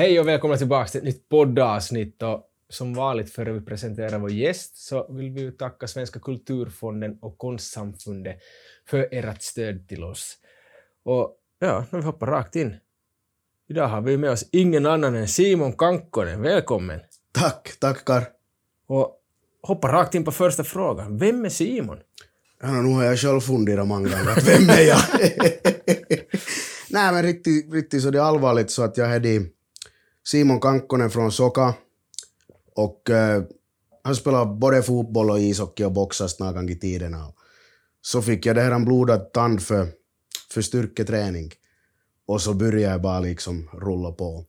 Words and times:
Hej 0.00 0.20
och 0.20 0.28
välkomna 0.28 0.56
tillbaka 0.56 0.88
till 0.88 0.98
ett 0.98 1.04
nytt 1.04 1.28
poddavsnitt. 1.28 2.22
Och 2.22 2.42
som 2.68 2.94
vanligt 2.94 3.32
före 3.32 3.52
vi 3.52 3.60
presenterar 3.60 4.18
vår 4.18 4.30
gäst 4.30 4.76
så 4.76 5.12
vill 5.12 5.30
vi 5.30 5.52
tacka 5.52 5.86
Svenska 5.86 6.20
kulturfonden 6.20 7.18
och 7.20 7.38
Konstsamfundet 7.38 8.36
för 8.88 9.08
ert 9.10 9.42
stöd 9.42 9.88
till 9.88 10.04
oss. 10.04 10.36
Och 11.04 11.36
ja, 11.58 11.84
nu 11.90 12.02
hoppar 12.02 12.26
rakt 12.26 12.56
in. 12.56 12.76
Idag 13.68 13.88
har 13.88 14.00
vi 14.00 14.16
med 14.16 14.30
oss 14.30 14.44
ingen 14.52 14.86
annan 14.86 15.14
än 15.14 15.28
Simon 15.28 15.72
Kankkonen. 15.72 16.42
Välkommen! 16.42 17.00
Tack, 17.32 17.76
tackar. 17.80 18.28
Och 18.86 19.20
hoppa 19.62 19.92
rakt 19.92 20.14
in 20.14 20.24
på 20.24 20.32
första 20.32 20.64
frågan. 20.64 21.18
Vem 21.18 21.44
är 21.44 21.48
Simon? 21.48 21.98
Ja, 22.62 22.72
nu 22.72 22.94
har 22.94 23.04
jag 23.04 23.18
själv 23.18 23.40
funderat 23.40 23.86
många 23.86 24.08
gånger 24.08 24.40
vem 24.46 24.68
är 24.68 24.80
jag? 24.80 25.00
Nej 26.90 27.12
men 27.12 27.22
riktigt, 27.22 27.72
riktigt 27.72 28.02
så 28.02 28.10
det 28.10 28.18
är 28.18 28.22
allvarligt 28.22 28.70
så 28.70 28.82
att 28.82 28.96
jag 28.96 29.14
är 29.14 29.20
Simon 30.26 30.60
Kankkonen 30.60 31.10
från 31.10 31.32
Soka 31.32 31.74
och 32.74 33.10
eh, 33.10 33.42
han 34.02 34.16
spelar 34.16 34.44
både 34.44 34.82
fotboll 34.82 35.30
och 35.30 35.40
ishockey 35.40 35.84
och 35.84 35.92
boxas 35.92 36.38
gånger 36.38 36.70
i 36.70 36.78
tiderna. 36.78 37.32
Så 38.02 38.22
fick 38.22 38.46
jag 38.46 38.56
det 38.56 38.62
här 38.62 38.72
en 38.72 38.84
blodad 38.84 39.32
tand 39.32 39.62
för, 39.62 39.88
för 40.50 40.62
styrketräning 40.62 41.52
och 42.26 42.42
så 42.42 42.54
började 42.54 42.92
jag 42.92 43.02
bara 43.02 43.20
liksom 43.20 43.68
rulla 43.72 44.12
på. 44.12 44.44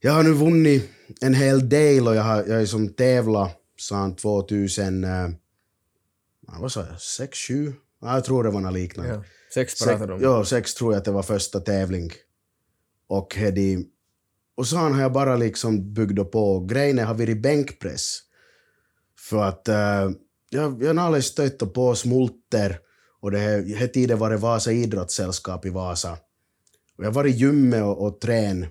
Jag 0.00 0.12
har 0.12 0.22
nu 0.22 0.32
vunnit 0.32 0.90
en 1.20 1.34
hel 1.34 1.68
del 1.68 2.08
och 2.08 2.14
jag 2.14 2.22
har, 2.22 2.44
jag 2.44 2.58
har 2.58 2.66
som 2.66 2.88
tävlat 2.88 3.58
sedan 3.80 4.16
2000, 4.16 5.04
eh, 5.04 5.28
vad 6.40 6.72
sa 6.72 6.86
jag, 6.86 7.00
6, 7.00 7.38
7? 7.38 7.74
Ja, 8.00 8.14
jag 8.14 8.24
tror 8.24 8.44
det 8.44 8.50
var 8.50 8.60
något 8.60 8.72
liknande. 8.72 9.12
Ja, 9.12 9.24
sex 9.54 9.84
pratade 9.84 10.06
du 10.06 10.12
om. 10.12 10.22
Ja, 10.22 10.44
sex 10.44 10.74
tror 10.74 10.92
jag 10.92 10.98
att 10.98 11.04
det 11.04 11.10
var 11.10 11.22
första 11.22 11.60
tävling. 11.60 12.10
Och, 13.06 13.36
hedi, 13.36 13.86
och 14.54 14.66
så 14.66 14.76
har 14.76 15.00
jag 15.00 15.12
bara 15.12 15.36
liksom 15.36 15.94
byggt 15.94 16.32
på. 16.32 16.64
Grejen 16.64 16.98
har 16.98 17.14
varit 17.14 17.42
bänkpress. 17.42 18.18
För 19.18 19.42
att 19.42 19.68
uh, 19.68 20.16
jag, 20.50 20.82
jag 20.82 20.94
har 20.94 21.04
aldrig 21.04 21.24
stött 21.24 21.74
på 21.74 21.94
smulter 21.94 22.78
och 23.20 23.30
det 23.30 23.38
här 23.38 23.86
tiden 23.86 24.18
var 24.18 24.30
det 24.30 24.36
Vasa 24.36 24.72
idrottssällskap 24.72 25.66
i 25.66 25.70
Vasa. 25.70 26.18
Och 26.98 27.04
jag 27.04 27.12
var 27.12 27.26
i 27.26 27.30
gymmet 27.30 27.82
och, 27.82 28.06
och 28.06 28.20
trän. 28.20 28.66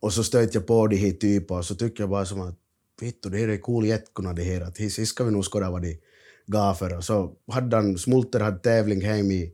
Och 0.00 0.12
så 0.12 0.24
stötte 0.24 0.58
jag 0.58 0.66
på 0.66 0.86
de 0.86 0.96
här 0.96 1.10
typerna 1.10 1.58
och 1.58 1.64
så 1.64 1.74
tycker 1.74 2.02
jag 2.02 2.10
bara 2.10 2.24
som 2.24 2.40
att 2.40 2.54
vittu, 3.00 3.30
det 3.30 3.38
här 3.38 3.48
är 3.48 3.58
cool 3.58 3.86
jättkuna 3.86 4.32
det 4.32 4.42
här. 4.42 4.60
Att 4.60 4.78
his 4.78 5.08
ska 5.08 5.24
vi 5.24 5.30
nog 5.30 5.44
skåda 5.44 5.70
vad 5.70 5.82
de 5.82 6.00
gav 6.46 6.74
för. 6.74 6.96
Och 6.96 7.04
så 7.04 7.32
hade 7.52 7.76
han, 7.76 7.98
Smulter 7.98 8.40
hade 8.40 8.58
tävling 8.58 9.00
hem 9.00 9.30
i, 9.30 9.52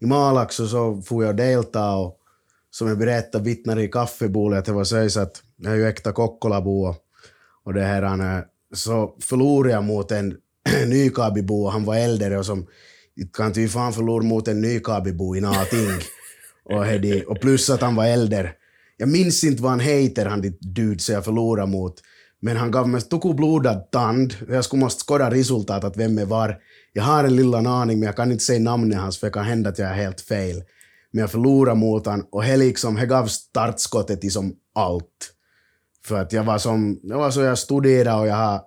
i 0.00 0.06
Malax 0.06 0.60
och 0.60 0.68
så 0.68 1.02
får 1.02 1.24
jag 1.24 1.36
delta 1.36 1.94
och 1.94 2.19
som 2.70 2.88
jag 2.88 2.98
berättade 2.98 3.44
vittnar 3.44 3.78
i 3.78 3.88
kaffebolet 3.88 4.58
att 4.58 4.64
det 4.64 4.72
var 4.72 4.84
så 5.08 5.20
att 5.20 5.42
jag 5.56 5.72
är 5.72 5.76
ju 5.76 5.86
äkta 5.86 6.12
Kokkolabo 6.12 6.94
och 7.64 7.74
det 7.74 7.82
här 7.82 8.02
han, 8.02 8.42
så 8.74 9.16
förlorade 9.20 9.74
jag 9.74 9.84
mot 9.84 10.12
en 10.12 10.36
Nykabibo 10.86 11.64
och 11.64 11.72
han 11.72 11.84
var 11.84 11.96
äldre 11.96 12.38
och 12.38 12.46
som 12.46 12.66
kan 13.32 13.52
ty 13.52 13.68
fan 13.68 13.92
förlora 13.92 14.22
mot 14.22 14.48
en 14.48 14.60
Nykabibo 14.60 15.36
i 15.36 15.40
någonting. 15.40 15.88
och, 16.64 16.84
hedi, 16.84 17.24
och 17.26 17.40
plus 17.40 17.70
att 17.70 17.80
han 17.80 17.94
var 17.94 18.06
äldre. 18.06 18.52
Jag 18.96 19.08
minns 19.08 19.44
inte 19.44 19.62
vad 19.62 19.70
han 19.70 19.80
heter, 19.80 20.26
han 20.26 20.40
dit 20.40 20.58
dude, 20.60 20.98
så 20.98 21.12
jag 21.12 21.24
förlorade 21.24 21.70
mot. 21.70 21.94
Men 22.42 22.56
han 22.56 22.70
gav 22.70 22.88
mig 22.88 23.00
toko 23.00 23.32
blodad 23.32 23.90
tand. 23.90 24.34
Jag 24.48 24.64
skulle 24.64 24.80
måste 24.80 25.04
skåda 25.04 25.30
resultatet, 25.30 25.96
vem 25.96 26.18
är 26.18 26.24
var. 26.24 26.58
Jag 26.92 27.02
har 27.02 27.24
en 27.24 27.36
lilla 27.36 27.58
aning, 27.58 27.98
men 27.98 28.06
jag 28.06 28.16
kan 28.16 28.32
inte 28.32 28.44
säga 28.44 28.60
namnet 28.60 28.98
hans, 28.98 29.18
för 29.18 29.26
det 29.26 29.32
kan 29.32 29.44
hända 29.44 29.70
att 29.70 29.78
jag 29.78 29.88
är 29.88 29.94
helt 29.94 30.20
fel. 30.20 30.62
Men 31.12 31.20
jag 31.20 31.30
förlorade 31.30 31.76
mot 31.76 32.06
honom 32.06 32.26
och 32.32 32.42
det 32.42 32.56
liksom, 32.56 32.96
he 32.96 33.06
gav 33.06 33.26
startskottet 33.26 34.20
till 34.20 34.32
som 34.32 34.54
allt. 34.74 35.34
För 36.04 36.20
att 36.20 36.32
jag 36.32 36.44
var 36.44 36.58
som, 36.58 37.00
jag 37.02 37.18
var 37.18 37.30
så 37.30 37.40
jag 37.40 37.58
studerade 37.58 38.20
och 38.20 38.26
jag 38.26 38.34
har 38.34 38.60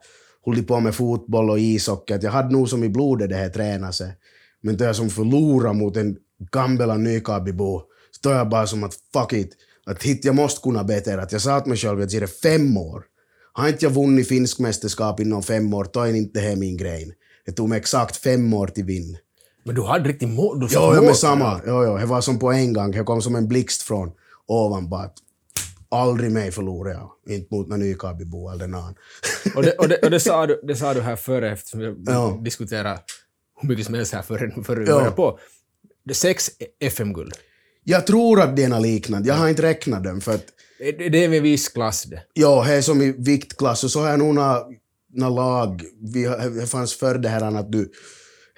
hållit 0.46 0.68
på 0.68 0.80
med 0.80 0.96
fotboll 0.96 1.50
och 1.50 1.60
ishockey, 1.60 2.14
att 2.14 2.24
jag 2.24 2.32
hade 2.32 2.54
nog 2.54 2.70
som 2.70 2.84
i 2.84 2.90
blodet 2.90 3.30
det 3.30 3.36
här 3.36 3.50
tränat 3.50 3.96
sig. 3.96 4.18
Men 4.62 4.78
då 4.78 4.86
jag 4.86 4.96
som 4.96 5.10
förlorade 5.10 5.74
mot 5.74 5.98
en 5.98 6.18
Gambela 6.52 6.98
Nykabibo, 6.98 7.82
så 8.12 8.30
då 8.30 8.30
jag 8.30 8.50
bara 8.50 8.68
som 8.68 8.84
att 8.84 8.94
fuck 9.14 9.34
it, 9.34 9.56
att 9.86 10.04
hit 10.04 10.26
jag 10.26 10.36
måste 10.36 10.62
kunna 10.62 10.84
bättre. 10.84 11.22
Att 11.22 11.32
jag 11.32 11.42
sa 11.42 11.60
till 11.60 11.70
mig 11.70 11.78
själv 11.78 12.02
att 12.02 12.14
jag 12.14 12.24
är 12.24 12.28
fem 12.28 12.78
år. 12.78 13.04
Har 13.54 13.68
inte 13.68 13.86
jag 13.86 13.92
vunnit 13.92 14.28
finsk 14.28 14.60
mästerskap 14.60 15.20
inom 15.20 15.44
fem 15.44 15.74
år, 15.74 15.88
då 15.94 16.00
är 16.00 16.14
inte 16.14 16.40
det 16.40 16.48
här 16.48 16.56
min 16.56 16.78
grej. 16.78 17.14
Det 17.46 17.52
tog 17.52 17.70
mig 17.70 17.78
exakt 17.78 18.16
fem 18.16 18.54
år 18.54 18.68
till 18.68 18.84
vinn. 18.84 19.18
Men 19.64 19.76
du 19.76 19.82
hade 19.84 20.10
riktigt 20.10 20.30
mål? 20.30 20.60
Du 20.60 20.68
Jo, 20.72 20.80
mål. 20.82 21.04
men 21.04 21.16
samma. 21.16 21.62
Jo, 21.68 21.84
jo, 21.86 21.98
det 21.98 22.06
var 22.06 22.22
som 22.22 22.40
på 22.40 22.52
en 22.52 22.74
gång. 22.74 22.92
Det 22.92 23.04
kom 23.04 23.22
som 23.22 23.36
en 23.36 23.48
blixt 23.48 23.82
från 23.82 24.12
ovan 24.48 24.90
bara 24.90 25.02
att 25.04 25.14
aldrig 25.90 26.32
mer 26.32 26.52
förlorar 26.52 26.92
jag. 26.92 27.10
Inte 27.36 27.56
mot 27.56 27.68
någon 27.68 27.80
Nykabibo 27.80 28.50
eller 28.50 28.68
någon. 28.68 28.94
Och, 29.56 29.64
det, 29.64 29.72
och, 29.72 29.88
det, 29.88 29.98
och 29.98 30.12
det, 30.12 30.20
sa 30.20 30.48
du, 30.48 30.62
det 30.68 30.76
sa 30.76 30.94
du 30.94 31.02
här 31.02 31.16
före, 31.16 31.52
eftersom 31.52 31.80
vi 31.80 31.96
Ja. 32.06 32.40
diskuterade 32.44 33.00
hur 33.62 33.70
mycket 33.70 33.86
som 33.86 33.96
helst 33.96 34.14
här 34.14 34.22
före, 34.22 34.64
före 34.64 34.80
vi 34.80 34.86
Ja. 34.90 34.96
började 34.96 35.16
på. 35.16 35.40
Det 36.06 36.12
är 36.12 36.16
sex 36.16 36.50
FM-guld. 36.80 37.34
Jag 37.84 38.08
tror 38.08 38.42
att 38.42 38.56
det 38.56 38.64
är 38.64 38.70
något 38.70 38.82
liknande. 38.82 39.28
Jag 39.28 39.36
har 39.36 39.50
inte 39.50 39.62
räknat 39.62 40.04
dem 40.04 40.22
för 40.22 40.34
att 40.34 40.46
Det, 40.80 41.10
det 41.10 41.24
är 41.24 41.30
med 41.30 41.42
viss 41.42 41.70
klass 41.70 42.04
det. 42.04 42.22
Ja, 42.34 42.64
det 42.68 42.74
är 42.74 42.82
som 42.82 43.02
i 43.02 43.12
viktklass 43.18 43.84
och 43.84 43.92
så 43.92 44.00
har 44.02 44.10
jag 44.10 44.20
nog 44.20 44.36
några 44.36 44.60
nå 45.14 45.30
lag. 45.30 45.84
Vi, 46.14 46.24
det 46.60 46.68
fanns 46.68 46.94
förr 46.96 47.16
det 47.18 47.30
här 47.30 47.42
att 47.60 47.72
du, 47.72 47.92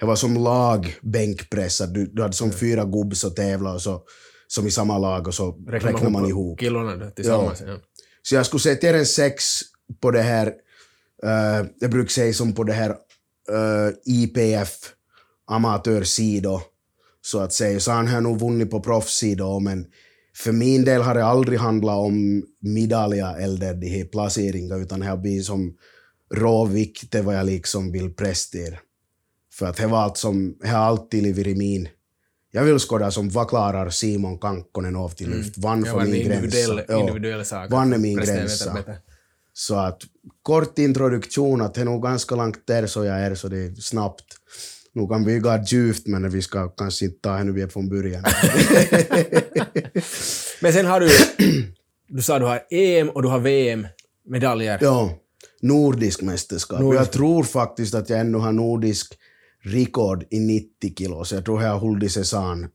det 0.00 0.06
var 0.06 0.16
som 0.16 0.34
lag 0.34 0.96
bänkpress, 1.02 1.80
att 1.80 1.94
du, 1.94 2.06
du 2.06 2.22
hade 2.22 2.34
som 2.34 2.52
fyra 2.52 2.84
gubbs 2.84 3.24
och 3.24 3.36
tävla 3.36 3.72
och 3.72 3.82
så, 3.82 4.02
som 4.46 4.66
i 4.66 4.70
samma 4.70 4.98
lag 4.98 5.26
och 5.26 5.34
så 5.34 5.58
räknar 5.68 6.10
man 6.10 6.26
ihop. 6.26 6.60
Kilorna 6.60 6.96
då, 6.96 7.10
tillsammans. 7.10 7.62
Ja. 7.66 7.76
Så 8.22 8.34
jag 8.34 8.46
skulle 8.46 8.60
säga 8.60 8.76
till 8.76 8.94
en 8.94 9.06
sex 9.06 9.44
på 10.00 10.10
det 10.10 10.22
här, 10.22 10.46
uh, 11.24 11.66
jag 11.80 11.90
brukar 11.90 12.08
säga 12.08 12.32
som 12.32 12.54
på 12.54 12.64
det 12.64 12.72
här 12.72 12.90
uh, 12.90 13.94
IPF 14.04 14.92
amatörsidor, 15.46 16.62
så 17.22 17.40
att 17.40 17.52
säga. 17.52 17.80
Så 17.80 17.90
han 17.90 18.08
har 18.08 18.20
nog 18.20 18.40
vunnit 18.40 18.70
på 18.70 18.80
proffssidor, 18.80 19.60
men 19.60 19.86
för 20.36 20.52
min 20.52 20.84
del 20.84 21.02
har 21.02 21.14
det 21.14 21.24
aldrig 21.24 21.58
handlat 21.58 21.96
om 21.96 22.44
medaljer 22.60 23.40
eller 23.40 23.74
de 23.74 23.88
här 23.88 24.04
placeringar, 24.04 24.80
utan 24.80 25.00
det 25.00 25.06
har 25.06 25.16
blivit 25.16 25.46
som 25.46 25.76
råvikt, 26.34 27.10
det 27.10 27.22
vad 27.22 27.36
jag 27.36 27.46
liksom 27.46 27.92
vill 27.92 28.14
prestera. 28.14 28.76
För 29.58 29.66
att 29.66 29.76
det 29.76 29.86
var 29.86 29.98
allt 29.98 30.16
som, 30.16 30.56
det 30.60 30.68
har 30.68 30.78
alltid 30.78 31.36
varit 31.36 31.56
min. 31.56 31.88
Jag 32.50 32.64
vill 32.64 32.78
skåda 32.78 33.10
som 33.10 33.28
vad 33.28 33.48
klarar 33.48 33.90
Simon 33.90 34.38
Kankkonen 34.38 34.96
av 34.96 35.08
till 35.08 35.30
luft. 35.30 35.58
Vann 35.58 35.82
Det 35.82 35.90
för 35.90 36.00
min 36.00 36.14
individuell, 36.14 36.76
gränsa. 36.76 36.98
Individuell 36.98 37.44
sak. 37.44 37.70
Vann 37.70 37.92
är 37.92 37.98
min 37.98 38.16
gränsa. 38.16 38.74
bättre. 38.74 38.96
Så 39.52 39.74
att 39.74 39.98
kort 40.42 40.78
introduktion, 40.78 41.60
att 41.60 41.74
det 41.74 41.80
är 41.80 41.84
nog 41.84 42.02
ganska 42.02 42.34
långt 42.34 42.66
där 42.66 42.86
så 42.86 43.04
jag 43.04 43.20
är, 43.20 43.34
så 43.34 43.48
det 43.48 43.58
är 43.58 43.74
snabbt. 43.74 44.24
Nu 44.92 45.06
kan 45.06 45.24
vi 45.24 45.38
gå 45.38 45.58
djupt, 45.66 46.06
men 46.06 46.30
vi 46.30 46.42
ska 46.42 46.68
kanske 46.68 47.04
inte 47.04 47.18
ta 47.20 47.36
henne 47.36 47.52
vi 47.52 47.68
från 47.68 47.88
början. 47.88 48.22
Men 50.60 50.72
sen 50.72 50.86
har 50.86 51.00
du, 51.00 51.08
du 52.08 52.22
sa 52.22 52.38
du 52.38 52.44
har 52.44 52.62
EM 52.70 53.08
och 53.10 53.22
du 53.22 53.28
har 53.28 53.38
VM-medaljer. 53.38 54.78
ja, 54.82 55.18
nordisk 55.62 56.22
mästerskap. 56.22 56.80
Nordisk. 56.80 57.00
Jag 57.00 57.12
tror 57.12 57.42
faktiskt 57.42 57.94
att 57.94 58.10
jag 58.10 58.20
ännu 58.20 58.38
har 58.38 58.52
nordisk 58.52 59.18
rekord 59.66 60.24
i 60.30 60.40
90 60.40 60.94
kilo, 60.96 61.24
så 61.24 61.34
jag 61.34 61.44
tror 61.44 61.62
jag 61.62 61.78
hållit 61.78 62.12
säsong. 62.12 62.68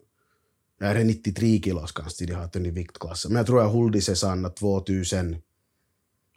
Jag 0.79 0.91
är 0.91 1.03
93 1.03 1.61
kilos 1.61 1.91
kanske 1.91 2.25
de 2.25 2.33
har 2.33 2.49
den 2.53 2.65
i 2.65 2.71
viktklassen, 2.71 3.31
men 3.31 3.37
jag 3.37 3.47
tror 3.47 3.59
jag 3.59 3.67
har 3.67 3.73
hållit 3.73 4.03
säsong 4.03 4.51
2000. 4.59 5.35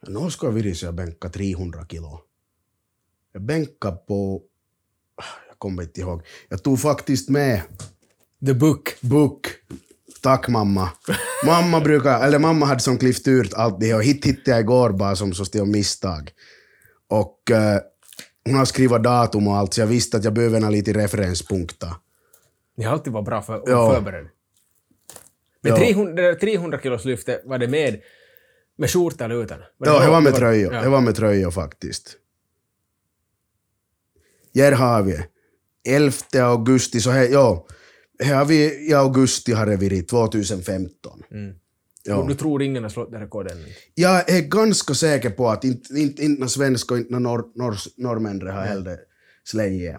Nu 0.08 0.31
ska 0.31 0.46
jag 0.46 0.52
vilja 0.52 0.75
så 0.75 0.84
jag 0.84 0.94
bänka 0.94 1.29
300 1.29 1.87
kilo. 1.90 2.20
Jag 3.32 3.43
bänkade 3.43 3.96
på... 3.96 4.43
Jag 5.49 5.58
kommer 5.58 5.82
inte 5.82 6.00
ihåg. 6.00 6.23
Jag 6.49 6.62
tog 6.62 6.81
faktiskt 6.81 7.29
med 7.29 7.62
The 8.46 8.55
Book. 8.55 8.96
book. 9.00 9.46
Tack 10.23 10.49
mamma. 10.49 10.90
Mamma 11.46 11.81
brukar, 11.81 12.26
eller 12.26 12.38
mamma 12.38 12.67
hade 12.67 12.81
som 12.81 12.99
klippt 12.99 13.29
ut 13.29 13.55
allt 13.55 13.81
det 13.81 13.94
och 13.94 14.02
hit 14.02 14.25
hittade 14.25 14.50
jag 14.50 14.61
igår 14.61 14.90
bara 14.90 15.17
som 15.17 15.32
så 15.32 15.44
stod 15.44 15.69
misstag. 15.69 16.31
Och 17.08 17.50
eh, 17.50 17.81
hon 18.44 18.55
har 18.55 18.64
skrivit 18.64 19.02
datum 19.02 19.49
och 19.49 19.56
allt 19.56 19.75
så 19.75 19.81
jag 19.81 19.87
visste 19.87 20.17
att 20.17 20.25
jag 20.25 20.32
behöver 20.32 20.70
lite 20.70 20.93
referenspunkter. 20.93 21.91
Ni 22.76 22.85
har 22.85 22.93
alltid 22.93 23.12
varit 23.12 23.26
bra 23.26 23.43
för, 23.43 23.62
Ja. 23.67 23.94
förberedd. 23.94 24.29
Men 25.61 25.73
Ja. 25.73 25.79
300, 25.79 26.12
det 26.14 26.23
där 26.23 26.35
300 26.35 26.79
kilos 26.82 27.05
lyftet, 27.05 27.43
var 27.44 27.58
det 27.58 27.69
med, 27.69 28.00
med 28.76 28.91
skjorta 28.91 29.25
eller 29.25 29.43
utan? 29.43 29.58
Ja, 29.79 30.00
det 30.05 30.11
var 30.11 30.20
med 30.20 30.35
tröja. 30.35 30.73
Ja. 30.73 30.82
Det 30.82 30.88
var 30.88 31.00
med 31.00 31.17
tröja 31.17 31.50
faktiskt. 31.50 32.17
Här 34.55 34.73
har 34.73 35.02
vi 35.02 35.25
11 35.88 36.12
augusti, 36.35 37.00
så 37.00 37.11
här, 37.11 37.29
ja. 37.29 37.67
Här 38.23 38.35
har 38.35 38.44
vi 38.44 38.88
i 38.91 38.94
augusti 38.94 39.52
har 39.52 39.67
varit 39.67 40.08
2015. 40.08 41.23
Mm. 41.31 41.55
Ja. 42.05 42.23
Du, 42.23 42.29
du 42.29 42.35
tror 42.35 42.62
ingen 42.62 42.83
har 42.83 42.91
slått 42.91 43.12
det 43.12 43.21
rekorden? 43.21 43.59
Jag 43.95 44.31
är 44.31 44.41
ganska 44.41 44.95
säker 44.95 45.31
på 45.31 45.49
att 45.49 45.65
inte, 45.65 45.95
inte, 45.95 46.25
inte 46.25 46.41
någon 46.41 46.49
svensk 46.49 46.91
och 46.91 46.99
inte 46.99 47.12
någon 47.12 47.23
norr, 47.23 47.45
norr, 47.55 47.77
norrmän 47.97 48.41
har 48.43 48.62
heller 48.62 48.99
slägit. 49.45 49.97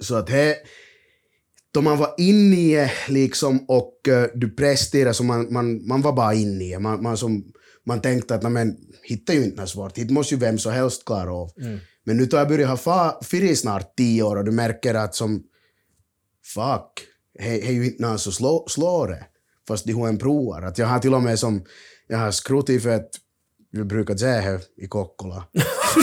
Så 0.00 0.14
att 0.14 0.26
det 0.26 0.56
då 1.72 1.82
man 1.82 1.98
var 1.98 2.14
inne 2.18 2.56
i 2.56 2.74
det 2.74 2.92
liksom 3.08 3.64
och 3.68 3.94
uh, 4.08 4.24
du 4.34 4.50
presterade 4.50 5.14
så 5.14 5.24
man, 5.24 5.52
man, 5.52 5.86
man 5.86 6.02
var 6.02 6.12
bara 6.12 6.34
inne 6.34 6.64
i 6.64 6.70
det. 6.70 6.78
Man, 6.78 7.02
man, 7.02 7.16
som, 7.16 7.44
man 7.86 8.00
tänkte 8.00 8.34
att 8.34 8.52
men, 8.52 8.76
hittar 9.02 9.34
ju 9.34 9.44
inte 9.44 9.60
något 9.60 9.68
svårt, 9.68 9.98
hit 9.98 10.10
måste 10.10 10.34
ju 10.34 10.40
vem 10.40 10.58
som 10.58 10.72
helst 10.72 11.04
klara 11.04 11.32
av. 11.32 11.50
Mm. 11.60 11.78
Men 12.04 12.16
nu 12.16 12.26
då 12.26 12.36
jag 12.36 12.48
börjat 12.48 12.84
ha 12.84 13.20
fyra 13.30 13.54
snart 13.54 13.96
tio 13.96 14.22
år 14.22 14.36
och 14.36 14.44
du 14.44 14.50
märker 14.50 14.94
att 14.94 15.14
som 15.14 15.42
fuck, 16.54 17.06
det 17.38 17.68
är 17.68 17.72
ju 17.72 17.86
inte 17.86 18.02
någon 18.02 18.18
som 18.18 18.32
slår, 18.32 18.68
slår 18.68 19.08
det. 19.08 19.26
Fast 19.70 19.84
de 19.84 19.92
har 19.92 20.08
en 20.08 20.18
provar. 20.18 20.62
Att 20.62 20.78
jag 20.78 20.86
har 20.86 20.98
till 20.98 21.14
och 21.14 21.22
med 21.22 21.38
som, 21.38 21.64
jag 22.08 22.18
har 22.18 22.30
skrutit 22.30 22.82
för 22.82 22.90
att 22.90 23.10
vi 23.72 23.84
brukar 23.84 24.16
säga 24.16 24.60
i 24.76 24.86
Kokkola, 24.86 25.44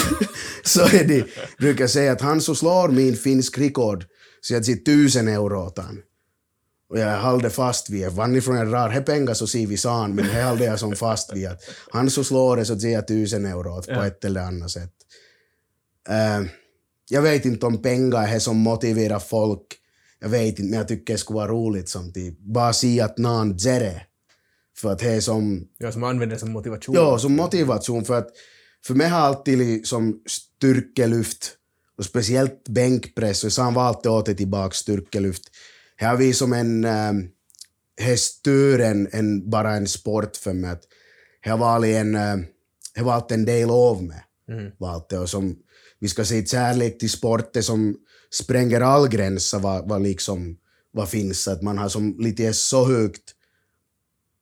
så 0.64 0.82
är 0.82 1.04
det, 1.04 1.26
brukar 1.58 1.88
säga 1.88 2.12
att 2.12 2.22
han 2.22 2.42
som 2.42 2.56
slår 2.56 2.90
min 2.90 3.16
finsk 3.16 3.58
rekord, 3.58 4.06
så 4.42 4.54
jag 4.54 4.64
ger 4.64 4.76
tusen 4.76 5.28
euro 5.28 5.66
åt 5.66 5.78
han. 5.78 6.00
Och 6.90 7.00
jag 7.00 7.22
håller 7.22 7.50
fast 7.50 7.90
vid, 7.90 8.10
vann 8.10 8.36
ifrån 8.36 8.58
en 8.58 8.72
rar, 8.72 8.90
he 8.90 9.02
pengar 9.02 9.34
så 9.34 9.48
ser 9.48 9.68
vi 9.68 9.78
san, 9.78 10.16
men 10.16 10.28
det 10.28 10.44
håller 10.44 10.66
jag 10.66 10.80
som 10.80 10.96
fast 10.96 11.34
vid 11.34 11.48
att 11.48 11.62
han 11.92 12.10
som 12.10 12.24
slår 12.24 12.58
det 12.58 12.66
så 12.66 12.76
ger 12.76 12.94
jag 12.94 13.08
tusen 13.08 13.46
euro 13.46 13.78
åt 13.78 13.88
på 13.88 13.94
ja. 13.94 14.08
ett 14.08 14.26
eller 14.26 14.42
annat 14.42 14.72
sätt. 14.72 14.94
Uh, 16.10 16.48
jag 17.10 17.22
vet 17.22 17.46
inte 17.46 17.66
om 17.66 17.82
pengar 17.82 18.28
är 18.28 18.34
det 18.34 18.40
som 18.40 18.58
motiverar 18.58 19.20
folk, 19.20 19.66
jag 20.20 20.30
vet 20.30 20.48
inte, 20.48 20.64
men 20.64 20.74
jag 20.74 20.88
tycker 20.88 21.14
det 21.14 21.18
skulle 21.18 21.38
vara 21.38 21.52
roligt 21.52 21.90
som 21.90 22.14
typ, 22.14 22.40
bara 22.40 22.74
se 22.74 23.02
att 23.02 23.18
någon 23.18 23.58
ger 23.58 24.04
för 24.78 24.92
att 24.92 25.00
det 25.00 25.12
är 25.12 25.22
som... 25.22 25.68
Ja, 25.78 25.92
som 25.92 26.04
använder 26.04 26.36
det 26.36 26.40
som 26.40 26.52
motivation. 26.52 26.96
Ja, 26.96 27.20
som 27.20 27.36
motivation. 27.36 28.06
För 28.06 28.18
att 28.18 28.30
för 28.86 28.94
mig 28.94 29.08
har 29.08 29.20
alltid 29.20 29.58
liksom 29.58 30.22
styrkelyft 30.28 31.54
och 31.98 32.06
speciellt 32.06 32.70
bänkpress, 32.70 33.44
och 33.44 33.54
så 33.54 33.62
har 33.62 33.72
valt 33.72 33.98
att 33.98 34.06
åter 34.06 34.34
tillbaka 34.34 34.74
styrkelyft. 34.74 35.44
Här 35.96 36.10
har 36.10 36.18
vi 36.18 36.34
som 36.34 36.54
en... 36.54 36.86
Äh, 36.86 37.14
det 37.98 38.12
är 38.12 38.16
större 38.16 38.86
än, 38.86 39.08
än, 39.12 39.50
bara 39.50 39.72
en 39.72 39.88
sport 39.88 40.36
för 40.36 40.54
mig. 40.54 40.78
Det 41.44 41.50
har 41.50 41.58
varit 41.58 41.96
en, 41.96 42.16
äh, 42.16 43.04
varit 43.04 43.32
en 43.32 43.46
del 43.46 43.70
av 43.70 44.04
mig. 44.04 44.24
Mm. 44.50 44.72
Valt 44.80 45.14
och 45.14 45.30
som, 45.30 45.56
vi 46.00 46.08
ska 46.08 46.26
säga 46.26 46.46
kärlek 46.46 47.00
till 47.00 47.10
sporter 47.10 47.62
som 47.62 47.96
spränger 48.32 48.82
all 48.82 49.08
gränser 49.08 49.60
vad, 49.60 49.90
vad, 49.90 50.02
liksom, 50.02 50.58
vad 50.92 51.10
finns. 51.10 51.48
Att 51.48 51.62
man 51.62 51.78
har 51.78 51.90
som 51.90 52.16
lite 52.20 52.54
så 52.54 52.86
högt 52.86 53.34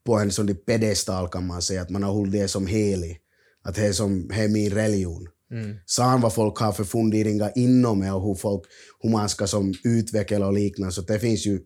på 0.06 0.20
en 0.20 0.32
sån 0.32 0.56
pedestal 0.56 1.30
kan 1.30 1.48
man 1.48 1.62
säga, 1.62 1.82
att 1.82 1.90
man 1.90 2.04
har 2.04 2.12
hållit 2.12 2.32
det 2.32 2.48
som 2.48 2.68
helig. 2.68 3.22
Att 3.64 3.76
det 3.76 3.88
är, 3.88 3.94
som, 3.94 4.28
det 4.28 4.36
är 4.36 4.48
min 4.48 4.72
religion. 4.72 5.28
Mm. 5.52 5.78
Sen 5.86 6.22
vad 6.22 6.34
folk 6.34 6.58
har 6.58 6.72
för 6.72 6.84
funderingar 6.84 7.52
inom 7.56 8.00
det 8.00 8.12
och 8.12 8.28
hur, 8.28 8.36
folk, 8.36 8.64
hur 9.00 9.10
man 9.10 9.30
ska 9.30 9.48
som 9.48 9.74
utveckla 9.84 10.48
och 10.48 10.54
liknande. 10.54 10.94
Så 10.94 11.02
det 11.02 11.20
finns 11.20 11.46
ju 11.46 11.62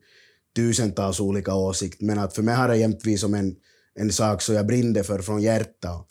tusentals 0.55 1.19
olika 1.19 1.55
åsikter. 1.55 2.05
Men 2.05 2.19
att 2.19 2.35
för 2.35 2.43
mig 2.43 2.55
har 2.55 2.67
det 2.67 2.77
jämtvis 2.77 3.21
som 3.21 3.33
en, 3.33 3.55
en 3.95 4.11
sak 4.11 4.41
som 4.41 4.55
jag 4.55 4.67
brinner 4.67 5.03
för 5.03 5.19
från 5.19 5.41
hjärtat. 5.41 6.07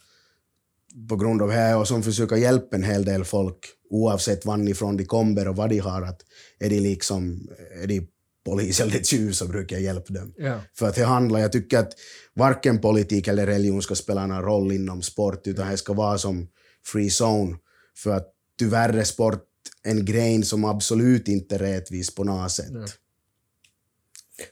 På 1.08 1.16
grund 1.16 1.42
av 1.42 1.48
det 1.48 1.74
och 1.74 1.88
som 1.88 2.02
försöker 2.02 2.36
hjälpa 2.36 2.76
en 2.76 2.82
hel 2.82 3.04
del 3.04 3.24
folk 3.24 3.58
oavsett 3.90 4.44
varifrån 4.44 4.96
de 4.96 5.04
kommer 5.04 5.48
och 5.48 5.56
vad 5.56 5.70
de 5.70 5.78
har. 5.78 6.02
Att 6.02 6.22
är 6.58 6.70
de 6.70 6.80
liksom 6.80 7.48
är 7.82 7.86
de 7.86 8.08
polis 8.44 8.80
eller 8.80 9.02
tjuv 9.02 9.32
så 9.32 9.46
brukar 9.46 9.76
jag 9.76 9.82
hjälpa 9.82 10.12
dem. 10.12 10.34
Ja. 10.36 10.60
För 10.74 10.88
att 10.88 10.94
det 10.94 11.04
handlar, 11.04 11.40
jag 11.40 11.52
tycker 11.52 11.78
att 11.78 11.92
varken 12.34 12.80
politik 12.80 13.28
eller 13.28 13.46
religion 13.46 13.82
ska 13.82 13.94
spela 13.94 14.26
någon 14.26 14.42
roll 14.42 14.72
inom 14.72 15.02
sport, 15.02 15.46
utan 15.46 15.70
det 15.70 15.76
ska 15.76 15.92
vara 15.92 16.18
som 16.18 16.48
free 16.86 17.10
zone. 17.22 17.56
För 17.96 18.16
att 18.16 18.32
tyvärr 18.58 18.92
är 18.92 19.04
sport 19.04 19.44
en 19.82 20.04
gren 20.04 20.44
som 20.44 20.64
absolut 20.64 21.28
inte 21.28 21.54
är 21.54 21.58
rättvis 21.58 22.14
på 22.14 22.24
något 22.24 22.52
sätt. 22.52 22.70
Ja. 22.72 22.86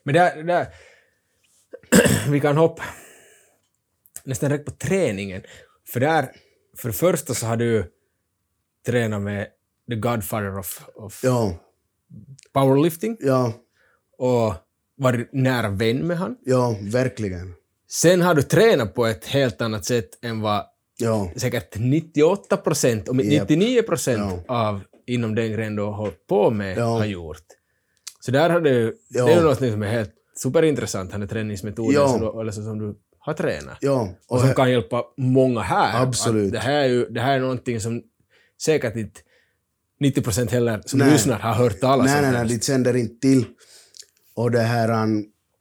Men 0.03 0.15
där, 0.15 0.43
där 0.43 0.69
vi 2.31 2.41
kan 2.41 2.57
hoppa 2.57 2.85
nästan 4.25 4.51
direkt 4.51 4.65
på 4.65 4.71
träningen. 4.71 5.43
För 5.89 6.01
där, 6.01 6.33
för 6.77 6.89
det 6.89 6.93
första 6.93 7.35
så 7.35 7.47
har 7.47 7.57
du 7.57 7.93
tränat 8.87 9.23
med 9.23 9.47
the 9.89 9.97
godfather 9.97 10.59
of, 10.59 10.89
of 10.95 11.21
ja. 11.25 11.55
powerlifting. 12.53 13.17
Ja 13.21 13.53
och 14.19 14.55
varit 14.97 15.33
nära 15.33 15.69
vän 15.69 16.07
med 16.07 16.19
han. 16.19 16.37
Ja, 16.45 16.77
verkligen. 16.81 17.55
Sen 17.89 18.21
har 18.21 18.35
du 18.35 18.43
tränat 18.43 18.95
på 18.95 19.07
ett 19.07 19.27
helt 19.27 19.61
annat 19.61 19.85
sätt 19.85 20.25
än 20.25 20.41
vad 20.41 20.65
ja. 20.99 21.31
säkert 21.37 21.79
98 21.79 22.57
procent, 22.57 23.09
om 23.09 23.21
yep. 23.21 23.49
99 23.49 23.83
procent 23.83 24.45
ja. 24.47 24.55
av 24.55 24.81
inom 25.07 25.35
den 25.35 25.53
gren 25.53 25.77
du 25.77 25.83
har 25.83 25.93
hållit 25.93 26.27
på 26.27 26.51
med 26.51 26.79
ja. 26.79 26.85
har 26.85 27.05
gjort. 27.05 27.45
Så 28.21 28.31
där 28.31 28.51
har 28.51 28.61
du, 28.61 28.97
ja. 29.09 29.27
det 29.27 29.33
är 29.33 29.43
något 29.43 29.59
som 29.59 29.83
är 29.83 29.87
helt 29.87 30.13
superintressant, 30.37 31.13
den 31.13 31.29
träningsmetoden 31.29 31.93
ja. 31.95 32.09
som, 32.09 32.21
du, 32.21 32.41
eller 32.41 32.53
så, 32.53 32.63
som 32.63 32.79
du 32.79 32.95
har 33.19 33.35
tränat. 33.35 33.79
Ja. 33.81 34.09
Och, 34.29 34.37
och 34.37 34.41
som 34.41 34.55
kan 34.55 34.71
hjälpa 34.71 35.05
många 35.17 35.61
här. 35.61 36.03
Absolut. 36.03 36.53
det, 36.53 36.59
här 36.59 36.73
är 36.73 36.87
ju, 36.87 37.07
det 37.07 37.21
här 37.21 37.37
är 37.37 37.41
någonting 37.41 37.81
som 37.81 38.03
säkert 38.63 38.97
inte 38.97 39.21
90 40.01 40.23
procent 40.23 40.51
heller 40.51 40.83
som 40.87 40.99
nej. 40.99 41.13
lyssnar 41.13 41.39
har 41.39 41.55
hört 41.55 41.81
talas 41.81 42.07
om. 42.07 42.13
Nej, 42.13 42.23
nej, 42.23 42.47
nej, 42.47 42.59
de 42.59 42.65
sänder 42.65 42.97
inte 42.97 43.21
till. 43.21 43.45
Och 44.35 44.51
det 44.51 44.63
här, 44.63 45.09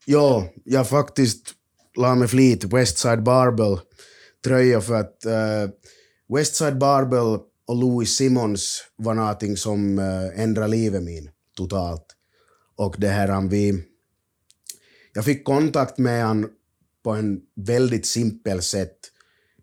ja, 0.06 0.50
jag 0.64 0.90
faktiskt 0.90 1.54
la 1.98 2.16
med 2.16 2.30
flit 2.30 2.64
Westside 2.64 3.24
Barbell 3.24 3.80
tröja 4.44 4.82
för 4.82 4.96
att 4.96 5.24
uh, 5.26 5.72
Westside 6.36 6.78
Barbell 6.78 7.40
och 7.68 7.76
Louis 7.76 8.16
Simmons 8.16 8.84
var 8.96 9.14
någonting 9.14 9.58
som 9.58 10.00
uh, 10.00 10.40
ändrade 10.40 10.68
livet 10.68 11.04
min 11.04 11.30
totalt. 11.58 12.06
Och 12.76 12.96
det 12.98 13.08
här, 13.08 13.50
vi... 13.50 13.84
Jag 15.14 15.26
fick 15.26 15.44
kontakt 15.44 15.98
med 15.98 16.26
han 16.26 16.50
på 17.04 17.12
en 17.12 17.42
väldigt 17.56 18.06
simpel 18.06 18.62
sätt. 18.62 18.98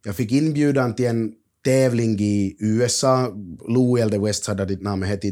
Jag 0.04 0.16
fick 0.16 0.32
inbjudan 0.32 0.94
till 0.94 1.06
en 1.06 1.32
tävling 1.64 2.20
i 2.20 2.56
USA, 2.58 3.32
Louis 3.68 4.02
eller 4.02 4.18
Westside 4.18 4.58
hade 4.58 4.74
ditt 4.74 4.82
namn 4.82 5.02
hette 5.02 5.28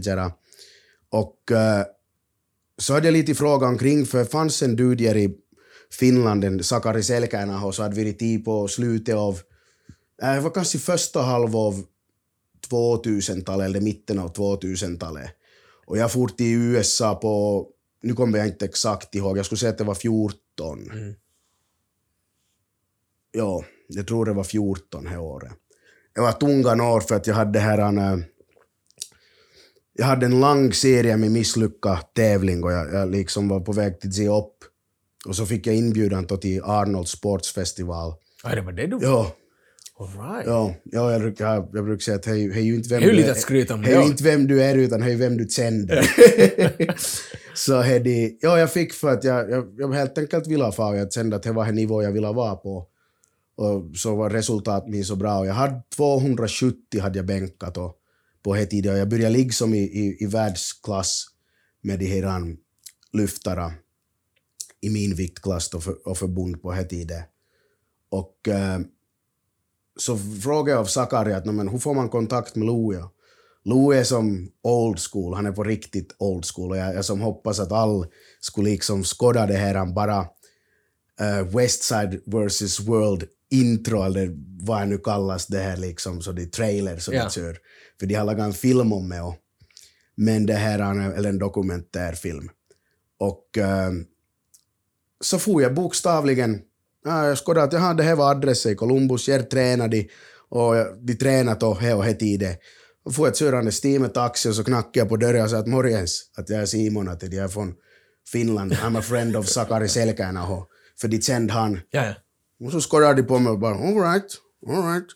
Och 1.10 1.36
uh, 1.50 1.84
så 2.78 2.94
hade 2.94 3.06
jag 3.06 3.12
lite 3.12 3.34
fråga 3.34 3.66
omkring, 3.66 4.06
för 4.06 4.18
det 4.18 4.26
fanns 4.26 4.62
en 4.62 4.76
dude 4.76 5.04
i 5.04 5.34
Finland, 5.90 6.44
en 6.44 6.64
Sakari 6.64 7.02
Selkänaho, 7.02 7.72
så 7.72 7.82
hade 7.82 7.94
vi 7.94 8.12
tid 8.12 8.44
på 8.44 8.68
slutet 8.68 9.14
av, 9.14 9.40
äh, 10.22 10.34
det 10.34 10.40
var 10.40 10.50
kanske 10.50 10.78
första 10.78 11.22
halv 11.22 11.56
av 11.56 11.84
2000-talet 12.70 13.64
eller 13.64 13.80
mitten 13.80 14.18
av 14.18 14.32
2000-talet. 14.32 15.30
Och 15.86 15.98
jag 15.98 16.12
for 16.12 16.28
till 16.28 16.46
USA 16.46 17.14
på, 17.14 17.66
nu 18.02 18.14
kommer 18.14 18.38
jag 18.38 18.46
inte 18.46 18.64
exakt 18.64 19.14
ihåg, 19.14 19.38
jag 19.38 19.46
skulle 19.46 19.58
säga 19.58 19.70
att 19.70 19.78
det 19.78 19.84
var 19.84 19.94
14. 19.94 20.90
Mm. 20.90 21.14
Ja, 23.32 23.64
jag 23.88 24.06
tror 24.06 24.24
det 24.24 24.32
var 24.32 24.44
14 24.44 25.06
det 25.06 25.18
året. 25.18 25.52
Det 26.14 26.20
var 26.20 26.32
tunga 26.32 26.92
år 26.92 27.00
för 27.00 27.14
att 27.14 27.26
jag 27.26 27.34
hade 27.34 27.58
här 27.58 27.78
äh, 27.78 28.18
jag 29.92 30.06
hade 30.06 30.26
en 30.26 30.40
lång 30.40 30.72
serie 30.72 31.16
med 31.16 31.30
misslyckad 31.30 32.14
tävling 32.14 32.64
och 32.64 32.72
jag, 32.72 32.92
jag 32.92 33.10
liksom 33.10 33.48
var 33.48 33.60
på 33.60 33.72
väg 33.72 34.00
till 34.00 34.08
att 34.08 34.16
ge 34.16 34.28
upp. 34.28 34.56
Och 35.26 35.36
så 35.36 35.46
fick 35.46 35.66
jag 35.66 35.76
inbjudan 35.76 36.26
till 36.26 36.62
Arnold 36.62 37.08
Sportsfestival. 37.08 38.14
Ja, 38.44 38.54
det 38.54 38.60
var 38.60 38.72
det 38.72 38.86
du 38.86 38.98
Ja. 39.02 39.36
All 39.98 40.06
right. 40.06 40.46
Ja, 40.46 40.74
ja 40.84 41.12
jag, 41.12 41.34
jag, 41.38 41.68
jag 41.72 41.84
brukar 41.84 42.00
säga 42.00 42.16
att 42.16 42.26
är 42.26 42.60
ju 42.60 42.74
inte 42.74 42.88
vem 42.88 43.00
det 43.00 43.10
är 43.10 43.12
lite 43.12 43.34
om. 43.74 43.82
Det 43.82 43.92
är 43.92 44.02
inte 44.02 44.24
vem 44.24 44.46
du 44.46 44.62
är 44.62 44.74
utan 44.74 45.02
är 45.02 45.16
vem 45.16 45.36
du 45.36 45.48
kände. 45.48 46.02
så 47.54 47.82
det, 47.82 48.36
ja, 48.40 48.58
jag 48.58 48.72
fick 48.72 48.92
för 48.92 49.08
att 49.08 49.24
jag, 49.24 49.50
jag, 49.50 49.74
jag 49.78 49.92
helt 49.92 50.18
enkelt 50.18 50.46
ville 50.46 50.64
och 50.64 50.96
jag 50.96 51.12
kände 51.12 51.36
att 51.36 51.42
det 51.42 51.52
var 51.52 51.66
en 51.66 51.74
nivå 51.74 52.02
jag 52.02 52.12
ville 52.12 52.32
vara 52.32 52.54
på. 52.54 52.86
Och 53.60 53.96
så 53.96 54.16
var 54.16 54.30
resultatet 54.30 55.06
så 55.06 55.16
bra. 55.16 55.38
Och 55.38 55.46
jag 55.46 55.54
hade 55.54 55.82
270 55.96 57.00
hade 57.00 57.18
jag 57.18 57.26
bänkat 57.26 57.76
och 57.76 57.96
på 58.42 58.54
det 58.54 58.66
tiden. 58.66 58.98
Jag 58.98 59.08
började 59.08 59.36
liksom 59.36 59.74
i, 59.74 59.78
i, 59.78 60.16
i 60.20 60.26
världsklass 60.26 61.26
med 61.80 61.98
de 61.98 62.06
här 62.06 62.36
um, 62.36 62.56
lyftarna. 63.12 63.72
i 64.80 64.90
min 64.90 65.14
viktklass 65.14 65.74
och, 65.74 65.84
för, 65.84 66.08
och 66.08 66.18
förbund 66.18 66.62
på 66.62 66.72
det 66.72 66.84
tiden. 66.84 67.22
Och 68.10 68.48
eh, 68.48 68.80
så 69.96 70.18
frågade 70.18 70.70
jag 70.70 70.80
av 70.80 70.84
Sakari 70.84 71.32
att 71.32 71.46
men, 71.46 71.68
hur 71.68 71.78
får 71.78 71.94
man 71.94 72.08
kontakt 72.08 72.56
med 72.56 72.66
Louie? 72.66 73.04
Louie 73.64 74.00
är 74.00 74.04
som 74.04 74.50
old 74.62 74.98
school, 75.10 75.34
han 75.34 75.46
är 75.46 75.52
på 75.52 75.64
riktigt 75.64 76.16
old 76.18 76.44
school 76.54 76.70
och 76.70 76.76
jag, 76.76 76.94
jag 76.94 77.04
som 77.04 77.20
hoppas 77.20 77.60
att 77.60 77.72
alla 77.72 78.06
skulle 78.40 78.70
liksom 78.70 79.04
skåda 79.04 79.46
det 79.46 79.56
här 79.56 79.86
bara 79.86 80.20
uh, 81.20 81.56
Westside 81.56 82.20
versus 82.26 82.80
World 82.80 83.28
intro 83.50 84.02
eller 84.02 84.30
vad 84.62 84.80
det 84.80 84.86
nu 84.86 84.98
kallas 84.98 85.46
det 85.46 85.58
här 85.58 85.76
liksom, 85.76 86.22
så 86.22 86.32
det 86.32 86.42
är 86.42 86.46
trailer 86.46 86.96
som 86.96 87.14
ja. 87.14 87.24
de 87.24 87.30
kör. 87.30 87.56
För 88.00 88.06
de 88.06 88.14
har 88.14 88.24
lagat 88.24 88.46
en 88.46 88.52
film 88.52 88.92
om 88.92 89.08
det. 89.08 89.34
Men 90.16 90.46
det 90.46 90.54
här 90.54 90.78
är 90.78 91.12
eller 91.12 91.28
en 91.28 91.38
dokumentärfilm. 91.38 92.50
Och 93.18 93.58
äh, 93.58 93.90
så 95.20 95.38
får 95.38 95.62
jag 95.62 95.74
bokstavligen, 95.74 96.60
ja, 97.04 97.26
jag 97.26 97.38
skådade 97.38 97.66
att 97.66 97.72
jaha, 97.72 97.94
det 97.94 98.02
här 98.02 98.16
var 98.16 98.30
adressen 98.30 98.72
i 98.72 98.74
Columbus, 98.74 99.28
här 99.28 99.42
tränade 99.42 99.96
de 99.96 100.08
och 100.48 100.74
de 101.00 101.14
tränade 101.14 101.66
och 101.66 101.80
här 101.80 101.96
och 101.96 102.04
här 102.04 102.14
tiden. 102.14 102.54
Och 103.04 103.14
får 103.14 103.26
jag 103.26 103.36
körande 103.36 103.98
med 103.98 104.14
taxi 104.14 104.48
och 104.48 104.54
så 104.54 104.64
knackar 104.64 105.00
jag 105.00 105.08
på 105.08 105.16
dörren 105.16 105.42
och 105.42 105.50
säger 105.50 105.62
att 105.62 105.68
morgens, 105.68 106.30
att 106.36 106.48
jag 106.48 106.60
är 106.60 106.66
Simon, 106.66 107.08
att 107.08 107.22
jag 107.22 107.44
är 107.44 107.48
från 107.48 107.74
Finland. 108.32 108.72
I'm 108.72 108.98
a 108.98 109.02
friend 109.02 109.36
of 109.36 109.46
Sakari 109.46 109.88
Selkänaho. 109.88 110.66
För 111.00 111.08
de 111.08 111.20
kände 111.20 111.52
han. 111.52 111.80
Ja, 111.90 112.04
ja. 112.06 112.14
Och 112.60 112.72
så 112.72 112.80
skorrade 112.80 113.22
de 113.22 113.28
på 113.28 113.38
mig 113.38 113.52
och 113.52 113.58
bara 113.58 113.74
all 113.74 113.94
right, 113.94 114.36
all 114.66 114.92
right. 114.92 115.06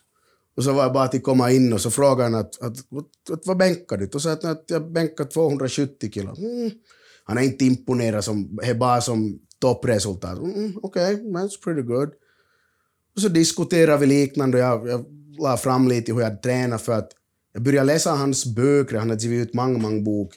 Och 0.57 0.63
så 0.63 0.73
var 0.73 0.83
jag 0.83 0.93
bara 0.93 1.07
till 1.07 1.21
komma 1.21 1.51
in 1.51 1.73
och 1.73 1.81
så 1.81 1.91
frågade 1.91 2.23
han 2.23 2.35
att, 2.35 2.61
att, 2.61 2.77
att, 2.77 3.29
att 3.33 3.47
vad 3.47 3.57
bänkar 3.57 3.97
du? 3.97 4.09
Och 4.13 4.21
så 4.21 4.29
att, 4.29 4.43
att 4.43 4.63
jag 4.67 4.91
bänkar 4.91 5.25
270 5.25 6.11
kilo. 6.11 6.35
Mm. 6.37 6.71
Han 7.23 7.37
är 7.37 7.41
inte 7.41 7.65
imponerad 7.65 8.23
som, 8.23 8.55
det 8.55 8.69
är 8.69 8.75
bara 8.75 9.01
som 9.01 9.39
toppresultat. 9.59 10.37
Mm, 10.37 10.79
Okej, 10.83 11.15
okay, 11.15 11.25
that's 11.25 11.63
pretty 11.63 11.81
good. 11.81 12.09
Och 13.15 13.21
så 13.21 13.27
diskuterade 13.27 13.97
vi 13.97 14.05
liknande 14.05 14.57
och 14.57 14.63
jag, 14.63 14.87
jag 14.87 15.05
la 15.39 15.57
fram 15.57 15.87
lite 15.87 16.13
hur 16.13 16.21
jag 16.21 16.41
tränade 16.41 16.83
för 16.83 16.93
att 16.93 17.11
jag 17.53 17.63
började 17.63 17.87
läsa 17.87 18.11
hans 18.11 18.45
böcker, 18.45 18.97
han 18.97 19.09
hade 19.09 19.23
givit 19.23 19.47
ut 19.47 19.53
många, 19.53 19.77
många 19.77 20.01
bok. 20.01 20.33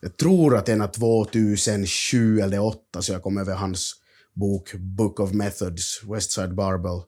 Jag 0.00 0.16
tror 0.16 0.56
att 0.56 0.66
den 0.66 0.80
är 0.80 0.86
2007 0.86 2.40
eller 2.40 2.56
2008 2.56 3.02
så 3.02 3.12
jag 3.12 3.22
kom 3.22 3.38
över 3.38 3.54
hans 3.54 3.94
bok 4.38 4.74
Book 4.74 5.20
of 5.20 5.32
Methods, 5.32 6.04
Westside 6.04 6.54
Barbell. 6.54 7.02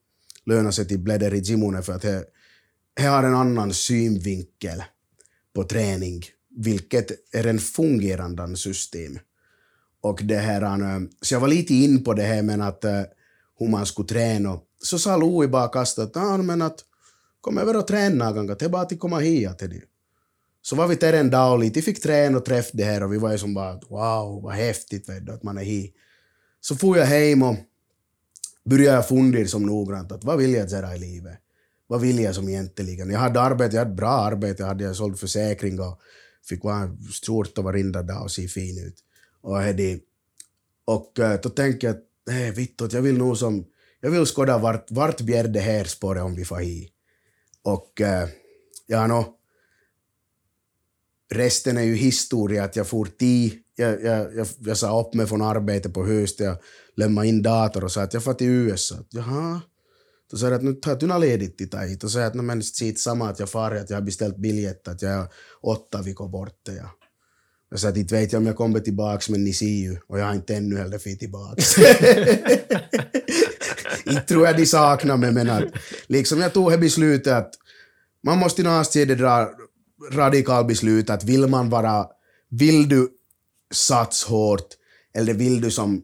Lönar 0.46 0.70
sig 0.70 0.88
till 0.88 0.98
blädder 0.98 1.34
i 1.34 1.38
Gimone 1.38 1.82
för 1.82 1.92
att 1.92 2.02
det, 2.02 2.24
har 3.06 3.22
en 3.22 3.34
annan 3.34 3.74
synvinkel 3.74 4.82
på 5.54 5.64
träning, 5.64 6.22
vilket 6.56 7.34
är 7.34 7.46
en 7.46 7.58
fungerande 7.58 8.56
system. 8.56 9.18
Och 10.02 10.20
det 10.22 10.36
här, 10.38 10.62
eh, 10.62 11.00
så 11.20 11.34
jag 11.34 11.40
var 11.40 11.48
lite 11.48 11.74
in 11.74 12.04
på 12.04 12.14
det 12.14 12.22
här 12.22 12.42
med 12.42 12.60
att 12.60 12.84
eh, 12.84 13.02
hur 13.58 13.68
man 13.68 13.86
skulle 13.86 14.08
träna. 14.08 14.60
Så 14.82 14.98
sa 14.98 15.16
Louis 15.16 15.50
bara 15.50 15.68
kastat 15.68 16.16
ah, 16.16 16.36
men 16.36 16.62
att 16.62 16.84
kom 17.40 17.58
över 17.58 17.76
och 17.76 17.86
träna 17.86 18.32
gånger, 18.32 18.56
det 18.58 18.64
är 18.64 18.68
bara 18.68 18.82
att 18.82 18.98
komma 18.98 19.18
hit 19.18 19.58
till. 19.58 19.82
Så 20.62 20.76
var 20.76 20.86
vi 20.86 20.94
där 20.94 21.12
en 21.12 21.30
dag 21.30 21.52
och 21.52 21.58
lite 21.58 21.82
fick 21.82 22.02
träna 22.02 22.38
och 22.38 22.44
träffa 22.44 22.70
det 22.72 22.84
här 22.84 23.02
och 23.02 23.12
vi 23.12 23.18
var 23.18 23.32
ju 23.32 23.38
som 23.38 23.54
bara 23.54 23.74
wow, 23.74 24.42
vad 24.42 24.54
häftigt 24.54 25.08
vet 25.08 25.26
du, 25.26 25.32
att 25.32 25.42
man 25.42 25.58
är 25.58 25.64
hit. 25.64 25.94
Så 26.60 26.76
får 26.76 26.98
jag 26.98 27.06
hem 27.06 27.42
och 27.42 27.56
började 28.64 28.96
jag 28.96 29.08
fundera 29.08 29.48
som 29.48 29.66
noggrant 29.66 30.12
att 30.12 30.24
vad 30.24 30.38
vill 30.38 30.54
jag 30.54 30.68
göra 30.68 30.96
i 30.96 30.98
livet? 30.98 31.38
Vad 31.86 32.00
vill 32.00 32.18
jag 32.18 32.34
som 32.34 32.48
egentligen? 32.48 33.10
Jag 33.10 33.18
hade 33.18 33.40
arbete, 33.40 33.76
jag 33.76 33.84
hade 33.84 33.94
bra 33.94 34.10
arbete, 34.10 34.62
jag 34.62 34.68
hade 34.68 34.84
jag 34.84 34.96
sålt 34.96 35.20
försäkring 35.20 35.80
och 35.80 36.00
fick 36.44 36.64
vara 36.64 36.96
skjorta 37.26 37.62
varenda 37.62 38.02
dag 38.02 38.22
och 38.22 38.30
se 38.30 38.48
fin 38.48 38.86
ut. 38.86 39.04
Och, 39.40 39.56
hade, 39.56 39.98
och 40.84 41.18
eh, 41.18 41.40
då 41.42 41.48
tänkte 41.48 41.86
jag 41.86 41.96
att 41.96 42.02
nej, 42.26 42.50
vittot, 42.50 42.92
jag 42.92 43.02
vill 43.02 43.18
nog 43.18 43.36
som, 43.36 43.64
jag 44.00 44.10
vill 44.10 44.26
skåda 44.26 44.58
vart, 44.58 44.90
vart 44.90 45.20
blir 45.20 45.44
det 45.44 45.60
här 45.60 45.84
spåret 45.84 46.22
om 46.22 46.34
vi 46.34 46.44
får 46.44 46.56
hit. 46.56 46.92
Och 47.62 48.00
eh, 48.00 48.28
ja, 48.86 49.06
no, 49.06 49.24
resten 51.30 51.76
är 51.76 51.82
ju 51.82 51.94
historia, 51.94 52.64
att 52.64 52.76
jag 52.76 52.86
for 52.86 53.04
till 53.04 53.58
jag, 53.80 54.02
jag, 54.02 54.34
jag, 54.36 54.46
jag 54.58 54.76
sa 54.76 55.00
upp 55.00 55.14
mig 55.14 55.26
från 55.26 55.42
arbetet 55.42 55.94
på 55.94 56.06
hösten, 56.06 56.46
jag 56.46 56.56
lämnade 56.96 57.28
in 57.28 57.42
dator 57.42 57.84
och 57.84 57.92
sa 57.92 58.02
att 58.02 58.14
jag 58.14 58.24
får 58.24 58.34
till 58.34 58.46
USA. 58.46 58.96
Jaha. 59.10 59.60
Då 60.30 60.36
sa 60.36 60.46
jag 60.46 60.54
att 60.54 60.62
nu 60.62 60.72
tar 60.72 60.96
du 60.96 61.18
ledigt 61.18 61.58
till 61.58 61.78
hit. 61.78 62.00
Då 62.00 62.08
sa 62.08 62.18
jag 62.18 62.26
att 62.26 62.34
men 62.34 62.62
sitt 62.62 63.00
samma 63.00 63.28
att 63.28 63.38
jag 63.38 63.50
far, 63.50 63.70
att 63.70 63.90
jag 63.90 63.96
har 63.96 64.02
beställt 64.02 64.36
biljett, 64.36 64.88
att 64.88 65.02
jag 65.02 65.12
är 65.12 65.26
åtta 65.62 66.02
veckor 66.02 66.28
borta. 66.28 66.72
Ja. 66.72 66.90
Jag 67.70 67.80
sa 67.80 67.88
att 67.88 67.96
inte 67.96 68.14
vet 68.14 68.32
jag 68.32 68.40
om 68.40 68.46
jag 68.46 68.56
kommer 68.56 68.80
tillbaks, 68.80 69.28
men 69.28 69.44
ni 69.44 69.52
ser 69.52 69.66
ju. 69.66 69.96
Och 70.06 70.18
jag 70.18 70.24
har 70.24 70.34
inte 70.34 70.56
ännu 70.56 70.76
heller 70.76 70.98
fått 70.98 71.18
tillbaks. 71.18 71.78
inte 74.06 74.22
tror 74.28 74.46
jag 74.46 74.56
de 74.56 74.66
saknar 74.66 75.16
mig, 75.16 75.32
men 75.32 75.50
att 75.50 75.64
liksom 76.06 76.40
jag 76.40 76.52
tog 76.52 76.70
det 76.70 76.78
beslutet 76.78 77.32
att 77.32 77.50
man 78.24 78.38
måste 78.38 78.62
i 78.62 78.64
något 78.64 78.92
dra 78.92 79.50
radikalt 80.12 80.66
beslut 80.66 81.10
att 81.10 81.24
vill 81.24 81.46
man 81.46 81.70
vara, 81.70 82.06
vill 82.50 82.88
du 82.88 83.08
satsa 83.74 84.28
hårt 84.28 84.68
eller 85.14 85.34
vill 85.34 85.60
du 85.60 85.70
som 85.70 86.02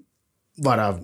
vara, 0.56 1.00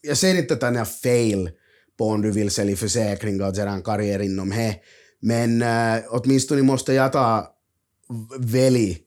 jag 0.00 0.16
säger 0.16 0.38
inte 0.38 0.54
att 0.54 0.60
det 0.60 0.66
är 0.66 0.84
fel 0.84 1.50
på 1.98 2.08
om 2.08 2.22
du 2.22 2.30
vill 2.30 2.50
sälja 2.50 2.76
försäkring 2.76 3.42
och 3.42 3.58
en 3.58 3.82
karriär 3.82 4.18
inom 4.18 4.50
det, 4.50 4.76
men 5.20 5.62
äh, 5.62 6.04
åtminstone 6.08 6.62
måste 6.62 6.92
jag 6.92 7.12
ta 7.12 7.54
välj 8.38 8.98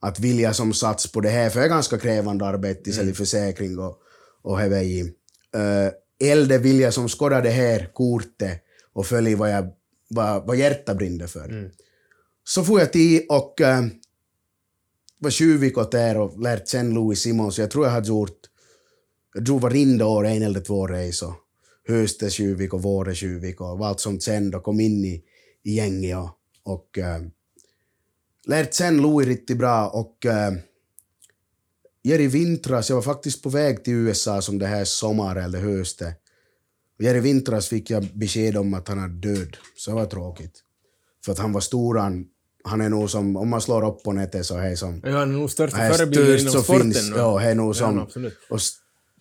att 0.00 0.20
vilja 0.20 0.54
som 0.54 0.72
sats 0.72 1.12
på 1.12 1.20
det 1.20 1.28
här, 1.28 1.50
för 1.50 1.60
det 1.60 1.66
är 1.66 1.70
ganska 1.70 1.98
krävande 1.98 2.44
arbete, 2.44 2.92
sälja 2.92 3.02
mm. 3.02 3.14
försäkring 3.14 3.78
och, 3.78 3.98
och 4.42 4.60
i. 4.60 5.00
Äh, 5.54 6.28
eller 6.30 6.58
vill 6.58 6.80
jag 6.80 6.94
som 6.94 7.08
skåda 7.08 7.40
det 7.40 7.50
här 7.50 7.90
kortet 7.92 8.62
och 8.92 9.06
följa 9.06 9.36
vad, 9.36 9.50
jag, 9.50 9.72
vad, 10.08 10.46
vad 10.46 10.56
hjärtat 10.56 10.96
brinner 10.96 11.26
för. 11.26 11.48
Mm. 11.48 11.70
Så 12.44 12.64
får 12.64 12.80
jag 12.80 12.92
till 12.92 13.22
och 13.28 13.60
äh, 13.60 13.84
var 15.18 15.30
tjuvvikot 15.30 15.92
där 15.92 16.18
och 16.18 16.42
lärt 16.42 16.68
känna 16.68 16.94
Louis 16.94 17.20
Simons. 17.20 17.58
Jag 17.58 17.70
tror 17.70 17.84
jag 17.84 17.92
hade 17.92 18.08
gjort, 18.08 18.40
jag 19.34 19.44
drog 19.44 19.60
varenda 19.60 20.06
år 20.06 20.26
en 20.26 20.42
eller 20.42 20.60
två 20.60 20.86
resor. 20.86 21.34
Hösten 21.88 22.30
tjuvig 22.30 22.74
och 22.74 22.82
våren 22.82 23.14
tjuvig 23.14 23.60
och 23.60 23.78
var 23.78 23.88
allt 23.88 24.00
som 24.00 24.20
känd 24.20 24.54
och 24.54 24.62
kom 24.62 24.80
in 24.80 25.04
i, 25.04 25.24
i 25.62 25.74
gänget 25.74 26.16
och, 26.16 26.30
och 26.62 26.98
äh, 26.98 27.22
lärt 28.46 28.74
känna 28.74 29.02
Louis 29.02 29.28
riktigt 29.28 29.58
bra 29.58 29.88
och 29.88 30.26
eh, 30.26 30.52
äh, 32.04 32.20
i 32.20 32.26
vintras, 32.26 32.88
jag 32.88 32.96
var 32.96 33.02
faktiskt 33.02 33.42
på 33.42 33.48
väg 33.48 33.84
till 33.84 33.94
USA 33.94 34.42
som 34.42 34.58
det 34.58 34.66
här 34.66 34.84
sommaren 34.84 35.44
eller 35.44 35.60
hösten. 35.60 36.12
I 36.98 37.12
vintras 37.12 37.68
fick 37.68 37.90
jag 37.90 38.08
besked 38.14 38.56
om 38.56 38.74
att 38.74 38.88
han 38.88 38.98
är 38.98 39.08
död, 39.08 39.56
så 39.76 39.90
det 39.90 39.94
var 39.94 40.06
tråkigt. 40.06 40.62
För 41.24 41.32
att 41.32 41.38
han 41.38 41.52
var 41.52 41.60
stor, 41.60 41.98
han 42.68 42.80
han 42.80 42.80
är 42.80 42.88
nog 42.88 43.10
som, 43.10 43.36
om 43.36 43.48
man 43.48 43.60
slår 43.60 43.86
upp 43.88 44.02
på 44.02 44.12
nätet 44.12 44.46
så 44.46 44.56
är 44.56 44.74
som... 44.74 45.00
Ja, 45.04 45.10
han 45.10 45.30
är 45.30 45.38
nog 45.38 45.50
största 45.50 45.76
förebilden 45.76 46.38
inom 46.38 46.62
sporten. 46.62 46.92
Finns, 46.92 47.12
ja, 47.16 47.40
är 47.40 47.54
nog 47.54 47.76
som... 47.76 48.08
Ja, 48.14 48.30
och 48.50 48.60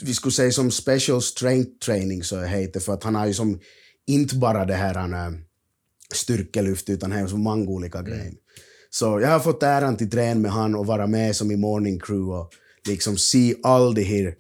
vi 0.03 0.13
skulle 0.13 0.31
säga 0.31 0.51
som 0.51 0.71
special 0.71 1.21
strength 1.21 1.71
training 1.85 2.23
så 2.23 2.41
heter 2.41 2.73
det, 2.73 2.79
för 2.79 2.93
att 2.93 3.03
han 3.03 3.15
har 3.15 3.27
ju 3.27 3.33
som 3.33 3.59
inte 4.07 4.35
bara 4.35 4.65
det 4.65 4.73
här 4.73 4.93
han, 4.93 5.13
äh, 5.13 5.39
styrkelyft 6.13 6.89
utan 6.89 7.11
han 7.11 7.21
har 7.21 7.27
så 7.27 7.37
många 7.37 7.69
olika 7.69 7.99
mm. 7.99 8.11
grejer. 8.11 8.33
Så 8.89 9.19
jag 9.21 9.29
har 9.29 9.39
fått 9.39 9.63
äran 9.63 9.97
till 9.97 10.09
träna 10.09 10.39
med 10.39 10.51
han 10.51 10.75
och 10.75 10.85
vara 10.85 11.07
med 11.07 11.35
som 11.35 11.51
i 11.51 11.57
morning 11.57 11.99
crew 11.99 12.39
och 12.39 12.51
liksom 12.87 13.17
se 13.17 13.55
all 13.63 13.95
det 13.95 14.03
här 14.03 14.35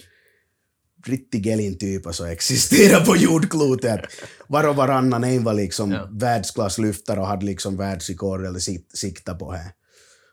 riktig 1.09 1.47
elintyper 1.47 2.11
som 2.11 2.25
existerar 2.25 3.05
på 3.05 3.15
jordklotet. 3.15 3.99
Var 4.47 4.67
och 4.67 4.75
varannan 4.75 5.23
en 5.23 5.43
var 5.43 5.53
liksom 5.53 5.91
ja. 5.91 6.09
världsklasslyftare 6.11 7.19
och 7.19 7.27
hade 7.27 7.45
liksom 7.45 7.77
världsrekord 7.77 8.45
eller 8.45 8.59
sikta 8.97 9.35
på 9.35 9.51
det. 9.51 9.73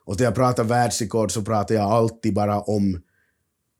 Och 0.04 0.18
när 0.18 0.24
jag 0.24 0.34
pratar 0.34 0.64
världsrekord 0.64 1.32
så 1.32 1.42
pratar 1.42 1.74
jag 1.74 1.84
alltid 1.84 2.34
bara 2.34 2.60
om 2.60 3.00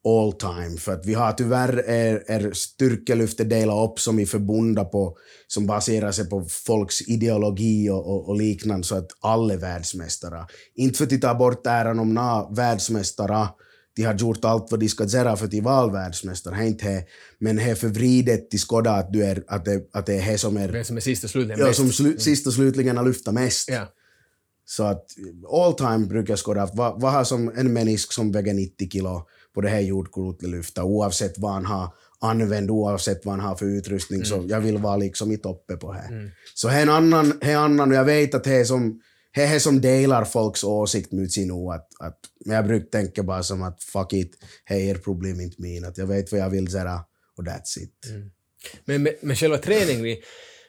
all 0.08 0.32
time. 0.32 0.76
För 0.78 0.92
att 0.92 1.06
vi 1.06 1.14
har 1.14 1.32
tyvärr 1.32 1.82
är, 1.86 2.24
är 2.26 2.52
styrkelyftet 2.52 3.50
delat 3.50 3.90
upp 3.90 4.00
som 4.00 4.18
i 4.18 4.26
förbunda 4.26 4.84
på, 4.84 5.16
som 5.46 5.66
baserar 5.66 6.12
sig 6.12 6.28
på 6.28 6.44
folks 6.66 7.08
ideologi 7.08 7.90
och, 7.90 8.06
och, 8.06 8.28
och 8.28 8.36
liknande 8.36 8.86
så 8.86 8.96
att 8.96 9.08
alla 9.20 9.54
är 9.54 9.58
världsmästare. 9.58 10.46
Inte 10.74 10.98
för 10.98 11.14
att 11.14 11.22
ta 11.22 11.34
bort 11.34 11.66
äran 11.66 11.98
om 11.98 12.14
några 12.14 12.48
världsmästare 12.50 13.48
de 13.96 14.02
har 14.02 14.14
gjort 14.14 14.44
allt 14.44 14.70
vad 14.70 14.80
de 14.80 14.88
ska 14.88 15.04
göra 15.04 15.36
för 15.36 15.46
att 15.46 15.54
vara 15.54 15.92
världsmästare. 15.92 16.66
Inte 16.66 17.04
men 17.38 17.56
det 17.56 17.62
är 17.62 17.74
förvridet 17.74 18.50
till 18.50 18.60
skåda 18.60 18.90
att, 18.90 19.12
du 19.12 19.24
är, 19.24 19.44
att, 19.46 19.64
det, 19.64 19.88
att 19.92 20.06
det 20.06 20.14
är 20.14 20.32
det 20.32 20.38
som 20.38 20.56
är... 20.56 20.72
Det 20.72 20.84
som 20.84 20.96
är 20.96 21.00
sist 21.00 21.24
och 21.24 21.30
slutligen 21.30 21.66
ja, 21.66 21.72
som 21.72 21.92
slu, 21.92 22.08
mm. 22.08 22.18
sist 22.18 22.46
och 22.46 22.52
slutligen 22.52 22.96
har 22.96 23.04
lyfta 23.04 23.32
mest. 23.32 23.68
Ja. 23.68 23.86
Så 24.66 24.82
att 24.82 25.06
all 25.52 25.74
time 25.74 26.06
brukar 26.06 26.36
skåda, 26.36 26.70
vad, 26.72 27.00
vad 27.00 27.12
har 27.12 27.24
som 27.24 27.52
en 27.56 27.72
människa 27.72 28.06
som 28.10 28.32
väger 28.32 28.54
90 28.54 28.90
kilo 28.90 29.26
på 29.54 29.60
det 29.60 29.68
här 29.68 29.80
jordklotet 29.80 30.48
lyfta, 30.48 30.84
oavsett 30.84 31.38
vad 31.38 31.52
han 31.52 31.64
har 31.64 31.88
använt, 32.20 32.70
oavsett 32.70 33.24
vad 33.24 33.34
han 33.34 33.48
har 33.48 33.56
för 33.56 33.66
utrustning, 33.66 34.20
mm. 34.20 34.26
så 34.26 34.44
jag 34.48 34.60
vill 34.60 34.78
vara 34.78 34.96
liksom 34.96 35.32
i 35.32 35.36
toppen 35.36 35.78
på 35.78 35.92
det. 35.92 36.14
Mm. 36.14 36.30
Så 36.54 36.68
det 36.68 36.74
är 36.74 36.82
en 36.82 36.90
annan, 36.90 37.38
är 37.40 37.56
annan, 37.56 37.90
och 37.90 37.96
jag 37.96 38.04
vet 38.04 38.34
att 38.34 38.44
det 38.44 38.54
är 38.54 38.64
som 38.64 39.00
det 39.34 39.42
är 39.42 39.58
som 39.58 39.80
delar 39.80 40.24
folks 40.24 40.64
åsikt 40.64 41.12
mot 41.12 41.32
sin 41.32 41.50
o. 41.50 41.70
Att, 41.70 41.88
att, 42.00 42.18
men 42.44 42.56
jag 42.56 42.66
brukar 42.66 42.86
tänka 42.86 43.22
bara 43.22 43.42
som 43.42 43.62
att 43.62 43.82
fuck 43.82 44.12
it, 44.12 44.32
det 44.68 44.90
är 44.90 44.94
problem, 44.94 45.40
inte 45.40 45.62
min. 45.62 45.84
Att 45.84 45.98
jag 45.98 46.06
vet 46.06 46.32
vad 46.32 46.40
jag 46.40 46.50
vill 46.50 46.72
göra 46.74 47.00
och 47.36 47.44
that's 47.44 47.78
it. 47.82 48.10
Mm. 48.10 48.30
Men 48.84 49.02
med, 49.02 49.14
med 49.20 49.38
själva 49.38 49.58
träningen, 49.58 50.16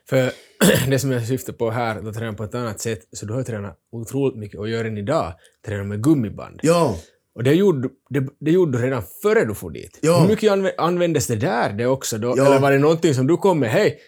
för 0.09 0.31
det 0.89 0.99
som 0.99 1.11
jag 1.11 1.27
syftar 1.27 1.53
på 1.53 1.69
här, 1.69 2.09
att 2.09 2.15
träna 2.15 2.33
på 2.33 2.43
ett 2.43 2.55
annat 2.55 2.79
sätt, 2.79 3.07
så 3.11 3.25
du 3.25 3.33
har 3.33 3.43
tränat 3.43 3.77
otroligt 3.91 4.37
mycket 4.37 4.59
och 4.59 4.69
gör 4.69 4.85
än 4.85 4.97
idag, 4.97 5.33
träna 5.65 5.83
med 5.83 6.03
gummiband. 6.03 6.59
Ja. 6.63 6.99
Och 7.35 7.43
det 7.43 7.53
gjorde, 7.53 7.89
det, 8.09 8.27
det 8.39 8.51
gjorde 8.51 8.77
du 8.77 8.83
redan 8.83 9.03
före 9.21 9.45
du 9.45 9.55
for 9.55 9.69
dit. 9.69 9.99
Ja. 10.01 10.21
Hur 10.21 10.27
mycket 10.27 10.79
användes 10.79 11.27
det 11.27 11.35
där 11.35 11.73
det 11.73 11.85
också 11.85 12.17
då? 12.17 12.33
Ja. 12.37 12.45
Eller 12.45 12.59
var 12.59 12.71
det 12.71 12.79
någonting 12.79 13.13
som 13.13 13.27
du 13.27 13.37
kom 13.37 13.59
med, 13.59 13.69
hej, 13.69 13.99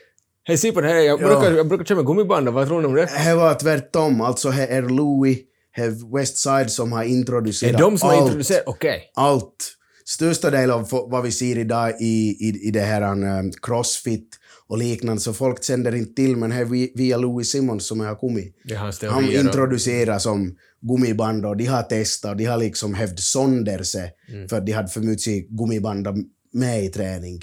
Hej 0.47 0.57
se 0.57 0.71
på 0.71 0.81
det 0.81 0.87
här, 0.87 0.95
jag, 0.95 1.21
ja. 1.21 1.27
brukar, 1.27 1.57
jag 1.57 1.67
brukar 1.67 1.95
med 1.95 2.05
gummiband, 2.05 2.49
vad 2.49 2.67
tror 2.67 2.81
ni 2.81 2.87
om 2.87 2.93
det? 2.93 3.09
Det 3.25 3.35
var 3.35 3.53
tvärtom, 3.53 4.21
alltså 4.21 4.51
det 4.51 4.67
är 4.67 4.81
Louis, 4.81 5.37
det 5.75 5.81
är 5.81 6.15
Westside 6.15 6.71
som 6.71 6.91
har 6.91 7.03
introducerat 7.03 7.75
allt. 7.75 7.81
Är 7.81 7.85
de 7.85 7.97
som 7.97 8.09
har 8.09 8.21
introducerat? 8.21 8.63
Okej. 8.65 8.89
Okay. 8.89 9.01
Allt. 9.15 9.73
största 10.05 10.49
delen 10.49 10.71
av 10.71 10.89
vad 10.91 11.23
vi 11.23 11.31
ser 11.31 11.57
idag 11.57 12.01
i, 12.01 12.37
i, 12.39 12.67
i 12.67 12.71
det 12.71 12.79
här 12.81 13.01
um, 13.01 13.51
crossfit 13.61 14.29
och 14.67 14.77
liknande, 14.77 15.21
så 15.21 15.33
folk 15.33 15.63
känner 15.63 15.95
inte 15.95 16.13
till, 16.13 16.35
men 16.35 16.51
här 16.51 16.65
vi- 16.65 16.91
via 16.95 17.17
Louis 17.17 17.51
Simmons 17.51 17.87
som 17.87 17.99
har 17.99 18.15
kommit. 18.15 18.55
Det 18.63 18.75
Han 18.75 19.31
introducerar 19.31 20.19
som 20.19 20.57
gummiband 20.81 21.45
och 21.45 21.57
de 21.57 21.65
har 21.65 21.83
testat 21.83 22.31
och 22.31 22.37
de 22.37 22.45
har 22.45 22.57
liksom 22.57 22.93
hävt 22.93 23.19
sonder 23.19 23.83
sig 23.83 24.11
för 24.49 24.57
att 24.57 24.65
de 24.65 24.71
hade 24.71 24.87
för 24.87 25.01
mycket 25.01 25.49
gummiband 25.49 26.07
med 26.53 26.85
i 26.85 26.89
träning. 26.89 27.41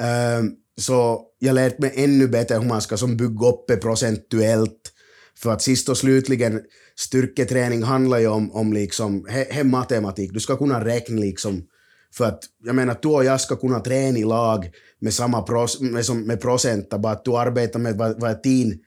Ehm, 0.00 0.56
så 0.80 1.26
jag 1.38 1.54
lärt 1.54 1.78
mig 1.78 1.92
ännu 1.94 2.28
bättre 2.28 2.54
hur 2.54 2.68
man 2.68 2.82
ska 2.82 2.96
som 2.96 3.16
bygga 3.16 3.46
upp 3.46 3.64
det 3.68 3.76
procentuellt. 3.76 4.92
För 5.38 5.50
att 5.50 5.62
sist 5.62 5.88
och 5.88 5.98
slutligen, 5.98 6.60
styrketräning 6.96 7.82
handlar 7.82 8.18
ju 8.18 8.26
om, 8.26 8.52
om 8.52 8.72
liksom, 8.72 9.26
he, 9.28 9.46
he 9.50 9.64
matematik. 9.64 10.32
Du 10.32 10.40
ska 10.40 10.56
kunna 10.56 10.84
räkna 10.84 11.20
liksom, 11.20 11.66
för 12.14 12.24
att 12.24 12.44
jag 12.64 12.74
menar, 12.74 12.98
du 13.02 13.08
och 13.08 13.24
jag 13.24 13.40
ska 13.40 13.56
kunna 13.56 13.80
träna 13.80 14.18
i 14.18 14.24
lag 14.24 14.70
med 14.98 15.14
samma 15.14 15.42
pros, 15.42 15.80
med, 15.80 16.04
som, 16.04 16.22
med 16.22 16.40
procent, 16.40 16.90
bara 16.90 17.12
att 17.12 17.24
du 17.24 17.36
arbetar 17.36 17.80
med 17.80 17.96
vad, 17.96 18.20
vad 18.20 18.42
din 18.42 18.78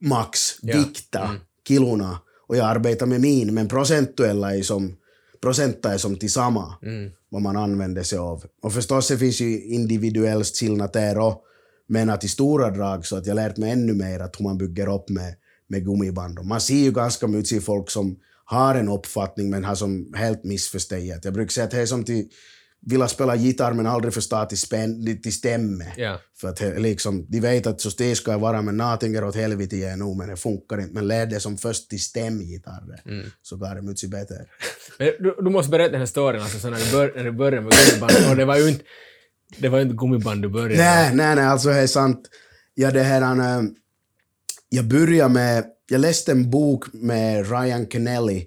max 0.00 0.62
vikta 0.62 1.36
kilona 1.68 2.18
och 2.46 2.56
jag 2.56 2.66
arbetar 2.66 3.06
med 3.06 3.20
min, 3.20 3.54
men 3.54 3.68
procentuella 3.68 4.56
är 4.56 4.62
som, 4.62 4.96
procenta 5.42 5.94
är 5.94 5.98
som 5.98 6.16
till 6.16 6.32
samma 6.32 6.74
Mm. 6.82 7.10
vad 7.28 7.42
man 7.42 7.56
använder 7.56 8.02
sig 8.02 8.18
av. 8.18 8.44
Och 8.62 8.72
förstås 8.72 9.08
det 9.08 9.18
finns 9.18 9.40
ju 9.40 9.64
individuell 9.64 10.44
skillnad 10.44 10.92
där 10.92 11.18
och, 11.18 11.42
men 11.88 12.10
att 12.10 12.24
i 12.24 12.28
stora 12.28 12.70
drag 12.70 13.06
så 13.06 13.16
att 13.16 13.26
jag 13.26 13.34
lärt 13.34 13.56
mig 13.56 13.70
ännu 13.70 13.94
mer 13.94 14.20
att 14.20 14.36
hur 14.38 14.44
man 14.44 14.58
bygger 14.58 14.94
upp 14.94 15.08
med, 15.08 15.34
med 15.68 15.84
gummiband. 15.84 16.38
Och 16.38 16.46
man 16.46 16.60
ser 16.60 16.74
ju 16.74 16.92
ganska 16.92 17.26
mycket 17.26 17.64
folk 17.64 17.90
som 17.90 18.16
har 18.44 18.74
en 18.74 18.88
uppfattning 18.88 19.50
men 19.50 19.64
har 19.64 19.74
som 19.74 20.12
helt 20.16 20.44
missförstått. 20.44 21.24
Jag 21.24 21.34
brukar 21.34 21.50
säga 21.50 21.64
att 21.64 21.70
det 21.70 21.80
är 21.80 21.86
som 21.86 22.04
till 22.04 22.28
vilja 22.86 23.08
spela 23.08 23.36
gitarr 23.36 23.72
men 23.72 23.86
aldrig 23.86 24.14
förstå 24.14 24.44
till, 24.44 24.58
spän, 24.58 25.22
till 25.22 25.32
stämme. 25.32 25.92
Ja. 25.96 26.18
För 26.40 26.48
att 26.48 26.60
liksom, 26.60 27.26
de 27.28 27.40
vet 27.40 27.66
att 27.66 27.80
så 27.80 27.90
det 27.98 28.14
ska 28.14 28.30
jag 28.30 28.38
vara 28.38 28.62
men 28.62 28.76
någonting 28.76 29.14
är 29.14 29.24
åt 29.24 29.36
helvete 29.36 29.76
jag 29.76 29.98
nu 29.98 30.14
men 30.18 30.28
det 30.28 30.36
funkar 30.36 30.80
inte. 30.80 30.94
Men 30.94 31.08
lär 31.08 31.26
det 31.26 31.40
som 31.40 31.58
först 31.58 31.90
till 31.90 32.02
stämgitarr 32.02 32.82
så 33.42 33.56
går 33.56 33.74
det 33.74 33.82
mycket 33.82 34.10
bättre. 34.10 34.36
Du, 34.98 35.36
du 35.38 35.50
måste 35.50 35.70
berätta 35.70 35.90
den 35.90 36.00
här 36.00 36.06
storyn, 36.06 36.42
alltså 36.42 36.58
så 36.58 36.70
när 36.70 36.78
du, 36.78 36.92
bör, 36.92 37.12
när 37.16 37.24
du 37.24 37.32
började 37.32 37.60
med 37.60 37.72
gummiband, 37.72 38.30
och 38.30 38.36
det 38.36 38.44
var 38.44 38.56
ju 38.56 38.68
inte, 38.68 38.84
det 39.58 39.68
var 39.68 39.80
inte 39.80 39.94
gummiband 39.94 40.42
du 40.42 40.48
började 40.48 40.76
med. 40.76 40.84
Nej, 40.84 41.14
nej, 41.14 41.36
nej, 41.36 41.44
alltså 41.44 41.68
det 41.68 41.74
är 41.74 41.86
sant. 41.86 42.28
Ja, 42.74 42.90
det 42.90 43.02
här, 43.02 43.22
äh, 43.22 43.62
jag 44.68 44.84
började 44.84 45.34
med, 45.34 45.64
jag 45.88 46.00
läste 46.00 46.32
en 46.32 46.50
bok 46.50 46.92
med 46.92 47.50
Ryan 47.50 47.86
Kennelly 47.86 48.46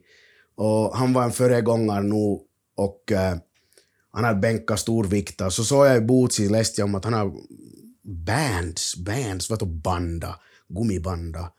och 0.55 0.97
han 0.97 1.13
var 1.13 1.23
en 1.23 1.31
föregångare 1.31 2.03
nu 2.03 2.39
och 2.77 3.11
äh, 3.11 3.37
han 4.15 4.23
hade 4.23 4.39
bänkat 4.39 4.79
storvikter. 4.79 5.49
Så 5.49 5.63
såg 5.63 5.87
jag 5.87 5.97
i 5.97 6.01
boken, 6.01 6.47
läste 6.47 6.81
jag 6.81 6.87
om 6.87 6.95
att 6.95 7.03
han 7.03 7.13
har 7.13 7.33
bands, 8.03 8.95
bands, 8.97 9.49
vad 9.49 9.59
då 9.59 9.65
banda, 9.65 10.39
gummibanda. 10.67 11.51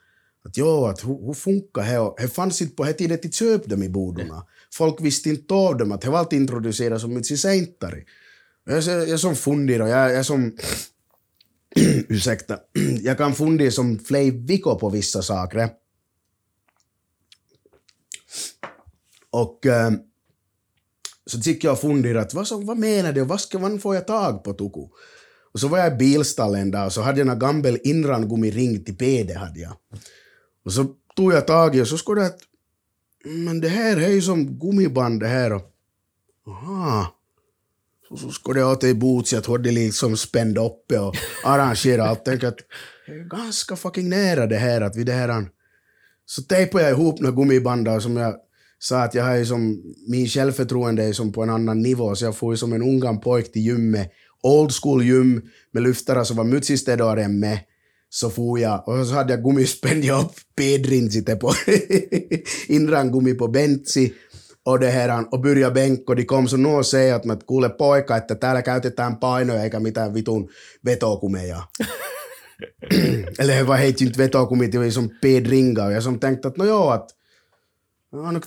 Att 0.44 0.56
jo, 0.56 0.84
att 0.84 1.04
hur, 1.04 1.26
hur 1.26 1.34
funkar 1.34 1.82
det? 1.82 1.98
Och 1.98 2.16
Det 2.20 2.28
fanns 2.28 2.62
inte 2.62 2.74
på 2.74 2.84
det 2.84 2.92
tiden 2.92 3.18
att 3.24 3.34
köpte 3.34 3.68
dem 3.68 3.82
i 3.82 3.88
bodorna. 3.88 4.46
Folk 4.72 5.00
visste 5.00 5.30
inte 5.30 5.54
av 5.54 5.76
dem, 5.76 5.92
att 5.92 6.00
det 6.00 6.10
var 6.10 6.18
alltid 6.18 6.40
introducerat 6.40 7.00
som 7.00 7.14
mycket 7.14 7.38
sentare. 7.38 8.02
Jag, 8.64 8.82
jag, 8.82 9.08
jag 9.08 9.20
som 9.20 9.36
funderar, 9.36 9.86
jag, 9.86 10.12
jag 10.12 10.26
som 10.26 10.56
ursäkta, 12.08 12.58
jag 13.02 13.18
kan 13.18 13.34
fundera 13.34 13.70
som 13.70 13.98
flera 13.98 14.74
på 14.74 14.88
vissa 14.90 15.22
saker. 15.22 15.68
Och 19.30 19.66
Äh, 19.66 19.90
så 21.26 21.38
gick 21.38 21.64
jag 21.64 21.72
och 21.72 21.80
funderade, 21.80 22.20
att 22.20 22.34
vad, 22.34 22.46
så, 22.46 22.60
vad 22.60 22.78
menar 22.78 23.12
du, 23.12 23.24
vad, 23.24 23.40
ska, 23.40 23.58
vad 23.58 23.82
får 23.82 23.94
jag 23.94 24.06
tag 24.06 24.44
på 24.44 24.52
Tuku? 24.52 24.80
Och 25.52 25.60
så 25.60 25.68
var 25.68 25.78
jag 25.78 25.92
i 25.92 25.96
bilstallen 25.96 26.70
där 26.70 26.86
och 26.86 26.92
så 26.92 27.02
hade 27.02 27.20
jag 27.20 27.28
en 27.28 27.38
gammal 27.38 27.78
inrangummiring 27.84 28.84
till 28.84 28.96
PD 28.96 29.34
hade 29.34 29.60
jag. 29.60 29.72
Och 30.64 30.72
så 30.72 30.86
tog 31.16 31.32
jag 31.32 31.46
tag 31.46 31.76
i 31.76 31.82
och 31.82 31.88
så 31.88 31.98
skulle 31.98 32.20
det 32.20 32.26
att, 32.26 32.38
men 33.24 33.60
det 33.60 33.68
här 33.68 33.96
är 33.96 34.08
ju 34.08 34.22
som 34.22 34.58
gummiband 34.58 35.20
det 35.20 35.26
här 35.26 35.52
och, 35.52 35.62
aha. 36.46 37.12
Så, 38.08 38.16
så 38.16 38.30
skulle 38.30 38.60
jag 38.60 38.80
till 38.80 38.96
Boots, 38.96 39.32
jag 39.32 39.46
hade 39.46 39.70
liksom 39.70 40.16
spänd 40.16 40.58
upp 40.58 40.92
och 40.92 41.16
arrangerat 41.44 42.08
allt. 42.08 42.24
Tänkte 42.24 42.48
att 42.48 42.58
det 43.06 43.12
är 43.12 43.24
ganska 43.24 43.76
fucking 43.76 44.08
nära 44.08 44.46
det 44.46 44.56
här 44.56 44.80
att 44.80 44.96
vi 44.96 45.04
det 45.04 45.12
här... 45.12 45.48
Så 46.26 46.42
tejpade 46.42 46.84
jag 46.84 46.92
ihop 46.92 47.20
några 47.20 47.36
gummiband 47.36 48.02
som 48.02 48.16
jag 48.16 48.36
sa 48.78 49.02
att 49.02 49.14
jag 49.14 49.24
har 49.24 49.36
ju 49.36 49.46
som, 49.46 49.82
min 50.08 50.26
självförtroende 50.26 51.04
är 51.04 51.12
som 51.12 51.32
på 51.32 51.42
en 51.42 51.50
annan 51.50 51.82
nivå 51.82 52.14
så 52.14 52.24
jag 52.24 52.36
får 52.36 52.52
ju 52.52 52.56
som 52.56 52.72
en 52.72 52.82
ungan 52.82 53.20
pojk 53.20 53.52
till 53.52 53.62
gymmet, 53.62 54.10
old 54.42 54.72
school 54.72 55.04
gym 55.04 55.42
med 55.72 55.82
lyftare 55.82 56.24
som 56.24 56.36
var 56.36 56.44
mycket 56.44 56.80
städare 56.80 57.24
än 57.24 57.40
med. 57.40 57.58
Så 58.08 58.30
får 58.30 58.60
jag, 58.60 58.88
och 58.88 59.06
så 59.06 59.14
hade 59.14 59.32
jag 59.32 59.42
gummispänd 59.42 60.10
upp 60.10 60.32
pedrin 60.56 61.10
sitter 61.10 61.36
på 61.36 61.52
inrangummi 62.68 63.34
på 63.34 63.48
bentsi 63.48 64.12
och 64.66 64.80
det 64.80 64.90
här, 64.90 65.24
och 65.30 65.40
börja 65.40 65.68
och 66.06 66.16
de 66.16 66.24
kom 66.24 66.48
så 66.48 66.56
nog 66.56 66.86
säga 66.86 67.16
att 67.16 67.24
mä 67.24 67.36
kuule 67.36 67.68
poika, 67.68 68.16
että 68.16 68.34
täällä 68.34 68.62
käytetään 68.62 69.16
painoja 69.16 69.62
eikä 69.62 69.80
mitään 69.80 70.14
vitun 70.14 70.48
vetokumeja. 70.84 71.62
Eller 73.38 73.58
det 73.58 73.66
var 73.66 73.76
helt 73.76 74.00
inte 74.00 74.18
vetokumit, 74.18 74.72
det 74.72 74.78
var 74.78 74.90
som 74.90 75.10
pedringa 75.20 75.84
och 75.84 75.92
jag 75.92 76.02
som 76.02 76.18
tänkte 76.18 76.48
att 76.48 76.56
no 76.56 76.64
joo, 76.64 76.88
att 76.88 77.10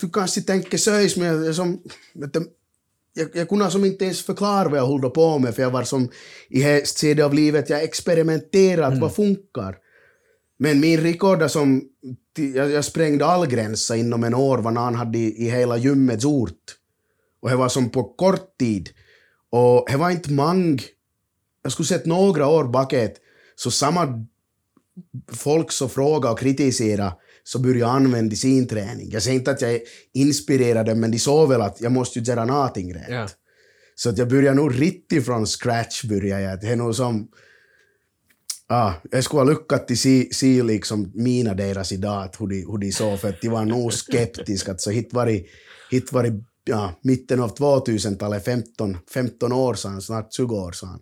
du 0.00 0.10
kanske 0.10 0.40
tänker 0.40 0.78
söis, 0.78 1.16
men 1.16 1.44
jag, 1.44 1.54
som, 1.54 1.82
jag, 3.12 3.30
jag 3.34 3.48
kunde 3.48 3.70
som 3.70 3.84
inte 3.84 4.04
ens 4.04 4.22
förklara 4.22 4.68
vad 4.68 4.78
jag 4.78 4.86
höll 4.86 5.10
på 5.10 5.38
med, 5.38 5.54
för 5.54 5.62
jag 5.62 5.70
var 5.70 5.84
som 5.84 6.10
i 6.48 6.62
det 6.62 6.88
skede 6.88 7.24
av 7.24 7.34
livet, 7.34 7.70
jag 7.70 7.82
experimenterat 7.82 8.98
vad 8.98 9.14
funkar. 9.14 9.76
Men 10.58 10.80
min 10.80 11.00
rekord 11.00 11.50
som, 11.50 11.82
jag, 12.54 12.70
jag 12.70 12.84
sprängde 12.84 13.26
all 13.26 13.46
gränser 13.46 13.94
inom 13.94 14.24
en 14.24 14.34
år 14.34 14.58
vad 14.58 14.72
någon 14.72 14.94
hade 14.94 15.18
i, 15.18 15.46
i 15.46 15.50
hela 15.50 15.76
gymmets 15.76 16.24
ort. 16.24 16.76
Och 17.42 17.50
det 17.50 17.56
var 17.56 17.68
som 17.68 17.90
på 17.90 18.04
kort 18.04 18.58
tid. 18.58 18.90
Och 19.50 19.86
det 19.90 19.96
var 19.96 20.10
inte 20.10 20.32
många, 20.32 20.78
jag 21.62 21.72
skulle 21.72 21.86
sett 21.86 22.06
några 22.06 22.48
år 22.48 22.64
bakåt, 22.64 23.12
så 23.56 23.70
samma 23.70 24.26
folk 25.32 25.72
som 25.72 25.88
frågade 25.88 26.32
och 26.32 26.38
kritiserade 26.38 27.12
så 27.52 27.58
började 27.58 27.80
jag 27.80 27.90
använda 27.90 28.36
sin 28.36 28.66
träning. 28.66 29.10
Jag 29.10 29.22
säger 29.22 29.38
inte 29.38 29.50
att 29.50 29.62
jag 29.62 29.74
är 29.74 29.80
inspirerad, 30.14 30.96
men 30.96 31.10
de 31.10 31.18
såg 31.18 31.48
väl 31.48 31.60
att 31.60 31.80
jag 31.80 31.92
måste 31.92 32.18
ju 32.18 32.24
göra 32.24 32.44
någonting 32.44 32.94
rätt. 32.94 33.08
Ja. 33.08 33.28
Så 33.94 34.08
att 34.08 34.18
jag 34.18 34.28
börjar 34.28 34.54
nog 34.54 34.80
riktigt 34.80 35.24
från 35.24 35.46
scratch. 35.46 36.04
Börjar 36.04 36.40
jag. 36.40 36.60
Det 36.60 36.66
är 36.66 36.76
nog 36.76 36.94
som... 36.94 37.28
Ah, 38.68 38.92
jag 39.10 39.24
skulle 39.24 39.40
ha 39.40 39.50
lyckats 39.50 40.00
se, 40.00 40.28
se 40.32 40.62
liksom 40.62 41.12
mina 41.14 41.54
deras 41.54 41.92
idag, 41.92 42.22
att 42.22 42.40
hur 42.40 42.46
de, 42.46 42.56
hur 42.56 42.78
de 42.78 42.92
såg, 42.92 43.20
för 43.20 43.28
att 43.28 43.40
de 43.40 43.48
var 43.48 43.64
nog 43.64 43.92
skeptiska. 43.92 44.70
Alltså, 44.70 44.90
hit 44.90 45.12
var 45.12 45.26
det, 45.26 45.44
hit 45.90 46.12
var 46.12 46.22
det 46.22 46.44
ja, 46.64 47.00
mitten 47.02 47.40
av 47.40 47.56
2000-talet, 47.56 48.44
15, 48.44 48.96
15 49.14 49.52
år 49.52 49.74
sedan, 49.74 50.02
snart 50.02 50.34
20 50.34 50.56
år 50.56 50.72
sedan. 50.72 51.00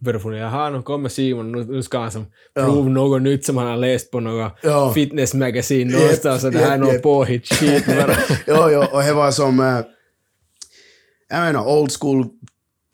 Började 0.00 0.22
fundera, 0.22 0.40
jaha, 0.40 0.70
nu 0.70 0.82
kommer 0.82 1.08
Simon, 1.08 1.52
nu, 1.52 1.64
nu 1.64 1.82
ska 1.82 1.98
han 1.98 2.10
som 2.12 2.26
prova 2.54 2.88
något 2.88 3.22
nytt 3.22 3.44
som 3.44 3.56
han 3.56 3.66
har 3.66 3.76
läst 3.76 4.10
på 4.10 4.20
något 4.20 4.52
Ja. 4.62 4.92
fitnessmagasin 4.94 5.88
någonstans, 5.88 6.44
och 6.44 6.52
det 6.52 6.58
här 6.58 6.74
är 6.74 6.78
något 6.78 6.92
jep. 6.92 7.02
påhitt 7.02 7.46
skit 7.48 7.86
bara. 7.86 8.16
jo, 8.46 8.56
jo, 8.70 8.84
och 8.92 9.02
det 9.02 9.12
var 9.12 9.30
som... 9.30 9.60
eh, 9.60 9.80
jag 11.30 11.40
menar, 11.40 11.66
old 11.78 11.92
school 12.00 12.26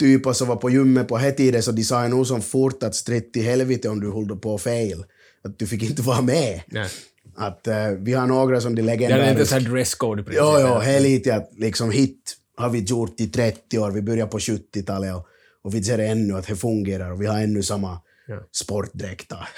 typer 0.01 0.33
som 0.33 0.49
var 0.49 0.57
på 0.57 0.71
gymmet 0.71 1.09
på 1.09 1.19
den 1.19 1.35
tiden, 1.35 1.63
så 1.63 1.73
de 1.73 1.83
sa 1.85 2.09
nog 2.09 2.27
som 2.27 2.43
fort 2.43 2.83
att 2.83 2.95
stritt 2.95 3.33
till 3.33 3.43
helvete 3.43 3.89
om 3.89 4.01
du 4.01 4.13
höll 4.13 4.37
på 4.39 4.59
fel. 4.59 5.05
Att 5.45 5.59
du 5.59 5.67
fick 5.67 5.83
inte 5.83 6.03
vara 6.03 6.21
med. 6.23 6.61
Nej. 6.67 6.89
Att 7.37 7.67
eh, 7.67 7.89
vi 7.99 8.13
har 8.13 8.27
några 8.27 8.61
som 8.61 8.75
de 8.75 8.83
Det 8.83 8.91
är 8.91 8.95
inte 8.95 9.07
legendariska... 9.07 9.45
så 9.47 9.55
här 9.55 9.71
dresscode 9.73 10.21
i 10.23 10.25
princip. 10.25 10.43
Jo, 10.45 10.57
jo, 10.61 10.79
det 10.81 10.91
är 10.91 11.01
lite 11.01 11.35
att 11.35 11.51
liksom 11.59 11.91
hit 11.91 12.37
har 12.57 12.71
vi 12.71 12.79
gjort 12.79 13.21
i 13.21 13.27
30 13.27 13.79
år, 13.79 13.91
vi 13.91 14.03
börjar 14.03 14.27
på 14.27 14.39
70-talet 14.39 15.15
och, 15.15 15.27
och 15.65 15.75
vi 15.75 15.85
ser 15.85 15.99
ännu 15.99 16.35
att 16.35 16.47
det 16.47 16.57
fungerar 16.57 17.11
och 17.11 17.23
vi 17.23 17.27
har 17.27 17.41
ännu 17.41 17.63
samma 17.63 18.01
Ja. 18.27 18.41
sportdräkter. 18.53 19.49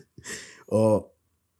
och 0.66 1.08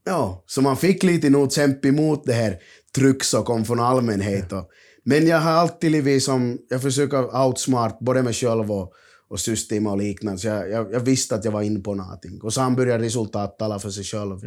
ja, 0.04 0.44
så 0.46 0.62
man 0.62 0.76
fick 0.76 1.02
lite 1.02 1.30
nog 1.30 1.52
kämpa 1.52 1.88
emot 1.88 2.24
det 2.24 2.32
här 2.32 2.58
tryck 2.94 3.24
som 3.24 3.44
kom 3.44 3.64
från 3.64 3.80
allmänhet. 3.80 4.52
Och, 4.52 4.70
men 5.04 5.26
jag 5.26 5.38
har 5.38 5.50
alltid 5.50 5.90
lite 5.92 6.20
som, 6.20 6.58
jag 6.68 6.82
försöker 6.82 7.36
outsmart 7.46 7.98
både 8.00 8.22
mig 8.22 8.32
själv 8.32 8.72
och, 8.72 8.92
och 9.28 9.40
system 9.40 9.86
och 9.86 9.98
liknande. 9.98 10.38
Så 10.38 10.46
jag, 10.46 10.70
jag, 10.70 10.92
jag 10.92 11.00
visste 11.00 11.34
att 11.34 11.44
jag 11.44 11.52
var 11.52 11.62
inne 11.62 11.80
på 11.80 11.94
någonting. 11.94 12.40
Och 12.42 12.54
sen 12.54 12.76
började 12.76 13.04
resultat 13.04 13.58
tala 13.58 13.78
för 13.78 13.90
sig 13.90 14.04
själv, 14.04 14.42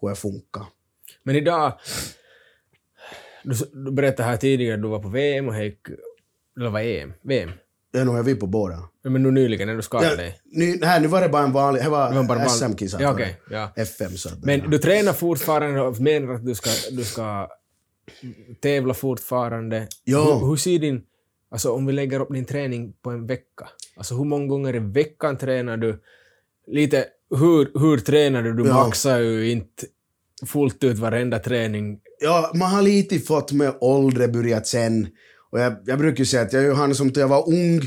hur 0.00 0.08
det 0.08 0.14
funkar. 0.16 0.64
Men 1.22 1.36
idag, 1.36 1.72
du, 3.44 3.54
du 3.84 3.90
berättade 3.92 4.28
här 4.28 4.36
tidigare 4.36 4.74
att 4.74 4.82
du 4.82 4.88
var 4.88 5.02
på 5.02 5.08
VM 5.08 5.48
och 5.48 5.64
gick, 5.64 5.78
eller 6.56 6.70
var 6.70 6.80
EM? 6.80 7.12
VM? 7.22 7.50
Ja, 7.94 8.04
nu 8.04 8.18
är 8.18 8.22
vi 8.22 8.34
på 8.34 8.46
båda. 8.46 8.74
Ja, 9.02 9.10
Men 9.10 9.22
nu 9.22 9.30
nyligen 9.30 9.68
när 9.68 9.74
du 9.76 9.82
skadade 9.82 10.10
Ja, 10.10 10.16
dig. 10.16 10.40
nu, 10.44 10.78
här, 10.86 11.00
nu 11.00 11.06
var 11.08 11.20
det 11.20 11.28
bara 11.28 11.42
en 11.44 11.52
vanlig, 11.52 11.82
det 11.84 11.88
var, 11.90 12.10
Det 12.10 12.16
var 12.16 12.24
bara 12.24 12.48
SM-kisa. 12.48 12.98
Ja, 13.02 13.12
okej, 13.12 13.40
ja. 13.50 13.72
FM 13.76 14.10
så 14.10 14.28
Men 14.42 14.60
ja. 14.60 14.66
du 14.66 14.78
tränar 14.78 15.12
fortfarande 15.12 15.80
och 15.80 16.00
menar 16.00 16.34
att 16.34 16.46
du 16.46 16.54
ska, 16.54 16.70
du 16.90 17.04
ska 17.04 17.48
tävla 18.60 18.94
fortfarande. 18.94 19.88
Ja. 20.04 20.38
Hur, 20.38 20.46
hur 20.48 20.56
ser 20.56 20.78
din... 20.78 21.02
Alltså 21.50 21.72
om 21.72 21.86
vi 21.86 21.92
lägger 21.92 22.20
upp 22.20 22.32
din 22.32 22.44
träning 22.44 22.92
på 23.02 23.10
en 23.10 23.26
vecka. 23.26 23.68
Alltså 23.96 24.14
hur 24.14 24.24
många 24.24 24.46
gånger 24.46 24.76
i 24.76 24.78
veckan 24.78 25.36
tränar 25.38 25.76
du? 25.76 26.02
Lite 26.66 27.04
hur, 27.30 27.78
hur 27.80 27.98
tränar 27.98 28.42
du? 28.42 28.52
Du 28.54 28.66
Ja. 28.68 28.74
maxar 28.74 29.18
ju 29.18 29.50
inte 29.50 29.86
fullt 30.46 30.84
ut 30.84 30.98
varenda 30.98 31.38
träning. 31.38 32.00
Ja, 32.20 32.50
man 32.54 32.70
har 32.70 32.82
lite 32.82 33.18
fått 33.18 33.52
med 33.52 33.74
åldern 33.80 34.32
börjat 34.32 34.66
sen. 34.66 35.08
Och 35.54 35.60
jag, 35.60 35.76
jag 35.84 35.98
brukar 35.98 36.24
säga 36.24 36.42
att 36.42 36.52
jag 36.52 36.64
är 36.64 36.94
som 36.94 37.10
till 37.10 37.20
jag 37.20 37.28
var 37.28 37.48
ung, 37.48 37.80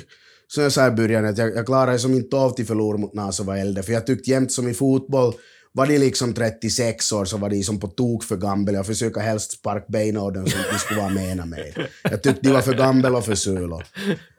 så 0.47 0.61
jag 0.61 0.71
sa 0.71 0.87
i 0.87 0.91
början 0.91 1.25
att 1.25 1.37
jag, 1.37 1.55
jag 1.55 1.65
klarade 1.65 1.99
som 1.99 2.13
inte 2.13 2.35
av 2.35 2.49
till 2.49 2.65
förlora 2.65 2.97
mot 2.97 3.13
någon 3.13 3.33
som 3.33 3.45
var 3.45 3.57
äldre. 3.57 3.83
För 3.83 3.93
jag 3.93 4.07
tyckte 4.07 4.31
jämt 4.31 4.51
som 4.51 4.67
i 4.67 4.73
fotboll, 4.73 5.33
var 5.71 5.87
de 5.87 5.97
liksom 5.97 6.33
36 6.33 7.11
år 7.11 7.25
så 7.25 7.37
var 7.37 7.49
de 7.49 7.63
som 7.63 7.79
på 7.79 7.87
tok 7.87 8.23
för 8.23 8.35
gamla. 8.35 8.71
Jag 8.73 8.85
försöker 8.85 9.21
helst 9.21 9.51
sparka 9.51 9.85
benen 9.87 10.17
av 10.17 10.33
dem 10.33 10.43
att 10.43 10.71
de 10.71 10.79
skulle 10.79 10.99
vara 10.99 11.09
mena 11.09 11.45
mer. 11.45 11.89
Jag 12.03 12.23
tyckte 12.23 12.41
de 12.41 12.51
var 12.51 12.61
för 12.61 12.73
gamla 12.73 13.17
och 13.17 13.25
för 13.25 13.35
sula. 13.35 13.79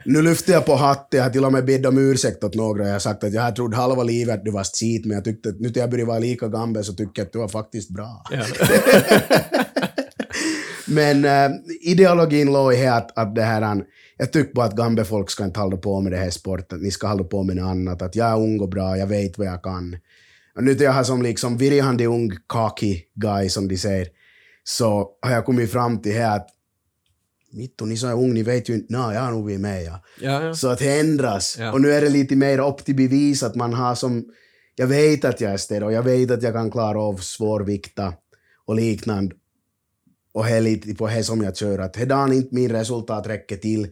Nu 0.04 0.22
lyfter 0.22 0.52
jag 0.52 0.66
på 0.66 0.74
hatten, 0.74 1.18
jag 1.18 1.24
har 1.24 1.30
till 1.30 1.44
och 1.44 1.52
med 1.52 1.64
bett 1.64 1.86
om 1.86 1.98
ursäkt 1.98 2.44
åt 2.44 2.54
några. 2.54 2.86
Jag 2.86 2.92
har 2.92 2.98
sagt 2.98 3.24
att 3.24 3.32
jag 3.32 3.42
har 3.42 3.52
trott 3.52 3.74
halva 3.74 4.02
livet 4.02 4.34
att 4.34 4.44
du 4.44 4.50
var 4.50 4.64
skit, 4.64 5.06
men 5.06 5.14
jag 5.14 5.24
tyckte 5.24 5.48
att 5.48 5.60
nu 5.60 5.68
när 5.68 5.78
jag 5.78 5.90
börjar 5.90 6.06
vara 6.06 6.18
lika 6.18 6.48
gammal 6.48 6.84
så 6.84 6.92
tycker 6.92 7.12
jag 7.14 7.26
att 7.26 7.32
du 7.32 7.38
var 7.38 7.48
faktiskt 7.48 7.90
bra. 7.90 8.24
Ja. 8.30 8.44
Men 10.88 11.24
äh, 11.24 11.51
ideologin 11.81 12.53
låg 12.53 12.74
i 12.74 12.87
att, 12.87 13.18
att 13.18 13.35
det 13.35 13.42
här, 13.42 13.85
jag 14.16 14.33
tycker 14.33 14.55
bara 14.55 14.66
att 14.66 14.77
gamla 14.77 15.05
folk 15.05 15.31
ska 15.31 15.44
inte 15.44 15.61
hålla 15.61 15.77
på 15.77 16.01
med 16.01 16.12
det 16.12 16.18
här 16.18 16.31
sporten, 16.31 16.81
ni 16.81 16.90
ska 16.90 17.07
hålla 17.07 17.24
på 17.24 17.42
med 17.42 17.57
något 17.57 17.70
annat. 17.70 18.03
Att 18.03 18.16
jag 18.16 18.29
är 18.29 18.37
ung 18.37 18.61
och 18.61 18.68
bra, 18.68 18.98
jag 18.98 19.07
vet 19.07 19.38
vad 19.38 19.46
jag 19.46 19.62
kan. 19.62 19.96
Och 20.57 20.64
nu 20.64 20.74
när 20.74 20.85
jag 20.85 20.92
har 20.92 21.05
som 21.05 21.22
liksom 21.22 21.57
virrande 21.57 22.07
ung 22.07 22.31
cocky 22.46 23.03
guy 23.14 23.48
som 23.48 23.68
de 23.68 23.77
säger, 23.77 24.09
så 24.64 25.11
har 25.22 25.33
jag 25.33 25.44
kommit 25.44 25.72
fram 25.72 26.03
till 26.03 26.12
här 26.12 26.37
att 26.37 26.48
Mittu, 27.53 27.87
ni 27.87 27.96
som 27.96 28.11
är 28.11 28.14
ung, 28.14 28.35
ni 28.35 28.42
vet 28.42 28.68
ju 28.68 28.74
inte, 28.74 28.87
nej, 28.92 29.14
jag 29.14 29.20
har 29.20 29.31
nog 29.31 29.44
varit 29.44 29.61
med. 29.61 29.85
Ja. 29.85 30.01
Ja, 30.20 30.42
ja. 30.42 30.55
Så 30.55 30.68
att 30.68 30.79
det 30.79 31.01
ändras. 31.01 31.57
Ja. 31.61 31.72
Och 31.72 31.81
nu 31.81 31.92
är 31.92 32.01
det 32.01 32.09
lite 32.09 32.37
mer 32.37 32.59
upp 32.59 32.85
till 32.85 32.94
bevis 32.94 33.42
att 33.42 33.55
man 33.55 33.74
har 33.74 33.94
som... 33.94 34.24
Jag 34.77 34.87
vet 34.87 35.24
att 35.24 35.40
jag 35.40 35.53
är 35.53 35.57
städ 35.57 35.83
och 35.83 35.92
jag 35.92 36.03
vet 36.03 36.31
att 36.31 36.42
jag 36.42 36.55
kan 36.55 36.70
klara 36.70 37.01
av 37.01 37.16
svårvikta 37.16 38.14
och 38.66 38.74
liknande. 38.74 39.35
Och 40.38 40.44
det 40.44 40.51
är 40.51 40.61
lite 40.61 40.94
på 40.94 41.07
det 41.07 41.24
som 41.24 41.42
jag 41.42 41.57
kör. 41.57 41.79
Att 41.79 41.96
hedan 41.96 42.33
inte 42.33 42.55
min 42.55 42.70
resultat 42.70 43.27
räcker 43.27 43.57
till 43.57 43.88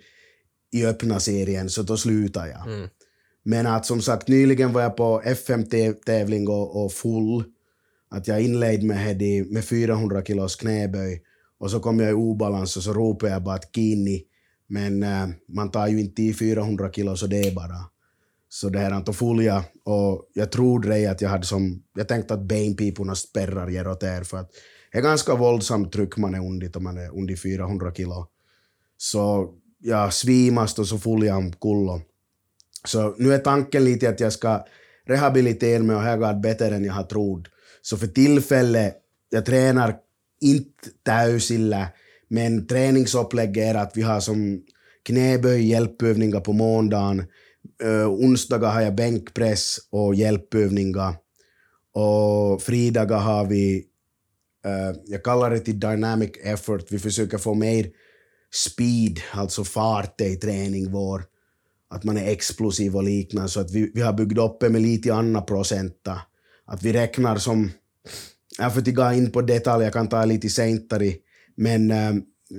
i 0.73 0.87
öppna 0.87 1.21
serien 1.21 1.71
så 1.71 1.83
då 1.83 1.97
slutar 1.97 2.47
jag. 2.47 2.67
Mm. 2.67 2.89
Men 3.43 3.67
att 3.67 3.87
som 3.87 4.03
sagt, 4.03 4.29
nyligen 4.29 4.73
var 4.73 4.83
jag 4.83 4.97
på 4.97 5.23
FM-tävling 5.25 6.49
och, 6.49 6.85
och 6.85 6.93
full. 6.93 7.45
Att 8.11 8.29
jag 8.29 8.43
inledde 8.43 8.87
med, 8.87 9.23
med 9.51 9.65
400 9.65 10.23
kilos 10.23 10.57
knäböj 10.57 11.23
och 11.59 11.71
så 11.71 11.81
kom 11.81 12.01
jag 12.01 12.11
i 12.11 12.15
obalans 12.15 12.77
och 12.77 12.83
så 12.83 12.93
ropade 12.93 13.33
jag 13.33 13.43
bara 13.43 13.55
att 13.55 13.75
kini. 13.75 14.23
Men 14.67 15.03
äh, 15.03 15.29
man 15.49 15.71
tar 15.71 15.89
ju 15.89 16.01
inte 16.01 16.23
i 16.23 16.35
400 16.35 16.93
kilo 16.93 17.17
så 17.17 17.27
det 17.27 17.41
är 17.41 17.55
bara. 17.55 17.85
Så 18.49 18.69
det 18.69 18.79
här 18.79 18.97
inte 18.97 19.13
full 19.13 19.45
jag 19.45 19.63
och 19.85 20.31
jag 20.33 20.53
trodde 20.53 20.89
det 20.89 21.07
att 21.07 21.21
jag 21.21 21.29
hade 21.29 21.47
som, 21.47 21.83
jag 21.95 22.09
tänkte 22.09 22.35
att 22.35 22.49
benpiporna 22.49 23.15
spärrar 23.15 23.69
ger 23.69 23.89
åt 23.89 24.03
er 24.03 24.23
för 24.23 24.37
att 24.37 24.51
är 24.93 25.01
ganska 25.01 25.35
våldsamt 25.35 25.93
tryck 25.93 26.17
man 26.17 26.35
är 26.35 26.47
under 26.47 26.77
om 26.77 26.85
man 26.85 26.99
är 26.99 27.19
under 27.19 27.37
400 27.37 27.95
kilo. 27.95 28.27
Så 28.97 29.55
jag 29.79 30.13
svimast 30.13 30.79
och 30.79 30.87
så 30.87 30.99
full 30.99 31.27
jag 31.27 31.39
omkull. 31.39 32.01
Så 32.85 33.15
nu 33.19 33.35
är 33.35 33.39
tanken 33.39 33.85
lite 33.85 34.09
att 34.09 34.21
jag 34.21 34.33
ska 34.33 34.65
rehabilitera 35.07 35.83
mig 35.83 35.97
och 35.97 36.03
här 36.03 36.17
går 36.17 36.27
det 36.27 36.41
bättre 36.41 36.77
än 36.77 36.85
jag 36.85 36.95
har 36.95 37.03
trott. 37.03 37.49
Så 37.83 37.97
för 37.97 38.07
tillfället, 38.07 38.97
jag 39.31 39.47
tränar 39.47 39.97
inte 40.41 40.89
täysillä, 41.03 41.89
men 42.29 42.67
träningsupplägget 42.67 43.75
är 43.75 43.75
att 43.75 43.97
vi 43.97 44.03
har 44.03 44.21
som 44.21 44.63
knäböj, 45.03 45.67
hjälpövningar 45.67 46.41
på 46.41 46.53
måndagen. 46.53 47.25
Uh, 47.85 48.09
onsdagar 48.09 48.71
har 48.71 48.81
jag 48.81 48.95
bänkpress 48.95 49.79
och 49.91 50.15
hjälpövningar. 50.15 51.15
Och 51.93 52.63
fridagar 52.63 53.19
har 53.19 53.47
vi, 53.47 53.85
Eh, 54.67 54.97
jag 55.07 55.23
kallar 55.23 55.51
det 55.51 55.61
till 55.61 55.81
dynamic 55.81 56.31
effort, 56.43 56.85
vi 56.93 56.99
försöker 56.99 57.39
få 57.39 57.55
mer 57.55 57.91
speed, 58.55 59.21
alltså 59.33 59.65
fart 59.65 60.21
i 60.21 60.37
träning 60.37 60.93
vår. 60.93 61.25
Att 61.91 62.05
man 62.05 62.17
är 62.17 62.31
explosiv 62.31 62.97
och 62.97 63.05
liknande, 63.05 63.49
så 63.49 63.61
att 63.61 63.71
vi, 63.71 63.91
vi 63.95 64.01
har 64.01 64.13
byggt 64.13 64.39
upp 64.39 64.61
det 64.61 64.69
med 64.69 64.83
lite 64.83 65.15
andra 65.15 65.41
procenta. 65.41 66.21
Att 66.65 66.83
vi 66.83 66.93
räknar 66.93 67.37
som, 67.37 67.71
jag 68.59 68.73
får 68.73 68.79
inte 68.79 68.93
gå 68.93 69.13
in 69.13 69.33
på 69.33 69.43
detaljer, 69.43 69.87
jag 69.87 69.93
kan 69.93 70.09
ta 70.09 70.25
lite 70.25 70.49
senare, 70.49 71.13
men 71.55 71.91
äh, 71.91 72.15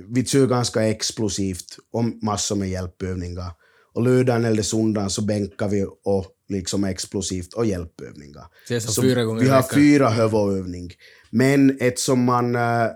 vi 0.08 0.24
kör 0.24 0.46
ganska 0.46 0.82
explosivt 0.82 1.78
och 1.92 2.04
massor 2.04 2.56
med 2.56 2.68
hjälpövningar. 2.68 3.52
Och 3.98 4.04
lördagen 4.04 4.44
eller 4.44 4.62
söndagen 4.62 5.10
så 5.10 5.22
bänkar 5.22 5.68
vi 5.68 5.86
och 6.04 6.26
liksom 6.48 6.84
explosivt 6.84 7.52
och 7.54 7.66
hjälpövningar. 7.66 8.44
Så 8.80 9.02
vi 9.02 9.10
i 9.10 9.48
har 9.48 9.74
fyra 9.74 10.08
huvudövning. 10.08 10.90
Men 11.30 11.78
eftersom 11.80 12.24
man 12.24 12.56
äh, 12.56 12.86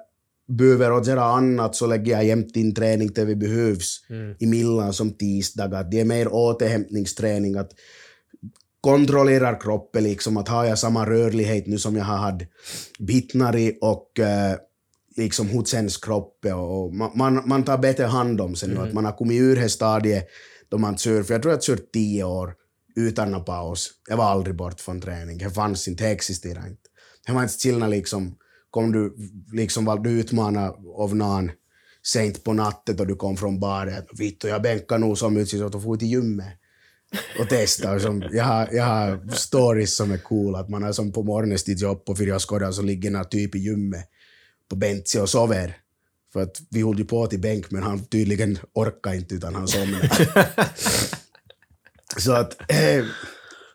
behöver 0.49 1.09
göra 1.09 1.25
annat 1.25 1.77
så 1.77 1.87
lägger 1.87 2.13
jag 2.13 2.25
jämt 2.25 2.57
in 2.57 2.75
träning 2.75 3.09
till 3.09 3.25
vi 3.27 3.37
behövs 3.37 4.05
Mm. 4.11 4.37
i 4.39 4.47
millan 4.47 4.93
som 4.93 5.11
tisdagar. 5.11 5.85
Det 5.91 6.01
är 6.01 6.05
mer 6.05 6.29
återhämtningsträning. 6.29 7.57
Att 7.57 7.71
kontrollera 8.81 9.55
kroppen 9.55 10.05
liksom. 10.05 10.37
Att 10.37 10.49
har 10.49 10.65
jag 10.65 10.79
samma 10.79 11.07
rörlighet 11.07 11.67
nu 11.67 11.79
som 11.79 11.97
jag 11.97 12.05
har 12.05 12.17
haft 12.17 12.43
Bitnari 12.99 13.79
och 13.81 14.21
äh, 14.21 14.57
liksom 15.17 15.49
hur 15.49 15.65
känns 15.65 15.97
kroppen 15.97 16.55
och 16.55 16.95
man, 16.95 17.11
man, 17.15 17.43
man 17.47 17.63
tar 17.63 17.79
bättre 17.79 18.05
hand 18.05 18.41
om 18.41 18.55
sig 18.55 18.69
nu. 18.69 18.79
Att 18.79 18.93
man 18.93 19.05
har 19.05 19.13
kommit 19.13 19.41
ur 19.41 19.57
det 19.57 19.69
stadiet 19.69 20.29
då 20.73 20.79
man 20.79 20.99
kör, 20.99 21.23
för 21.23 21.35
jag 21.35 21.43
tror 21.43 21.55
jag 21.55 21.63
kört 21.63 21.93
tio 21.93 22.25
år 22.25 22.55
utan 22.97 23.31
någon 23.31 23.45
paus. 23.45 23.91
Jag 24.09 24.17
var 24.17 24.25
aldrig 24.25 24.57
bort 24.57 24.81
från 24.81 25.01
träning. 25.01 25.39
Det 25.39 25.51
fanns 25.51 25.89
inte, 25.89 26.05
det 26.05 26.11
existerade 26.11 26.69
inte. 26.69 26.83
Det 27.27 27.33
var 27.33 27.43
inte 27.43 27.55
skillnad 27.55 27.91
liksom, 27.91 28.37
kom 28.71 28.93
du 28.93 29.17
liksom 29.53 29.85
var 29.85 29.99
du 29.99 30.11
utmanad 30.11 30.75
av 30.97 31.17
någon 31.17 31.51
sent 32.07 32.45
på 32.45 32.53
natten 32.53 33.01
och 33.01 33.07
du 33.07 33.17
kom 33.17 33.37
från 33.37 33.61
baren. 33.61 34.03
Vittu, 34.19 34.49
jag 34.49 34.63
bänkar 34.63 34.99
nog 34.99 35.19
så 35.19 35.31
mycket 35.31 35.59
så 35.59 35.67
att 35.67 35.75
jag 35.75 35.83
får 35.83 35.97
till 35.97 36.09
gymmet 36.09 36.53
och 37.41 37.49
testa. 37.49 38.01
Som, 38.01 38.23
jag, 38.33 38.45
har, 38.45 38.69
jag 38.73 38.85
har 38.85 39.35
stories 39.35 39.97
som 39.97 40.13
är 40.13 40.19
coola. 40.19 40.59
att 40.59 40.69
man 40.69 40.83
har 40.83 40.93
som 40.93 41.13
på 41.13 41.23
morgonen 41.23 41.59
stigit 41.59 41.83
upp 41.83 42.05
på 42.05 42.17
fyra 42.17 42.39
skådar 42.39 42.73
så 42.73 42.83
ligger 42.83 43.17
en 43.17 43.29
typ 43.29 43.55
i 43.55 43.59
gymmet 43.59 44.09
på 44.71 44.77
bänken 44.77 45.23
och 45.23 45.29
sover. 45.29 45.77
För 46.33 46.43
att 46.43 46.63
vi 46.71 46.83
höll 46.83 46.99
ju 46.99 47.05
på 47.05 47.27
till 47.27 47.41
bänk 47.41 47.71
men 47.71 47.83
han 47.83 48.05
tydligen 48.05 48.59
orkar 48.75 49.15
inte 49.15 49.35
utan 49.35 49.55
han 49.55 49.69
somnade. 49.69 50.11
så 52.17 52.33
att 52.33 52.71
eh, 52.71 53.05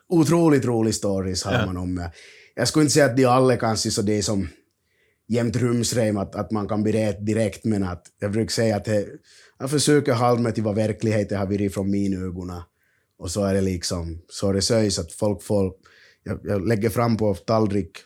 otroligt 0.08 0.64
rolig 0.64 0.94
stories 0.94 1.44
har 1.44 1.66
man 1.66 1.76
om 1.76 1.94
det. 1.94 2.12
Jag 2.54 2.68
skulle 2.68 2.82
inte 2.82 2.94
säga 2.94 3.06
att 3.06 3.16
de 3.16 3.24
alla 3.24 3.56
kanske 3.56 3.90
så 3.90 4.02
det 4.02 4.18
är 4.18 4.22
som 4.22 4.48
jämt 5.28 5.56
rumsrem 5.56 6.16
att, 6.16 6.34
att 6.34 6.50
man 6.50 6.68
kan 6.68 6.82
bli 6.82 6.92
rätt 6.92 7.26
direkt 7.26 7.64
men 7.64 7.82
att 7.84 8.06
jag 8.18 8.32
brukar 8.32 8.50
säga 8.50 8.76
att 8.76 8.84
det, 8.84 9.06
jag 9.58 9.70
försöker 9.70 10.12
hålla 10.12 10.40
mig 10.40 10.52
till 10.52 10.62
vad 10.62 10.74
verkligheten 10.74 11.38
har 11.38 11.46
varit 11.46 11.74
från 11.74 11.90
mina 11.90 12.20
ögon. 12.20 12.52
Och 13.18 13.30
så 13.30 13.44
är 13.44 13.54
det 13.54 13.60
liksom, 13.60 14.22
så 14.28 14.48
är 14.48 14.54
det 14.54 14.62
söjs 14.62 14.98
att 14.98 15.12
folk 15.12 15.42
får, 15.42 15.72
jag, 16.22 16.40
jag 16.42 16.68
lägger 16.68 16.90
fram 16.90 17.16
på 17.16 17.34
tallrik 17.34 17.98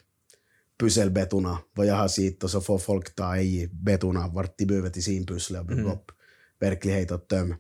pusselbetona 0.82 1.58
vad 1.74 1.86
jag 1.86 1.94
har 1.94 2.08
sett 2.08 2.44
och 2.44 2.50
så 2.50 2.60
får 2.60 2.78
folk 2.78 3.14
ta 3.14 3.36
i 3.36 3.68
betona 3.72 4.28
vart 4.28 4.58
de 4.58 4.66
behöver 4.66 4.90
till 4.90 5.02
sin 5.04 5.26
pussel 5.26 5.56
och 5.56 5.64
bygga 5.66 5.92
upp 5.92 6.10
verklighet 6.60 7.12
åt 7.12 7.28
dem. 7.28 7.54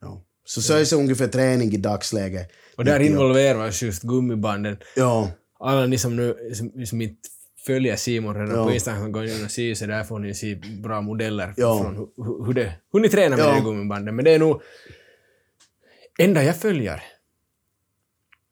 Ja. 0.00 0.22
Så 0.44 0.62
så 0.62 0.74
är 0.74 0.78
det 0.90 0.92
ungefär 0.96 1.28
träning 1.28 1.72
i 1.72 1.76
dagsläget. 1.76 2.50
Och 2.76 2.84
där 2.84 3.00
involveras 3.00 3.82
just 3.82 4.02
gummibanden. 4.02 4.76
Ja, 4.96 5.30
Alla 5.58 5.86
ni 5.86 5.98
som 5.98 6.16
nu 6.16 6.50
som, 6.54 6.86
som 6.86 7.00
inte 7.00 7.28
följer 7.66 7.96
Simon 7.96 8.34
redan 8.34 8.56
Ja. 8.56 8.64
på 8.64 8.72
Instagram, 8.72 9.12
gå 9.12 9.24
in 9.24 9.44
och 9.44 9.50
se 9.50 9.74
så 9.76 9.86
där 9.86 10.04
får 10.04 10.18
ni 10.18 10.34
se 10.34 10.54
bra 10.82 11.00
modeller 11.00 11.54
Ja. 11.56 11.82
från 11.82 11.96
hu- 11.96 12.08
hu- 12.16 12.46
hur, 12.46 12.54
det, 12.54 12.72
hur 12.92 13.00
ni 13.00 13.08
tränar 13.08 13.36
med 13.36 13.46
Ja. 13.46 13.60
gummibanden. 13.64 14.16
Men 14.16 14.24
det 14.24 14.30
är 14.34 14.38
nog 14.38 14.62
enda 16.18 16.44
jag 16.44 16.56
följer 16.56 17.02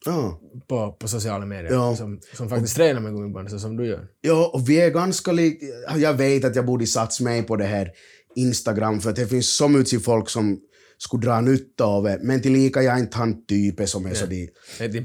ja. 0.05 0.41
på, 0.67 0.93
på 0.93 1.09
sociala 1.09 1.47
medier 1.47 1.73
Ja. 1.73 1.97
som, 1.97 2.21
som 2.35 2.49
faktiskt 2.49 2.77
tränar 2.77 3.01
med 3.01 3.15
gummiband 3.15 3.51
så 3.51 3.59
som 3.59 3.77
du 3.77 3.87
gör. 3.87 4.07
Ja, 4.21 4.51
och 4.55 4.69
vi 4.69 4.81
är 4.81 4.91
ganska 4.91 5.33
lika. 5.33 5.67
Jag 5.97 6.15
vet 6.15 6.45
att 6.45 6.57
jag 6.57 6.67
borde 6.67 6.87
satsa 6.87 7.25
mig 7.25 7.43
på 7.43 7.57
det 7.57 7.65
här 7.65 7.91
Instagram, 8.37 9.01
för 9.01 9.11
att 9.11 9.17
det 9.17 9.27
finns 9.27 9.57
så 9.57 9.69
mycket 9.69 10.05
folk 10.05 10.29
som 10.29 10.61
skulle 10.99 11.27
dra 11.27 11.41
nytta 11.41 11.85
av 11.85 12.05
det, 12.05 12.19
men 12.23 12.43
tillika 12.43 12.83
jag 12.83 12.95
är 12.95 12.99
inte 12.99 13.17
han 13.17 13.47
typen 13.47 13.87
som 13.87 14.07
är 14.07 14.15
så 14.15 14.27
de 14.27 14.51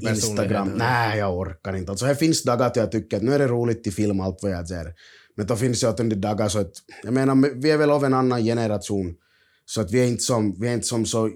Instagram. 0.08 0.72
Nej, 0.76 1.18
jag 1.18 1.38
orkar 1.38 1.76
inte. 1.76 1.90
Alltså, 1.90 2.06
det 2.06 2.16
finns 2.16 2.42
dagar 2.42 2.72
då 2.74 2.80
jag 2.80 2.92
tycker 2.92 3.16
att 3.16 3.22
nu 3.22 3.34
är 3.34 3.38
det 3.38 3.46
roligt 3.46 3.86
att 3.88 3.94
filma 3.94 4.24
allt 4.24 4.42
vad 4.42 4.52
jag 4.52 4.70
gör. 4.70 4.94
Men 5.36 5.46
då 5.46 5.56
finns 5.56 5.80
det 5.80 5.86
åtminstone 5.86 6.14
dagar 6.14 6.48
så 6.48 6.58
att, 6.58 6.72
jag 7.02 7.12
menar, 7.12 7.60
vi 7.60 7.70
är 7.70 7.76
väl 7.76 7.90
av 7.90 8.04
en 8.04 8.14
annan 8.14 8.44
generation. 8.44 9.14
Så 9.66 9.80
att 9.80 9.90
vi 9.90 10.00
är 10.00 10.06
inte 10.06 10.22
som, 10.22 10.60
vi 10.60 10.68
är 10.68 10.74
inte 10.74 10.86
som 10.86 11.06
så 11.06 11.30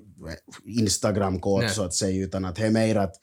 Instagram-kåt 0.65 1.63
Nej. 1.63 1.71
så 1.71 1.83
att 1.83 1.95
säga, 1.95 2.25
utan 2.25 2.45
att 2.45 2.57
det 2.57 2.67
är 2.67 2.71
mer 2.71 2.97
att 2.97 3.15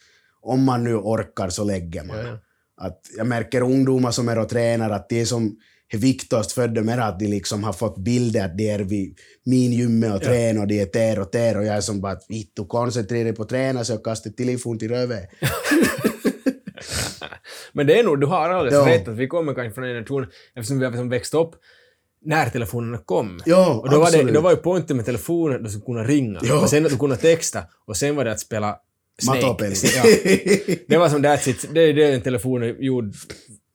om 0.45 0.63
man 0.63 0.83
nu 0.83 0.95
orkar 0.95 1.49
så 1.49 1.63
lägger 1.63 2.03
man. 2.03 2.17
Ja. 2.17 2.39
Att 2.77 2.99
jag 3.17 3.27
märker 3.27 3.61
ungdomar 3.61 4.11
som 4.11 4.29
är 4.29 4.39
och 4.39 4.49
tränar 4.49 4.89
att 4.89 5.09
det 5.09 5.21
är 5.21 5.25
som 5.25 5.55
är 5.93 5.97
viktigast 5.97 6.51
för 6.51 6.67
dem 6.67 6.89
är 6.89 6.97
att 6.97 7.19
de 7.19 7.27
liksom 7.27 7.63
har 7.63 7.73
fått 7.73 7.97
bilder 7.97 8.45
att 8.45 8.57
de 8.57 8.69
är 8.69 8.79
vid 8.79 9.17
min 9.45 9.71
gymme 9.71 10.11
och 10.11 10.21
tränar 10.21 10.61
och 10.61 10.67
de 10.67 10.81
är 10.81 10.89
där 10.93 11.19
och 11.19 11.29
där 11.31 11.57
och 11.57 11.65
jag 11.65 11.75
är 11.75 11.81
som 11.81 12.01
bara 12.01 12.11
att 12.11 12.25
vittu 12.29 12.65
koncentrera 12.65 13.23
dig 13.23 13.33
på 13.35 13.43
att 13.43 13.49
träna 13.49 13.83
så 13.83 13.93
jag 13.93 14.03
kastar 14.03 14.29
telefon 14.31 14.79
till 14.79 14.89
röven. 14.89 15.19
Men 17.73 17.87
det 17.87 17.99
är 17.99 18.03
nog, 18.03 18.19
du 18.21 18.27
har 18.27 18.49
alldeles 18.49 18.73
Ja. 18.73 18.87
rätt 18.93 19.07
att 19.07 19.15
vi 19.15 19.27
kommer 19.27 19.53
kanske 19.53 19.73
från 19.75 19.83
en 19.83 19.89
generation, 19.89 20.27
eftersom 20.55 20.79
vi 20.79 20.85
har 20.85 20.91
liksom 20.91 21.09
växt 21.09 21.33
upp 21.33 21.51
när 22.25 22.49
telefonerna 22.49 22.97
kom. 22.97 23.39
Ja, 23.45 23.73
och 23.73 23.89
då 23.89 23.99
var, 23.99 24.05
det, 24.11 24.17
absolut. 24.17 24.33
då 24.33 24.41
var 24.41 24.51
ju 24.51 24.57
poängen 24.57 24.95
med 24.97 25.05
telefonen 25.05 25.57
att 25.57 25.63
du 25.63 25.69
skulle 25.69 25.85
kunna 25.85 26.03
ringa, 26.03 26.39
Ja. 26.43 26.61
och 26.61 26.69
sen 26.69 26.85
att 26.85 26.91
du 26.91 26.97
kunde 26.97 27.17
texta, 27.17 27.63
och 27.87 27.97
sen 27.97 28.15
var 28.15 28.25
det 28.25 28.31
att 28.31 28.39
spela 28.39 28.75
Snake. 29.21 29.41
Matopeli. 29.41 29.75
Ja. 29.95 30.03
Det 30.87 30.97
var 30.97 31.09
som 31.09 31.25
that's 31.25 31.49
it. 31.49 31.69
Det 31.73 31.81
är 31.81 31.93
det 31.93 32.13
en 32.13 32.21
telefon 32.21 32.63
är 32.63 32.75
gjord 32.83 33.13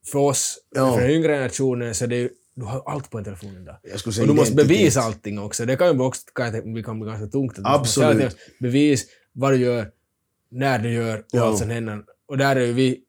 för 0.06 0.18
oss, 0.18 0.58
Ja. 0.74 0.92
för 0.94 1.00
den 1.02 1.10
yngre 1.10 1.32
generationen, 1.32 1.94
så 1.94 2.06
det 2.06 2.16
är, 2.16 2.30
du 2.54 2.64
har 2.64 2.82
allt 2.86 3.10
på 3.10 3.18
en 3.18 3.24
telefon 3.24 3.56
idag. 3.62 3.76
Jag 3.82 4.00
skulle 4.00 4.12
säga 4.12 4.22
Och 4.22 4.28
du 4.28 4.34
måste 4.34 4.54
bevisa 4.54 5.00
allting 5.00 5.38
också. 5.38 5.66
Det 5.66 5.76
kan 5.76 5.96
ju 5.96 6.02
också 6.02 6.22
kan 6.34 6.74
det 6.74 6.82
kan 6.82 7.00
bli 7.00 7.10
ganska 7.10 7.26
tungt. 7.26 7.58
att 7.58 7.66
Absolut. 7.80 8.36
Bevis 8.60 9.06
vad 9.32 9.52
du 9.52 9.56
gör, 9.56 9.90
när 10.50 10.78
du 10.78 10.92
gör 10.92 11.18
och 11.18 11.24
Ja. 11.32 11.44
allt 11.44 11.58
som 11.58 11.70
händer. 11.70 12.02
Och 12.28 12.38
där 12.38 12.56
är 12.56 12.66
ju 12.66 12.72
vi 12.72 13.00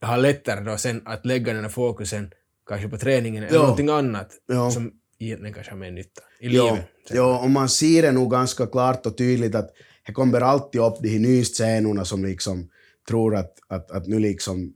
har 0.00 0.18
lättare 0.18 0.60
då 0.64 0.76
sen 0.76 1.02
att 1.04 1.26
lägga 1.26 1.52
den 1.52 1.62
här 1.62 1.70
fokusen 1.70 2.30
kanske 2.68 2.88
på 2.88 2.98
träningen 2.98 3.44
eller 3.44 3.54
Ja. 3.56 3.60
någonting 3.62 3.88
annat 3.88 4.30
Ja. 4.46 4.70
som 4.70 4.92
egentligen 5.18 5.54
kanske 5.54 5.72
har 5.72 5.78
mer 5.78 5.90
nytta 5.90 6.22
i 6.40 6.48
Ja, 6.56 6.64
livet. 6.70 6.84
ja, 7.10 7.38
och 7.38 7.50
man 7.50 7.68
ser 7.68 8.02
det 8.02 8.12
nog 8.12 8.30
ganska 8.30 8.66
klart 8.66 9.06
och 9.06 9.18
tydligt 9.18 9.54
att 9.54 9.70
det 10.08 10.12
kommer 10.12 10.40
alltid 10.40 10.80
upp 10.80 10.96
de 11.02 11.08
här 11.08 11.18
nya 11.18 11.44
scenerna 11.44 12.04
som 12.04 12.24
liksom 12.24 12.68
tror 13.08 13.36
att, 13.36 13.58
att, 13.68 13.90
att 13.90 14.06
nu 14.06 14.18
liksom 14.18 14.72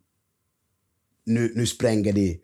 nu, 1.25 1.53
nu 1.55 1.67
spränger 1.67 2.13
de 2.13 2.41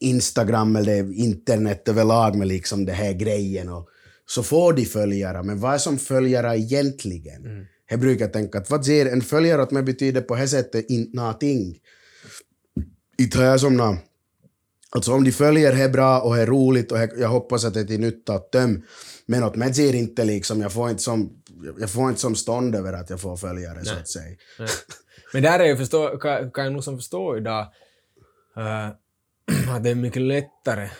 Instagram 0.00 0.76
eller 0.76 1.12
internet 1.12 1.88
överlag 1.88 2.36
med 2.36 2.48
liksom 2.48 2.84
det 2.84 2.92
här 2.92 3.12
grejen 3.12 3.68
och 3.68 3.88
så 4.26 4.42
får 4.42 4.72
de 4.72 4.84
följare, 4.84 5.42
men 5.42 5.60
vad 5.60 5.74
är 5.74 5.78
som 5.78 5.98
följare 5.98 6.58
egentligen? 6.58 7.44
Mm. 7.44 7.66
Jag 7.90 8.00
brukar 8.00 8.28
tänka 8.28 8.58
att 8.58 8.70
vad 8.70 8.86
ger 8.86 9.06
en 9.06 9.22
följare 9.22 9.62
åt 9.62 9.70
mig 9.70 9.82
betyder 9.82 10.20
på 10.20 10.36
det 10.36 10.48
sättet 10.48 10.90
inte 10.90 11.16
någonting. 11.16 11.78
Inte 13.18 13.38
har 13.38 13.44
jag 13.44 13.60
som 13.60 13.76
nå- 13.76 13.98
Alltså 14.90 15.12
om 15.12 15.24
de 15.24 15.32
följer 15.32 15.76
det 15.76 15.88
bra 15.88 16.20
och 16.20 16.36
det 16.36 16.42
är 16.42 16.46
roligt 16.46 16.92
och 16.92 16.98
jag 16.98 17.28
hoppas 17.28 17.64
att 17.64 17.74
det 17.74 17.80
är 17.80 17.84
till 17.84 18.00
nytta 18.00 18.34
åt 18.34 18.52
dem. 18.52 18.82
Men 19.26 19.44
åt 19.44 19.56
mig 19.56 19.74
ser 19.74 19.94
inte 19.94 20.24
liksom, 20.24 20.60
jag 20.60 20.72
får 20.72 20.90
inte 20.90 21.02
som, 21.02 21.30
jag 21.78 21.90
får 21.90 22.08
inte 22.08 22.20
som 22.20 22.36
stånd 22.36 22.74
över 22.74 22.92
att 22.92 23.10
jag 23.10 23.20
får 23.20 23.36
följare 23.36 23.84
så 23.84 23.92
Nej. 23.92 24.00
att 24.00 24.08
säga. 24.08 24.36
Nej. 24.58 24.68
Men 25.32 25.42
där 25.42 25.58
är 25.58 25.64
ju 25.64 25.76
förstå, 25.76 26.18
kan, 26.18 26.50
kan 26.50 26.64
jag 26.64 26.72
nog 26.72 26.84
som 26.84 26.96
förstå 26.96 27.36
idag 27.36 27.72
eh, 28.56 28.88
att 29.74 29.82
det 29.84 29.90
är 29.90 29.94
mycket 29.94 30.22
lättare. 30.22 30.90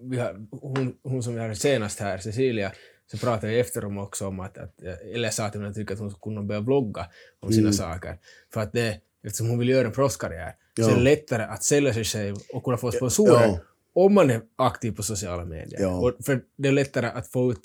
Vi 0.00 0.18
har, 0.18 0.46
hon, 0.50 0.96
hon 1.02 1.22
som 1.22 1.34
vi 1.34 1.40
hade 1.40 1.56
senast 1.56 2.00
här, 2.00 2.18
Cecilia, 2.18 2.72
så 3.10 3.18
pratade 3.18 3.52
vi 3.52 3.60
efter 3.60 3.84
om 3.84 3.98
också 3.98 4.26
om 4.26 4.40
att, 4.40 4.58
att 4.58 4.82
eller 5.14 5.30
sa 5.30 5.50
till 5.50 5.60
mig 5.60 5.68
att 5.70 5.76
jag 5.76 5.82
tycker 5.82 5.94
att 5.94 6.00
hon 6.00 6.10
skulle 6.10 6.34
kunna 6.34 6.42
börja 6.42 6.60
blogga 6.60 7.06
om 7.40 7.52
sina 7.52 7.72
saker. 7.72 8.18
För 8.52 8.60
att 8.60 8.72
det, 8.72 9.00
eftersom 9.24 9.48
hon 9.48 9.58
vill 9.58 9.68
göra 9.68 9.86
en 9.86 9.92
proffskarriär, 9.92 10.54
så 10.80 10.90
är 10.90 10.94
det 10.94 11.00
lättare 11.02 11.42
att 11.42 11.62
sälja 11.64 11.94
sig 11.94 12.04
själv 12.04 12.36
och 12.52 12.64
kunna 12.64 12.76
få 12.76 12.92
sponsorer 12.92 13.46
Ja. 13.46 13.58
om 13.94 14.14
man 14.14 14.30
är 14.30 14.40
aktiv 14.56 14.92
på 14.92 15.02
sociala 15.02 15.44
medier. 15.44 16.02
Och 16.02 16.12
för 16.24 16.40
det 16.56 16.68
är 16.68 16.72
lättare 16.72 17.06
att 17.06 17.28
få 17.28 17.50
ut 17.52 17.62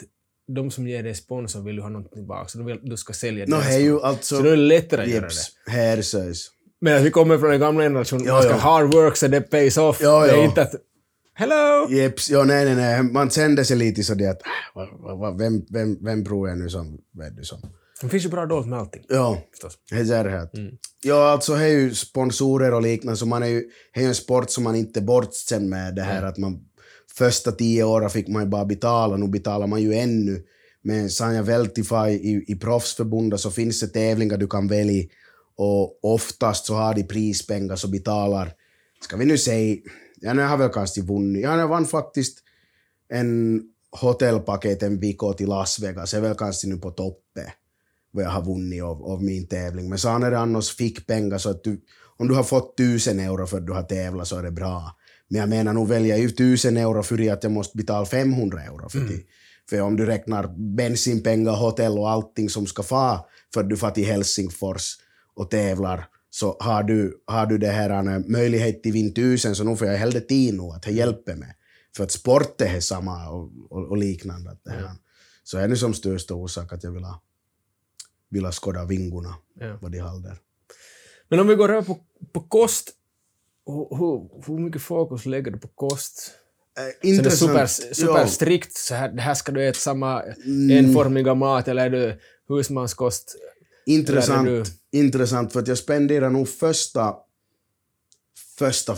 de 0.53 0.71
som 0.71 0.87
ger 0.87 1.03
dig 1.03 1.15
sponsor 1.15 1.61
vill 1.61 1.75
ju 1.75 1.81
ha 1.81 1.89
någonting 1.89 2.13
tillbaka, 2.13 2.47
så 2.47 2.57
de 2.57 2.67
vill, 2.67 2.79
du 2.83 2.97
ska 2.97 3.13
sälja 3.13 3.45
Nå, 3.47 3.57
deras 3.57 3.79
ju 3.79 4.01
alltså... 4.01 4.35
Så 4.35 4.41
då 4.43 4.47
är 4.49 4.55
det 4.55 4.61
lättare 4.61 5.01
att 5.03 5.09
göra 5.09 5.27
det. 5.65 5.71
Här 5.71 6.01
sägs. 6.01 6.47
Men 6.81 6.97
att 6.97 7.01
vi 7.03 7.11
kommer 7.11 7.37
från 7.37 7.49
den 7.49 7.59
gamla 7.59 7.83
generationen, 7.83 8.25
Ja, 8.25 8.33
man 8.33 8.41
ska 8.43 8.51
ja. 8.51 8.57
hard 8.57 8.93
work 8.93 9.15
så 9.17 9.27
det 9.27 9.41
pays 9.41 9.77
off. 9.77 9.99
Ja, 10.01 10.25
Det 10.25 10.31
är 10.31 10.43
inte 10.45 10.61
att 10.61 10.75
Hello! 11.33 11.87
Jeps, 11.89 12.29
ja 12.29 12.43
nej 12.43 12.65
nej 12.65 12.75
nej, 12.75 13.03
man 13.03 13.29
kände 13.29 13.65
sig 13.65 13.77
lite 13.77 14.03
så 14.03 14.13
det 14.13 14.27
att, 14.27 14.41
vad- 15.19 15.37
vem, 15.37 15.65
vem, 15.69 15.97
vem 16.03 16.25
tror 16.25 16.49
jag 16.49 16.57
nu 16.57 16.69
som, 16.69 16.97
vet 17.17 17.35
du 17.37 17.43
som. 17.43 17.59
Det 18.01 18.09
finns 18.09 18.25
ju 18.25 18.29
bra 18.29 18.45
dåligt 18.45 18.67
med 18.69 18.79
allting. 18.79 19.03
Ja, 19.09 19.41
Förstås. 19.51 19.73
det 19.89 20.13
är 20.15 20.23
det. 20.23 20.59
Mm. 20.59 20.73
Ja, 21.03 21.31
alltså 21.31 21.55
det 21.55 21.63
är 21.63 21.67
ju 21.67 21.93
sponsorer 21.95 22.73
och 22.73 22.81
liknande, 22.81 23.17
så 23.17 23.25
man 23.25 23.43
är 23.43 23.47
ju, 23.47 23.63
det 23.93 23.99
är 23.99 24.01
ju 24.03 24.07
en 24.09 24.15
sport 24.15 24.49
som 24.49 24.63
man 24.63 24.75
inte 24.75 25.01
bortsen 25.01 25.69
med 25.69 25.95
det 25.95 26.01
här 26.01 26.23
att 26.23 26.37
man 26.37 26.59
första 27.17 27.51
tio 27.51 27.83
åren 27.83 28.09
fick 28.09 28.27
man 28.27 28.43
ju 28.43 28.49
bara 28.49 28.65
betala, 28.65 29.17
nu 29.17 29.27
betalar 29.27 29.67
man 29.67 29.81
ju 29.81 29.93
ännu. 29.93 30.43
Men 30.81 31.09
Sanja 31.09 31.41
Veltify 31.41 32.09
i, 32.09 32.43
i 32.47 32.55
proffsförbundet 32.55 33.39
så 33.39 33.51
finns 33.51 33.79
det 33.79 33.87
tävlingar 33.87 34.37
du 34.37 34.47
kan 34.47 34.67
välja 34.67 35.03
och 35.55 35.99
oftast 36.03 36.65
så 36.65 36.75
har 36.75 36.93
de 36.93 37.03
prispengar 37.03 37.75
så 37.75 37.87
betalar, 37.87 38.53
ska 39.03 39.17
vi 39.17 39.25
nu 39.25 39.37
säga, 39.37 39.77
ja 40.21 40.33
nu 40.33 40.41
har 40.41 40.57
väl 40.57 40.69
kanske 40.69 41.01
vunnit, 41.01 41.43
ja 41.43 41.59
jag 41.59 41.67
vann 41.67 41.85
faktiskt 41.85 42.39
en 43.09 43.61
hotellpaket 44.01 44.83
en 44.83 44.99
vecka 44.99 45.33
till 45.33 45.47
Las 45.47 45.79
Vegas, 45.79 46.13
är 46.13 46.21
väl 46.21 46.35
kanske 46.35 46.67
nu 46.67 46.77
på 46.77 46.91
toppen 46.91 47.45
vad 48.11 48.23
jag 48.23 48.29
har 48.29 48.45
vunnit 48.45 48.83
av, 48.83 49.03
av 49.03 49.23
min 49.23 49.47
tävling. 49.47 49.89
Men 49.89 49.99
sen 49.99 50.23
är 50.23 50.31
det 50.31 50.39
annars 50.39 50.75
fick 50.75 51.07
pengar 51.07 51.37
så 51.37 51.49
att 51.49 51.63
du, 51.63 51.81
om 52.17 52.27
du 52.27 52.33
har 52.33 52.43
fått 52.43 52.77
tusen 52.77 53.19
euro 53.19 53.47
för 53.47 53.57
att 53.57 53.65
du 53.65 53.73
har 53.73 53.83
tävlat 53.83 54.27
så 54.27 54.37
är 54.37 54.43
det 54.43 54.51
bra. 54.51 54.97
Men 55.31 55.39
jag 55.39 55.49
menar, 55.49 55.73
nu 55.73 55.85
väljer 55.85 56.09
jag 56.09 56.19
ju 56.19 56.29
tusen 56.29 56.77
euro 56.77 57.03
för 57.03 57.31
att 57.31 57.43
jag 57.43 57.51
måste 57.51 57.77
betala 57.77 58.05
500 58.05 58.63
euro 58.63 58.89
för 58.89 58.99
det. 58.99 59.21
För 59.69 59.81
om 59.81 59.95
du 59.97 60.05
räknar 60.05 60.47
bensinpengar, 60.75 61.55
hotell 61.55 61.97
och 61.99 62.09
allting 62.09 62.49
som 62.49 62.67
ska 62.67 62.83
få 62.83 63.25
för 63.53 63.61
att 63.61 63.69
du 63.69 63.77
får 63.77 63.89
till 63.91 64.05
Helsingfors 64.05 64.97
och 65.35 65.49
tävlar 65.49 66.07
så 66.29 66.57
har 66.59 66.83
du, 66.83 67.23
har 67.25 67.45
du 67.45 67.57
det 67.57 67.67
här 67.71 67.89
en 67.89 68.31
möjlighet 68.31 68.83
till 68.83 68.91
vinna 68.91 69.13
tusen 69.13 69.55
så 69.55 69.63
nu 69.63 69.75
får 69.75 69.87
jag 69.87 69.97
hellre 69.97 70.19
tid 70.19 70.53
nu 70.53 70.63
att 70.63 70.83
det 70.83 70.91
hjälper 70.91 71.35
mig. 71.35 71.55
För 71.95 72.03
att 72.03 72.11
sport 72.11 72.61
är 72.61 72.79
samma 72.79 73.29
och, 73.29 73.51
och, 73.69 73.89
och 73.89 73.97
liknande. 73.97 74.57
Det 74.63 74.71
här. 74.71 74.91
Så 75.43 75.57
är 75.57 75.67
det 75.67 75.75
som 75.77 75.93
största 75.93 76.33
orsak 76.33 76.73
att 76.73 76.83
jag 76.83 76.91
vill 76.91 77.03
ha 77.03 77.21
vill 78.29 78.45
ha 78.45 78.51
skåda 78.51 78.85
vingorna, 78.85 79.35
Ja. 79.59 79.77
vad 79.81 79.91
de 79.91 79.99
håller. 79.99 80.37
Men 81.29 81.39
om 81.39 81.47
vi 81.47 81.55
går 81.55 81.69
över 81.69 81.81
på, 81.81 81.99
på 82.33 82.41
kost, 82.41 82.91
hur, 83.65 83.97
hur, 83.97 84.45
hur 84.47 84.59
mycket 84.65 84.81
fokus 84.81 85.25
lägger 85.25 85.51
du 85.51 85.59
på 85.59 85.67
kost? 85.67 86.31
Äh, 86.77 87.15
Så 87.15 87.21
det 87.21 87.27
är 87.27 87.29
super, 87.35 87.65
super 87.65 88.19
ja, 88.19 88.27
strikt, 88.27 88.77
så 88.77 88.95
här, 88.95 89.09
det 89.11 89.21
här 89.21 89.33
ska 89.33 89.51
du 89.51 89.67
äta 89.67 89.79
samma 89.79 90.21
Mm. 90.23 90.85
enformiga 90.85 91.33
mat, 91.35 91.67
eller 91.67 91.85
är 91.85 91.89
du 91.89 92.19
husmanskost? 92.55 93.35
intressant, 93.85 94.47
är 94.47 94.65
intressant 94.91 95.53
för 95.53 95.59
att 95.59 95.67
jag 95.67 95.77
spenderar 95.77 96.29
nog 96.29 96.49
första, 96.49 97.15
första 98.59 98.95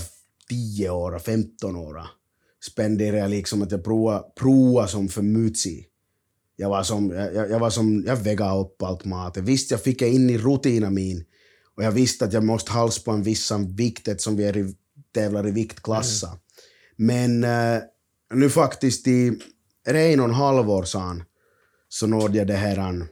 10 0.49 0.89
år, 0.89 1.19
15 1.19 1.75
år 1.75 2.01
spenderar 2.71 3.17
jag 3.17 3.29
liksom 3.31 3.61
att 3.61 3.71
jag 3.71 3.83
provar, 3.83 4.23
provar 4.39 4.87
som 4.87 5.07
för 5.07 5.21
mutsig. 5.21 5.87
Jag 6.55 6.69
var 6.69 6.83
som, 6.83 7.11
jag, 7.11 7.35
jag- 7.49 7.59
var 7.59 7.69
som, 7.69 8.03
jag 8.07 8.15
vägade 8.15 8.59
upp 8.59 8.81
allt 8.83 9.05
mat. 9.05 9.35
Jag 9.35 9.43
visste, 9.43 9.73
jag 9.73 9.81
fick 9.83 9.99
det 9.99 10.09
in 10.09 10.29
i 10.29 10.37
rutinen 10.37 10.93
min. 10.93 11.23
Och 11.77 11.83
jag 11.83 11.91
visste 11.91 12.25
att 12.25 12.33
jag 12.33 12.43
måste 12.43 12.71
hals 12.71 13.03
på 13.03 13.11
en 13.11 13.23
viss 13.23 13.51
vikt 13.67 14.07
eftersom 14.07 14.35
vi 14.35 14.43
är 14.43 14.57
i, 14.57 14.75
tävlar 15.13 15.47
i 15.47 15.51
viktklasser. 15.51 16.29
Men 16.95 17.43
eh, 17.43 17.81
nu 18.33 18.49
faktiskt 18.49 19.07
i 19.07 19.39
en 19.85 20.19
och 20.19 20.25
en 20.25 20.33
halv 20.33 20.69
år 20.69 20.83
sedan 20.83 21.23
så 21.89 22.07
nådde 22.07 22.37
jag 22.37 22.47
det 22.47 22.53
här 22.53 22.77
an, 22.77 23.07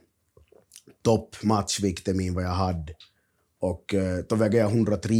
toppmatchvikten 1.02 2.16
min 2.16 2.34
vad 2.34 2.44
jag 2.44 2.50
hade. 2.50 2.94
Och 3.60 3.94
eh, 3.94 4.18
då 4.28 4.36
vägde 4.36 4.56
jag 4.56 4.70
103, 4.70 5.14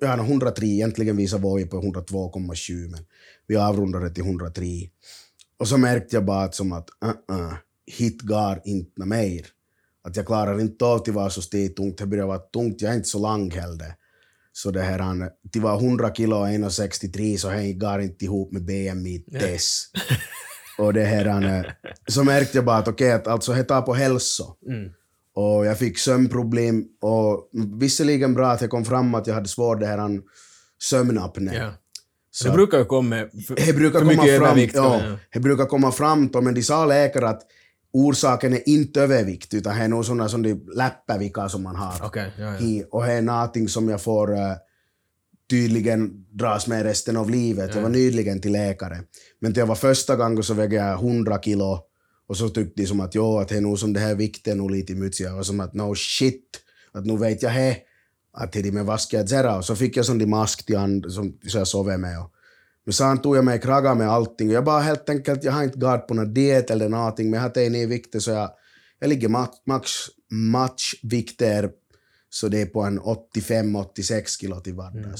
ja, 0.00 0.14
103 0.14 0.66
egentligen 0.66 1.16
visade 1.16 1.42
Voi 1.42 1.66
på 1.66 1.80
102,7 1.80 2.90
men 2.90 3.04
vi 3.46 3.56
avrundade 3.56 4.10
till 4.10 4.24
103. 4.24 4.64
Och 5.58 5.68
så 5.68 5.78
märkte 5.78 6.16
jag 6.16 6.24
bara 6.24 6.42
att, 6.42 6.54
som 6.54 6.72
att 6.72 6.88
uh-uh, 7.00 7.54
hit 7.86 8.22
går 8.22 8.60
inte 8.64 9.04
mer. 9.04 9.46
Att 10.04 10.16
jag 10.16 10.26
klarar 10.26 10.60
inte 10.60 10.84
av 10.84 10.98
till 10.98 11.12
vara 11.12 11.30
så 11.30 11.42
tungt, 11.76 11.98
det 11.98 12.06
börjar 12.06 12.26
vara 12.26 12.38
tungt, 12.38 12.82
jag 12.82 12.92
är 12.92 12.96
inte 12.96 13.08
så 13.08 13.18
lång 13.18 13.50
heller. 13.50 13.94
Så 14.52 14.70
det 14.70 14.82
här, 14.82 14.98
han, 14.98 15.28
till 15.52 15.62
var 15.62 15.76
100 15.76 16.14
kilo 16.14 16.36
och 16.36 16.46
1,63 16.46 17.36
så 17.36 17.48
det 17.48 17.72
går 17.72 18.00
inte 18.00 18.24
ihop 18.24 18.52
med 18.52 18.64
BMI 18.64 19.24
dess. 19.26 19.84
och 20.78 20.92
det 20.92 21.04
här, 21.04 21.24
han, 21.24 21.44
eh, 21.44 21.64
så 22.06 22.24
märkte 22.24 22.58
jag 22.58 22.64
bara 22.64 22.76
att 22.76 22.88
okej, 22.88 23.12
att 23.12 23.26
alltså 23.26 23.52
det 23.52 23.64
tar 23.64 23.82
på 23.82 23.94
hälsa. 23.94 24.44
Mm. 24.68 24.90
Och 25.34 25.66
jag 25.66 25.78
fick 25.78 25.98
sömnproblem 25.98 26.84
och 27.00 27.50
visserligen 27.80 28.34
bra 28.34 28.50
att 28.50 28.60
jag 28.60 28.70
kom 28.70 28.84
fram 28.84 29.14
att 29.14 29.26
jag 29.26 29.34
hade 29.34 29.48
svårt 29.48 29.80
det 29.80 29.86
här 29.86 29.98
han, 29.98 30.22
sömnapné. 30.82 31.54
Ja. 31.54 31.72
Så 32.30 32.48
Det 32.48 32.54
brukar 32.54 32.78
ju 32.78 32.84
komma 32.84 33.28
för, 33.46 33.66
det 33.66 33.72
brukar 33.72 33.98
för 33.98 34.06
komma 34.06 34.22
mycket 34.22 34.38
fram, 34.38 34.46
övervikt. 34.46 34.74
ja, 34.74 35.00
ja. 35.04 35.18
det 35.32 35.40
brukar 35.40 35.66
komma 35.66 35.92
fram 35.92 36.28
då, 36.28 36.40
men 36.40 36.54
de 36.54 36.62
sa 36.62 36.86
läkare 36.86 37.28
att 37.28 37.42
orsaken 37.92 38.52
är 38.52 38.68
inte 38.68 39.02
övervikt 39.02 39.54
utan 39.54 39.76
det 39.76 39.84
är 39.84 39.88
nog 39.88 40.04
sådana 40.04 40.28
som 40.28 40.42
de 40.42 40.54
läpparvikar 40.74 41.48
som 41.48 41.62
man 41.62 41.76
har. 41.76 41.94
Okej, 42.02 42.32
ja, 42.38 42.58
ja. 42.60 42.84
Och 42.90 43.04
det 43.04 43.12
är 43.12 43.22
någonting 43.22 43.68
som 43.68 43.88
jag 43.88 44.02
får 44.02 44.32
uh, 44.32 44.54
tydligen 45.50 46.26
dras 46.30 46.66
med 46.66 46.82
resten 46.82 47.16
av 47.16 47.30
livet. 47.30 47.74
Jag 47.74 47.82
var 47.82 47.88
nyligen 47.88 48.40
till 48.40 48.52
läkare. 48.52 49.00
Men 49.40 49.52
jag 49.54 49.66
var 49.66 49.74
första 49.74 50.16
gången 50.16 50.42
så 50.42 50.54
vägde 50.54 50.76
jag 50.76 50.92
100 50.92 51.38
kilo 51.42 51.78
och 52.28 52.36
så 52.36 52.48
tyckte 52.48 52.82
de 52.82 52.86
som 52.86 53.00
att 53.00 53.14
jo, 53.14 53.38
att 53.38 53.48
det 53.48 53.56
är 53.56 53.60
nog 53.60 53.78
som 53.78 53.92
det 53.92 54.00
här 54.00 54.14
vikten 54.14 54.58
nog 54.58 54.70
lite. 54.70 55.22
Jag 55.22 55.36
var 55.36 55.42
som 55.42 55.60
att 55.60 55.74
no 55.74 55.94
shit, 55.94 56.60
att 56.92 57.06
nu 57.06 57.16
vet 57.16 57.42
jag 57.42 57.50
he, 57.50 57.76
att 58.32 58.52
det 58.52 58.68
är 58.68 58.72
med 58.72 58.84
vad 58.84 59.00
ska 59.00 59.16
jag 59.16 59.28
göra? 59.28 59.56
Och 59.56 59.64
så 59.64 59.76
fick 59.76 59.96
jag 59.96 60.06
sån 60.06 60.30
mask 60.30 60.66
till 60.66 60.76
and, 60.76 61.12
som 61.12 61.38
så 61.46 61.58
jag 61.58 61.68
sov 61.68 61.98
med 61.98 62.20
och 62.20 62.32
Men 62.88 62.92
sen 62.92 63.18
tog 63.18 63.36
jag 63.36 63.44
mig 63.44 63.58
i 63.58 63.60
kraga 63.60 63.94
med 63.94 64.08
allting. 64.08 64.50
Jag 64.50 64.64
bara 64.64 64.80
helt 64.80 65.08
enkelt, 65.08 65.44
jag 65.44 65.52
har 65.52 65.62
inte 65.62 65.78
gått 65.78 66.06
på 66.06 66.14
någon 66.14 66.34
diet 66.34 66.70
eller 66.70 66.88
någonting, 66.88 67.30
men 67.30 67.38
jag 67.38 67.42
har 67.42 67.50
tagit 67.50 67.72
ner 67.72 67.86
vikten 67.86 68.20
så 68.20 68.30
jag, 68.30 68.50
jag 68.98 69.08
ligger 69.08 69.28
max, 69.28 69.50
max 69.66 69.90
matchvikter 70.30 71.70
så 72.30 72.48
det 72.48 72.60
är 72.60 72.66
på 72.66 72.82
en 72.82 73.00
85-86 73.00 74.38
kilo 74.40 74.60
till 74.60 74.74
vardags. 74.74 75.04
Mm. 75.04 75.14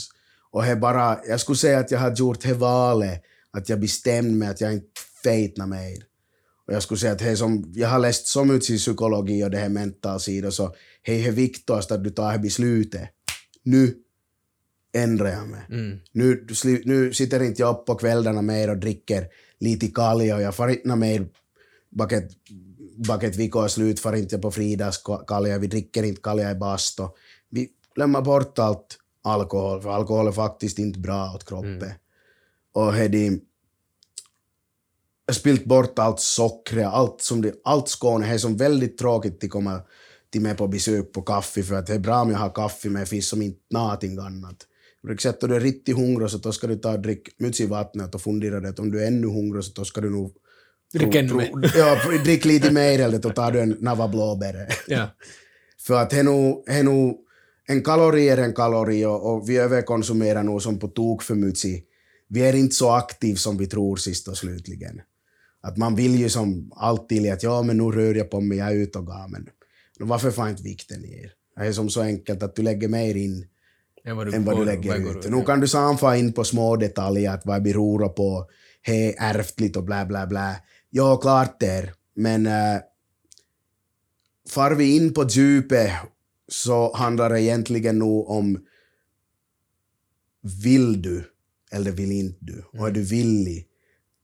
Och 0.50 0.64
det 0.64 0.76
bara, 0.76 1.20
jag 1.28 1.40
skulle 1.40 1.56
säga 1.56 1.78
att 1.78 1.90
jag 1.90 1.98
har 1.98 2.16
gjort 2.16 2.40
det 2.40 2.54
valet, 2.54 3.22
att 3.50 3.68
jag 3.68 3.80
bestämde 3.80 4.34
mig 4.34 4.48
att 4.48 4.60
jag 4.60 4.72
inte 4.72 5.00
fejtnar 5.22 5.66
mer. 5.66 5.98
Och 6.66 6.74
jag 6.74 6.82
skulle 6.82 6.98
säga 6.98 7.12
att 7.12 7.18
det 7.18 7.36
som, 7.36 7.72
jag 7.74 7.88
har 7.88 7.98
läst 7.98 8.26
så 8.26 8.44
mycket 8.44 8.70
i 8.70 8.78
psykologi 8.78 9.44
och 9.44 9.50
det 9.50 9.58
här 9.58 9.68
mental 9.68 10.20
sida 10.20 10.50
så 10.50 10.74
det 11.06 11.26
är 11.26 11.32
viktigast 11.32 11.92
att 11.92 12.04
du 12.04 12.10
tar 12.10 12.32
det 12.32 12.38
beslutet. 12.38 13.08
Nu 13.62 13.94
ändrar 14.92 15.28
jag 15.28 15.48
mig. 15.48 15.60
Mm. 15.70 15.98
Nu, 16.12 16.46
nu 16.84 17.12
sitter 17.12 17.42
inte 17.42 17.62
jag 17.62 17.76
upp 17.76 17.86
på 17.86 17.94
kvällarna 17.94 18.42
mer 18.42 18.70
och 18.70 18.78
dricker 18.78 19.28
lite 19.60 19.86
kalja 19.86 20.36
och 20.36 20.42
jag 20.42 20.54
får 20.54 20.70
inte 20.70 20.96
mer 20.96 21.26
bucket, 21.90 22.30
bucket 22.96 23.36
vecka 23.36 23.58
är 23.58 23.68
slut, 23.68 24.00
får 24.00 24.16
inte 24.16 24.38
på 24.38 24.50
Fridas 24.50 25.02
kalja, 25.26 25.58
vi 25.58 25.66
dricker 25.66 26.02
inte 26.02 26.20
kalja 26.20 26.50
i 26.50 26.54
bastu. 26.54 27.02
Vi 27.50 27.68
lämnar 27.96 28.22
bort 28.22 28.58
allt 28.58 28.98
alkohol, 29.22 29.82
för 29.82 29.90
alkohol 29.90 30.26
är 30.26 30.32
faktiskt 30.32 30.78
inte 30.78 30.98
bra 30.98 31.32
åt 31.34 31.48
kroppen. 31.48 31.82
Mm. 31.82 31.94
Och 32.72 32.94
hedi, 32.94 33.40
jag 35.26 35.36
spilt 35.36 35.64
bort 35.64 35.98
allt 35.98 36.20
socker, 36.20 36.84
allt, 36.84 37.20
som 37.20 37.42
det, 37.42 37.54
allt 37.64 37.88
Skåne. 37.88 38.26
Det 38.26 38.34
är 38.34 38.38
som 38.38 38.56
väldigt 38.56 38.98
tråkigt 38.98 39.44
att 39.44 39.50
komma 39.50 39.80
till 40.30 40.40
mig 40.40 40.56
på 40.56 40.68
besök 40.68 41.12
på 41.12 41.22
kaffe, 41.22 41.62
för 41.62 41.74
att 41.74 41.86
det 41.86 41.94
är 41.94 41.98
bra 41.98 42.22
om 42.22 42.30
jag 42.30 42.38
har 42.38 42.50
kaffe, 42.50 42.88
men 42.88 43.00
det 43.00 43.06
finns 43.06 43.28
som 43.28 43.42
inte 43.42 43.60
någonting 43.70 44.18
annat. 44.18 44.66
Sätter 45.20 45.48
du 45.48 45.56
är 45.56 45.60
riktigt 45.60 45.96
hungrig 45.96 46.30
så 46.30 46.38
då 46.38 46.52
ska 46.52 46.66
du 46.66 46.76
ta 46.76 46.92
och 46.92 47.00
dricka 47.00 47.32
mycket 47.38 47.68
vattnet 47.68 48.14
och 48.14 48.22
fundera 48.22 48.68
att 48.68 48.78
om 48.78 48.90
du 48.90 49.02
är 49.02 49.06
ännu 49.06 49.26
hungrig 49.26 49.64
så 49.64 49.72
då 49.74 49.84
ska 49.84 50.00
du 50.00 50.10
nog 50.10 50.36
Drick 50.92 51.14
ännu 51.14 51.34
mer. 51.34 51.72
Ja, 51.76 52.18
drick 52.24 52.44
lite 52.44 52.70
mer 52.70 53.00
eller 53.00 53.18
då 53.18 53.30
tar 53.30 53.52
du 53.52 53.60
en 53.60 53.76
nava 53.80 54.08
blåbär. 54.08 54.68
Ja. 54.86 55.08
för 55.86 55.94
att 55.94 56.10
det 56.10 56.18
är 56.18 56.82
nog 56.82 57.18
en 57.70 57.82
kalori 57.82 58.28
är 58.28 58.38
en 58.38 58.54
kalori 58.54 59.04
och, 59.04 59.32
och 59.32 59.48
vi 59.48 59.56
överkonsumerar 59.56 60.42
nog 60.42 60.62
som 60.62 60.78
på 60.78 60.88
tok 60.88 61.22
för 61.22 61.34
mycket. 61.34 61.84
Vi 62.28 62.40
är 62.40 62.56
inte 62.56 62.74
så 62.74 62.90
aktiva 62.90 63.36
som 63.36 63.58
vi 63.58 63.66
tror 63.66 63.96
sist 63.96 64.28
och 64.28 64.36
slutligen. 64.36 65.00
Att 65.60 65.76
man 65.76 65.96
vill 65.96 66.18
ju 66.18 66.28
som 66.28 66.72
alltid 66.76 67.32
att 67.32 67.42
ja, 67.42 67.62
men 67.62 67.76
nu 67.76 67.84
rör 67.84 68.14
jag 68.14 68.30
på 68.30 68.40
mig, 68.40 68.58
jag 68.58 68.68
är 68.68 68.74
ute 68.74 68.98
och 68.98 69.06
går, 69.06 69.28
men 69.28 69.48
varför 69.98 70.30
får 70.30 70.48
inte 70.48 70.62
vikten 70.62 71.00
ner? 71.00 71.32
Det 71.56 71.66
är 71.66 71.72
som 71.72 71.90
så 71.90 72.00
enkelt 72.00 72.42
att 72.42 72.56
du 72.56 72.62
lägger 72.62 72.88
mer 72.88 73.14
in 73.14 73.46
än 74.08 74.16
vad 74.16 74.26
du, 74.26 74.34
än 74.34 74.44
vad 74.44 74.56
du 74.56 74.64
lägger 74.64 75.02
vad 75.02 75.16
ut. 75.16 75.30
Nu 75.30 75.44
kan 75.44 75.60
du 75.60 75.68
samfa 75.68 76.16
in 76.16 76.32
på 76.32 76.44
små 76.44 76.76
detaljer, 76.76 77.30
att 77.30 77.46
vad 77.46 77.62
beror 77.62 78.08
på, 78.08 78.50
det 78.86 79.18
är 79.18 79.38
ärftligt 79.38 79.76
och 79.76 79.84
bla 79.84 80.06
bla 80.06 80.26
bla. 80.26 80.56
Ja, 80.90 81.16
klart 81.16 81.60
det 81.60 81.66
är, 81.66 81.94
men 82.14 82.46
äh, 82.46 82.80
far 84.48 84.74
vi 84.74 84.96
in 84.96 85.14
på 85.14 85.24
djupet 85.28 85.92
så 86.48 86.96
handlar 86.96 87.30
det 87.30 87.42
egentligen 87.42 87.98
nog 87.98 88.30
om 88.30 88.58
vill 90.62 91.02
du 91.02 91.24
eller 91.70 91.90
vill 91.90 92.12
inte 92.12 92.38
du? 92.40 92.64
Och 92.72 92.88
är 92.88 92.90
du 92.90 93.02
villig 93.02 93.66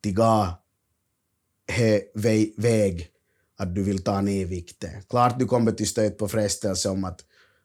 till 0.01 0.14
gå 0.14 0.49
väg 2.57 3.09
att 3.57 3.75
du 3.75 3.83
vill 3.83 4.03
ta 4.03 4.20
ner 4.20 4.47
vikten? 4.47 5.03
Klart 5.09 5.38
du 5.38 5.47
kommer 5.47 5.73
till 5.73 5.88
stöt 5.88 6.18
på 6.18 6.29
frestelse 6.29 6.88
om 6.88 7.05
att 7.05 7.25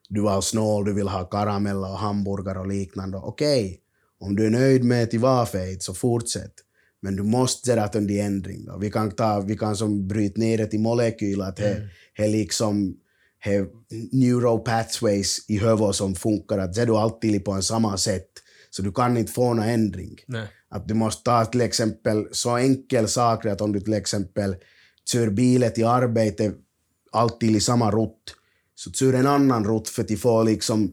du 0.10 0.22
var 0.22 0.42
snål, 0.42 0.86
du 0.86 0.94
vill 0.94 1.08
ha 1.08 1.24
karameller 1.24 1.92
och 1.92 1.98
hamburgare 1.98 2.60
och 2.60 2.68
liknande. 2.68 3.18
Okej, 3.18 3.66
okay. 3.66 3.78
om 4.20 4.36
du 4.36 4.46
är 4.46 4.50
nöjd 4.50 4.84
med 4.84 5.14
vara 5.14 5.46
fet 5.46 5.84
så 5.84 5.94
fortsätt. 5.94 6.54
Men 7.02 7.16
du 7.16 7.24
måste 7.24 7.70
göra 7.70 7.88
en 7.88 8.10
ändring. 8.10 8.66
Då. 8.66 8.78
Vi 8.78 8.92
kan, 8.92 9.12
ta, 9.12 9.40
vi 9.40 9.58
kan 9.58 9.76
som 9.76 10.08
bryta 10.08 10.40
ner 10.40 10.58
det 10.58 10.66
till 10.66 10.80
molekyler, 10.80 11.46
att 11.46 11.58
det 11.58 11.90
mm. 12.18 12.32
liksom 12.32 12.98
he 13.40 13.66
neuropathways 14.12 15.46
i 15.48 15.58
huvudet 15.60 15.96
som 15.96 16.16
funkar, 16.16 16.58
att 16.58 16.78
är 16.78 16.86
du 16.86 16.96
alltid 16.96 17.46
på 17.46 17.52
en 17.52 17.64
samma 17.64 17.98
sätt. 17.98 18.30
Så 18.70 18.82
du 18.82 18.92
kan 18.92 19.18
inte 19.18 19.32
få 19.32 19.54
någon 19.54 19.66
ändring. 19.66 20.16
Nej. 20.28 20.48
Att 20.70 20.88
du 20.88 20.94
måste 20.94 21.24
ta 21.24 21.46
till 21.46 21.62
exempel 21.62 22.28
så 22.32 22.58
enkel 22.58 23.08
sak 23.08 23.46
att 23.46 23.62
om 23.62 23.72
du 23.72 23.80
till 23.80 23.94
exempel 23.94 24.56
kör 25.12 25.30
bilen 25.30 25.74
till 25.74 25.86
arbetet 25.86 26.56
alltid 27.12 27.56
i 27.56 27.60
samma 27.60 27.92
rutt, 27.92 28.36
så 28.80 28.92
kör 28.92 29.14
en 29.14 29.28
annan 29.28 29.66
rutt 29.66 29.90
för 29.90 30.04
att 30.04 30.20
få 30.20 30.44
liksom 30.44 30.92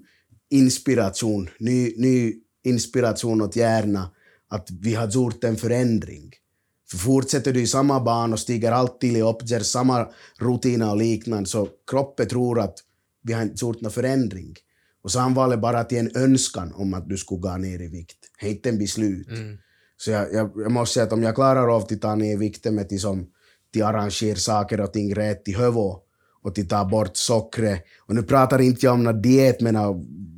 inspiration, 0.50 1.50
ny, 1.58 1.94
ny 1.96 2.34
inspiration 2.64 3.42
åt 3.42 3.56
hjärnan, 3.56 4.08
att 4.48 4.68
vi 4.80 4.94
har 4.94 5.08
gjort 5.08 5.44
en 5.44 5.56
förändring. 5.56 6.32
För 6.90 6.98
fortsätter 6.98 7.52
du 7.52 7.60
i 7.60 7.66
samma 7.66 8.00
bana 8.00 8.32
och 8.32 8.40
stiger 8.40 8.72
alltid 8.72 9.22
upp, 9.22 9.50
gör 9.50 9.60
samma 9.60 10.08
rutiner 10.38 10.90
och 10.90 10.96
liknande, 10.96 11.48
så 11.48 11.68
kroppen 11.90 12.28
tror 12.28 12.60
att 12.60 12.78
vi 13.22 13.32
har 13.32 13.42
inte 13.42 13.64
gjort 13.64 13.80
någon 13.80 13.92
förändring. 13.92 14.54
Och 15.02 15.34
valde 15.34 15.56
bara 15.56 15.84
till 15.84 15.98
en 15.98 16.16
önskan 16.16 16.72
om 16.74 16.94
att 16.94 17.08
du 17.08 17.16
skulle 17.16 17.40
gå 17.40 17.56
ner 17.56 17.82
i 17.82 17.88
vikt. 17.88 18.18
Inte 18.42 18.68
en 18.68 18.78
beslut. 18.78 19.28
Mm. 19.28 19.58
Så 19.96 20.10
jag, 20.10 20.34
jag, 20.34 20.50
jag, 20.56 20.72
måste 20.72 20.94
säga 20.94 21.06
att 21.06 21.12
om 21.12 21.22
jag 21.22 21.34
klarar 21.34 21.74
av 21.76 21.82
att 21.82 22.00
ta 22.00 22.14
ner 22.14 22.36
vikten 22.36 22.74
med 22.74 22.88
till, 22.88 23.00
som, 23.00 23.26
till 23.72 23.82
arrangera 23.82 24.36
saker 24.36 24.80
och 24.80 24.92
ting 24.92 25.14
rätt 25.14 25.48
i 25.48 25.52
huvudet 25.52 26.05
och 26.46 26.54
till 26.54 26.68
ta 26.68 26.84
bort 26.84 27.16
sockret. 27.16 27.84
Och 27.98 28.14
nu 28.14 28.22
pratar 28.22 28.60
inte 28.60 28.86
jag 28.86 28.94
om 28.94 29.04
någon 29.04 29.22
diet 29.22 29.60
med 29.60 29.76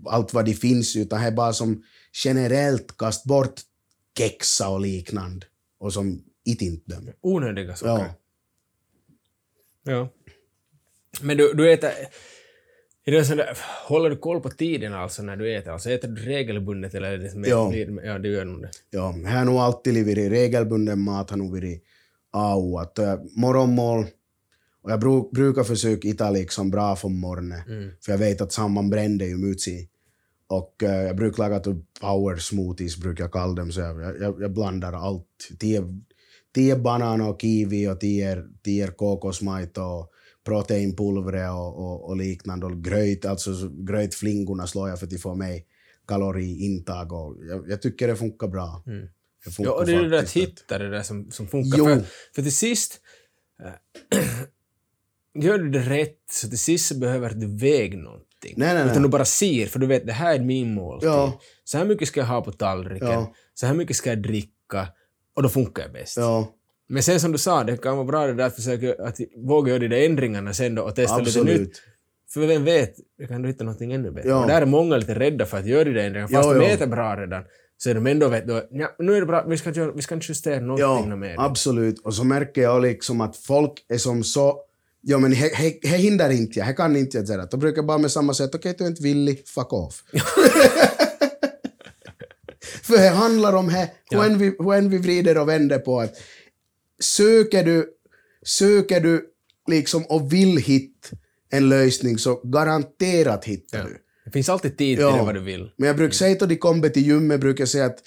allt 0.07 0.35
vad 0.35 0.45
det 0.45 0.55
finns, 0.55 0.97
utan 0.97 1.21
det 1.21 1.27
är 1.27 1.33
bara 1.33 1.53
som 1.53 1.83
generellt 2.25 2.97
kast 2.97 3.25
bort 3.25 3.61
kexa 4.19 4.69
och 4.69 4.81
liknande 4.81 5.47
och 5.79 5.93
som 5.93 6.25
it 6.45 6.63
inte 6.63 6.95
dem. 6.95 7.11
Onödiga 7.21 7.77
saker. 7.77 8.05
Ja. 9.85 9.93
ja. 9.93 10.09
Men 11.21 11.37
du, 11.37 11.53
du 11.55 11.73
äter... 11.73 11.91
Är 13.05 13.13
det 13.13 13.25
sådär, 13.25 13.59
håller 13.87 14.11
du 14.11 14.17
koll 14.17 14.41
på 14.41 14.51
tiden 14.51 14.95
alltså 14.95 15.23
när 15.23 15.37
du 15.37 15.57
äter? 15.57 15.73
Alltså 15.73 15.91
äter 15.91 16.09
du 16.09 16.23
regelbundet 16.23 16.95
eller 16.95 17.13
är 17.13 17.19
det 17.19 17.31
som 17.31 17.45
ja. 17.45 17.75
ja, 18.05 18.19
du 18.19 18.33
gör 18.33 18.45
nog 18.45 18.63
det. 18.63 18.71
Ja, 18.91 19.15
det 19.23 19.29
har 19.29 19.45
nog 19.45 19.57
alltid 19.57 20.07
varit 20.07 20.33
regelbunden 20.33 21.01
mat, 21.01 21.31
har 21.31 21.37
nog 21.37 21.53
varit. 21.53 21.85
Att, 22.81 22.99
äh, 22.99 23.15
morgonmål, 23.37 24.07
och 24.89 24.93
jag 24.93 25.01
bruk, 25.01 25.31
brukar 25.31 25.65
försöka 25.65 26.09
äta 26.09 26.31
liksom 26.31 26.71
bra 26.71 26.97
från 26.97 27.21
morgonen, 27.21 27.63
mm. 27.69 27.91
för 28.05 28.13
jag 28.13 28.19
vet 28.19 28.41
att 28.41 28.53
samman 28.53 28.91
brände 28.91 29.27
ju 29.27 29.37
mycket. 29.37 29.91
Och 30.47 30.83
äh, 30.83 31.07
jag 31.07 31.17
brukar 31.17 31.43
laga 31.43 31.61
typ 31.61 31.77
power 32.01 32.37
smoothies, 32.37 32.97
brukar 32.97 33.25
jag 33.25 33.33
kalla 33.33 33.55
dem, 33.55 33.73
så 33.73 33.81
jag, 33.81 34.21
jag, 34.21 34.43
jag 34.43 34.53
blandar 34.53 34.93
allt. 34.93 35.49
Tio, 35.59 35.85
tio 36.55 36.77
bananer 36.77 37.29
och 37.29 37.41
kiwi 37.41 37.89
och 37.89 38.01
tio, 38.01 38.45
tio 38.63 38.87
kokosmajt 38.87 39.79
och 39.79 40.11
proteinpulver 40.45 41.51
och, 41.51 41.79
och, 41.79 42.09
och, 42.09 42.17
liknande. 42.17 42.67
Och 42.67 42.85
gröt, 42.85 43.25
alltså 43.25 43.51
grötflingorna 43.69 44.67
slår 44.67 44.89
jag 44.89 44.99
för 44.99 45.07
att 45.07 45.21
få 45.21 45.35
mig 45.35 45.67
kaloriintag. 46.07 47.13
Och 47.13 47.37
jag, 47.49 47.71
jag 47.71 47.83
tycker 47.83 48.09
det 48.09 48.17
funkar 48.17 48.49
bra. 48.49 48.83
Mm. 48.87 49.09
Det 49.45 49.51
funkar 49.51 49.73
ja, 49.73 49.79
och 49.79 49.87
det 49.87 49.95
är 49.95 50.03
det 50.03 50.09
där 50.09 50.23
att 50.23 50.33
hitta 50.33 50.79
det 50.79 50.91
där 50.91 51.03
som, 51.03 51.31
som 51.31 51.49
funkar. 51.49 51.79
För, 51.79 52.05
för 52.35 52.43
till 52.43 52.57
sist, 52.57 53.01
äh, 54.13 54.19
gör 55.43 55.59
du 55.59 55.71
det 55.71 55.79
rätt 55.79 56.19
så 56.31 56.49
till 56.49 56.59
sist 56.59 56.87
så 56.89 56.95
behöver 56.95 57.31
du 57.31 57.47
väga 57.47 57.99
någonting. 57.99 58.55
Nej, 58.57 58.75
nej, 58.75 58.75
nej. 58.75 58.91
Utan 58.91 59.03
du 59.03 59.09
bara 59.09 59.25
ser, 59.25 59.67
för 59.67 59.79
du 59.79 59.87
vet 59.87 60.07
det 60.07 60.13
här 60.13 60.35
är 60.35 60.41
min 60.41 60.75
måltid. 60.75 61.09
Ja. 61.09 61.41
Så 61.65 61.79
här 61.79 61.85
mycket 61.85 62.09
ska 62.09 62.21
jag 62.21 62.27
ha 62.27 62.43
på 62.43 62.53
tallriken, 62.53 63.09
ja. 63.09 63.35
så 63.55 63.67
här 63.67 63.75
mycket 63.75 63.97
ska 63.97 64.11
jag 64.11 64.23
dricka 64.23 64.89
och 65.35 65.43
då 65.43 65.49
funkar 65.49 65.83
jag 65.83 65.93
bäst. 65.93 66.17
Ja. 66.17 66.55
Men 66.89 67.03
sen 67.03 67.21
som 67.21 67.33
du 67.33 67.39
sa, 67.39 67.65
det 67.65 67.83
kan 67.83 67.97
vara 67.97 68.07
bra 68.07 68.27
det 68.27 68.35
där 68.35 68.47
att 68.47 68.57
försöka 68.57 68.95
att 69.05 69.21
våga 69.37 69.71
göra 69.71 69.79
de 69.79 69.89
där 69.89 70.07
ändringarna 70.07 70.55
sen 70.55 70.75
då 70.75 70.83
och 70.83 70.95
testa 70.95 71.17
Absolut. 71.17 71.49
lite 71.49 71.61
nytt. 71.61 71.83
För 72.35 72.47
vem 72.47 72.65
vet, 72.65 72.95
kan 73.29 73.43
du 73.43 73.49
hitta 73.49 73.65
någonting 73.65 73.93
ännu 73.93 74.11
bättre. 74.11 74.29
Ja. 74.29 74.41
Och 74.41 74.47
där 74.47 74.63
är 74.63 74.67
många 74.67 74.97
lite 74.97 75.15
rädda 75.15 75.47
för 75.47 75.59
att 75.59 75.67
göra 75.67 75.85
de 75.85 75.91
där 75.91 76.05
ändringarna. 76.05 76.29
Fast 76.29 76.49
ja, 76.49 76.55
de 76.55 76.67
äter 76.67 76.87
bra 76.87 77.17
redan, 77.17 77.45
så 77.77 77.91
är 77.91 77.95
de 77.95 78.07
ändå 78.07 78.29
vet 78.29 78.47
då, 78.47 78.63
ja, 78.71 78.95
nu 78.99 79.17
är 79.17 79.21
det 79.21 79.27
bra, 79.27 79.45
vi 79.49 79.57
ska, 79.57 79.71
göra, 79.71 79.93
vi 79.93 80.03
ska 80.03 80.15
inte 80.15 80.27
justera 80.29 80.61
någonting 80.61 81.11
ja, 81.11 81.17
mer. 81.17 81.35
absolut. 81.39 81.99
Och 81.99 82.15
så 82.15 82.25
märker 82.25 82.63
jag 82.63 82.83
liksom 82.83 83.21
att 83.21 83.37
folk 83.37 83.73
är 83.89 83.99
som 83.99 84.25
så 84.25 84.61
Ja 85.01 85.19
men 85.19 85.31
det 85.31 85.89
hindrar 85.89 86.31
inte 86.31 86.59
jag, 86.59 86.69
det 86.69 86.73
kan 86.75 86.97
inte 86.97 87.19
jag. 87.19 87.51
Då 87.51 87.57
brukar 87.57 87.79
jag 87.79 87.87
bara 87.87 87.99
med 87.99 88.13
samma 88.13 88.35
sätt, 88.35 88.55
okej 88.55 88.71
okay, 88.71 88.75
du 88.79 88.85
är 88.85 88.89
inte 88.89 89.03
villig, 89.03 89.49
fuck 89.49 89.73
off. 89.73 90.05
För 92.83 92.97
det 92.97 93.09
handlar 93.09 93.53
om 93.53 93.67
det, 93.67 93.91
hur, 94.11 94.25
än 94.25 94.39
vi, 94.39 94.57
hur 94.59 94.75
än 94.75 94.91
vi 94.91 94.99
vrider 94.99 95.39
och 95.39 95.49
vänder 95.49 95.79
på 95.79 96.01
att 96.01 96.15
söker 97.01 97.65
du, 97.65 97.89
söker 98.43 99.01
du 99.01 99.25
liksom 99.67 100.05
och 100.05 100.33
vill 100.33 100.57
hitta 100.57 101.09
en 101.51 101.69
lösning 101.69 102.19
så 102.19 102.35
garanterat 102.35 103.45
hittar 103.45 103.79
ja. 103.79 103.85
du. 103.85 103.99
Det 104.25 104.31
finns 104.31 104.49
alltid 104.49 104.79
tid 104.79 104.99
ja. 104.99 105.13
till 105.13 105.27
vad 105.27 105.35
du 105.35 105.41
vill. 105.41 105.71
Men 105.77 105.87
jag 105.87 105.97
brukar 105.97 106.15
säga 106.15 106.37
till 106.37 106.49
de 106.49 106.57
kommer 106.57 106.89
till 106.89 107.07
gymmet, 107.07 107.41
brukar 107.41 107.63
jag 107.63 107.69
säga 107.69 107.85
att 107.87 107.99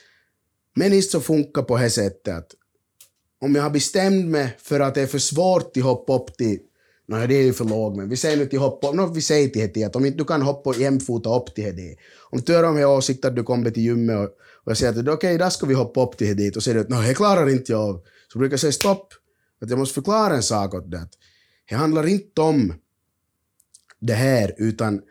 men 0.75 1.03
så 1.03 1.21
funkar 1.21 1.61
på 1.61 1.77
det 1.77 1.89
sättet 1.89 2.33
att 2.33 2.51
om 3.41 3.55
jag 3.55 3.63
har 3.63 3.69
bestämt 3.69 4.25
mig 4.25 4.57
för 4.59 4.79
att 4.79 4.95
det 4.95 5.01
är 5.01 5.07
för 5.07 5.19
svårt 5.19 5.77
att 5.77 5.83
hoppa 5.83 6.15
upp 6.15 6.37
till 6.37 6.59
Nej, 7.11 7.27
det 7.27 7.35
är 7.35 7.43
ju 7.43 7.53
för 7.53 7.65
låg, 7.65 7.97
men 7.97 8.09
vi 8.09 8.17
säger 8.17 8.37
nu 8.37 8.45
till 8.45 8.59
hoppa, 8.59 8.91
no, 8.91 9.13
vi 9.13 9.21
säger 9.21 9.49
till 9.49 9.71
det 9.73 9.83
att 9.83 9.95
om 9.95 10.05
inte 10.05 10.17
du 10.17 10.25
kan 10.25 10.41
hoppa 10.41 10.75
jämfota 10.75 11.35
upp 11.35 11.55
till 11.55 11.75
det, 11.75 11.95
om 12.29 12.41
du 12.45 12.55
har 12.55 12.63
de 12.63 12.77
här 12.77 12.85
åsikterna 12.85 13.29
att 13.29 13.35
du 13.35 13.43
kommer 13.43 13.71
till 13.71 13.83
gymmet 13.83 14.17
och, 14.17 14.23
och 14.63 14.71
jag 14.71 14.77
säger 14.77 14.91
att 14.91 14.99
okej, 14.99 15.13
okay, 15.13 15.37
där 15.37 15.49
ska 15.49 15.65
vi 15.65 15.73
hoppa 15.73 16.03
upp 16.03 16.17
till 16.17 16.37
dit 16.37 16.55
och 16.55 16.63
säger 16.63 16.75
du 16.75 16.95
att 16.95 17.07
det 17.07 17.13
klarar 17.13 17.49
inte 17.49 17.71
jag. 17.71 18.01
Så 18.33 18.39
brukar 18.39 18.53
jag 18.53 18.59
säga 18.59 18.71
stopp, 18.71 19.13
att 19.61 19.69
jag 19.69 19.79
måste 19.79 19.93
förklara 19.93 20.35
en 20.35 20.43
sak 20.43 20.73
åt 20.73 20.91
dig. 20.91 21.01
Det 21.69 21.75
handlar 21.75 22.07
inte 22.07 22.41
om 22.41 22.73
det 24.01 24.13
här, 24.13 24.55
utan 24.57 25.01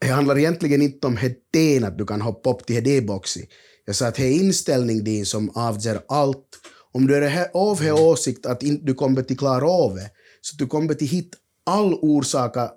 det 0.00 0.06
handlar 0.06 0.38
egentligen 0.38 0.82
inte 0.82 1.06
om 1.06 1.18
det 1.50 1.84
att 1.84 1.98
du 1.98 2.06
kan 2.06 2.20
hoppa 2.20 2.50
upp 2.50 2.66
till 2.66 2.84
det 2.84 3.00
boxen. 3.00 3.42
Jag 3.84 3.96
sa 3.96 4.06
att 4.06 4.14
det 4.14 4.24
är 4.24 4.40
inställning 4.40 5.04
din 5.04 5.26
som 5.26 5.50
avgör 5.54 6.00
allt. 6.08 6.48
Om 6.92 7.06
du 7.06 7.16
är 7.16 7.50
av 7.54 7.80
här 7.80 7.92
åsikt 7.92 8.46
att 8.46 8.62
inte 8.62 8.86
du 8.86 8.94
kommer 8.94 9.22
till 9.22 9.38
klara 9.38 9.68
av 9.68 9.94
det, 9.94 10.10
så 10.44 10.56
du 10.56 10.66
kommer 10.66 10.94
till 10.94 11.08
hitta 11.08 11.38
all 11.64 11.94
orsaka 11.94 12.70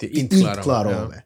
Till 0.00 0.18
inte 0.18 0.40
klara 0.40 0.62
klara 0.62 1.02
av, 1.02 1.10
det. 1.10 1.22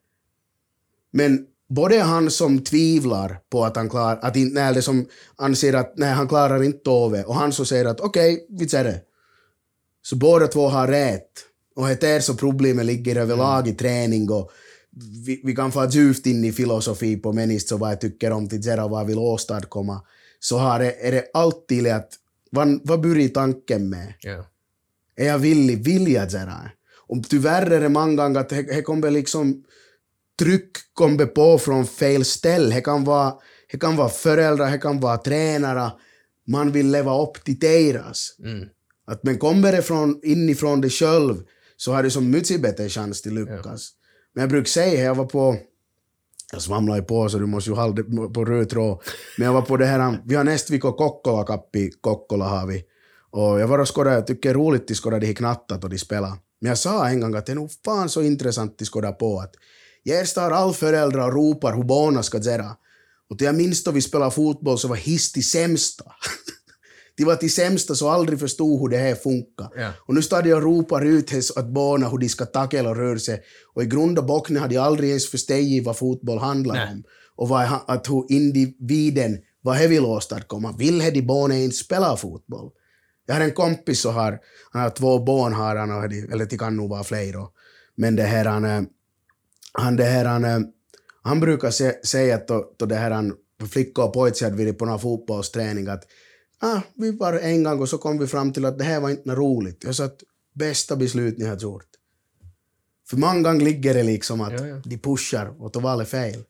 Men 1.10 1.46
både 1.68 2.00
han 2.00 2.30
som 2.30 2.64
tvivlar 2.64 3.40
på 3.50 3.64
att 3.64 3.76
han 3.76 3.90
klarar, 3.90 4.18
att 4.22 4.36
inte, 4.36 4.60
eller 4.60 4.80
som 4.80 5.06
anser 5.36 5.72
att 5.72 5.92
nej, 5.96 6.12
han 6.12 6.28
klarar 6.28 6.62
inte 6.62 6.90
av 6.90 7.12
det, 7.12 7.24
och 7.24 7.34
han 7.34 7.52
som 7.52 7.66
säger 7.66 7.84
att 7.84 8.00
okej, 8.00 8.34
okay, 8.34 8.46
vi 8.58 8.68
ser 8.68 8.84
det. 8.84 9.00
Så 10.02 10.16
båda 10.16 10.46
två 10.46 10.68
har 10.68 10.88
rätt. 10.88 11.30
Och 11.76 11.86
det 11.86 12.02
är 12.02 12.20
så 12.20 12.34
problemet 12.34 12.86
ligger 12.86 13.16
överlag 13.16 13.68
i 13.68 13.72
träning 13.72 14.30
och 14.30 14.50
vi, 15.26 15.40
vi 15.44 15.56
kan 15.56 15.72
få 15.72 15.86
djupt 15.86 16.26
in 16.26 16.44
i 16.44 16.52
filosofi 16.52 17.16
på 17.16 17.32
människor 17.32 17.78
vad 17.78 17.90
jag 17.90 18.00
tycker 18.00 18.30
om 18.30 18.48
till 18.48 18.80
och 18.80 18.90
vad 18.90 19.00
jag 19.00 19.06
vill 19.06 19.18
åstadkomma. 19.18 20.02
Så 20.40 20.58
har 20.58 20.78
det, 20.78 21.06
är 21.06 21.12
det 21.12 21.30
alltid 21.34 21.86
att 21.86 22.08
vad, 22.50 22.80
vad 22.84 23.00
börjar 23.00 23.28
tanken 23.28 23.90
med? 23.90 24.14
Ja. 24.20 24.44
Är 25.18 25.26
jag 25.26 25.38
villig, 25.38 25.84
vill 25.84 26.12
jag 26.12 26.30
göra? 26.30 26.70
Och 27.08 27.24
tyvärr 27.28 27.70
är 27.70 27.80
det 27.80 27.88
många 27.88 28.22
gånger 28.22 28.40
att 28.40 28.48
det 28.48 28.62
det 28.62 28.82
kommer 28.82 29.10
liksom 29.10 29.64
tryck 30.38 30.70
kommer 30.92 31.26
på 31.26 31.58
från 31.58 31.86
fel 31.86 32.24
ställe. 32.24 32.74
Det 32.74 32.80
kan 32.80 33.04
vara, 33.04 33.34
det 33.70 33.78
kan 33.78 33.96
vara 33.96 34.08
föräldrar, 34.08 34.70
det 34.70 34.78
kan 34.78 35.00
vara 35.00 35.16
tränare. 35.16 35.92
Man 36.46 36.72
vill 36.72 36.90
leva 36.90 37.22
upp 37.22 37.44
till 37.44 37.58
deras. 37.58 38.36
Mm. 38.44 38.68
Att 39.06 39.22
men 39.22 39.38
kommer 39.38 39.72
det 39.72 39.82
från, 39.82 40.20
inifrån 40.22 40.80
dig 40.80 40.90
själv 40.90 41.42
så 41.76 41.92
har 41.92 42.02
du 42.02 42.10
så 42.10 42.20
mycket 42.20 42.62
bättre 42.62 42.88
chans 42.88 43.22
till 43.22 43.34
lyckas. 43.34 43.90
Men 44.34 44.42
jag 44.42 44.50
brukar 44.50 44.68
säga, 44.68 45.04
jag 45.04 45.14
var 45.14 45.26
på 45.26 45.56
jag 46.52 46.62
svamlar 46.62 46.96
ju 46.96 47.02
på 47.02 47.28
så 47.28 47.38
du 47.38 47.46
måste 47.46 47.70
ju 47.70 47.76
hålla 47.76 47.92
det 47.92 48.04
på 48.34 48.44
röd 48.44 48.68
tråd. 48.68 49.02
Men 49.38 49.46
jag 49.46 49.52
var 49.52 49.62
på 49.62 49.76
det 49.76 49.86
här, 49.86 50.18
vi 50.24 50.34
har 50.34 50.44
Nästvik 50.44 50.84
och 50.84 50.96
Kokkola 50.96 51.44
Cup 51.44 51.76
i 51.76 51.90
Kokkola 52.00 52.44
har 52.44 52.66
vi. 52.66 52.84
Och 53.30 53.60
jag 53.60 53.68
var 53.68 53.78
och 53.78 53.96
skådade, 53.96 54.16
jag 54.16 54.26
tycker 54.26 54.48
det 54.48 54.52
är 54.52 54.54
roligt 54.54 54.90
att 54.90 54.96
skåda 54.96 55.18
de 55.18 55.26
här 55.26 55.34
knattat 55.34 55.84
och 55.84 55.90
de 55.90 55.98
spelar. 55.98 56.32
Men 56.60 56.68
jag 56.68 56.78
sa 56.78 57.08
en 57.08 57.20
gång 57.20 57.34
att 57.34 57.46
det 57.46 57.52
är 57.52 57.56
nog 57.56 57.70
fan 57.84 58.08
så 58.08 58.22
intressant 58.22 58.82
att 58.82 58.88
skåda 58.88 59.12
på 59.12 59.40
att 59.40 59.54
jag 60.02 60.28
står 60.28 60.50
all 60.50 60.74
föräldrar 60.74 61.28
och 61.28 61.34
ropar 61.34 61.76
hur 61.76 61.84
barnen 61.84 62.24
ska 62.24 62.38
göra. 62.38 62.76
Och 63.30 63.42
jag 63.42 63.54
minns 63.54 63.84
då 63.84 63.90
vi 63.90 64.02
spelade 64.02 64.30
fotboll 64.30 64.78
så 64.78 64.88
var 64.88 64.96
hiss 64.96 65.32
till 65.32 65.48
sämsta. 65.48 66.04
de 67.16 67.24
var 67.24 67.36
till 67.36 67.52
sämsta 67.52 67.94
så 67.94 68.08
aldrig 68.08 68.40
förstod 68.40 68.80
hur 68.80 68.88
det 68.88 68.96
här 68.96 69.14
funkar. 69.14 69.68
Ja. 69.76 69.92
Och 69.98 70.14
nu 70.14 70.22
står 70.22 70.42
de 70.42 70.54
och 70.54 70.62
ropar 70.62 71.04
ut 71.04 71.32
åt 71.56 71.66
barnen 71.66 72.10
hur 72.10 72.18
de 72.18 72.28
ska 72.28 72.46
tackla 72.46 72.90
och 72.90 72.96
röra 72.96 73.18
sig. 73.18 73.42
Och 73.74 73.82
i 73.82 73.86
grund 73.86 74.18
och 74.18 74.24
botten 74.24 74.56
har 74.56 74.68
de 74.68 74.76
aldrig 74.76 75.08
ens 75.08 75.30
förstått 75.30 75.84
vad 75.84 75.96
fotboll 75.96 76.38
handlar 76.38 76.74
Nej. 76.74 76.88
om. 76.92 77.02
Och 77.36 77.48
vad, 77.48 77.68
att 77.86 78.10
hur 78.10 78.24
individen, 78.28 79.38
vad 79.62 79.76
he 79.76 79.86
vill 79.86 80.04
åstadkomma. 80.04 80.74
Vill 80.78 81.00
he 81.00 81.10
de 81.10 81.22
barnen 81.22 81.58
inte 81.58 81.76
spela 81.76 82.16
fotboll? 82.16 82.70
Jag 83.28 83.34
har 83.34 83.40
en 83.40 83.52
kompis 83.52 84.00
som 84.00 84.14
har, 84.14 84.40
han 84.70 84.82
har 84.82 84.90
två 84.90 85.18
barn, 85.18 85.52
har 85.52 85.76
han, 85.76 85.90
och 85.90 86.04
eller 86.04 86.46
det 86.46 86.58
kan 86.58 86.76
nog 86.76 86.90
vara 86.90 87.04
fler. 87.04 87.32
då. 87.32 87.52
Men 87.94 88.16
det 88.16 88.22
här, 88.22 88.44
han, 88.44 88.64
eh, 88.64 88.82
han, 89.72 89.96
det 89.96 90.04
här, 90.04 90.24
han, 90.24 90.44
eh, 90.44 90.60
han 91.22 91.40
brukar 91.40 91.70
se, 91.70 92.06
säga 92.06 92.34
att 92.34 92.48
då, 92.48 92.72
då 92.78 92.86
det 92.86 92.94
här, 92.94 93.10
han, 93.10 93.34
flickor 93.70 94.04
och 94.04 94.12
pojkar 94.12 94.46
hade 94.50 94.64
varit 94.64 94.78
på 94.78 94.84
någon 94.84 95.00
fotbollsträning 95.00 95.88
att 95.88 96.04
ah, 96.60 96.80
vi 96.94 97.10
var 97.10 97.32
en 97.32 97.62
gång 97.62 97.80
och 97.80 97.88
så 97.88 97.98
kom 97.98 98.18
vi 98.18 98.26
fram 98.26 98.52
till 98.52 98.64
att 98.64 98.78
det 98.78 98.84
här 98.84 99.00
var 99.00 99.10
inte 99.10 99.30
roligt. 99.30 99.84
Jag 99.84 99.94
sa 99.94 100.04
att 100.04 100.22
bästa 100.54 100.96
beslut 100.96 101.38
ni 101.38 101.44
har 101.44 101.56
gjort. 101.56 101.86
För 103.10 103.16
många 103.16 103.42
gånger 103.42 103.64
ligger 103.64 103.94
det 103.94 104.02
liksom 104.02 104.40
att 104.40 104.52
Ja, 104.52 104.66
ja. 104.66 104.82
de 104.84 104.98
pushar 104.98 105.62
åt 105.62 105.76
valet 105.76 106.08
fel. 106.08 106.44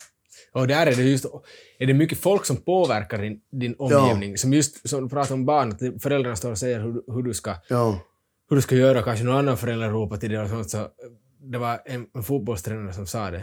Och 0.53 0.67
där 0.69 0.87
är 0.87 0.97
det 0.97 1.03
just 1.03 1.25
är 1.79 1.87
det 1.87 1.95
mycket 1.95 2.19
folk 2.19 2.45
som 2.45 2.57
påverkar 2.57 3.19
din, 3.23 3.41
din 3.51 3.75
omgivning. 3.79 4.39
Som 4.39 4.53
just 4.53 4.89
som 4.89 5.03
du 5.03 5.09
pratar 5.09 5.35
om 5.35 5.45
barn, 5.45 5.69
att 5.73 6.03
föräldrarna 6.03 6.37
står 6.37 6.51
och 6.51 6.59
säger 6.59 6.81
hur, 6.81 7.03
hur, 7.15 7.23
du 7.23 7.35
ska, 7.35 7.55
Ja, 7.69 8.01
hur 8.51 8.57
du 8.57 8.63
ska 8.63 8.75
göra. 8.77 9.03
Kanske 9.03 9.25
någon 9.25 9.37
annan 9.37 9.57
förälder 9.57 9.89
ropar 9.91 10.17
till 10.17 10.31
dig 10.31 10.41
och 10.41 10.49
sånt. 10.49 10.71
Så 10.71 10.89
det 11.41 11.59
var 11.59 11.83
en, 11.85 12.07
en 12.15 12.23
fotbollstränare 12.23 12.93
som 12.93 13.07
sa 13.07 13.31
det. 13.31 13.43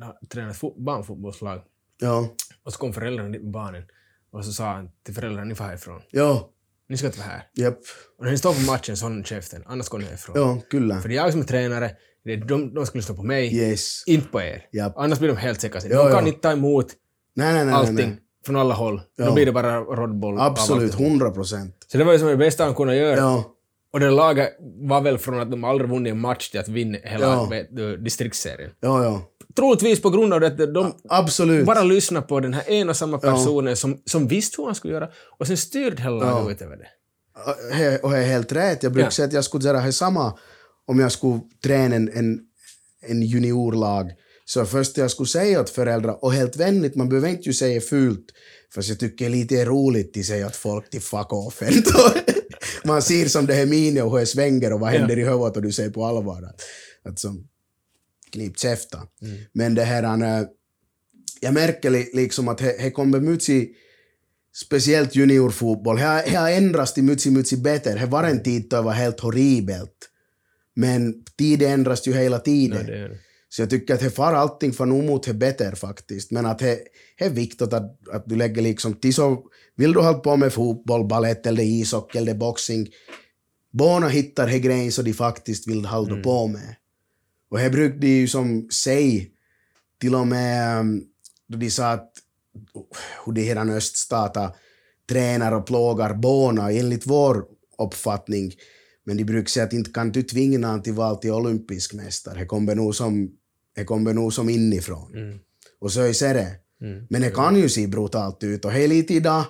Han 0.00 0.12
tränade 0.28 0.50
ett 0.52 0.58
fo- 0.60 0.84
barnfotbollslag. 0.84 1.60
ja, 2.00 2.28
Och 2.64 2.72
så 2.72 2.78
kom 2.78 2.92
föräldrarna 2.92 3.28
dit 3.28 3.42
med 3.42 3.50
barnen. 3.50 3.82
Och 4.30 4.44
så 4.44 4.52
sa 4.52 4.64
han 4.72 4.90
till 5.04 5.14
föräldrarna, 5.14 5.44
ni 5.44 5.54
får 5.54 5.64
härifrån. 5.64 6.00
ja, 6.10 6.50
Ni 6.88 6.96
ska 6.96 7.06
inte 7.06 7.18
vara 7.18 7.28
här. 7.28 7.42
japp, 7.54 7.78
Och 8.18 8.24
när 8.24 8.30
ni 8.32 8.38
står 8.38 8.52
på 8.54 8.60
matchen 8.72 8.96
så 8.96 9.04
håller 9.04 9.16
ni 9.16 9.24
käften, 9.24 9.62
annars 9.66 9.88
går 9.88 9.98
ni 9.98 10.04
härifrån. 10.04 10.34
ja, 10.38 10.60
kyllä. 10.70 11.00
För 11.00 11.08
det 11.08 11.14
är 11.16 11.22
jag 11.22 11.32
som 11.32 11.40
är 11.40 11.44
tränare, 11.44 11.90
de, 12.26 12.74
de 12.74 12.86
ska 12.86 12.98
lyssna 12.98 13.14
på 13.14 13.22
mig, 13.22 13.54
Yes. 13.56 14.02
inte 14.06 14.28
på 14.28 14.40
er. 14.40 14.62
Japp. 14.72 14.92
Annars 14.96 15.18
blir 15.18 15.28
de 15.28 15.36
helt 15.36 15.60
säkra. 15.60 15.80
De 15.80 15.88
Ja, 15.88 16.02
kan 16.04 16.12
ja. 16.22 16.28
inte 16.28 16.40
ta 16.40 16.52
emot 16.52 16.86
Nej, 17.34 17.52
nej, 17.54 17.64
nej, 17.64 17.74
allting 17.74 18.16
från 18.46 18.56
alla 18.56 18.74
håll. 18.74 19.00
Ja. 19.16 19.24
Då 19.26 19.32
blir 19.34 19.46
det 19.46 19.52
bara 19.52 19.80
råddboll. 19.80 20.34
av 20.38 20.40
Absolut, 20.46 20.94
hundra 20.94 21.30
procent. 21.30 21.76
Så 21.86 21.98
det 21.98 22.04
var 22.04 22.12
ju 22.12 22.18
som 22.18 22.28
det 22.28 22.36
bästa 22.36 22.64
han 22.64 22.74
kunde 22.74 22.96
göra. 22.96 23.16
Ja, 23.16 23.44
Och 23.92 24.00
det 24.00 24.10
laget 24.10 24.48
var 24.80 25.00
väl 25.00 25.18
från 25.18 25.40
att 25.40 25.50
de 25.50 25.64
aldrig 25.64 25.90
vunnit 25.90 26.10
en 26.10 26.20
match 26.20 26.48
till 26.50 26.60
att 26.60 26.68
vinna 26.68 26.98
hela 27.02 27.48
Ja. 27.70 27.96
distriktsserien. 27.96 28.70
ja, 28.80 29.04
ja. 29.04 29.22
Troligtvis 29.56 30.02
på 30.02 30.10
grund 30.10 30.34
av 30.34 30.44
att 30.44 30.58
de 30.58 30.92
Absolut. 31.08 31.66
bara 31.66 31.82
lyssnade 31.82 32.26
på 32.26 32.40
den 32.40 32.54
här 32.54 32.70
en 32.70 32.88
och 32.88 32.96
samma 32.96 33.18
personen 33.18 33.76
som, 33.76 33.98
som 34.04 34.28
visste 34.28 34.56
hur 34.62 34.66
han 34.66 34.74
skulle 34.74 34.94
göra 34.94 35.08
och 35.38 35.46
sen 35.46 35.56
styrde 35.56 36.02
hela 36.02 36.16
laget 36.16 36.56
utöver 36.56 36.76
det. 36.76 37.98
Och 38.02 38.10
det 38.10 38.18
är 38.18 38.22
helt 38.26 38.52
rätt. 38.52 38.82
Jag 38.82 38.92
brukar 38.92 39.06
Ja. 39.06 39.10
säga 39.10 39.26
att 39.26 39.32
jag 39.32 39.44
skulle 39.44 39.72
det 39.72 39.92
samma 39.92 40.38
om 40.86 40.98
jag 40.98 41.12
skulle 41.12 41.40
träna 41.64 41.96
en, 41.96 42.08
en, 42.08 42.40
en 43.02 43.22
juniorlag. 43.22 44.10
Så 44.44 44.64
först 44.64 44.96
jag 44.96 45.10
skulle 45.10 45.26
säga 45.26 45.60
åt 45.60 45.70
föräldrar, 45.70 46.24
och 46.24 46.32
helt 46.32 46.56
vänligt, 46.56 46.94
man 46.94 47.08
behöver 47.08 47.28
inte 47.28 47.42
ju 47.42 47.52
säga 47.52 47.80
fult, 47.80 48.26
för 48.74 48.84
jag 48.88 48.98
tycker 49.00 49.28
lite 49.28 49.60
är 49.60 49.66
roligt 49.66 50.16
att 50.16 50.24
säga 50.24 50.46
åt 50.46 50.56
folk 50.56 50.90
till 50.90 51.00
fuck 51.00 51.32
off. 51.32 51.62
man 52.84 53.02
ser 53.02 53.28
som 53.28 53.46
det 53.46 53.54
här 53.54 53.66
mine 53.66 54.02
och 54.02 54.10
hur 54.12 54.18
det 54.18 54.26
svänger 54.26 54.72
och 54.72 54.80
vad 54.80 54.94
Ja. 54.94 54.98
händer 54.98 55.18
i 55.18 55.24
huvudet 55.24 55.56
och 55.56 55.62
du 55.62 55.72
säger 55.72 55.90
på 55.90 56.04
allvar 56.04 56.42
att, 56.42 56.60
att 57.12 57.18
som 57.18 57.48
knip 58.32 58.58
käfta. 58.58 58.98
Men 59.52 59.74
det 59.74 59.84
här, 59.84 60.02
eh, 60.22 60.46
jag 61.40 61.54
märker 61.54 61.90
li, 61.90 62.10
liksom 62.14 62.48
att 62.48 62.58
det 62.58 62.90
kommer 62.90 63.20
mycket 63.20 63.68
speciellt 64.54 65.14
juniorfotboll. 65.16 65.96
Det 65.96 66.34
har 66.36 66.50
ändrats 66.50 66.94
till 66.94 67.04
mycket, 67.04 67.32
mycket 67.32 67.58
bättre. 67.62 67.94
Det 67.94 68.06
var 68.06 68.24
en 68.24 68.42
tid 68.42 68.66
då 68.70 68.76
det 68.76 68.82
var 68.82 68.92
helt 68.92 69.20
horribelt. 69.20 70.10
Men 70.76 71.24
tiden 71.38 71.72
ändras 71.72 72.08
ju 72.08 72.12
hela 72.12 72.38
tiden. 72.38 72.78
Ja, 72.78 72.92
det 72.92 72.98
är 72.98 73.08
det. 73.08 73.18
Så 73.48 73.62
jag 73.62 73.70
tycker 73.70 73.94
att 73.94 74.00
det 74.00 74.10
far 74.10 74.32
allting 74.32 74.72
från 74.72 74.92
emot 74.92 75.22
det 75.22 75.34
bättre 75.34 75.76
faktiskt. 75.76 76.30
Men 76.30 76.46
att 76.46 76.58
det, 76.58 76.80
är 77.18 77.30
viktigt 77.30 77.72
att, 77.72 78.08
att 78.12 78.26
du 78.26 78.36
lägger 78.36 78.62
liksom 78.62 78.94
till 78.94 79.14
så, 79.14 79.42
vill 79.76 79.92
du 79.92 80.00
hålla 80.00 80.18
på 80.18 80.36
med 80.36 80.52
fotboll, 80.52 81.06
ballett 81.06 81.46
eller 81.46 81.62
ishockey 81.62 82.18
eller 82.18 82.34
boxing, 82.34 82.88
barnen 83.72 84.10
hittar 84.10 84.46
det 84.46 84.58
grejen 84.58 84.92
så 84.92 85.02
de 85.02 85.12
faktiskt 85.12 85.68
vill 85.68 85.84
hålla 85.84 86.22
på 86.22 86.46
med. 86.46 86.76
Och 87.50 87.58
det 87.58 87.70
brukade 87.70 88.00
de 88.00 88.06
ju 88.06 88.28
som 88.28 88.68
säga, 88.70 89.24
till 90.00 90.14
och 90.14 90.26
med 90.26 90.80
um, 90.80 91.04
då 91.48 91.58
de 91.58 91.70
sa 91.70 91.90
att 91.90 92.12
hur 93.26 93.32
de 93.32 93.42
här 93.42 93.76
öststater 93.76 94.50
tränar 95.08 95.52
och 95.52 95.66
plågar 95.66 96.14
barnen 96.14 96.76
enligt 96.76 97.06
vår 97.06 97.44
uppfattning. 97.78 98.52
Men 99.06 99.16
de 99.16 99.24
brukar 99.24 99.48
säga 99.48 99.66
att 99.66 99.72
inte 99.72 99.90
kan 99.90 100.12
du 100.12 100.22
tvinga 100.22 100.58
någon 100.58 100.82
till 100.82 100.92
val 100.92 101.16
till 101.16 101.30
olympisk 101.30 101.94
mästare. 101.94 102.38
Det 102.38 102.46
kommer 102.46 102.74
nog 102.74 102.94
som, 102.94 103.30
det 103.74 103.84
kommer 103.84 104.14
nog 104.14 104.32
som 104.32 104.48
inifrån. 104.48 105.14
Mm. 105.14 105.38
Och 105.78 105.92
så 105.92 106.00
är 106.00 106.34
det. 106.34 106.60
Mm. 106.80 107.06
Men 107.10 107.22
det 107.22 107.30
kan 107.30 107.56
ju 107.56 107.68
se 107.68 107.86
brutalt 107.86 108.44
ut. 108.44 108.64
Och 108.64 108.70
hej 108.70 108.88
lite 108.88 109.14
idag 109.14 109.44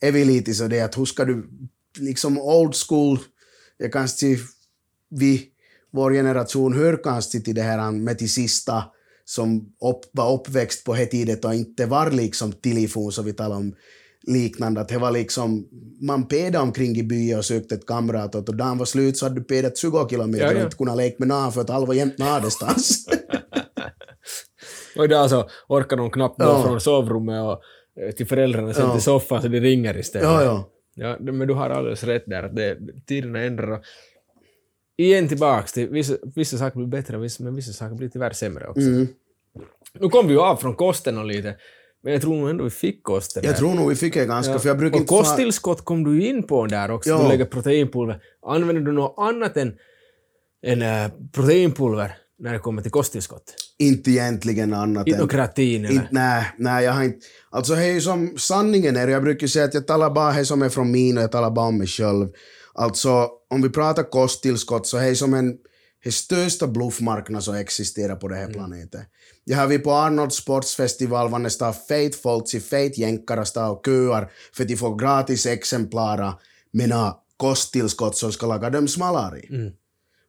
är 0.00 0.12
vi 0.12 0.24
lite 0.24 0.54
så 0.54 0.68
det 0.68 0.80
att 0.80 0.98
hur 0.98 1.04
ska 1.04 1.24
du, 1.24 1.48
liksom 1.98 2.38
old 2.38 2.74
school, 2.88 3.18
jag 3.76 3.92
kanske 3.92 4.38
vi, 5.10 5.48
vår 5.92 6.12
generation 6.12 6.74
hör 6.74 7.02
kanske 7.04 7.40
till 7.40 7.54
det 7.54 7.62
här 7.62 7.90
med 7.90 8.18
till 8.18 8.30
sista 8.30 8.84
som 9.24 9.60
upp, 9.60 10.00
var 10.12 10.34
uppväxt 10.34 10.84
på 10.84 10.94
det 10.94 11.06
tidet 11.06 11.44
och 11.44 11.54
inte 11.54 11.86
var 11.86 12.10
liksom 12.10 12.52
telefon 12.52 13.12
så 13.12 13.22
vi 13.22 13.32
talar 13.32 13.56
om 13.56 13.74
liknande. 14.26 14.80
Att 14.80 14.88
det 14.88 14.98
var 14.98 15.10
liksom, 15.10 15.68
man 16.00 16.28
pedade 16.28 16.58
omkring 16.58 16.96
i 16.96 17.02
byn 17.02 17.38
och 17.38 17.44
sökte 17.44 17.74
ett 17.74 17.86
kamrat 17.86 18.34
och 18.34 18.44
då 18.44 18.52
dagen 18.52 18.78
var 18.78 18.84
slut 18.86 19.16
så 19.16 19.24
hade 19.26 19.34
du 19.40 19.44
pedat 19.44 19.78
20 19.78 20.08
kilometer 20.08 20.44
Ja, 20.44 20.52
ja. 20.52 20.58
och 20.58 20.64
inte 20.64 20.76
kunnat 20.76 20.96
leka 20.96 21.16
med 21.18 21.28
någon 21.28 21.52
för 21.52 21.60
att 21.60 21.70
alla 21.70 21.86
var 21.86 21.94
jämt 21.94 22.18
någonstans. 22.18 23.06
Och 24.96 25.04
idag 25.04 25.30
så 25.30 25.48
orkar 25.68 25.96
de 25.96 26.10
knappt 26.10 26.38
gå 26.38 26.44
Ja. 26.44 26.62
från 26.62 26.80
sovrummet 26.80 27.42
och 27.42 27.60
eh, 28.02 28.10
till 28.12 28.26
föräldrarna 28.26 28.74
sen 28.74 28.86
Ja. 28.86 28.92
till 28.92 29.02
soffan 29.02 29.42
så 29.42 29.48
de 29.48 29.60
ringer 29.60 29.98
istället. 29.98 30.24
ja, 30.28 30.42
ja. 30.42 30.70
Ja, 30.96 31.16
men 31.20 31.48
du 31.48 31.54
har 31.54 31.70
alldeles 31.70 32.04
rätt 32.04 32.22
där, 32.26 32.42
att 32.42 32.56
det, 32.56 32.78
tiderna 33.06 33.40
ändrar. 33.42 33.80
igen 34.96 35.28
tillbaks 35.28 35.72
till 35.72 35.88
vissa, 35.88 36.14
vissa 36.34 36.56
saker 36.58 36.76
blir 36.76 36.86
bättre, 36.86 37.18
vissa, 37.18 37.44
men 37.44 37.54
vissa 37.54 37.72
saker 37.72 37.94
blir 37.94 38.08
tyvärr 38.08 38.30
sämre 38.32 38.66
också. 38.68 38.80
Mm. 38.80 39.06
Nu 40.00 40.08
kom 40.08 40.26
vi 40.26 40.32
ju 40.32 40.40
av 40.40 40.56
från 40.56 40.74
kosten 40.76 41.18
och 41.18 41.24
lite, 41.24 41.56
men 42.04 42.12
jag 42.12 42.22
tror 42.22 42.36
nog 42.36 42.50
ändå 42.50 42.64
vi 42.64 42.70
fick 42.70 43.02
kosten. 43.02 43.42
Jag 43.44 43.52
där. 43.52 43.58
tror 43.58 43.74
nog 43.74 43.88
vi 43.88 43.94
fick 43.94 44.14
det 44.14 44.26
ganska, 44.26 44.58
för 44.58 44.68
jag 44.68 44.78
brukar 44.78 44.96
och 44.96 45.00
inte... 45.00 45.08
kosttillskott 45.14 45.84
kom 45.84 46.04
du 46.04 46.26
in 46.26 46.42
på 46.42 46.66
där 46.66 46.90
också, 46.90 47.10
Ja. 47.10 47.22
du 47.22 47.28
lägger 47.28 47.44
proteinpulver. 47.44 48.20
Använder 48.46 48.82
du 48.82 48.92
något 48.92 49.14
annat 49.18 49.56
än, 49.56 49.74
än 50.66 50.82
äh, 50.82 51.10
proteinpulver 51.32 52.16
när 52.38 52.52
det 52.52 52.58
kommer 52.58 52.82
till 52.82 52.90
kosttillskott? 52.90 53.54
Inte 53.78 54.10
egentligen 54.10 54.74
annat 54.74 55.06
Inte 55.06 55.16
än... 55.16 55.22
något 55.22 55.30
kreatin 55.32 55.84
eller? 55.84 55.94
Inte, 55.94 56.08
nej, 56.10 56.44
nej, 56.58 56.84
jag 56.84 56.92
har 56.92 57.02
inte... 57.04 57.18
Alltså, 57.50 57.74
det 57.74 57.82
är 57.84 57.92
ju 57.92 58.00
som 58.00 58.34
sanningen 58.38 58.96
är, 58.96 59.08
jag 59.08 59.22
brukar 59.22 59.46
säga 59.46 59.64
att 59.64 59.74
jag 59.74 59.86
talar 59.86 60.10
bara 60.10 60.32
det 60.32 60.44
som 60.44 60.62
är 60.62 60.68
från 60.68 60.90
min 60.90 61.16
och 61.18 61.22
jag 61.22 61.32
talar 61.32 61.50
bara 61.50 61.66
om 61.66 61.78
mig 61.78 61.86
själv. 61.86 62.28
Alltså, 62.74 63.28
om 63.50 63.62
vi 63.62 63.68
pratar 63.70 64.02
kosttillskott 64.02 64.86
så 64.86 64.96
är 64.98 65.08
det 65.08 65.16
som 65.16 65.34
en 65.34 65.56
det 66.04 66.12
största 66.12 66.66
bluffmarknad 66.66 67.44
som 67.44 67.54
existerar 67.54 68.16
på 68.16 68.28
den 68.28 68.38
här 68.38 68.52
planeten. 68.52 69.00
Jag 69.44 69.58
har 69.58 69.66
vi 69.66 69.78
på 69.78 69.92
Arnold 69.92 70.32
Sportsfestival 70.32 71.30
var 71.30 71.38
nästan 71.38 71.74
fet 71.88 72.14
folk 72.14 72.46
till 72.46 72.62
fet 72.62 72.98
jänkare 72.98 73.44
står 73.44 73.70
och 73.70 73.82
köar 73.86 74.30
för 74.52 74.64
de 74.64 74.76
får 74.76 74.96
gratis 74.96 75.46
exemplar 75.46 76.34
mina 76.72 77.16
kosttillskott 77.36 78.16
som 78.16 78.32
ska 78.32 78.46
laga 78.46 78.70
dem 78.70 78.88
smalare. 78.88 79.40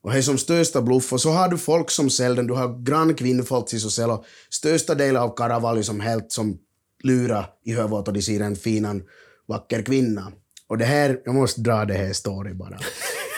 Och 0.03 0.11
det 0.11 0.17
är 0.17 0.21
som 0.21 0.37
största 0.37 0.81
bluff. 0.81 1.13
Och 1.13 1.21
så 1.21 1.29
har 1.29 1.49
du 1.49 1.57
folk 1.57 1.91
som 1.91 2.09
säljer 2.09 2.35
den, 2.35 2.47
du 2.47 2.53
har 2.53 2.83
grannkvinnfolk 2.83 3.69
som 3.69 3.91
säljer 3.91 4.17
största 4.49 4.95
delen 4.95 5.21
av 5.21 5.35
Karavalli 5.35 5.83
som 5.83 5.99
helt 5.99 6.31
som 6.31 6.57
lura 7.03 7.45
i 7.65 7.71
huvudet 7.71 8.07
och 8.07 8.13
de 8.13 8.21
ser 8.21 8.39
en 8.39 8.55
fin, 8.55 9.03
vacker 9.47 9.81
kvinna. 9.81 10.31
Och 10.67 10.77
det 10.77 10.85
här, 10.85 11.21
jag 11.25 11.35
måste 11.35 11.61
dra 11.61 11.85
det 11.85 11.93
här 11.93 12.13
story 12.13 12.53
bara. 12.53 12.79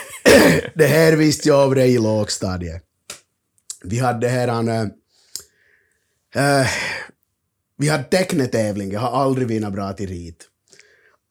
det 0.76 0.88
här 0.88 1.16
visste 1.16 1.50
jag 1.50 1.60
av 1.60 1.76
det 1.76 1.86
i 1.86 1.98
lågstadiet. 1.98 2.84
Vi 3.84 4.00
hade 4.00 4.28
här 4.28 4.48
en... 4.48 4.92
Uh, 6.36 6.68
vi 7.78 7.88
hade 7.88 8.04
tecknetävling, 8.04 8.92
jag 8.92 9.00
har 9.00 9.24
aldrig 9.24 9.48
vunnit 9.48 9.74
bra 9.74 9.94
till 9.94 10.10
rit. 10.10 10.48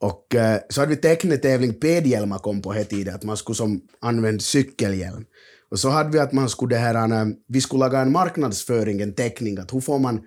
Och 0.01 0.35
uh, 0.35 0.57
så 0.69 0.81
hade 0.81 0.95
vi 0.95 1.01
tecknetävling, 1.01 1.75
pedhjälmar 1.75 2.39
kom 2.39 2.63
på 2.63 2.73
här 2.73 2.85
tiden, 2.85 3.15
att 3.15 3.25
man 3.25 3.37
skulle 3.37 3.57
som 3.57 3.81
använda 4.01 4.41
cykelhjälm. 4.41 5.25
Och 5.71 5.79
så 5.79 5.89
hade 5.89 6.11
vi 6.11 6.19
att 6.19 6.33
man 6.33 6.49
skulle 6.49 6.75
det 6.75 6.81
här, 6.81 7.13
eh, 7.13 7.27
vi 7.49 7.61
skulle 7.61 7.81
laga 7.81 8.01
en 8.01 8.13
marknadsföring, 8.13 9.01
en 9.01 9.15
teckning, 9.15 9.59
att 9.59 9.75
hur 9.75 9.81
får 9.81 9.99
man 9.99 10.21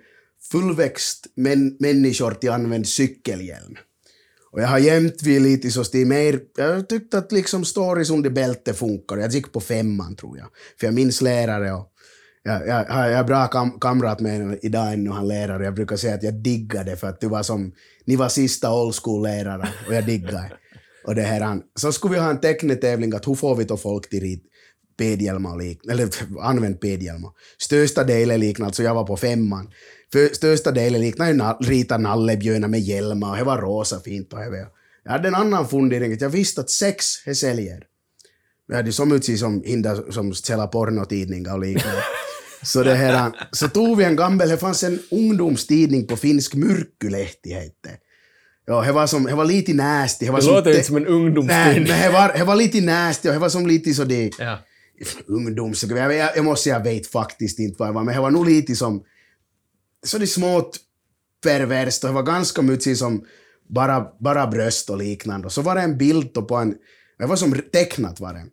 fullväxt 0.52 1.26
män, 1.36 1.76
människor 1.78 2.30
till 2.30 2.48
att 2.48 2.54
använda 2.54 2.86
cykelhjälm. 2.86 3.76
Och 4.52 4.62
jag 4.62 4.68
har 4.68 4.78
jämt 4.78 5.22
vid 5.22 5.42
lite 5.42 5.70
så 5.70 5.84
stil 5.84 6.06
mer, 6.06 6.40
jag 6.56 6.88
tyckte 6.88 7.18
att 7.18 7.32
liksom 7.32 7.64
stories 7.64 8.10
under 8.10 8.30
bälte 8.30 8.74
funkar. 8.74 9.16
Jag 9.16 9.30
gick 9.30 9.52
på 9.52 9.60
femman 9.60 10.16
tror 10.16 10.38
jag. 10.38 10.46
För 10.80 10.86
jag 10.86 10.94
minns 10.94 11.20
lärare 11.20 11.72
och 11.72 11.89
jag, 12.50 12.68
jag, 12.68 12.86
jag 12.88 13.12
är 13.12 13.24
bra 13.24 13.46
kam, 13.46 13.80
kamrat 13.80 14.20
med 14.20 14.40
en 14.40 14.58
idag 14.62 14.92
ännu, 14.92 15.10
han 15.10 15.28
lärare. 15.28 15.64
Jag 15.64 15.74
brukar 15.74 15.96
säga 15.96 16.14
att 16.14 16.22
jag 16.22 16.34
diggade 16.34 16.96
för 16.96 17.06
att 17.08 17.20
du 17.20 17.28
var 17.28 17.42
som, 17.42 17.72
ni 18.06 18.16
var 18.16 18.28
sista 18.28 18.74
old 18.74 18.94
school-lärare 18.94 19.68
och 19.88 19.94
jag 19.94 20.06
diggade. 20.06 20.52
och 21.06 21.14
det 21.14 21.22
här, 21.22 21.40
han- 21.40 21.62
så 21.74 21.92
skulle 21.92 22.14
vi 22.14 22.20
ha 22.20 22.30
en 22.30 22.40
tecknetävling 22.40 23.14
att 23.14 23.28
hur 23.28 23.34
får 23.34 23.56
vi 23.56 23.64
då 23.64 23.76
folk 23.76 24.08
till 24.10 24.20
rit 24.20 24.42
pedhjälmar 24.98 25.50
och 25.52 25.58
liknande, 25.58 25.92
eller 26.02 26.14
använt 26.42 26.80
pedhjälmar. 26.80 27.30
Största 27.58 28.04
delen 28.04 28.40
liknade, 28.40 28.66
alltså 28.66 28.82
jag 28.82 28.94
var 28.94 29.04
på 29.04 29.16
femman. 29.16 29.70
För 30.12 30.34
största 30.34 30.70
delen 30.70 31.00
liknade 31.00 31.30
ju 31.30 31.36
na- 31.38 31.56
rita 31.62 31.98
nallebjörnar 31.98 32.68
med 32.68 32.80
hjälmar 32.80 33.30
och 33.30 33.36
det 33.36 33.44
var 33.44 33.58
rosa 33.58 34.00
fint 34.00 34.32
och 34.32 34.40
jag, 34.40 34.54
Jag 35.04 35.12
hade 35.12 35.28
en 35.28 35.34
annan 35.34 35.68
fundering, 35.68 36.12
att 36.12 36.20
jag 36.20 36.30
visste 36.30 36.60
att 36.60 36.70
sex 36.70 37.04
det 37.24 37.34
säljer. 37.34 37.82
Vi 38.68 38.74
hade 38.76 38.92
som 38.92 39.12
utsi 39.12 39.38
som 39.38 39.62
hinder 39.64 40.10
som 40.10 40.34
säljer 40.34 40.66
pornotidningar 40.66 41.52
och 41.54 41.60
liknande. 41.60 42.02
Så 42.62 42.82
det 42.82 42.94
här, 42.94 43.32
så 43.52 43.68
tog 43.68 43.96
vi 43.98 44.04
en 44.04 44.16
gammal, 44.16 44.48
det 44.48 44.58
fanns 44.58 44.84
en 44.84 44.98
ungdomstidning 45.10 46.06
på 46.06 46.16
finsk, 46.16 46.54
Myrkkylehti 46.54 47.52
hette. 47.52 47.90
Ja, 48.66 48.82
det 48.82 48.92
var 48.92 49.06
som, 49.06 49.24
det 49.24 49.34
var 49.34 49.44
lite 49.44 49.74
nasty. 49.74 50.26
Det, 50.26 50.32
var 50.32 50.38
Det 50.38 50.44
som 50.44 50.54
låter 50.54 50.70
te- 50.70 50.76
inte 50.76 50.86
som 50.86 50.96
en 50.96 51.02
Nej, 51.02 51.12
ungdomstidning. 51.12 51.88
men 51.88 52.02
det 52.02 52.10
var, 52.12 52.32
det 52.38 52.44
var 52.44 52.56
lite 52.56 52.80
nasty 52.80 53.28
och 53.28 53.32
det 53.34 53.38
var 53.40 53.48
som 53.48 53.66
lite 53.66 53.94
så 53.94 54.04
det 54.04 54.30
Ja. 54.38 54.58
ungdoms... 55.26 55.84
Jag, 55.84 56.14
jag, 56.14 56.36
jag 56.36 56.44
måste 56.44 56.62
säga, 56.64 56.76
jag 56.76 56.84
vet 56.84 57.06
faktiskt 57.06 57.58
inte 57.58 57.76
vad 57.78 57.88
det 57.88 57.92
var, 57.92 58.04
men 58.04 58.14
det 58.14 58.20
var 58.20 58.30
nog 58.30 58.46
lite 58.48 58.76
som... 58.76 59.02
Så 60.06 60.18
det 60.18 60.26
smått 60.26 60.78
perverst 61.44 62.04
och 62.04 62.10
det 62.10 62.14
var 62.14 62.22
ganska 62.22 62.62
mycket 62.62 62.98
som 62.98 63.24
bara, 63.68 64.06
bara 64.20 64.46
bröst 64.46 64.90
och 64.90 64.98
liknande. 64.98 65.46
Och 65.46 65.52
så 65.52 65.62
var 65.62 65.74
det 65.74 65.80
en 65.80 65.98
bild 65.98 66.48
på 66.48 66.56
en... 66.56 66.74
Det 67.18 67.26
var 67.26 67.36
som 67.36 67.54
tecknat 67.72 68.20
var 68.20 68.34
det. 68.34 68.44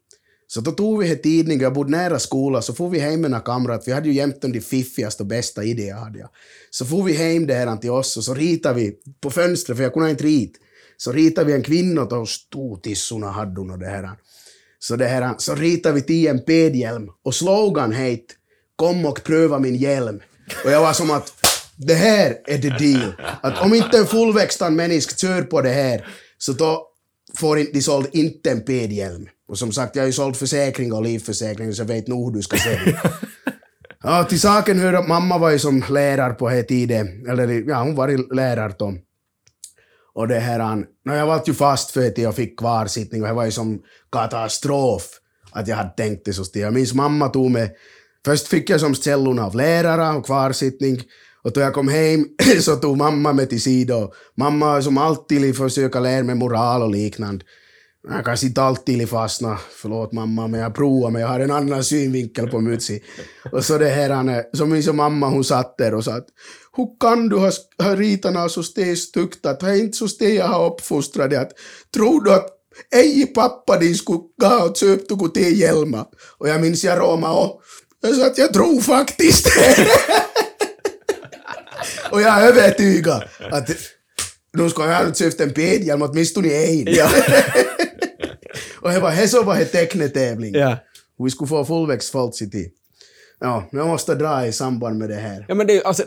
Så 0.47 0.61
då 0.61 0.71
tog 0.71 0.99
vi 0.99 1.07
här 1.07 1.15
tidningen, 1.15 1.63
jag 1.63 1.73
bodde 1.73 1.91
nära 1.91 2.19
skolan, 2.19 2.63
så 2.63 2.73
får 2.73 2.89
vi 2.89 2.99
hem 2.99 3.21
med 3.21 3.31
kamrater, 3.31 3.45
kamrat, 3.45 3.83
vi 3.87 3.91
hade 3.91 4.07
ju 4.07 4.13
jämt 4.13 4.41
de 4.41 4.61
fiffigaste 4.61 5.23
och 5.23 5.27
bästa 5.27 5.63
idéer 5.63 5.95
hade 5.95 6.19
jag. 6.19 6.29
Så 6.69 6.85
får 6.85 7.03
vi 7.03 7.13
hem 7.13 7.47
det 7.47 7.53
här 7.53 7.77
till 7.77 7.89
oss 7.89 8.17
och 8.17 8.23
så 8.23 8.33
ritar 8.33 8.73
vi 8.73 8.95
på 9.21 9.31
fönstret, 9.31 9.77
för 9.77 9.83
jag 9.83 9.93
kunde 9.93 10.09
inte 10.09 10.23
rita. 10.23 10.59
så 10.97 11.11
ritar 11.11 11.45
vi 11.45 11.53
en 11.53 11.63
kvinna 11.63 12.01
och 12.01 12.29
stortissorna 12.29 13.31
hade 13.31 13.61
hon 13.61 13.71
och 13.71 13.79
det 13.79 13.87
här. 13.87 14.09
Så, 14.79 14.95
det 14.95 15.05
här, 15.05 15.35
så 15.37 15.55
ritar 15.55 15.93
vi 15.93 16.01
till 16.01 16.27
en 16.27 16.43
pedhjälm 16.43 17.09
och 17.23 17.35
slogan 17.35 17.91
hette 17.91 18.33
Kom 18.75 19.05
och 19.05 19.23
pröva 19.23 19.59
min 19.59 19.75
hjälm. 19.75 20.21
Och 20.65 20.71
jag 20.71 20.81
var 20.81 20.93
som 20.93 21.11
att 21.11 21.33
det 21.75 21.93
här 21.93 22.37
är 22.45 22.57
the 22.57 22.69
deal. 22.69 23.13
Att 23.41 23.61
om 23.61 23.73
inte 23.73 23.97
en 23.97 24.07
fullväxtad 24.07 24.73
människa 24.73 25.15
kör 25.15 25.41
på 25.41 25.61
det 25.61 25.69
här 25.69 26.07
så 26.37 26.53
då 26.53 26.87
får 27.37 27.55
de 27.73 27.81
såld 27.81 28.07
inte 28.11 28.51
en 28.51 28.61
pedhjälm. 28.61 29.27
Och 29.47 29.57
som 29.57 29.71
sagt, 29.71 29.95
jag 29.95 30.03
har 30.03 30.07
ju 30.07 30.13
sålt 30.13 30.37
försäkring 30.37 30.93
och 30.93 31.03
livförsäkring 31.03 31.73
så 31.73 31.81
jag 31.81 31.87
vet 31.87 32.07
nog 32.07 32.25
hur 32.25 32.37
du 32.37 32.41
ska 32.41 32.57
säga. 32.57 33.01
Ja, 34.03 34.23
till 34.23 34.39
saken 34.39 34.79
hör 34.79 34.93
att 34.93 35.07
mamma 35.07 35.37
var 35.37 35.51
ju 35.51 35.59
som 35.59 35.83
lärare 35.89 36.33
på 36.33 36.49
den 36.49 36.65
tiden. 36.65 37.27
Eller 37.29 37.69
ja, 37.69 37.83
hon 37.83 37.95
var 37.95 38.07
ju 38.07 38.27
lärare 38.35 38.73
då. 38.79 38.93
Och 40.13 40.27
det 40.27 40.39
här, 40.39 40.59
han, 40.59 40.85
no, 41.05 41.15
jag 41.15 41.27
var 41.27 41.43
ju 41.45 41.53
fast 41.53 41.91
för 41.91 42.07
att 42.07 42.17
jag 42.17 42.35
fick 42.35 42.59
kvarsittning 42.59 43.21
och 43.21 43.27
det 43.27 43.33
var 43.33 43.45
ju 43.45 43.51
som 43.51 43.81
katastrof 44.11 45.03
att 45.51 45.67
jag 45.67 45.75
hade 45.75 45.89
tänkt 45.89 46.25
det 46.25 46.33
så 46.33 46.45
stil. 46.45 46.61
Jag 46.61 46.73
minns 46.73 46.93
mamma 46.93 47.29
tog 47.29 47.51
mig, 47.51 47.75
först 48.25 48.47
fick 48.47 48.69
jag 48.69 48.79
som 48.79 48.95
källorna 48.95 49.45
av 49.45 49.55
lärare 49.55 50.17
och 50.17 50.25
kvarsittning 50.25 51.01
och 51.43 51.51
då 51.51 51.59
jag 51.59 51.73
kom 51.73 51.87
hem 51.87 52.25
så 52.61 52.75
tog 52.75 52.97
mamma 52.97 53.33
mig 53.33 53.47
till 53.47 53.61
sidan. 53.61 54.09
Mamma 54.35 54.81
som 54.81 54.97
alltid 54.97 55.57
försöka 55.57 55.99
lära 55.99 56.23
mig 56.23 56.35
moral 56.35 56.83
och 56.83 56.91
liknande. 56.91 57.45
Jag 58.09 58.25
kanske 58.25 58.45
inte 58.47 58.61
alltid 58.61 59.09
fastna, 59.09 59.57
förlåt 59.81 60.11
mamma, 60.13 60.47
men 60.47 60.59
jag 60.59 60.75
provar, 60.75 61.09
men 61.11 61.21
jag 61.21 61.27
har 61.29 61.39
en 61.39 61.51
annan 61.51 61.83
synvinkel 61.83 62.47
på 62.49 62.61
Mutsi. 62.61 63.03
Och 63.51 63.65
så 63.65 63.77
det 63.77 63.89
här, 63.89 64.09
är- 64.09 64.55
så 64.57 64.65
minns 64.65 64.85
jag 64.85 64.95
mamma, 64.95 65.27
hon 65.29 65.43
satt 65.43 65.77
där 65.77 65.93
och 65.93 66.03
sa 66.03 66.11
att 66.13 66.27
hur 66.77 66.99
kan 66.99 67.29
du 67.29 67.35
ha, 67.35 67.51
ha 67.83 67.95
ritarna 67.95 68.49
så 68.49 68.63
stegt 68.63 69.45
att 69.45 69.59
det 69.59 69.67
är 69.69 69.75
inte 69.75 69.97
så 69.97 70.07
steg 70.07 70.35
jag 70.35 70.47
har 70.47 70.71
uppfostrat 70.73 71.29
dig 71.29 71.39
att 71.39 71.51
tror 71.93 72.23
du 72.23 72.33
att 72.33 72.47
ej 72.95 73.27
pappa 73.35 73.79
din 73.79 73.95
skulle 73.95 74.19
gå 74.41 74.47
och 74.69 74.77
köpa 74.77 75.15
något 75.15 75.33
till 75.33 75.59
hjälma? 75.59 76.05
Och 76.37 76.49
jag 76.49 76.61
minns 76.61 76.83
jag 76.83 76.99
Roma 76.99 77.33
och 77.33 77.61
jag 78.01 78.15
sa 78.15 78.25
att 78.25 78.37
jag 78.37 78.53
tror 78.53 78.81
faktiskt 78.81 79.47
Och 82.11 82.21
jag 82.21 82.41
är 82.43 82.47
övertygad 82.47 83.23
att 83.51 83.69
nu 84.53 84.69
ska 84.69 84.85
jag 84.89 85.05
ha 85.05 85.13
köpt 85.13 85.41
en 85.41 85.53
pedhjälm 85.53 86.01
åtminstone 86.01 86.53
en. 86.53 86.85
Ja. 86.93 87.09
Och 88.81 88.89
det 88.91 88.99
var 88.99 89.11
det 89.11 89.27
som 89.27 89.45
var 89.45 89.55
det 89.55 89.65
tecknetävling. 89.65 90.55
ja. 90.55 90.77
Vi 91.23 91.29
skulle 91.29 91.47
få 91.47 91.65
fullväxt 91.65 92.13
till. 92.51 92.69
Ja, 93.39 93.67
men 93.71 93.79
jag 93.79 93.87
måste 93.87 94.15
dra 94.15 94.45
i 94.47 94.51
samband 94.51 94.97
med 94.97 95.09
det 95.09 95.15
här. 95.15 95.45
Ja, 95.47 95.55
men 95.55 95.67
det 95.67 95.73
är 95.73 95.75
ju 95.75 95.83
alltså, 95.83 96.03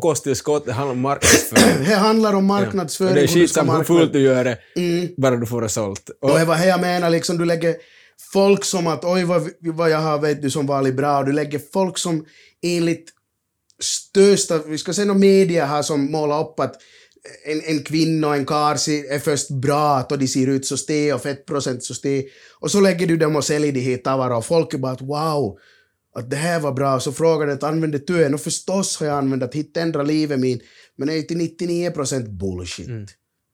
kosttillskott, 0.00 0.66
det 0.66 0.72
handlar 0.72 0.92
om 0.92 1.00
marknadsföring. 1.00 1.84
Det 1.88 1.94
handlar 1.94 2.32
om 2.34 2.44
marknadsföring. 2.46 3.14
det 3.14 3.20
är 3.22 3.26
skitsamma 3.26 3.76
hur 3.76 3.84
fullt 3.84 4.12
du 4.12 4.20
gör 4.20 4.44
det, 4.44 4.58
Mm. 4.76 5.08
bara 5.16 5.36
du 5.36 5.46
får 5.46 5.62
det 5.62 5.68
sålt. 5.68 6.10
Och, 6.20 6.30
Och 6.30 6.38
det 6.38 6.44
var 6.44 6.56
det 6.58 6.66
jag 6.66 6.80
menar, 6.80 7.10
liksom, 7.10 7.38
du 7.38 7.44
lägger 7.44 7.76
folk 8.32 8.64
som 8.64 8.86
att 8.86 9.04
oj 9.04 9.24
vad, 9.24 9.48
vad 9.60 9.90
jag 9.90 9.98
har 9.98 10.18
vet 10.18 10.42
du 10.42 10.50
som 10.50 10.66
varit 10.66 10.94
bra, 10.94 11.18
och 11.18 11.24
du 11.26 11.32
lägger 11.32 11.60
folk 11.72 11.98
som 11.98 12.24
enligt 12.62 13.08
största, 13.82 14.58
vi 14.58 14.78
ska 14.78 14.92
säga 14.92 15.04
någon 15.06 15.20
media 15.20 15.66
har 15.66 15.82
som 15.82 16.12
målat 16.12 16.46
upp 16.46 16.60
att 16.60 16.74
en, 17.44 17.62
en 17.76 17.84
kvinna 17.84 18.28
och 18.28 18.36
en 18.36 18.46
karl 18.46 18.76
är 19.10 19.18
först 19.18 19.50
bra 19.50 20.06
och 20.10 20.18
de 20.18 20.28
ser 20.28 20.46
ut 20.46 20.66
så 20.66 20.76
ste 20.76 21.12
och 21.12 21.22
fettprocent 21.22 21.84
så 21.84 21.94
ste 21.94 22.24
och 22.60 22.70
så 22.70 22.80
lägger 22.80 23.06
du 23.06 23.16
dem 23.16 23.36
och 23.36 23.44
säljer 23.44 23.72
de 23.72 23.80
hit 23.80 24.04
tavara 24.04 24.36
och 24.36 24.46
folk 24.46 24.74
är 24.74 24.78
bara 24.78 24.92
att 24.92 25.02
wow 25.02 25.58
att 26.14 26.30
det 26.30 26.36
här 26.36 26.60
var 26.60 26.72
bra, 26.72 27.00
så 27.00 27.12
frågar 27.12 27.46
du 27.46 27.52
att 27.52 27.62
använder 27.62 28.02
du 28.06 28.24
en? 28.24 28.34
Och 28.34 28.40
förstås 28.40 29.00
har 29.00 29.06
jag 29.06 29.18
använt 29.18 29.42
att 29.42 29.54
hitta 29.54 29.80
ändra 29.80 30.02
livet 30.02 30.40
min, 30.40 30.60
men 30.96 31.08
det 31.08 31.14
är 31.14 31.16
ju 31.16 31.22
till 31.22 31.40
99% 31.40 32.28
bullshit. 32.28 32.88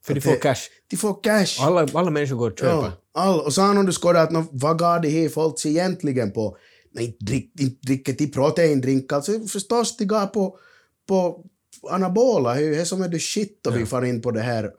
för 0.05 0.15
de 0.15 0.21
får 0.21 0.37
cash. 0.37 0.61
De 0.91 0.97
får 0.97 1.23
cash. 1.23 1.67
Alla, 1.67 1.89
alla 1.93 2.11
människor 2.11 2.37
går 2.37 2.51
och 2.51 2.59
köper. 2.59 2.73
Ja, 2.73 2.93
all, 3.15 3.41
och 3.41 3.55
sen 3.55 3.79
om 3.79 3.87
du 3.87 3.93
skådar 3.93 4.23
att 4.23 4.49
vad 4.53 4.79
gav 4.79 5.03
det 5.03 5.09
här 5.09 5.29
folk 5.29 5.61
sig 5.61 5.71
egentligen 5.71 6.33
på? 6.33 6.57
Nej, 6.93 7.17
drick, 7.21 7.53
inte 7.61 7.87
dricker 7.87 8.13
till 8.13 8.33
proteindrink, 8.33 9.13
alltså 9.13 9.41
förstås 9.41 9.97
de 9.97 10.05
gav 10.05 10.27
på, 10.27 10.59
på 11.09 11.45
anabola, 11.91 12.55
det 12.55 12.65
är 12.65 12.71
det 12.71 12.87
som 12.87 13.03
är 13.03 13.09
det 13.09 13.19
shit 13.19 13.67
och 13.67 13.77
vi 13.77 13.87
far 13.87 14.05
in 14.05 14.23
på 14.23 14.31
det 14.31 14.41
här. 14.41 14.73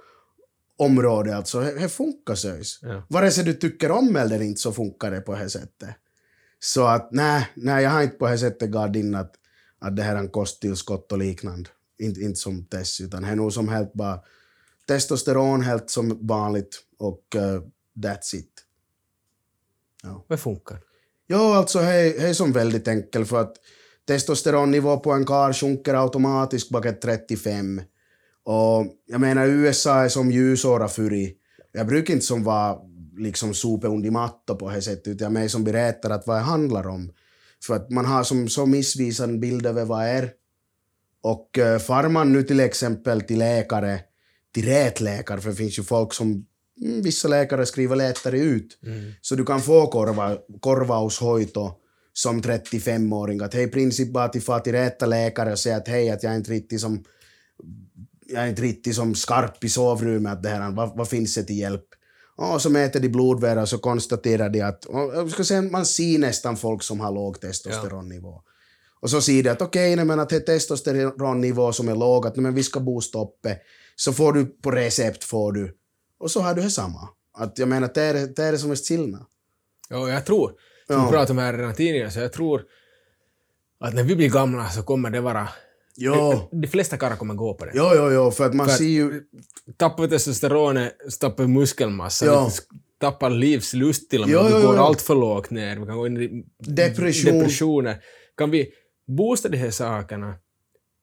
område 0.80 1.36
alltså. 1.36 1.60
Det 1.60 1.80
det 1.80 1.90
funkar 1.90 2.36
så. 2.36 2.48
Ja. 2.82 3.04
Vare 3.10 3.32
sig 3.32 3.44
du 3.44 3.54
tycker 3.54 3.92
om 3.92 4.16
eller 4.16 4.42
inte 4.42 4.62
så 4.62 4.72
funkar 4.72 5.12
det 5.12 5.22
på 5.22 5.36
det 5.36 5.50
sättet. 5.50 5.90
Så 6.60 6.88
att 6.88 7.12
nej, 7.12 7.48
nej 7.56 7.84
jag 7.84 7.90
har 7.90 8.02
inte 8.02 8.16
på 8.16 8.28
det 8.28 8.38
sättet 8.38 8.72
gått 8.72 8.96
in 8.96 9.16
att, 9.16 9.36
att 9.80 9.96
det 9.96 10.04
här 10.04 10.16
är 10.16 10.20
en 10.20 10.30
kosttillskott 10.30 11.12
och 11.12 11.18
liknande. 11.18 11.70
Inte, 11.98 12.22
inte 12.22 12.40
som 12.40 12.66
test, 12.66 13.02
utan 13.02 13.24
det 13.24 13.30
är 13.30 13.36
nog 13.36 13.54
som 13.54 13.70
helt 13.70 13.94
bara 13.94 14.20
testosteron 14.88 15.62
helt 15.62 15.90
som 15.90 16.28
vanligt 16.28 16.84
och 16.98 17.36
uh, 17.36 17.62
that's 17.96 18.36
it. 18.36 18.66
Vad 20.28 20.40
funkar? 20.40 20.80
Ja, 21.28 21.58
alltså 21.58 21.80
det 21.80 22.30
är 22.30 22.34
som 22.34 22.52
väldigt 22.52 22.88
enkelt 22.88 23.30
för 23.30 23.42
att 23.42 23.56
testosteronnivå 24.10 24.98
på 24.98 25.12
en 25.12 25.26
karl 25.26 25.54
sjunker 25.54 25.94
automatiskt 25.94 26.70
bak 26.70 26.86
ett 26.86 27.02
35. 27.02 27.82
Och 28.44 28.86
jag 29.06 29.22
menar 29.22 29.48
USA 29.48 30.04
är 30.04 30.10
som 30.10 30.32
ljusåra 30.32 30.88
förr. 30.88 31.32
Jag 31.72 31.88
brukar 31.88 32.14
inte 32.14 32.26
som 32.26 32.44
vara 32.44 32.78
liksom 33.18 33.54
sopa 33.54 33.88
under 33.88 34.12
mattan 34.12 34.58
på 34.58 34.70
det 34.70 34.82
sättet, 34.82 35.08
utan 35.08 35.36
jag 35.36 35.44
är 35.44 35.48
som 35.48 35.64
berättar 35.64 36.10
att 36.10 36.28
vad 36.28 36.38
det 36.38 36.42
handlar 36.42 36.88
om. 36.88 37.12
För 37.64 37.76
att 37.76 37.90
man 37.90 38.06
har 38.06 38.24
som 38.24 38.50
så 38.50 38.66
missvisande 38.66 39.38
bild 39.38 39.66
över 39.66 39.86
vad 39.86 40.02
det 40.02 40.10
är. 40.10 40.32
Och 41.22 41.58
uh, 41.58 41.78
far 41.78 42.10
man 42.10 42.34
nu 42.34 42.44
till 42.44 42.60
exempel 42.60 43.22
till 43.22 43.40
läkare, 43.40 44.00
till 44.54 44.66
rätt 44.66 45.02
läkare, 45.02 45.42
för 45.42 45.50
det 45.50 45.56
finns 45.56 45.80
ju 45.80 45.84
folk 45.84 46.14
som 46.14 46.46
mm, 46.82 47.02
vissa 47.02 47.28
läkare 47.28 47.66
skriver 47.66 47.96
lättare 47.96 48.40
ut. 48.40 48.80
Så 49.22 49.36
du 49.36 49.46
kan 49.46 49.62
få 49.62 49.88
korva, 49.88 50.38
korvaushoito 50.60 51.80
som 52.22 52.42
35-åring. 52.42 53.42
Att 53.42 53.54
hej, 53.54 53.64
i 53.64 53.68
princip 53.68 54.14
bara 54.14 54.30
till 54.30 54.42
far 54.42 54.60
till 54.60 54.74
rätta 54.74 55.06
läkare 55.06 55.52
och 55.52 55.60
säga 55.60 55.78
att 55.78 55.88
hej, 55.88 56.10
att 56.10 56.24
jag 56.24 56.34
är 56.34 56.38
inte 56.38 56.52
riktigt 56.52 56.82
som 56.82 57.04
jag 58.26 58.44
är 58.44 58.48
inte 58.48 58.62
riktigt 58.62 58.96
som 58.96 59.16
skarp 59.16 59.64
i 59.64 59.70
sovrummet, 59.70 60.34
att 60.34 60.44
det 60.44 60.50
här, 60.50 60.72
vad, 60.72 60.98
vad 60.98 61.10
finns 61.10 61.36
det 61.36 61.44
till 61.44 61.58
hjälp? 61.58 61.86
Och 62.36 62.62
så 62.62 62.70
mäter 62.70 63.00
de 63.00 63.10
blodvärde 63.10 63.62
och 63.62 63.70
så 63.70 63.78
konstaterar 63.78 64.50
de 64.50 64.62
att, 64.62 64.86
jag 64.90 65.32
ska 65.32 65.44
säga, 65.44 65.62
man 65.62 65.86
ser 65.86 66.20
nästan 66.20 66.58
folk 66.58 66.84
som 66.84 67.00
har 67.00 67.12
låg 67.12 67.42
testosteronnivå. 67.42 68.42
Och 69.02 69.10
så 69.10 69.22
säger 69.22 69.44
de 69.44 69.50
att 69.50 69.62
okej, 69.62 69.94
okay, 69.94 70.06
men 70.06 70.20
att 70.20 70.30
det 70.30 70.36
är 70.36 70.40
testosteronnivå 70.40 71.74
som 71.74 71.88
är 71.90 71.96
låg, 71.96 72.28
att 72.28 72.36
men 72.36 72.56
vi 72.56 72.64
ska 72.64 72.80
boosta 72.80 73.20
upp 73.22 73.40
det. 73.44 73.58
Så 73.96 74.14
får 74.14 74.34
du 74.34 74.46
på 74.46 74.72
recept, 74.72 75.24
får 75.24 75.52
du. 75.52 75.76
Och 76.20 76.32
så 76.32 76.42
har 76.42 76.54
du 76.54 76.62
det 76.62 76.70
samma. 76.70 77.10
Att 77.34 77.60
jag 77.60 77.68
menar, 77.68 77.92
det 77.94 78.02
är 78.02 78.14
det 78.14 78.44
är 78.44 78.52
det 78.52 78.58
som 78.58 78.72
är 78.72 78.76
skillnad. 78.76 79.26
Ja, 79.90 80.10
jag 80.10 80.26
tror, 80.26 80.54
Ja. 80.90 81.06
vi 81.06 81.12
pratade 81.12 81.32
om 81.32 81.38
här 81.38 81.54
redan 81.54 81.74
tidigare, 81.74 82.12
så 82.12 82.20
jag 82.20 82.34
tror 82.34 82.64
att 83.80 83.94
när 83.94 84.04
vi 84.04 84.16
blir 84.16 84.30
gamla 84.30 84.70
så 84.70 84.84
kommer 84.84 85.10
det 85.10 85.22
vara... 85.22 85.48
Jo, 86.02 86.50
De 86.52 86.68
flesta 86.68 86.98
karlar 86.98 87.16
kommer 87.16 87.34
gå 87.34 87.54
på 87.54 87.66
det. 87.66 87.72
jo, 87.76 87.92
jo, 87.96 88.12
jo, 88.12 88.32
för 88.32 88.46
att 88.46 88.54
man 88.54 88.68
För 88.68 88.76
ser 88.76 88.86
ju... 88.86 89.24
Tappar 89.78 90.08
testosteronet 90.08 90.94
så 91.10 91.18
tappar 91.18 91.44
vi 91.44 91.50
muskelmassa. 91.50 92.46
Vi 92.46 92.52
tappar 93.00 93.30
livslust 93.30 94.10
till 94.10 94.22
och 94.22 94.28
med. 94.28 94.34
Jo, 94.34 94.48
jo, 94.50 94.58
vi 94.58 94.64
går 94.64 94.76
jo. 94.76 94.82
allt 94.82 95.02
för 95.02 95.16
lågt 95.16 95.50
ner. 95.50 95.78
Vi 95.80 95.86
kan 95.86 95.98
gå 95.98 96.08
in 96.08 96.18
i 96.22 96.46
Depression. 96.60 97.34
depressioner. 97.40 97.98
Kan 98.38 98.52
vi 98.52 98.70
boosta 99.08 99.50
de 99.50 99.58
här 99.58 99.72
sakerna 99.72 100.34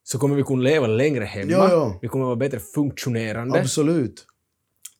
så 0.03 0.19
kommer 0.19 0.35
vi 0.35 0.43
kunna 0.43 0.61
leva 0.63 0.87
längre 0.87 1.23
hemma. 1.23 1.51
Jo, 1.51 1.67
jo. 1.71 1.99
Vi 2.01 2.07
kommer 2.07 2.25
vara 2.25 2.35
bättre 2.35 2.59
funktionerande. 2.59 3.59
Absolut. 3.59 4.25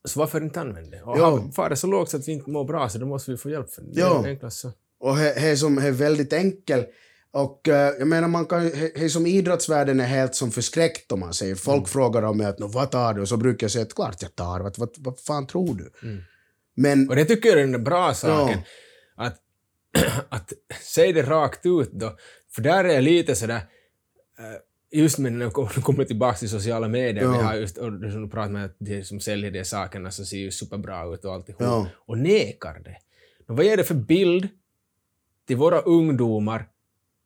Så 0.08 0.20
varför 0.20 0.42
inte 0.42 0.62
använda 0.62 0.98
det? 0.98 1.04
Och 1.04 1.18
Ja. 1.18 1.30
har- 1.30 1.52
far 1.52 1.70
det 1.70 1.76
så 1.76 1.88
lågt 1.88 2.10
så 2.10 2.18
att 2.18 2.28
vi 2.28 2.32
inte 2.32 2.50
mår 2.50 2.66
bra 2.66 2.90
så 2.90 2.98
då 2.98 3.06
måste 3.06 3.32
vi 3.32 3.38
få 3.38 3.50
hjälp 3.50 3.70
för 3.74 3.82
det. 3.82 4.00
Ja. 4.00 4.28
är 4.28 4.50
så. 4.50 4.72
Och 5.00 5.16
det 5.16 5.58
som 5.58 5.78
är 5.78 5.92
väldigt 5.92 6.34
enkelt. 6.34 6.88
Och 7.32 7.68
eh, 7.68 7.94
jag 8.00 8.08
menar, 8.08 8.28
man 8.28 8.46
kan, 8.46 8.72
he, 8.96 9.10
som 9.10 9.26
idrottsvärlden 9.28 10.00
är 10.00 10.06
helt 10.06 10.36
som 10.36 10.52
förskräckt 10.52 11.12
om 11.12 11.20
man 11.20 11.34
säger. 11.34 11.56
Folk 11.56 11.88
frågar 11.88 12.22
om 12.24 12.38
mig 12.38 12.48
att 12.48 12.60
"Nå, 12.60 12.68
vad 12.68 12.92
tar 12.92 13.14
du? 13.14 13.22
Och 13.22 13.28
så 13.28 13.38
brukar 13.38 13.66
jag 13.66 13.72
säga 13.72 13.84
att 13.86 13.94
klart 13.96 14.22
jag 14.22 14.36
tar. 14.36 14.60
Vad, 14.60 14.78
vad, 14.80 14.90
vad 14.98 15.20
fan 15.20 15.48
tror 15.48 15.76
du? 15.76 15.92
Men 16.76 17.10
Och 17.10 17.16
det 17.16 17.26
tycker 17.26 17.50
jag 17.50 17.60
är 17.60 17.68
den 17.68 17.84
bra 17.84 18.14
saken. 18.14 18.60
Att, 19.16 19.38
att 20.30 20.54
säga 20.84 21.14
det 21.14 21.22
rakt 21.22 21.66
ut 21.66 21.92
då. 21.92 22.18
För 22.52 22.62
där 22.62 22.84
är 22.84 22.94
jag 22.94 23.04
lite 23.04 23.36
sådär, 23.36 23.56
eh, 24.40 24.46
just 24.92 25.18
med 25.18 25.34
när 25.34 25.46
jag 25.46 25.54
kommer 25.54 26.06
tillbaka 26.06 26.38
till 26.38 26.50
sociala 26.50 26.88
medier, 26.88 27.24
Ja. 27.24 27.32
vi 27.32 27.38
har 27.38 27.56
just, 27.56 27.76
som 27.76 28.30
pratar 28.30 28.50
med 28.52 28.66
att 28.66 28.76
de 28.80 29.04
som 29.04 29.20
säljer 29.20 29.52
de 29.52 29.66
sakerna 29.66 30.12
så 30.12 30.26
ser 30.26 30.38
ju 30.38 30.52
superbra 30.52 31.14
ut 31.14 31.26
och 31.26 31.34
alltihop. 31.34 31.62
Ja. 31.62 31.88
Och 32.06 32.18
nekar 32.18 32.80
det. 32.84 32.98
Men 33.48 33.56
vad 33.56 33.66
ger 33.66 33.78
det 33.78 33.84
för 33.84 33.96
bild 33.96 34.48
till 35.48 35.58
våra 35.58 35.80
ungdomar 35.80 36.66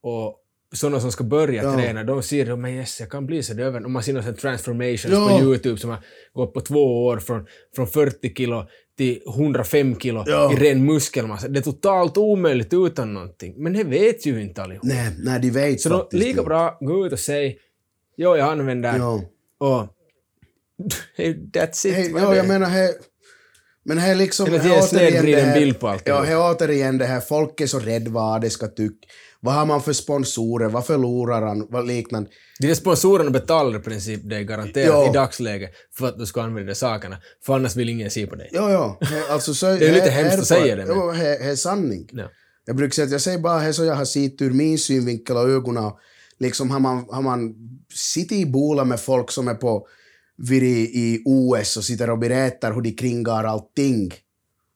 och 0.01 0.37
sådana 0.73 0.99
som 0.99 1.11
ska 1.11 1.23
börja 1.23 1.63
Ja. 1.63 1.73
träna, 1.75 2.03
de 2.03 2.23
ser 2.23 2.51
att 2.51 2.59
men 2.59 2.71
yes, 2.71 2.99
jag 2.99 3.09
kan 3.09 3.25
bli 3.25 3.43
så 3.43 3.53
döven. 3.53 3.85
Om 3.85 3.91
man 3.91 4.03
ser 4.03 4.13
någon 4.13 4.35
transformations 4.35 5.05
Ja. 5.13 5.27
på 5.37 5.43
YouTube 5.45 5.77
som 5.77 5.89
har 5.89 5.99
gått 6.33 6.53
på 6.53 6.61
två 6.61 7.05
år 7.05 7.17
från, 7.17 7.47
från 7.75 7.87
40 7.87 8.33
kilo 8.35 8.67
till 8.97 9.21
105 9.27 9.99
kilo 9.99 10.23
Ja. 10.27 10.53
i 10.53 10.55
ren 10.55 10.85
muskelmassa. 10.85 11.47
Det 11.47 11.59
är 11.59 11.63
totalt 11.63 12.17
omöjligt 12.17 12.73
utan 12.73 13.13
någonting. 13.13 13.53
Men 13.57 13.73
det 13.73 13.83
vet 13.83 14.25
ju 14.25 14.41
inte 14.41 14.63
allihop. 14.63 14.83
nej, 14.83 15.15
nej, 15.19 15.39
de 15.39 15.49
vet 15.51 15.81
så 15.81 15.89
då, 15.89 16.07
lika 16.11 16.29
inte. 16.29 16.43
bra 16.43 16.77
gå 16.81 17.05
ut 17.05 17.13
och 17.13 17.19
säga 17.19 17.53
jo, 18.17 18.35
jag 18.37 18.49
använder 18.49 18.97
Ja. 18.97 19.21
och 19.57 19.87
that's 21.53 21.87
it. 21.87 22.15
Är 22.15 22.19
ja, 22.19 22.35
jag 22.35 22.47
menar, 22.47 22.67
he, 22.69 22.89
men 23.83 23.97
det 23.97 24.03
är 24.03 24.15
liksom... 24.15 24.45
Eller 24.47 24.63
ge 24.65 24.75
en 24.75 24.83
snedvriden 24.83 25.45
här- 25.45 25.59
bild 25.59 25.79
på 25.79 25.87
allt. 25.87 26.07
Ja, 26.07 26.21
det 26.21 26.27
är 26.27 26.37
återigen 26.55 26.97
det 26.97 27.05
här, 27.05 27.19
folk 27.21 27.61
är 27.61 27.67
så 27.67 27.79
rädda 27.79 28.11
vad 28.11 28.41
de 28.41 28.49
ska 28.49 28.67
tycka. 28.67 29.07
Vad 29.43 29.53
har 29.53 29.65
man 29.65 29.81
för 29.83 29.93
sponsorer? 29.93 30.69
Vad 30.69 30.85
förlorar 30.85 31.41
han? 31.41 31.67
Vad 31.69 31.87
liknande? 31.87 32.29
De 32.59 32.67
där 32.67 32.73
sponsorerna 32.75 33.29
betalar 33.31 33.79
i 33.79 33.81
princip 33.81 34.29
dig 34.29 34.43
garanterat 34.43 34.87
Ja. 34.87 35.09
i 35.09 35.13
dagsläget 35.13 35.71
för 35.97 36.07
att 36.07 36.17
du 36.19 36.25
ska 36.25 36.41
använda 36.41 36.69
de 36.69 36.75
sakerna. 36.75 37.17
För 37.45 37.55
annars 37.55 37.75
vill 37.75 37.89
ingen 37.89 38.11
se 38.11 38.27
på 38.27 38.35
dig. 38.35 38.49
Jo, 38.53 38.61
jo. 38.69 38.97
he- 39.07 39.29
Alltså, 39.31 39.53
så, 39.53 39.65
Det 39.79 39.87
är 39.87 39.93
lite 39.93 40.05
he- 40.07 40.09
hemskt 40.09 40.37
he- 40.37 40.39
att 40.41 40.47
säga 40.47 40.75
det, 40.75 40.85
Jo, 40.89 41.11
det 41.11 41.37
är 41.37 41.55
sanning. 41.55 42.09
Ja. 42.11 42.29
Jag 42.65 42.75
brukar 42.75 42.93
säga 42.93 43.05
att 43.05 43.11
jag 43.11 43.21
säger 43.21 43.39
bara 43.39 43.61
det 43.63 43.73
så 43.73 43.83
jag 43.85 43.95
har 43.95 44.05
sett 44.05 44.41
ur 44.41 44.51
min 44.51 44.77
synvinkel 44.77 45.35
och 45.37 45.49
ögonen. 45.49 45.91
Liksom 46.39 46.71
har 46.71 46.79
man, 46.79 47.05
har 47.09 47.21
man 47.21 47.55
sitter 47.95 48.35
i 48.35 48.45
bola 48.45 48.83
med 48.85 48.99
folk 48.99 49.31
som 49.31 49.47
är 49.47 49.53
på 49.55 49.87
vid 50.37 50.63
i, 50.63 50.67
i 50.81 51.21
OS 51.25 51.77
och 51.77 51.83
sitter 51.83 52.09
och 52.09 52.19
berättar 52.19 52.73
hur 52.73 52.81
de 52.81 52.91
kringar 52.91 53.43
allting. 53.43 54.13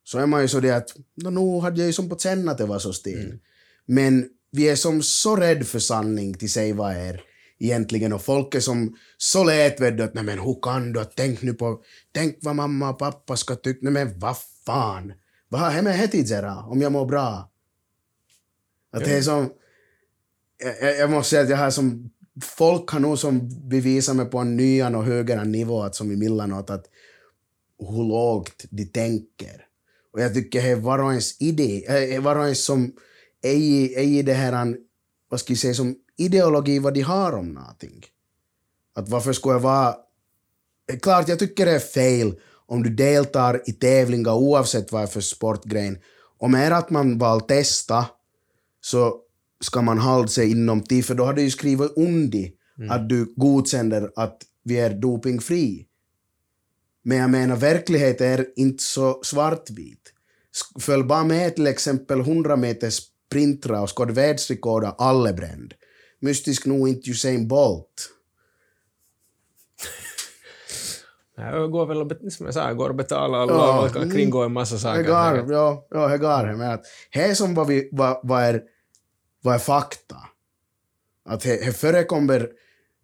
Så 0.03 0.19
är 0.19 0.25
man 0.25 0.41
ju 0.41 0.47
så 0.47 0.59
det 0.59 0.71
att, 0.71 0.89
nå 1.23 1.29
nu 1.29 1.61
hade 1.61 1.77
jag 1.79 1.87
ju 1.87 1.93
som 1.93 2.09
på 2.09 2.17
känna 2.17 2.51
att 2.51 2.57
det 2.57 2.65
var 2.65 2.79
så 2.79 2.93
stel. 2.93 3.33
Men 3.85 4.25
vi 4.55 4.69
är 4.69 4.75
som 4.75 5.01
så 5.03 5.35
rädd 5.35 5.67
för 5.67 5.79
sanning 5.79 6.33
till 6.33 6.51
sig 6.51 6.73
vad 6.73 6.91
är 6.91 7.21
egentligen? 7.59 8.13
Och 8.13 8.21
folk 8.21 8.55
är 8.55 8.59
som 8.59 8.97
så 9.17 9.43
lätt 9.43 9.81
vet 9.81 9.97
du 9.97 10.03
att 10.03 10.13
nej 10.13 10.23
men 10.23 10.39
hur 10.39 10.59
kan 10.61 10.93
du, 10.93 11.05
tänk 11.15 11.41
nu 11.41 11.53
på, 11.53 11.83
tänk 12.11 12.37
vad 12.41 12.55
mamma 12.55 12.89
och 12.89 12.99
pappa 12.99 13.37
ska 13.37 13.55
tycka, 13.55 13.79
nej 13.81 13.93
men 13.93 14.19
vad 14.19 14.37
fan, 14.65 15.13
vad 15.49 15.61
har 15.61 16.07
till 16.07 16.21
att 16.21 16.29
göra 16.29 16.63
om 16.63 16.81
jag 16.81 16.91
mår 16.91 17.05
bra? 17.05 17.51
Att 18.91 19.03
det 19.05 19.17
är 19.17 19.21
som, 19.21 19.49
jag- 20.81 20.97
jag, 20.97 21.11
måste 21.11 21.29
säga 21.29 21.41
att 21.41 21.49
jag 21.49 21.57
har 21.57 21.71
som, 21.71 22.09
folk 22.41 22.89
har 22.89 22.99
nog 22.99 23.19
som 23.19 23.49
bevisat 23.69 24.15
mig 24.15 24.25
på 24.25 24.37
en 24.37 24.57
nyan 24.57 24.95
och 24.95 25.03
högre 25.03 25.45
nivå 25.45 25.83
att 25.83 25.95
som 25.95 26.11
i 26.11 26.15
Millanot 26.15 26.69
att 26.69 26.85
hur 27.79 28.03
lågt 28.03 28.65
de 28.69 28.85
tänker. 28.85 29.65
Och 30.13 30.21
jag 30.21 30.33
tycker 30.33 30.61
det 30.61 30.69
är 30.69 30.75
var 30.75 30.99
och 30.99 31.11
ens 31.11 31.41
idé, 31.41 31.85
äh, 32.15 32.21
var 32.21 32.35
och 32.35 32.43
ens 32.43 32.65
som 32.65 32.93
är 33.47 33.55
i, 33.55 33.93
är 33.95 34.01
i 34.01 34.21
det 34.21 34.33
här, 34.33 34.77
vad 35.29 35.39
ska 35.39 35.53
jag 35.53 35.59
säga, 35.59 35.73
som 35.73 35.95
ideologi 36.17 36.79
vad 36.79 36.93
de 36.93 37.01
har 37.01 37.31
om 37.31 37.53
någonting. 37.53 38.05
Att 38.95 39.09
varför 39.09 39.33
skulle 39.33 39.55
jag 39.55 39.59
vara... 39.59 39.95
Klart, 41.01 41.27
jag 41.27 41.39
tycker 41.39 41.65
det 41.65 41.71
är 41.71 41.79
fel 41.79 42.39
om 42.65 42.83
du 42.83 42.89
deltar 42.89 43.61
i 43.65 43.73
tävlingar 43.73 44.33
oavsett 44.33 44.91
vad 44.91 45.01
det 45.01 45.05
är 45.05 45.07
för 45.07 45.21
sportgren. 45.21 45.97
Om 46.37 46.53
är 46.53 46.71
att 46.71 46.89
man 46.89 47.17
bara 47.17 47.39
testa 47.39 48.05
så 48.81 49.19
ska 49.59 49.81
man 49.81 49.97
hålla 49.97 50.27
sig 50.27 50.51
inom 50.51 50.81
tid, 50.83 51.05
för 51.05 51.15
då 51.15 51.23
har 51.25 51.33
du 51.33 51.41
ju 51.41 51.51
skrivit 51.51 51.91
under 51.95 52.51
att 52.89 53.09
du 53.09 53.33
godkänner 53.35 54.11
att 54.15 54.41
vi 54.63 54.79
är 54.79 54.89
dopingfri. 54.89 55.87
Men 57.03 57.17
jag 57.17 57.29
menar, 57.29 57.55
verklighet 57.55 58.21
är 58.21 58.47
inte 58.55 58.83
så 58.83 59.19
svartvit. 59.23 60.13
Följ 60.79 61.03
bara 61.03 61.23
med 61.23 61.55
till 61.55 61.67
exempel 61.67 62.19
100 62.19 62.55
meters 62.55 63.01
sprintra 63.25 63.81
och 63.81 63.97
skåd 63.97 64.11
världsrekorda 64.11 64.95
alla 64.97 65.33
bränd. 65.33 65.73
Mystisk 66.19 66.65
nog 66.65 66.89
inte 66.89 67.09
Usain 67.09 67.47
Bolt. 67.47 68.11
Jag 71.37 71.71
går 71.71 71.85
väl 71.85 72.05
bet- 72.05 72.33
som 72.33 72.45
jag 72.45 72.53
sa, 72.53 72.73
går 72.73 72.89
och 72.89 72.95
betalar 72.95 73.39
alla 73.39 73.53
Ja, 73.53 73.85
och 73.85 73.93
kan 73.93 74.11
kringgå 74.11 74.43
en 74.43 74.53
massa 74.53 74.77
saker. 74.77 75.03
Hegar, 75.03 75.45
ja, 75.49 75.87
ja, 75.89 76.07
hegar. 76.07 76.53
Men 76.55 76.71
att 76.71 76.83
det 77.13 77.19
är 77.19 77.33
som 77.33 77.55
vad, 77.55 77.67
vi, 77.67 77.89
vad, 77.91 78.19
vad, 78.23 78.43
är, 78.43 78.61
vad 79.41 79.55
är 79.55 79.59
fakta. 79.59 80.17
Att 81.25 81.41
det, 81.41 81.65
det 81.65 81.73
förekommer 81.73 82.49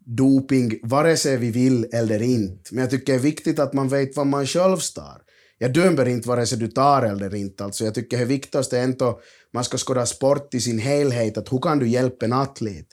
doping 0.05 0.79
vare 0.83 1.17
sig 1.17 1.37
vi 1.37 1.51
vill 1.51 1.89
eller 1.93 2.21
inte. 2.21 2.73
Men 2.75 2.81
jag 2.81 2.89
tycker 2.91 3.13
det 3.13 3.19
är 3.19 3.23
viktigt 3.23 3.59
att 3.59 3.73
man 3.73 3.87
vet 3.87 4.15
vad 4.15 4.27
man 4.27 4.45
själv 4.47 4.77
står. 4.77 5.21
Jag 5.61 5.73
dömer 5.73 6.07
inte 6.07 6.27
vare 6.27 6.45
sig 6.45 6.57
du 6.57 6.67
tar 6.67 7.01
eller 7.01 7.35
inte. 7.35 7.63
Alltså 7.63 7.85
jag 7.85 7.95
tycker 7.95 8.17
det 8.17 8.25
viktigaste 8.25 8.79
är 8.79 8.83
ändå 8.83 9.19
man 9.53 9.63
ska 9.63 9.77
skåda 9.77 10.05
sport 10.05 10.53
i 10.53 10.59
sin 10.59 10.79
helhet. 10.79 11.37
Att 11.37 11.53
hur 11.53 11.59
kan 11.59 11.79
du 11.79 11.87
hjälpa 11.87 12.25
en 12.25 12.33
atlet? 12.33 12.87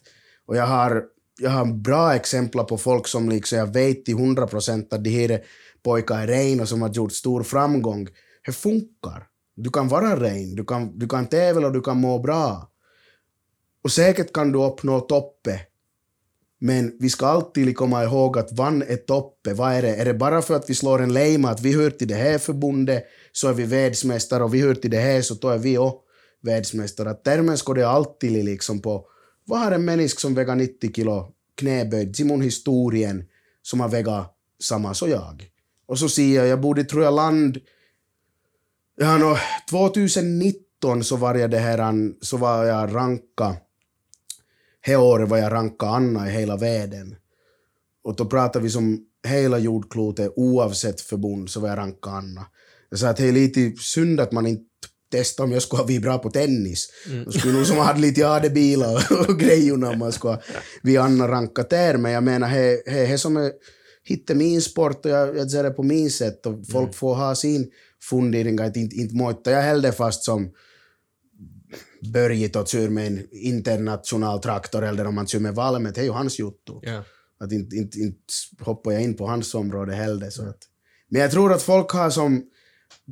Och 0.47 0.57
jag 0.57 0.66
har, 0.66 1.05
jag 1.41 1.51
har 1.51 1.64
bra 1.64 2.14
exempel 2.14 2.64
på 2.64 2.79
folk 2.79 3.07
som 3.07 3.29
liksom 3.29 3.59
jag 3.59 3.73
vet 3.73 4.05
till 4.05 4.14
100 4.14 4.47
procent 4.47 4.93
att 4.93 5.05
de 5.05 5.11
här 5.11 5.31
är 5.31 5.45
pojkar 5.83 6.27
Rein 6.27 6.61
och 6.61 6.69
som 6.69 6.83
har 6.83 6.89
gjort 6.89 7.12
stor 7.12 7.43
framgång. 7.43 8.09
Det 8.47 8.53
funkar. 8.53 9.27
Du 9.57 9.71
kan 9.71 9.89
vara 9.89 10.21
Rein, 10.21 10.55
du 10.55 10.64
kan, 10.64 10.99
du 10.99 11.09
kan 11.09 11.27
tävla 11.27 11.66
och 11.66 11.73
du 11.73 11.81
kan 11.81 11.97
må 11.97 12.19
bra. 12.19 12.71
Och 13.85 13.93
säkert 13.93 14.33
kan 14.33 14.53
du 14.53 14.64
uppnå 14.64 15.01
toppe. 15.01 15.61
Men 16.59 16.97
vi 17.01 17.11
ska 17.11 17.27
alltid 17.27 17.77
komma 17.77 18.05
ihåg 18.05 18.39
att 18.39 18.53
vann 18.53 18.83
är 18.83 18.97
toppe. 18.97 19.55
Vad 19.55 19.73
är 19.73 19.83
det? 19.83 19.95
Är 19.95 20.05
det 20.05 20.15
bara 20.15 20.43
för 20.43 20.55
att 20.55 20.71
vi 20.71 20.75
slår 20.75 21.03
en 21.03 21.13
lejma 21.13 21.51
att 21.51 21.61
vi 21.61 21.73
hör 21.73 21.91
till 21.91 22.09
det 22.09 22.15
här 22.15 22.39
förbundet 22.39 23.05
så 23.33 23.49
är 23.49 23.53
vi 23.53 23.65
världsmästare 23.65 24.45
och 24.45 24.55
vi 24.55 24.61
hör 24.61 24.75
till 24.75 24.91
det 24.91 25.01
här 25.01 25.23
så 25.23 25.35
då 25.35 25.49
är 25.49 25.59
vi 25.59 25.79
också 25.79 26.09
världsmästare. 26.43 27.11
Att 27.11 27.25
därmed 27.25 27.59
ska 27.59 27.75
det 27.75 27.89
alltid 27.89 28.45
liksom 28.45 28.81
på 28.81 29.07
vad 29.45 29.61
har 29.61 29.73
en 29.73 29.85
människa 29.85 30.19
som 30.19 30.35
väger 30.35 30.55
90 30.55 30.93
kilo 30.95 31.33
knäböjd 31.57 32.15
till 32.15 32.27
min 32.27 32.43
historien 32.43 33.25
som 33.63 33.81
har 33.81 33.89
vägat 33.89 34.37
samma 34.63 34.95
som 34.95 35.11
jag? 35.11 35.51
Och 35.87 35.99
så 35.99 36.09
ser 36.09 36.35
jag, 36.35 36.47
jag 36.47 36.61
bodde 36.61 36.85
tror 36.85 37.05
jag 37.05 37.15
land, 37.15 37.59
ja 38.97 39.19
no, 39.19 39.37
2019 39.71 41.05
så 41.05 41.17
var 41.17 41.35
jag 41.35 41.51
det 41.51 41.59
här, 41.59 42.13
så 42.25 42.37
var 42.37 42.65
jag 42.65 42.95
ranka, 42.95 43.57
det 44.87 44.97
året 44.97 45.29
var 45.29 45.39
jag 45.39 45.53
ranka 45.53 45.87
Anna 45.87 46.29
i 46.29 46.33
hela 46.33 46.57
världen. 46.57 47.16
Och 48.05 48.16
då 48.16 48.24
pratar 48.24 48.61
vi 48.61 48.70
som 48.70 49.01
hela 49.26 49.59
jordklotet 49.59 50.33
oavsett 50.37 51.01
förbund 51.01 51.51
så 51.51 51.61
var 51.61 51.68
jag 51.68 51.79
ranka 51.79 52.11
Anna. 52.11 52.47
Jag 52.91 52.99
sa 52.99 53.09
att 53.09 53.16
det 53.16 53.29
är 53.29 53.33
lite 53.33 53.72
synd 53.81 54.20
att 54.20 54.33
man 54.33 54.47
inte 54.47 54.64
testa 55.12 55.43
om 55.43 55.53
jag 55.53 55.62
skulle 55.62 55.81
ha 55.81 55.87
blivit 55.87 56.03
bra 56.03 56.18
på 56.18 56.31
tennis. 56.31 56.89
Mm. 57.07 57.24
Då 57.24 57.33
skulle 57.33 57.53
nog 57.53 57.66
som 57.66 57.76
hade 57.76 58.01
lite 58.01 58.29
adebilar 58.29 59.07
och 59.29 59.41
grejorna 59.41 59.91
om 59.91 59.99
man 59.99 60.12
skulle 60.12 60.39
vi 60.83 60.97
Anna 60.97 61.29
rankat 61.29 61.70
där. 61.70 61.97
Men 61.97 62.12
jag 62.12 62.22
menar, 62.22 62.49
det 62.51 63.12
är 63.12 63.16
som 63.16 63.37
är 63.37 63.53
hitta 64.05 64.35
min 64.35 64.62
sport 64.62 65.05
och 65.05 65.11
jag, 65.11 65.37
jag 65.37 65.51
ser 65.51 65.62
det 65.62 65.70
på 65.70 65.83
min 65.83 66.11
sätt 66.11 66.47
och 66.47 66.66
folk 66.66 66.85
mm. 66.85 66.93
får 66.93 67.14
ha 67.14 67.35
sin 67.35 67.70
fundering 68.03 68.61
att 68.61 68.76
inte, 68.76 68.97
inte 68.97 69.14
mojta 69.14 69.51
jag 69.51 69.62
hellre 69.62 69.93
fast 69.93 70.24
som 70.24 70.51
Börje 72.12 72.59
och 72.59 72.68
kör 72.68 72.88
med 72.88 73.07
en 73.07 73.26
internationell 73.32 74.38
traktor 74.38 74.84
eller 74.84 75.07
om 75.07 75.14
man 75.14 75.26
kör 75.26 75.40
med 75.40 75.55
Valmet, 75.55 75.94
det 75.94 76.01
är 76.01 76.05
ju 76.05 76.11
hans 76.11 76.38
jotto. 76.38 76.84
Yeah. 76.84 77.05
Att 77.40 77.53
inte, 77.53 77.76
inte, 77.76 77.99
inte 77.99 78.24
hoppar 78.61 78.92
jag 78.92 79.03
in 79.03 79.16
på 79.16 79.26
hans 79.26 79.55
område 79.55 79.94
heller. 79.94 80.30
Så 80.30 80.42
att. 80.42 80.59
Men 81.11 81.22
jag 81.22 81.30
tror 81.30 81.53
att 81.53 81.62
folk 81.62 81.90
har 81.90 82.11
som 82.11 82.42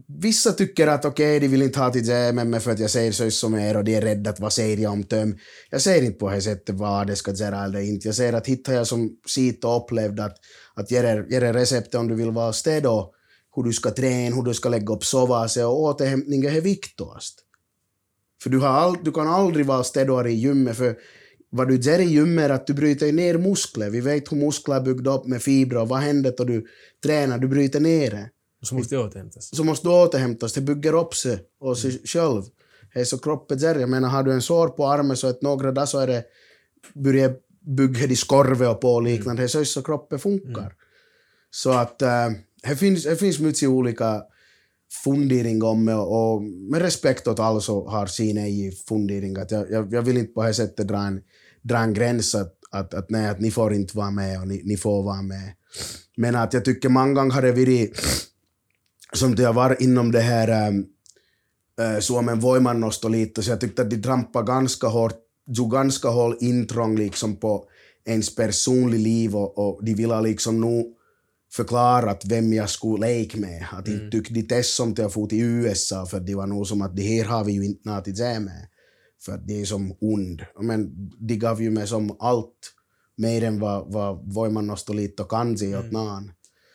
Vissa 0.08 0.52
tycker 0.52 0.86
att 0.86 1.04
okej, 1.04 1.36
okay, 1.36 1.38
de 1.40 1.48
vill 1.48 1.62
inte 1.62 1.80
ha 1.80 1.90
till 1.90 2.08
JMM 2.08 2.60
för 2.60 2.70
att 2.70 2.78
jag 2.78 2.90
säger 2.90 3.12
så 3.12 3.30
som 3.30 3.54
er 3.54 3.76
och 3.76 3.84
de 3.84 3.94
är 3.94 4.00
rädda 4.00 4.30
att 4.30 4.40
vad 4.40 4.52
säger 4.52 4.76
jag 4.76 4.92
om 4.92 5.04
töm. 5.04 5.38
Jag 5.70 5.80
säger 5.80 6.02
inte 6.02 6.18
på 6.18 6.30
det 6.30 6.40
sättet 6.40 6.74
vad 6.74 7.06
det 7.06 7.16
ska 7.16 7.32
göra 7.32 7.64
eller 7.64 7.80
inte. 7.80 8.08
Jag 8.08 8.14
säger 8.14 8.32
att 8.32 8.46
hittar 8.46 8.72
jag 8.72 8.86
som 8.86 9.10
sitt 9.26 9.64
och 9.64 9.76
upplevde 9.76 10.24
att, 10.24 10.36
att 10.74 10.90
ge 10.90 10.98
er, 10.98 11.26
ge 11.30 11.36
er 11.36 11.52
recept 11.52 11.94
om 11.94 12.08
du 12.08 12.14
vill 12.14 12.30
vara 12.30 12.52
städ 12.52 12.86
och 12.86 13.12
hur 13.56 13.62
du 13.62 13.72
ska 13.72 13.90
träna, 13.90 14.36
hur 14.36 14.42
du 14.42 14.54
ska 14.54 14.68
lägga 14.68 14.94
upp 14.94 15.04
sovase 15.04 15.64
och 15.64 15.80
återhämtning 15.80 16.44
är 16.44 16.60
viktigast. 16.60 17.45
För 18.42 18.50
du, 18.50 18.58
har 18.58 18.68
all, 18.68 18.96
du 19.02 19.12
kan 19.12 19.28
aldrig 19.28 19.66
vara 19.66 19.84
städare 19.84 20.30
i 20.30 20.34
gymmet 20.34 20.76
för 20.76 20.96
vad 21.50 21.68
du 21.68 21.76
gör 21.76 21.98
i 21.98 22.04
gymmet 22.04 22.44
är 22.44 22.50
att 22.50 22.66
du 22.66 22.74
bryter 22.74 23.12
ner 23.12 23.38
muskler. 23.38 23.90
Vi 23.90 24.00
vet 24.00 24.32
hur 24.32 24.36
muskler 24.36 24.76
är 24.76 24.80
byggda 24.80 25.14
upp 25.14 25.26
med 25.26 25.42
fibrer 25.42 25.80
och 25.80 25.88
vad 25.88 25.98
händer 25.98 26.34
då 26.38 26.44
du 26.44 26.66
tränar? 27.04 27.38
Du 27.38 27.48
bryter 27.48 27.80
ner 27.80 28.10
det. 28.10 28.30
Så 28.62 28.74
måste 28.74 28.94
det 28.94 29.00
återhämtas. 29.00 29.56
Så 29.56 29.64
måste 29.64 29.88
det 29.88 29.94
återhämtas. 29.94 30.52
Det 30.52 30.60
bygger 30.60 30.92
upp 30.92 31.14
sig 31.14 31.38
och 31.60 31.78
sig 31.78 31.90
mm. 31.90 32.02
själv. 32.04 32.42
Det 32.94 33.00
är 33.00 33.04
så 33.04 33.18
kroppen 33.18 33.58
gör. 33.58 33.74
Jag 33.74 33.88
menar, 33.88 34.08
har 34.08 34.22
du 34.22 34.32
en 34.32 34.42
sår 34.42 34.68
på 34.68 34.86
armen 34.86 35.16
så 35.16 35.26
att 35.26 35.42
några 35.42 35.72
dagar 35.72 35.86
så 35.86 35.98
är 35.98 36.06
det 36.06 36.24
börjar 36.94 37.34
bygga 37.60 38.04
i 38.04 38.16
skorve 38.16 38.66
och 38.66 38.80
på 38.80 38.94
och 38.94 39.02
liknande. 39.02 39.42
Mm. 39.42 39.50
Det 39.52 39.58
är 39.58 39.64
så 39.64 39.82
kroppen 39.82 40.18
funkar. 40.18 40.60
Mm. 40.60 40.72
Så 41.50 41.70
att 41.70 42.02
äh, 42.02 42.30
det, 42.62 42.76
finns, 42.76 43.04
det 43.04 43.16
finns 43.16 43.38
mycket 43.38 43.68
olika 43.68 44.22
fundering 45.04 45.62
om 45.62 45.88
och, 45.88 46.34
och 46.34 46.42
med 46.42 46.82
respekt 46.82 47.26
åt 47.26 47.40
alla 47.40 47.60
som 47.60 47.86
har 47.86 48.06
sin 48.06 48.38
egen 48.38 48.72
fundering. 48.88 49.36
Att 49.36 49.50
jag, 49.50 49.70
jag, 49.70 49.92
jag, 49.94 50.02
vill 50.02 50.16
inte 50.16 50.32
på 50.32 50.42
det 50.42 50.54
sättet 50.54 50.88
dra 50.88 50.98
en, 50.98 51.20
dra 51.62 51.78
en 51.78 51.94
gräns 51.94 52.34
att, 52.34 52.54
att, 52.70 52.94
att, 52.94 53.10
nej, 53.10 53.28
att 53.28 53.40
ni 53.40 53.50
får 53.50 53.74
inte 53.74 53.96
vara 53.96 54.10
med 54.10 54.40
och 54.40 54.48
ni, 54.48 54.62
ni 54.64 54.76
får 54.76 55.02
vara 55.02 55.22
med. 55.22 55.52
Men 56.16 56.36
att 56.36 56.52
jag 56.52 56.64
tycker 56.64 56.88
många 56.88 57.12
gånger 57.12 57.34
har 57.34 57.42
det 57.42 57.52
varit 57.52 58.00
som 59.12 59.34
det 59.34 59.44
har 59.44 59.52
varit 59.52 59.80
inom 59.80 60.12
det 60.12 60.20
här 60.20 60.48
äh, 61.80 62.00
Suomen 62.00 62.40
voimannosto 62.40 63.08
lite, 63.08 63.42
så 63.42 63.50
jag 63.50 63.60
tyckte 63.60 63.82
att 63.82 63.90
de 63.90 64.02
trampade 64.02 64.46
ganska 64.46 64.86
hårt, 64.86 65.16
gjorde 65.46 65.76
ganska 65.76 66.08
hårt 66.08 66.36
intrång 66.40 66.96
liksom 66.96 67.36
på 67.36 67.68
ens 68.04 68.34
personliga 68.34 69.02
liv 69.02 69.36
och, 69.36 69.58
och 69.58 69.84
de 69.84 69.94
ville 69.94 70.20
liksom 70.20 70.60
nog 70.60 70.95
förklarat 71.56 72.24
vem 72.24 72.52
jag 72.52 72.70
skulle 72.70 73.06
leka 73.06 73.38
med. 73.38 73.66
Att 73.72 73.88
mm. 73.88 74.00
inte 74.00 74.16
tyckte 74.16 74.34
de 74.34 74.42
test 74.42 74.74
som 74.74 74.94
till 74.94 75.02
jag 75.02 75.12
for 75.12 75.26
till 75.26 75.42
USA 75.42 76.06
för 76.06 76.20
det 76.20 76.34
var 76.34 76.46
nog 76.46 76.66
som 76.66 76.82
att 76.82 76.96
det 76.96 77.02
här 77.02 77.24
har 77.24 77.44
vi 77.44 77.52
ju 77.52 77.64
inte 77.64 77.90
något 77.90 78.08
att 78.08 78.16
säga 78.16 78.40
med. 78.40 78.68
För 79.24 79.32
att 79.32 79.46
det 79.46 79.60
är 79.60 79.64
som 79.64 79.96
ond. 80.00 80.42
Men 80.60 81.10
de 81.18 81.36
gav 81.36 81.62
ju 81.62 81.70
mig 81.70 81.86
som 81.86 82.16
allt 82.18 82.72
mer 83.16 83.44
än 83.44 83.60
vad, 83.60 83.92
vad 83.92 84.34
Voimannostoliitto 84.34 85.24
kan 85.24 85.58
se 85.58 85.76
åt 85.76 85.80
mm. 85.80 85.92
någon. 85.92 86.32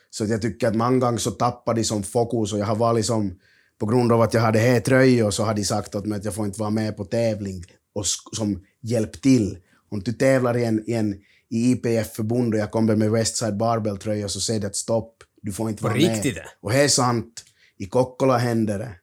Så 0.10 0.26
jag 0.26 0.42
tycker 0.42 0.68
att 0.68 0.76
många 0.76 1.00
gånger 1.00 1.18
så 1.18 1.32
tappar 1.32 1.74
de 1.74 1.84
som 1.84 2.04
fokus 2.04 2.54
och 2.54 2.60
jag 2.60 2.66
har 2.66 2.76
varit 2.76 3.06
som, 3.06 3.40
på 3.80 3.86
grund 3.86 4.12
av 4.12 4.22
att 4.22 4.34
jag 4.34 4.42
hade 4.42 4.60
här 4.60 4.80
tröjor 4.80 5.32
så 5.32 5.44
har 5.44 5.54
de 5.54 5.64
sagt 5.64 5.96
åt 5.96 6.06
mig 6.06 6.18
att 6.18 6.26
jag 6.26 6.34
får 6.34 6.46
inte 6.46 6.60
vara 6.60 6.70
med 6.70 6.98
på 6.98 7.06
tävling 7.06 7.64
och 7.94 8.06
som 8.36 8.64
hjälp 8.82 9.22
till. 9.22 9.58
Om 9.90 10.00
du 10.00 10.14
tävlar 10.14 10.58
i 10.58 10.66
en, 10.66 10.90
i 10.90 10.94
en 10.94 11.16
i 11.52 11.72
IPF-förbund 11.72 12.54
och 12.54 12.60
jag 12.60 12.72
kommer 12.72 12.96
med 12.96 13.12
Westside 13.12 13.58
Barbell-tröja 13.58 14.30
så 14.30 14.40
säger 14.40 14.60
det 14.60 14.68
att 14.68 14.76
stopp, 14.76 15.24
du 15.42 15.52
får 15.52 15.70
inte 15.70 15.84
vara 15.84 15.94
med. 15.94 16.02
Riktigt? 16.02 16.38
Och 16.62 16.72
det 16.72 16.84
är 16.84 16.88
sant. 16.88 17.44
I 17.78 17.86
Kokkola 17.86 18.38
händer 18.38 18.80
det. 18.80 18.96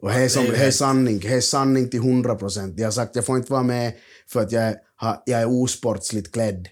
Och 0.00 0.08
det 0.08 0.14
är, 0.14 0.28
som, 0.28 0.44
det 0.44 0.56
är 0.56 0.70
sanning. 0.70 1.18
Det 1.18 1.34
är 1.34 1.40
sanning 1.40 1.90
till 1.90 2.00
hundra 2.00 2.34
procent. 2.34 2.78
Jag 2.78 2.86
har 2.86 2.92
sagt 2.92 3.10
att 3.10 3.16
jag 3.16 3.26
får 3.26 3.36
inte 3.36 3.52
vara 3.52 3.62
med 3.62 3.92
för 4.26 4.40
att 4.40 4.52
jag, 4.52 4.74
har, 4.96 5.22
jag 5.26 5.40
är 5.40 5.62
osportsligt 5.62 6.32
klädd. 6.32 6.68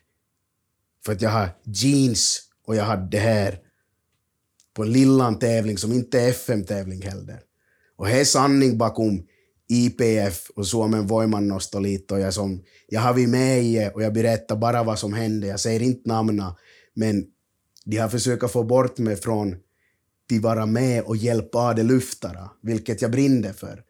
För 1.04 1.12
att 1.12 1.22
jag 1.22 1.30
har 1.30 1.48
jeans 1.64 2.42
och 2.66 2.76
jag 2.76 2.84
hade 2.84 3.08
det 3.10 3.18
här 3.18 3.58
på 4.74 4.82
en 4.82 4.92
lillan 4.92 5.38
tävling 5.38 5.78
som 5.78 5.92
inte 5.92 6.20
är 6.20 6.28
FM-tävling 6.28 7.02
heller. 7.02 7.40
Och 7.96 8.06
det 8.06 8.20
är 8.20 8.24
sanning 8.24 8.78
bakom 8.78 9.26
IPF 9.68 10.50
och 10.56 10.66
Suomen 10.66 11.06
Voimannostoliitto. 11.06 12.14
Och 12.14 12.20
jag, 12.20 12.34
som, 12.34 12.62
jag 12.88 13.00
har 13.00 13.14
vi 13.14 13.26
med 13.26 13.64
i 13.64 13.90
och 13.94 14.02
jag 14.02 14.12
berättar 14.12 14.56
bara 14.56 14.82
vad 14.82 14.98
som 14.98 15.12
hände. 15.12 15.46
Jag 15.46 15.60
säger 15.60 15.82
inte 15.82 16.08
namnen, 16.08 16.52
men 16.94 17.24
de 17.84 17.98
har 17.98 18.08
försökt 18.08 18.50
få 18.50 18.62
bort 18.62 18.98
mig 18.98 19.16
från 19.16 19.52
att 20.32 20.42
vara 20.42 20.66
med 20.66 21.02
och 21.02 21.16
hjälpa 21.16 21.74
de 21.74 21.82
luftare, 21.82 22.48
vilket 22.62 23.02
jag 23.02 23.10
brinner 23.10 23.52
för. 23.52 23.82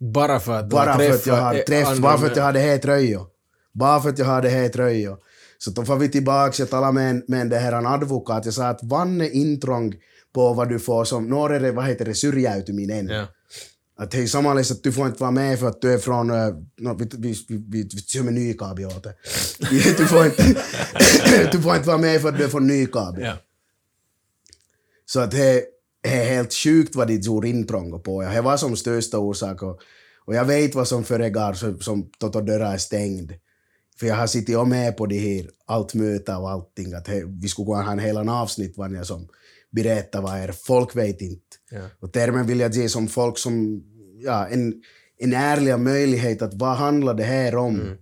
Bara 0.00 0.40
för 0.40 0.52
att 0.52 0.68
bara 0.68 0.98
för 0.98 1.10
att 1.10 1.26
jag 1.26 1.36
har 1.36 1.54
träff, 1.54 1.98
bara 1.98 2.18
för 2.18 2.26
att 2.26 2.36
jag 2.36 2.44
hade 2.44 2.60
här 2.60 2.78
tröjor. 2.78 3.26
Bara 3.72 4.00
för 4.00 4.08
att 4.08 4.18
jag 4.18 4.26
hade 4.26 4.48
här 4.48 4.68
tröjor. 4.68 5.18
Så 5.58 5.70
då 5.70 5.84
får 5.84 5.96
vi 5.96 6.08
tillbaka, 6.08 6.54
jag 6.58 6.70
talade 6.70 6.92
med 6.92 7.10
en, 7.10 7.22
med 7.28 7.40
en, 7.40 7.48
det 7.48 7.58
här, 7.58 7.72
en 7.72 7.86
advokat, 7.86 8.44
jag 8.44 8.54
sa 8.54 8.66
att 8.66 8.82
vann 8.82 9.22
intrång 9.22 9.94
på 10.34 10.52
vad 10.52 10.68
du 10.68 10.78
får 10.78 11.04
som, 11.04 11.26
några 11.26 11.56
är 11.56 11.60
det, 11.60 11.72
vad 11.72 11.84
heter 11.84 12.04
det, 12.04 12.14
syrjäytyminen. 12.14 13.08
Ja. 13.08 13.26
Att 13.96 14.14
hej, 14.14 14.28
samanledes 14.28 14.70
att 14.70 14.82
du 14.82 14.92
får 14.92 15.06
inte 15.06 15.20
vara 15.20 15.30
med 15.30 15.58
för 15.58 15.68
att 15.68 15.80
du 15.80 15.92
är 15.92 15.98
från, 15.98 16.30
uh, 16.30 16.54
no, 16.78 16.94
vi, 16.94 17.08
vi, 17.18 17.34
vi, 17.48 17.88
vi, 17.94 18.02
kör 18.02 18.22
med 18.22 18.34
Nykabi 18.34 18.84
åt 18.84 19.02
det. 19.02 19.14
du, 19.98 20.06
får 20.06 20.26
inte, 20.26 20.42
du 21.52 21.62
får 21.62 21.76
inte 21.76 21.88
vara 21.88 21.98
med 21.98 22.20
för 22.20 22.28
att 22.28 22.38
du 22.38 22.44
är 22.44 22.48
från 22.48 22.66
Nykabi. 22.66 23.22
Ja. 23.22 23.34
Så 25.06 25.20
att 25.20 25.30
det 25.30 25.64
är 26.02 26.24
helt 26.24 26.54
sjukt 26.54 26.96
vad 26.96 27.08
de 27.08 27.14
gjorde 27.14 27.48
intrång 27.48 28.02
på. 28.02 28.22
Det 28.22 28.40
var 28.40 28.56
som 28.56 28.76
största 28.76 29.18
orsak 29.18 29.62
och, 29.62 29.80
och 30.24 30.34
jag 30.34 30.44
vet 30.44 30.74
vad 30.74 30.88
som 30.88 31.04
föregår 31.04 31.52
som, 31.52 31.80
som 31.80 32.10
Toto 32.18 32.40
dörrar 32.40 32.74
är 32.74 32.78
stängd. 32.78 33.32
För 33.98 34.06
jag 34.06 34.14
har 34.14 34.26
suttit 34.26 34.68
med 34.68 34.96
på 34.96 35.06
det 35.06 35.18
här, 35.18 35.50
allt 35.66 35.94
möte 35.94 36.34
och 36.34 36.50
allting. 36.50 36.94
Att 36.94 37.08
he, 37.08 37.22
vi 37.24 37.48
skulle 37.48 37.66
kunna 37.66 37.82
ha 37.82 37.92
en 37.92 37.98
hel 37.98 38.28
avsnitt 38.28 38.76
var 38.76 38.90
jag 38.90 39.06
som 39.06 39.28
berättar 39.72 40.22
vad 40.22 40.38
är. 40.38 40.52
Folk 40.52 40.96
vet 40.96 41.20
inte. 41.20 41.56
Ja. 41.70 41.82
Och 42.00 42.10
därmed 42.10 42.46
vill 42.46 42.60
jag 42.60 42.74
ge 42.74 42.88
som 42.88 43.08
folk 43.08 43.38
som, 43.38 43.84
ja, 44.20 44.46
en, 44.46 44.82
en 45.18 45.32
ärlig 45.32 45.78
möjlighet 45.78 46.42
att 46.42 46.54
vad 46.54 46.76
handlar 46.76 47.14
det 47.14 47.24
här 47.24 47.56
om? 47.56 47.80
Mm. 47.80 47.96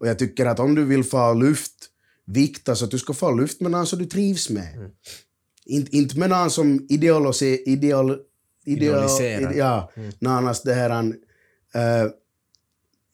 Och 0.00 0.08
jag 0.08 0.18
tycker 0.18 0.46
att 0.46 0.60
om 0.60 0.74
du 0.74 0.84
vill 0.84 1.04
få 1.04 1.34
luft, 1.34 1.74
vikta 2.26 2.74
så 2.74 2.84
att 2.84 2.90
du 2.90 2.98
ska 2.98 3.14
få 3.14 3.30
luft 3.30 3.60
med 3.60 3.70
någon 3.70 3.86
som 3.86 3.98
du 3.98 4.06
trivs 4.06 4.50
med. 4.50 4.74
Mm. 4.76 4.90
Inte, 5.64 5.96
inte 5.96 6.18
med 6.18 6.30
någon 6.30 6.50
som 6.50 6.86
ideologi, 6.88 7.62
ideol, 7.66 8.10
ideol, 8.10 8.22
idealiserar. 8.64 9.52
Ja, 9.52 9.92
mm. 9.96 10.12
någons 10.18 10.62
det 10.62 10.74
här, 10.74 11.02
uh, 11.02 12.10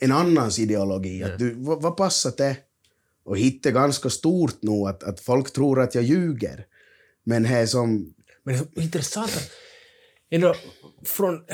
en 0.01 0.13
annans 0.13 0.59
ideologi. 0.59 1.23
Att 1.23 1.39
du, 1.39 1.55
vad, 1.55 1.83
vad 1.83 1.97
passar 1.97 2.33
det? 2.37 2.57
Och 3.25 3.39
hit 3.39 3.67
är 3.67 3.71
ganska 3.71 4.11
stort 4.11 4.57
nu, 4.61 4.73
att, 4.73 5.03
att 5.03 5.21
folk 5.21 5.53
tror 5.53 5.81
att 5.81 5.95
jag 5.95 6.05
ljuger. 6.05 6.67
Men 7.25 7.43
det 7.43 7.49
är 7.49 7.67
som... 7.67 8.15
Men 8.43 8.55
det 8.55 8.81
är 8.81 8.85
intressant 8.85 9.51
ändå 10.31 10.55
från 11.05 11.45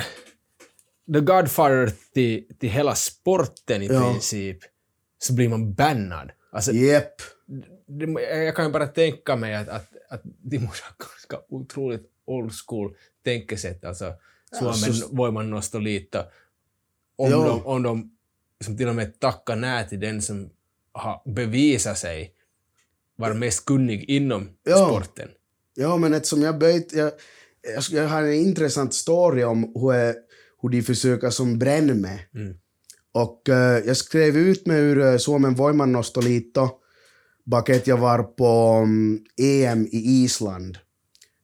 The 1.13 1.21
Godfather 1.21 1.93
till, 2.15 2.45
till 2.59 2.69
hela 2.71 2.95
sporten 2.95 3.83
i 3.83 3.87
ja. 3.87 4.13
princip 4.13 4.59
så 5.19 5.33
blir 5.35 5.49
man 5.49 5.75
bannad. 5.75 6.31
Alltså, 6.53 6.73
yep. 6.73 7.13
jag 8.47 8.57
kan 8.57 8.65
ju 8.65 8.73
bara 8.73 8.87
tänka 8.87 9.37
mig 9.37 9.55
att, 9.55 9.69
att, 9.69 9.89
att 10.11 10.21
de 10.25 10.59
måste 10.59 10.85
ha 10.99 11.07
ganska 11.07 11.41
otroligt 11.49 12.11
old 12.25 12.53
school 12.67 12.95
tänkesätt, 13.25 13.85
alltså 13.85 14.15
Suomen 14.59 14.75
så- 14.95 15.09
voimannostoliitto, 15.17 16.19
om 17.17 17.31
Ja. 17.31 17.45
de, 17.45 17.67
om 17.67 17.83
de 17.83 18.17
som 18.65 18.77
till 18.77 18.89
och 18.89 18.95
med 18.95 19.21
tackar 19.21 19.57
nej 19.57 19.89
till 19.89 20.01
den 20.01 20.23
som 20.23 20.51
har 20.93 21.23
bevisat 21.25 21.99
sig 21.99 22.35
vara 23.17 23.35
mest 23.35 23.65
kunnig 23.65 24.05
inom 24.11 24.49
Ja. 24.63 24.87
sporten. 24.89 25.29
Ja, 25.75 25.97
men 25.97 26.15
eftersom 26.15 26.43
jag 26.43 26.59
böjt... 26.59 26.93
Jag, 26.93 27.13
jag, 27.75 27.85
jag 27.91 28.09
har 28.09 28.23
en 28.23 28.35
intressant 28.35 28.95
story 28.95 29.45
om 29.45 29.73
hur, 29.75 30.15
hur 30.63 30.69
de 30.69 30.83
försöker 30.83 31.31
som 31.31 31.59
bränna 31.59 31.95
mig. 31.95 32.29
Mm. 32.35 32.55
Och 33.13 33.49
eh, 33.49 33.83
jag 33.87 33.97
skrev 33.97 34.37
ut 34.37 34.67
mig 34.67 34.81
ur 34.81 34.99
uh, 34.99 35.17
Suomen 35.17 35.55
Voimannostoliitto 35.55 36.69
baket 37.51 37.87
jag 37.87 37.97
var 37.97 38.23
på 38.23 38.81
um, 38.83 39.25
EM 39.37 39.87
i 39.87 40.23
Island. 40.25 40.79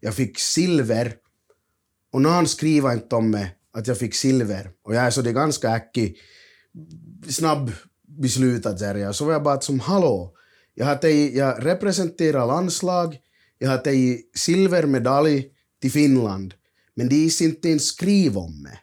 Jag 0.00 0.14
fick 0.14 0.38
silver 0.38 1.14
och 2.12 2.22
någon 2.22 2.48
skriver 2.48 2.92
inte 2.92 3.16
om 3.16 3.30
mig 3.30 3.56
att 3.72 3.86
jag 3.86 3.98
fick 3.98 4.14
silver. 4.14 4.70
Och 4.82 4.94
jag 4.94 5.04
är 5.04 5.10
så 5.10 5.22
det 5.22 5.30
är 5.30 5.34
ganska 5.34 5.76
äckig, 5.76 6.16
snabb 7.28 7.72
beslutad 8.08 8.72
där 8.72 8.94
jag. 8.94 9.14
Så 9.14 9.24
var 9.24 9.32
jag 9.32 9.42
bara 9.42 9.60
som 9.60 9.80
hallå, 9.80 10.34
jag, 10.74 11.00
tagit, 11.00 11.34
jag 11.34 11.66
representerar 11.66 12.46
landslag, 12.46 13.18
jag 13.58 13.70
har 13.70 13.78
tagit 13.78 14.30
silvermedalj 14.38 15.48
till 15.80 15.92
Finland, 15.92 16.54
men 16.94 17.08
de 17.08 17.26
är 17.26 17.42
inte 17.42 17.68
ens 17.68 17.86
skriva 17.86 18.40
om 18.40 18.62
mig. 18.62 18.80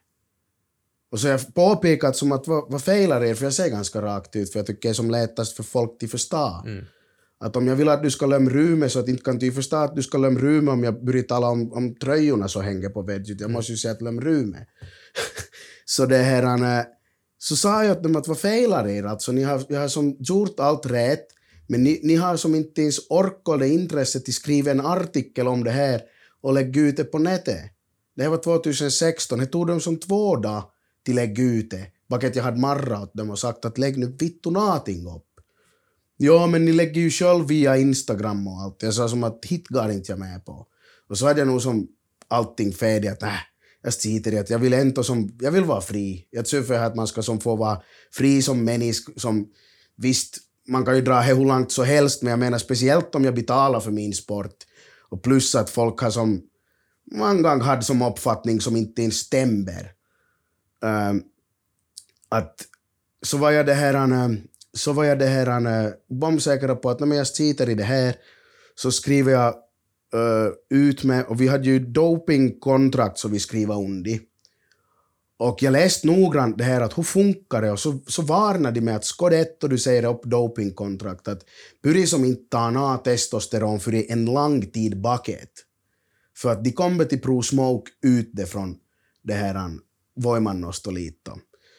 Och 1.11 1.19
så 1.19 1.27
har 1.27 1.31
jag 1.31 1.53
påpekat 1.53 2.15
som 2.15 2.31
att 2.31 2.47
vad, 2.47 2.71
vad 2.71 2.83
failar 2.83 3.23
er, 3.23 3.33
för 3.33 3.45
jag 3.45 3.53
säger 3.53 3.71
ganska 3.71 4.01
rakt 4.01 4.35
ut, 4.35 4.51
för 4.51 4.59
jag 4.59 4.65
tycker 4.65 4.81
det 4.81 4.89
är 4.89 4.93
som 4.93 5.11
lättast 5.11 5.55
för 5.55 5.63
folk 5.63 5.99
till 5.99 6.09
förstå. 6.09 6.63
Mm. 6.65 6.85
Att 7.39 7.55
om 7.55 7.67
jag 7.67 7.75
vill 7.75 7.89
att 7.89 8.03
du 8.03 8.11
ska 8.11 8.25
lämna 8.25 8.49
rummet 8.49 8.91
så 8.91 8.99
att 8.99 9.07
inte 9.07 9.23
kan 9.23 9.39
du 9.39 9.51
förstå 9.51 9.75
att 9.75 9.95
du 9.95 10.03
ska 10.03 10.17
lämna 10.17 10.39
rummet 10.39 10.71
om 10.73 10.83
jag 10.83 11.05
börjar 11.05 11.23
tala 11.23 11.47
om, 11.47 11.73
om 11.73 11.95
tröjorna 11.95 12.47
som 12.47 12.63
hänger 12.63 12.89
på 12.89 13.01
väggen. 13.01 13.37
Jag 13.39 13.51
måste 13.51 13.71
ju 13.71 13.77
säga 13.77 13.91
att 13.91 14.01
lämna 14.01 14.21
rummet. 14.21 14.67
så 15.85 16.05
det 16.05 16.17
här, 16.17 16.85
så 17.37 17.55
sa 17.55 17.83
jag 17.83 17.95
till 17.95 18.03
dem 18.03 18.15
att 18.15 18.27
vad 18.27 18.39
failar 18.39 18.87
er? 18.87 19.03
Alltså 19.03 19.31
ni 19.31 19.43
har, 19.43 19.63
jag 19.67 19.79
har 19.79 19.87
som 19.87 20.17
gjort 20.19 20.59
allt 20.59 20.85
rätt, 20.85 21.27
men 21.67 21.83
ni, 21.83 21.99
ni 22.03 22.15
har 22.15 22.37
som 22.37 22.55
inte 22.55 22.81
ens 22.81 22.99
ork 23.09 23.49
eller 23.53 23.65
intresse 23.65 24.19
till 24.19 24.33
skriva 24.33 24.71
en 24.71 24.85
artikel 24.85 25.47
om 25.47 25.63
det 25.63 25.71
här 25.71 26.01
och 26.41 26.53
lägga 26.53 26.81
ut 26.81 26.97
det 26.97 27.03
på 27.03 27.19
nätet. 27.19 27.61
Det 28.15 28.23
här 28.23 28.29
var 28.29 28.37
2016, 28.37 29.39
det 29.39 29.45
tog 29.45 29.67
dem 29.67 29.81
som 29.81 29.97
två 29.97 30.35
dagar 30.35 30.63
till 31.05 31.15
lägga 31.15 31.43
ut 31.43 31.71
det. 31.71 31.87
Baket 32.09 32.35
jag 32.35 32.43
hade 32.43 32.59
marrat 32.59 33.03
åt 33.03 33.13
dem 33.13 33.29
och 33.29 33.39
sagt 33.39 33.65
att 33.65 33.77
lägg 33.77 33.97
nu 33.97 34.15
vittu 34.19 34.51
någonting 34.51 35.07
upp. 35.07 35.27
Ja, 36.17 36.47
men 36.47 36.65
ni 36.65 36.73
lägger 36.73 37.01
ju 37.01 37.09
själv 37.09 37.47
via 37.47 37.77
Instagram 37.77 38.47
och 38.47 38.61
allt. 38.61 38.83
Jag 38.83 38.93
sa 38.93 39.09
som 39.09 39.23
att 39.23 39.45
hit 39.45 39.67
går 39.67 39.91
inte 39.91 40.11
jag 40.11 40.19
med 40.19 40.45
på. 40.45 40.67
Och 41.09 41.17
så 41.17 41.27
hade 41.27 41.39
jag 41.39 41.47
nog 41.47 41.61
som 41.61 41.87
allting 42.27 42.73
färdigt 42.73 43.11
att 43.11 43.21
nej, 43.21 43.39
jag 43.81 43.93
skiter 43.93 44.33
i 44.33 44.39
att 44.39 44.49
jag 44.49 44.59
vill 44.59 44.73
ändå 44.73 45.03
som, 45.03 45.37
jag 45.41 45.51
vill 45.51 45.63
vara 45.63 45.81
fri. 45.81 46.27
Jag 46.29 46.45
tror 46.45 46.63
för 46.63 46.73
att 46.73 46.95
man 46.95 47.07
ska 47.07 47.21
som 47.21 47.39
få 47.39 47.55
vara 47.55 47.81
fri 48.11 48.41
som 48.41 48.65
människa, 48.65 49.11
som 49.17 49.47
visst, 49.95 50.37
man 50.67 50.85
kan 50.85 50.95
ju 50.95 51.01
dra 51.01 51.15
det 51.15 51.23
hur 51.23 51.45
långt 51.45 51.71
så 51.71 51.83
helst, 51.83 52.21
men 52.21 52.29
jag 52.31 52.39
menar 52.39 52.57
speciellt 52.57 53.15
om 53.15 53.23
jag 53.23 53.35
betalar 53.35 53.79
för 53.79 53.91
min 53.91 54.13
sport. 54.13 54.55
Och 54.99 55.23
plus 55.23 55.55
att 55.55 55.69
folk 55.69 55.99
har 55.99 56.09
som, 56.09 56.41
många 57.11 57.41
gånger 57.41 57.63
hade 57.63 57.83
som 57.83 58.01
uppfattning 58.01 58.61
som 58.61 58.75
inte 58.75 59.01
ens 59.01 59.15
stämmer. 59.15 59.91
Uh, 60.85 61.21
att 62.29 62.65
så 63.21 63.37
var 63.37 63.51
jag 63.51 63.65
det 63.65 63.73
här, 63.73 63.95
uh, 63.95 64.35
så 64.73 64.93
var 64.93 65.03
jag 65.03 65.19
det 65.19 65.25
här 65.25 65.47
eh, 65.47 65.85
uh, 65.85 65.91
bombsäker 66.09 66.75
på 66.75 66.89
att 66.89 66.99
när 66.99 67.15
jag 67.15 67.27
sitter 67.27 67.69
i 67.69 67.75
det 67.75 67.83
här 67.83 68.15
så 68.75 68.91
skriver 68.91 69.31
jag 69.31 69.55
uh, 70.15 70.53
ut 70.69 71.03
med, 71.03 71.25
och 71.25 71.41
vi 71.41 71.47
hade 71.47 71.65
ju 71.65 71.79
dopingkontrakt 71.79 73.17
som 73.17 73.31
vi 73.31 73.39
skriver 73.39 73.75
under. 73.75 74.19
Och 75.43 75.63
jag 75.63 75.71
läste 75.71 76.07
noggrant 76.07 76.57
det 76.57 76.63
här 76.63 76.81
att 76.81 76.97
hur 76.97 77.03
funkar 77.03 77.61
det 77.61 77.71
och 77.71 77.79
så, 77.79 77.99
så 78.07 78.21
varnade 78.21 78.79
de 78.79 78.81
mig 78.81 78.93
att 78.93 79.05
ska 79.05 79.29
det 79.29 79.63
och 79.63 79.69
du 79.69 79.77
säger 79.77 80.05
upp 80.05 80.23
dopingkontrakt 80.23 81.27
att 81.27 81.41
börja 81.83 82.07
som 82.07 82.25
inte 82.25 82.49
tar 82.49 82.97
testosteron 82.97 83.79
för 83.79 84.11
en 84.11 84.25
lång 84.25 84.71
tid 84.71 85.01
bakåt. 85.01 85.65
För 86.37 86.51
att 86.51 86.63
de 86.63 86.71
kommer 86.71 87.05
till 87.05 87.21
Pro 87.21 87.41
Smoke 87.41 87.91
ute 88.03 88.45
från 88.45 88.75
det 89.23 89.33
här 89.33 89.69
Voimannostoliitto. 90.15 91.31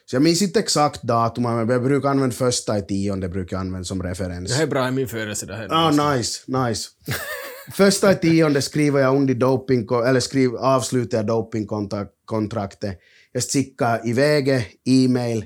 Så 0.06 0.16
jag 0.16 0.22
minns 0.22 0.42
inte 0.42 0.58
exakt 0.58 1.02
datum, 1.02 1.42
men 1.42 1.68
jag 1.68 1.82
brukar 1.82 2.08
använda 2.08 2.34
första 2.34 2.78
i 2.78 2.82
tionde 2.82 3.28
brukar 3.28 3.56
jag 3.56 3.60
använda 3.60 3.84
som 3.84 4.02
referens. 4.02 4.50
Det 4.50 4.56
här 4.56 4.62
är 4.62 4.66
bra 4.66 4.88
i 4.88 4.90
min 4.90 5.08
födelsedag. 5.08 5.56
här. 5.56 5.68
Ah, 5.70 6.14
nice, 6.14 6.42
nice. 6.46 6.90
Första 7.72 8.12
i 8.12 8.14
tionde 8.14 8.62
skriver 8.62 9.00
jag 9.00 9.16
under 9.16 9.34
doping, 9.34 9.88
eller 10.06 10.20
skriv, 10.20 10.56
avslutar 10.56 11.18
jag 11.18 11.26
dopingkontraktet. 11.26 12.98
Jag 13.34 13.42
skickar 13.42 14.08
iväg 14.08 14.78
e-mail, 14.84 15.44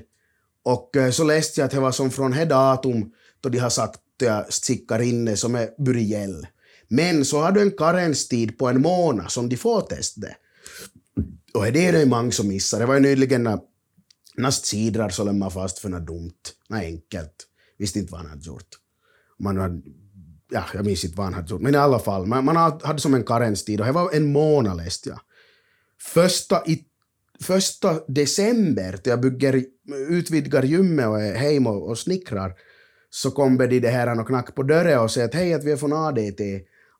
och 0.63 0.95
eh, 0.95 1.11
så 1.11 1.23
läste 1.23 1.61
jag 1.61 1.65
att 1.65 1.71
det 1.71 1.79
var 1.79 1.91
som 1.91 2.11
från 2.11 2.31
det 2.31 2.45
datum 2.45 3.11
då 3.41 3.49
de 3.49 3.57
har 3.57 3.69
sagt 3.69 3.95
att 3.95 4.01
jag 4.27 4.45
skickar 4.49 5.01
in 5.01 5.25
det 5.25 5.37
som 5.37 5.55
är 5.55 5.69
“buriel”. 5.77 6.47
Men 6.87 7.25
så 7.25 7.39
har 7.39 7.51
du 7.51 7.61
en 7.61 7.71
karenstid 7.71 8.57
på 8.57 8.67
en 8.67 8.81
månad 8.81 9.31
som 9.31 9.49
de 9.49 9.57
får 9.57 9.81
testa 9.81 10.21
det. 10.21 10.35
Och 11.53 11.71
det 11.71 11.87
är 11.87 11.93
det 11.93 12.05
många 12.05 12.31
som 12.31 12.47
missar. 12.47 12.79
Det 12.79 12.85
var 12.85 12.93
ju 12.93 12.99
nyligen 12.99 13.43
när 13.43 13.59
när 14.35 14.51
sidrar 14.51 15.09
så 15.09 15.23
lämnade 15.23 15.51
fast 15.51 15.79
för 15.79 15.89
något 15.89 16.07
dumt. 16.07 16.41
Något 16.69 16.79
enkelt. 16.81 17.47
Visste 17.77 17.99
inte 17.99 18.11
vad 18.11 18.21
han 18.21 18.29
hade 18.29 18.45
gjort. 18.45 18.69
Man 19.39 19.57
hade, 19.57 19.81
ja, 20.49 20.63
jag 20.73 20.85
minns 20.85 21.03
inte 21.03 21.17
vad 21.17 21.25
han 21.25 21.33
hade 21.33 21.51
gjort. 21.51 21.61
Men 21.61 21.75
i 21.75 21.77
alla 21.77 21.99
fall, 21.99 22.25
man, 22.25 22.45
man 22.45 22.55
hade 22.83 22.99
som 22.99 23.13
en 23.13 23.23
karenstid 23.23 23.79
och 23.79 23.85
det 23.85 23.91
var 23.91 24.11
en 24.11 24.31
månad 24.31 24.77
läste 24.77 25.09
jag. 25.09 25.19
Första, 26.01 26.65
i, 26.65 26.85
första 27.41 27.99
december, 28.07 28.99
då 29.03 29.09
jag 29.09 29.21
bygger, 29.21 29.65
utvidgar 30.09 30.63
gymmet 30.63 31.07
och 31.07 31.21
är 31.21 31.35
hemma 31.35 31.69
och, 31.69 31.89
och 31.89 31.97
snickrar, 31.97 32.53
så 33.09 33.31
kommer 33.31 33.67
de 33.67 33.79
det 33.79 33.89
här 33.89 34.19
och 34.19 34.27
knackar 34.27 34.53
på 34.53 34.63
dörren 34.63 34.99
och 34.99 35.11
säger 35.11 35.27
att 35.27 35.33
hej, 35.33 35.53
att 35.53 35.63
vi 35.63 35.71
är 35.71 35.77
från 35.77 35.93
ADT, 35.93 36.41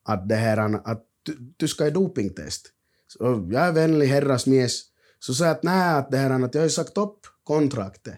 att 0.04 0.30
det 0.30 0.36
här 0.36 0.88
att 0.88 1.06
du, 1.24 1.54
du 1.58 1.68
ska 1.68 1.88
i 1.88 1.92
dopingtest. 1.92 2.68
Så 3.08 3.48
jag 3.52 3.68
är 3.68 3.72
vänlig 3.72 4.08
herrasmies. 4.08 4.84
Så 5.20 5.34
sa 5.34 5.46
jag 5.46 5.52
att 5.52 5.64
nej, 5.64 5.94
att 5.94 6.12
det 6.12 6.18
här 6.18 6.44
att 6.46 6.56
jag 6.56 6.62
har 6.62 6.70
sagt 6.70 6.98
upp 6.98 7.20
kontraktet. 7.44 8.16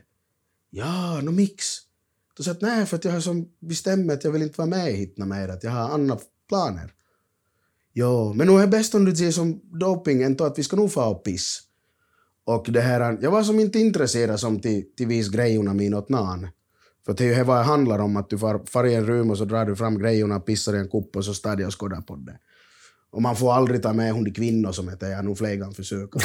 Ja, 0.70 1.22
no 1.22 1.32
mix. 1.32 1.66
Då 2.38 2.44
sa 2.44 2.50
jag 2.50 2.56
att 2.56 2.62
nej, 2.62 2.86
för 2.86 2.98
att 2.98 3.06
jag 3.06 3.12
har 3.12 3.20
som 3.20 3.52
bestämt 3.60 4.12
att 4.12 4.24
jag 4.24 4.32
vill 4.32 4.42
inte 4.42 4.58
vara 4.58 4.70
med 4.70 4.94
hit 4.94 5.18
mer, 5.18 5.50
att 5.50 5.64
jag 5.64 5.72
har 5.72 5.90
andra 5.90 6.18
planer. 6.48 6.94
Jo, 7.94 8.34
men 8.34 8.48
nu 8.48 8.54
är 8.54 8.62
det 8.62 8.68
bäst 8.68 8.96
om 8.96 9.06
du 9.06 9.16
ser 9.16 9.32
som 9.32 9.62
doping 9.80 10.24
än 10.24 10.42
att 10.42 10.60
vi 10.60 10.64
ska 10.64 10.76
nog 10.76 10.92
få 10.92 11.04
och 11.04 11.24
piss. 11.24 11.71
Och 12.46 12.68
det 12.70 12.82
här, 12.82 13.18
jag 13.22 13.32
var 13.32 13.44
som 13.44 13.60
inte 13.60 13.80
intresserad 13.80 14.40
som 14.40 14.60
till, 14.60 14.84
till 14.98 15.08
vis 15.08 15.30
grejerna 15.30 15.74
min 15.74 15.94
åt 15.94 16.10
nan. 16.10 16.48
För 17.06 17.14
det 17.14 17.24
är 17.24 17.38
ju 17.38 17.44
vad 17.44 17.58
det 17.58 17.64
handlar 17.64 18.00
om, 18.00 18.18
att 18.18 18.30
du 18.30 18.38
far, 18.38 18.62
far 18.66 18.86
i 18.86 18.96
en 18.96 19.06
rum 19.06 19.30
och 19.30 19.38
så 19.38 19.46
drar 19.46 19.66
du 19.66 19.76
fram 19.76 20.00
grejerna, 20.00 20.40
pissar 20.40 20.76
i 20.76 20.78
en 20.78 20.90
kupp 20.90 21.16
och 21.16 21.26
så 21.26 21.34
står 21.34 21.56
de 21.56 21.66
och 21.66 21.80
skådar 21.80 22.02
på 22.02 22.16
det. 22.16 22.38
Och 23.12 23.22
man 23.22 23.36
får 23.36 23.54
aldrig 23.54 23.84
ta 23.84 23.94
med 23.94 24.14
hon 24.14 24.24
de 24.24 24.32
kvinnor 24.32 24.72
som 24.72 24.90
heter 24.90 25.10
jag 25.10 25.26
nog 25.26 25.38
flera 25.38 25.56
gånger 25.56 25.74
försöka. 25.74 26.20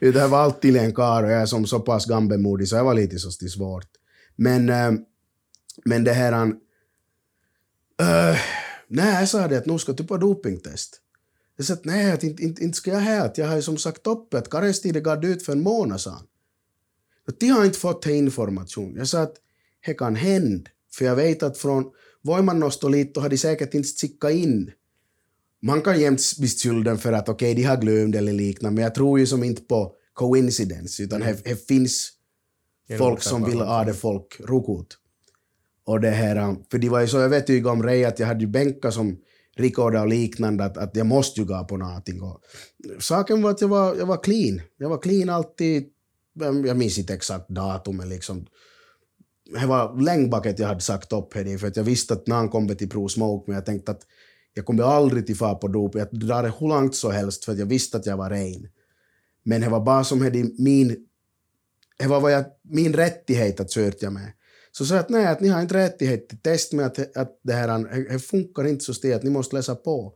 det 0.12 0.28
var 0.28 0.38
alltid 0.38 0.76
en 0.76 0.94
karl 0.94 1.24
och 1.24 1.30
jag 1.30 1.42
är 1.42 1.46
som 1.46 1.66
så 1.66 1.80
pass 1.80 2.06
gammelmodig 2.06 2.68
så 2.68 2.76
jag 2.76 2.84
var 2.84 2.94
lite 2.94 3.18
så 3.18 3.30
svårt. 3.30 3.88
Men, 4.36 4.68
äh, 4.68 4.92
men 5.84 6.04
det 6.04 6.12
här... 6.12 6.32
Äh, 8.00 8.36
nej, 8.88 9.20
jag 9.20 9.28
sa 9.28 9.48
det 9.48 9.58
att 9.58 9.66
nu 9.66 9.78
ska 9.78 9.92
du 9.92 10.04
på 10.04 10.16
dopingtest. 10.16 11.00
Jag 11.56 11.66
sa 11.66 11.74
att 11.74 11.84
nej, 11.84 12.12
att 12.12 12.24
inte, 12.24 12.42
inte, 12.42 12.64
inte 12.64 12.76
ska 12.76 12.90
jag. 12.90 13.26
Att 13.26 13.38
jag 13.38 13.46
har 13.46 13.56
ju 13.56 13.62
som 13.62 13.78
sagt 13.78 14.06
upp 14.06 14.34
att 14.34 14.50
karenstiden 14.50 15.02
gav 15.02 15.24
ut 15.24 15.42
för 15.42 15.52
en 15.52 15.62
månad 15.62 16.00
sedan. 16.00 16.26
De 17.38 17.48
har 17.48 17.64
inte 17.64 17.78
fått 17.78 18.06
information. 18.06 18.94
Jag 18.96 19.08
sa 19.08 19.22
att 19.22 19.34
det 19.86 19.94
kan 19.94 20.16
hända. 20.16 20.70
För 20.92 21.04
jag 21.04 21.16
vet 21.16 21.42
att 21.42 21.58
från 21.58 21.90
Voimannostoliitto 22.22 23.20
har 23.20 23.28
de 23.28 23.38
säkert 23.38 23.74
inte 23.74 23.88
skickat 23.88 24.32
in. 24.32 24.70
Man 25.62 25.82
kan 25.82 26.00
jämt 26.00 26.20
bli 26.38 26.48
skulden 26.48 26.98
för 26.98 27.12
att 27.12 27.28
okej, 27.28 27.52
okay, 27.52 27.62
de 27.62 27.68
har 27.68 27.76
glömt 27.76 28.16
eller 28.16 28.32
liknande, 28.32 28.74
men 28.74 28.84
jag 28.84 28.94
tror 28.94 29.18
ju 29.18 29.26
som 29.26 29.44
inte 29.44 29.62
på 29.62 29.94
coincidence, 30.12 31.02
utan 31.02 31.20
det 31.20 31.46
mm. 31.46 31.58
finns 31.68 32.12
folk 32.98 33.22
som 33.22 33.44
vill 33.44 33.60
ha 33.60 33.84
det 33.84 33.94
folk 33.94 34.40
rukut. 34.40 34.98
Och 35.84 36.00
det 36.00 36.10
här, 36.10 36.56
för 36.70 36.78
de 36.78 36.88
var 36.88 37.00
ju 37.00 37.08
så 37.08 37.18
övertygade 37.18 37.70
om 37.70 37.82
Ray 37.82 38.04
att 38.04 38.18
jag 38.18 38.26
hade 38.26 38.40
ju 38.40 38.46
bänkar 38.46 38.90
som 38.90 39.18
rekorda 39.56 40.00
och 40.00 40.08
liknande, 40.08 40.64
att, 40.64 40.76
att 40.76 40.96
jag 40.96 41.06
måste 41.06 41.40
ju 41.40 41.46
gå 41.46 41.64
på 41.64 41.76
någonting. 41.76 42.22
Och 42.22 42.42
saken 42.98 43.42
var 43.42 43.50
att 43.50 43.60
jag 43.60 43.68
var, 43.68 43.96
jag 43.96 44.06
var 44.06 44.22
clean. 44.22 44.60
Jag 44.76 44.88
var 44.88 44.98
clean 44.98 45.28
alltid, 45.28 45.84
jag 46.66 46.76
minns 46.76 46.98
inte 46.98 47.14
exakt 47.14 47.48
datumet 47.48 48.06
liksom. 48.06 48.46
Det 49.60 49.66
var 49.66 50.00
länge 50.00 50.28
bak 50.28 50.46
att 50.46 50.58
jag 50.58 50.68
hade 50.68 50.80
sagt 50.80 51.12
upp 51.12 51.34
här 51.34 51.58
för 51.58 51.66
att 51.66 51.76
jag 51.76 51.84
visste 51.84 52.14
att 52.14 52.26
när 52.26 52.36
han 52.36 52.48
kom 52.48 52.68
till 52.68 52.88
Pro 52.88 53.08
Smoke, 53.08 53.44
men 53.46 53.54
jag 53.54 53.66
tänkte 53.66 53.92
att 53.92 54.02
jag 54.54 54.66
kommer 54.66 54.82
aldrig 54.82 55.26
till 55.26 55.36
fara 55.36 55.54
på 55.54 55.68
dop. 55.68 55.94
Jag 55.94 56.08
drar 56.10 56.42
det 56.42 56.52
hur 56.58 56.68
långt 56.68 56.94
så 56.94 57.10
helst, 57.10 57.44
för 57.44 57.52
att 57.52 57.58
jag 57.58 57.66
visste 57.66 57.96
att 57.96 58.06
jag 58.06 58.16
var 58.16 58.30
ren. 58.30 58.68
Men 59.42 59.60
det 59.60 59.68
var 59.68 59.80
bara 59.80 60.04
som 60.04 60.18
det 60.18 60.58
min... 60.58 61.06
Det 61.98 62.06
var 62.06 62.20
vad 62.20 62.32
jag, 62.32 62.44
min 62.62 62.92
rättighet 62.92 63.60
att 63.60 63.70
söka 63.70 64.10
med. 64.10 64.32
Så 64.76 64.86
sa 64.86 64.98
att 64.98 65.08
nej, 65.08 65.26
att 65.26 65.40
ni 65.40 65.48
har 65.48 65.62
inte 65.62 65.74
rättighet 65.74 66.28
till 66.28 66.38
test 66.38 66.72
med 66.72 66.86
att, 66.86 67.16
att 67.16 67.40
det 67.42 67.52
här 67.52 67.68
det 68.12 68.18
funkar 68.18 68.66
inte 68.66 68.84
så 68.84 69.14
att 69.14 69.22
ni 69.22 69.30
måste 69.30 69.56
läsa 69.56 69.74
på. 69.74 70.12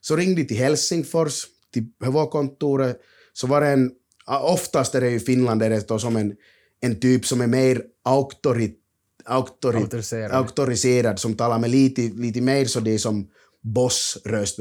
Så 0.00 0.16
ringde 0.16 0.42
de 0.42 0.48
till 0.48 0.56
Helsingfors, 0.56 1.46
till 1.72 1.84
huvudkontoret, 2.04 3.00
så 3.32 3.46
var 3.46 3.60
det 3.60 3.68
en, 3.68 3.90
oftast 4.26 4.94
är 4.94 5.00
det 5.00 5.10
i 5.10 5.20
Finland 5.20 5.62
är 5.62 5.70
det 5.70 5.88
då 5.88 5.98
som 5.98 6.16
en, 6.16 6.36
en 6.80 7.00
typ 7.00 7.26
som 7.26 7.40
är 7.40 7.46
mer 7.46 7.82
auktorit, 8.04 8.78
auktori, 9.24 9.76
Auktoriserad. 9.76 10.32
auktoriserad, 10.32 11.18
som 11.18 11.34
talar 11.34 11.58
med 11.58 11.70
lite, 11.70 12.02
lite 12.02 12.40
mer 12.40 12.64
så 12.64 12.80
det 12.80 12.94
är 12.94 12.98
som 12.98 13.30
boss-röst. 13.62 14.58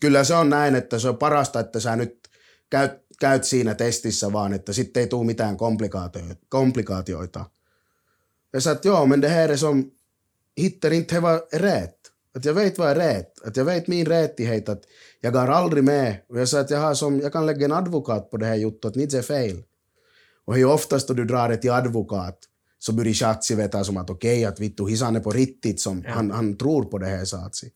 Kyllä 0.00 0.24
se 0.24 0.34
on 0.34 0.50
näin, 0.50 0.74
että 0.74 0.98
se 0.98 1.08
on 1.08 1.16
parasta, 1.16 1.60
että 1.60 1.80
sä 1.80 1.96
nyt 1.96 2.28
käyt, 2.70 2.92
käyt 3.20 3.44
siinä 3.44 3.74
testissä 3.74 4.32
vaan, 4.32 4.52
että 4.52 4.72
sitten 4.72 5.00
ei 5.00 5.06
tule 5.06 5.26
mitään 5.26 5.56
komplikaatioita. 6.48 7.50
Jag 8.54 8.62
sa 8.62 8.70
att 8.72 8.84
ja, 8.84 9.04
men 9.04 9.20
det 9.20 9.28
här 9.28 9.48
är 9.48 9.56
som, 9.56 9.90
hittar 10.56 10.90
inte 10.90 11.20
vad 11.20 11.34
är 11.34 11.58
rätt. 11.58 11.96
Att 12.36 12.44
jag 12.44 12.54
vet 12.54 12.78
vad 12.78 12.88
är 12.90 12.94
rätt. 12.94 13.46
Att 13.46 13.56
jag 13.56 13.64
vet 13.64 13.86
min 13.86 14.06
rättighet. 14.06 14.68
Att 14.68 14.82
jag 15.20 15.32
går 15.32 15.48
aldrig 15.48 15.84
med. 15.84 16.16
Och 16.28 16.40
jag 16.40 16.48
sa 16.48 16.60
att 16.60 16.70
jag, 16.70 16.78
har 16.78 16.94
som, 16.94 17.20
jag 17.20 17.32
kan 17.32 17.46
lägga 17.46 17.64
en 17.64 17.72
advokat 17.72 18.30
på 18.30 18.36
det 18.36 18.46
här 18.46 18.54
juttu, 18.54 18.88
att 18.88 18.96
inte 18.96 19.18
är 19.18 19.22
fel. 19.22 19.62
Och 20.44 20.56
hur 20.56 20.64
oftast 20.64 21.08
då 21.08 21.14
du 21.14 21.24
drar 21.24 21.48
det 21.48 21.56
till 21.56 21.70
advokat 21.70 22.38
så 22.78 22.92
börjar 22.92 23.12
Schatzi 23.12 23.54
veta 23.54 23.84
som 23.84 23.96
att 23.96 24.10
okej, 24.10 24.38
okay, 24.38 24.44
att 24.44 24.60
vittu 24.60 24.88
hisan 24.88 25.16
är 25.16 25.20
på 25.20 25.30
riktigt 25.30 25.80
som 25.80 26.02
Ja. 26.06 26.10
han, 26.10 26.30
han 26.30 26.56
tror 26.56 26.84
på 26.84 26.98
det 26.98 27.06
här 27.06 27.24
Schatzi. 27.24 27.70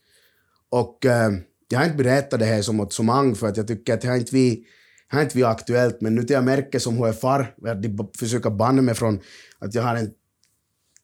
Och 0.71 1.07
eh, 1.07 1.33
jag 1.69 1.79
har 1.79 1.85
inte 1.85 1.97
berättat 1.97 2.41
det 2.41 2.47
här 2.47 2.63
som 2.63 2.81
ett 2.81 2.93
somang 2.93 3.35
för 3.35 3.49
att 3.49 3.57
jag 3.57 3.69
tycker 3.69 3.95
att 3.95 4.01
det 4.01 4.09
har 4.09 4.17
inte 4.17 4.35
vi 4.35 4.65
har 5.09 5.23
inte 5.23 5.37
vi 5.37 5.45
aktuellt, 5.45 6.01
men 6.01 6.15
nu 6.15 6.23
till 6.23 6.35
jag 6.35 6.45
märker 6.45 6.79
som 6.79 6.97
hur 6.99 7.09
är 7.09 7.13
far, 7.13 7.55
att 7.67 7.83
de 7.83 8.11
försöker 8.19 8.51
banna 8.51 8.83
mig 8.83 8.95
från 8.95 9.21
att 9.59 9.75
jag 9.75 9.83
har 9.83 9.97
en 9.97 10.11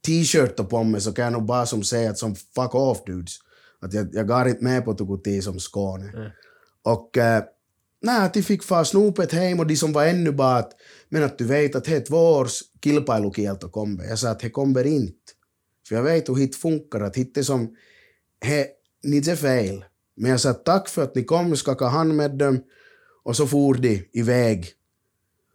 t-shirt 0.04 0.68
på 0.68 0.84
mig 0.84 1.00
så 1.00 1.12
kan 1.12 1.24
jag 1.24 1.32
nog 1.32 1.44
bara 1.44 1.66
som 1.66 1.82
säga 1.82 2.10
att 2.10 2.18
som 2.18 2.34
fuck 2.34 2.74
off 2.74 3.04
dudes. 3.06 3.38
Att 3.80 3.92
jag, 3.92 4.08
jag 4.12 4.28
går 4.28 4.48
inte 4.48 4.64
med 4.64 4.84
på 4.84 4.94
Tukuti 4.94 5.42
som 5.42 5.60
Skåne. 5.60 6.08
Mm. 6.08 6.30
Och 6.82 7.18
eh, 7.18 7.44
nej, 8.02 8.30
de 8.34 8.42
fick 8.42 8.62
fara 8.62 8.84
snopet 8.84 9.32
hem 9.32 9.60
och 9.60 9.66
de 9.66 9.76
som 9.76 9.92
var 9.92 10.06
ännu 10.06 10.32
bara 10.32 10.56
att 10.56 10.72
men 11.08 11.22
att 11.22 11.38
du 11.38 11.44
vet 11.44 11.74
att 11.74 11.84
det 11.84 11.96
är 11.96 12.00
två 12.00 12.16
års 12.16 12.62
kilpailukielto 12.84 13.68
kommer. 13.68 14.04
Jag 14.04 14.18
sa 14.18 14.30
att 14.30 14.40
det 14.40 14.50
kommer 14.50 14.86
inte. 14.86 15.32
För 15.88 15.94
jag 15.94 16.02
vet 16.02 16.28
hur 16.28 16.34
hit 16.34 16.56
funkar, 16.56 17.00
att 17.00 17.16
hit 17.16 17.36
är 17.36 17.42
som, 17.42 17.76
he, 18.40 18.66
ni 19.02 19.18
är 19.18 19.36
fel. 19.36 19.84
Men 20.16 20.30
jag 20.30 20.40
sa 20.40 20.52
tack 20.52 20.88
för 20.88 21.02
att 21.02 21.14
ni 21.14 21.24
kom, 21.24 21.56
skaka 21.56 21.86
hand 21.86 22.14
med 22.14 22.30
dem 22.30 22.62
och 23.22 23.36
så 23.36 23.46
for 23.46 23.74
de 23.74 24.08
iväg. 24.12 24.66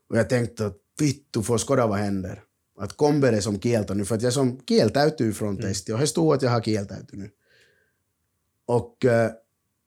Och 0.09 0.17
jag 0.17 0.29
tänkte 0.29 0.65
att 0.65 0.77
vittu 0.99 1.43
får 1.43 1.57
skåda 1.57 1.87
vad 1.87 1.99
händer. 1.99 2.43
Att 2.79 2.97
kommer 2.97 3.31
det 3.31 3.41
som 3.41 3.59
nu, 3.93 4.05
för 4.05 4.15
att 4.15 4.21
jag 4.21 4.33
som 4.33 4.59
kieltäytyy 4.67 5.33
från 5.33 5.57
testet 5.57 5.93
och 5.93 5.99
det 5.99 6.07
stod 6.07 6.33
att 6.33 6.41
jag 6.41 6.49
har 6.49 6.61
kieltäyty 6.61 7.17
nu. 7.17 7.29
Och 8.65 9.05
eh, 9.05 9.31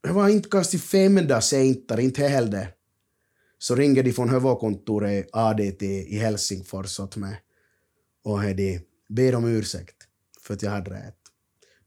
det 0.03 0.13
var 0.13 0.29
inte 0.29 0.49
kanske 0.49 0.79
fem 0.79 1.15
dagar 1.15 1.41
senare, 1.41 2.03
inte 2.03 2.23
heller. 2.23 2.75
Så 3.59 3.75
ringer 3.75 4.03
de 4.03 4.13
från 4.13 4.31
huvudkontoret 4.31 5.29
ADT 5.33 5.83
i 5.83 6.19
Helsingfors 6.19 7.01
åt 7.01 7.17
mig 7.17 7.41
och 8.25 8.43
de 8.43 8.81
ber 9.09 9.35
om 9.35 9.45
ursäkt 9.45 9.97
för 10.41 10.55
att 10.55 10.63
jag 10.63 10.71
hade 10.71 10.91
rätt. 10.91 11.19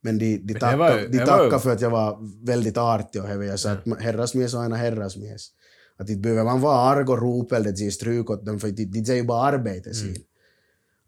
Men 0.02 0.18
de, 0.18 0.38
de 0.38 0.54
det 0.54 0.60
tackade 0.60 1.08
de 1.08 1.18
det 1.18 1.26
tackade 1.26 1.60
för 1.60 1.72
att 1.72 1.82
jag 1.82 1.90
var 1.90 2.46
väldigt 2.46 2.78
artig 2.78 3.24
och 3.24 3.46
jag 3.46 3.60
sa 3.60 3.72
att 3.72 4.02
herrasmies 4.02 4.54
är 4.54 4.58
aina 4.58 4.76
herrasmies. 4.76 5.52
Att 5.98 6.10
inte 6.10 6.22
behöver 6.22 6.44
man 6.44 6.62
vara 6.62 6.78
arg 6.78 7.06
och 7.06 7.22
ropa 7.22 7.56
eller 7.56 7.72
ge 7.72 7.92
stryk 7.92 8.30
åt 8.30 8.46
dem 8.46 8.60
för 8.60 8.68
de, 8.72 8.86
de 8.86 9.12
är 9.12 9.16
ju 9.16 9.24
bara 9.24 9.42
arbete 9.42 9.94
sin. 9.94 10.24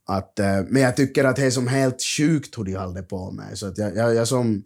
Att, 0.09 0.39
eh, 0.39 0.61
men 0.69 0.81
jag 0.81 0.95
tycker 0.95 1.23
att 1.23 1.35
det 1.35 1.45
är 1.45 1.51
som 1.51 1.67
helt 1.67 2.01
sjukt 2.01 2.57
hur 2.57 2.63
de 2.63 2.75
håller 2.75 3.01
på 3.01 3.31
med. 3.31 3.57
Så 3.57 3.67
att 3.67 3.77
jag, 3.77 3.95
jag, 3.95 4.15
jag 4.15 4.27
som, 4.27 4.63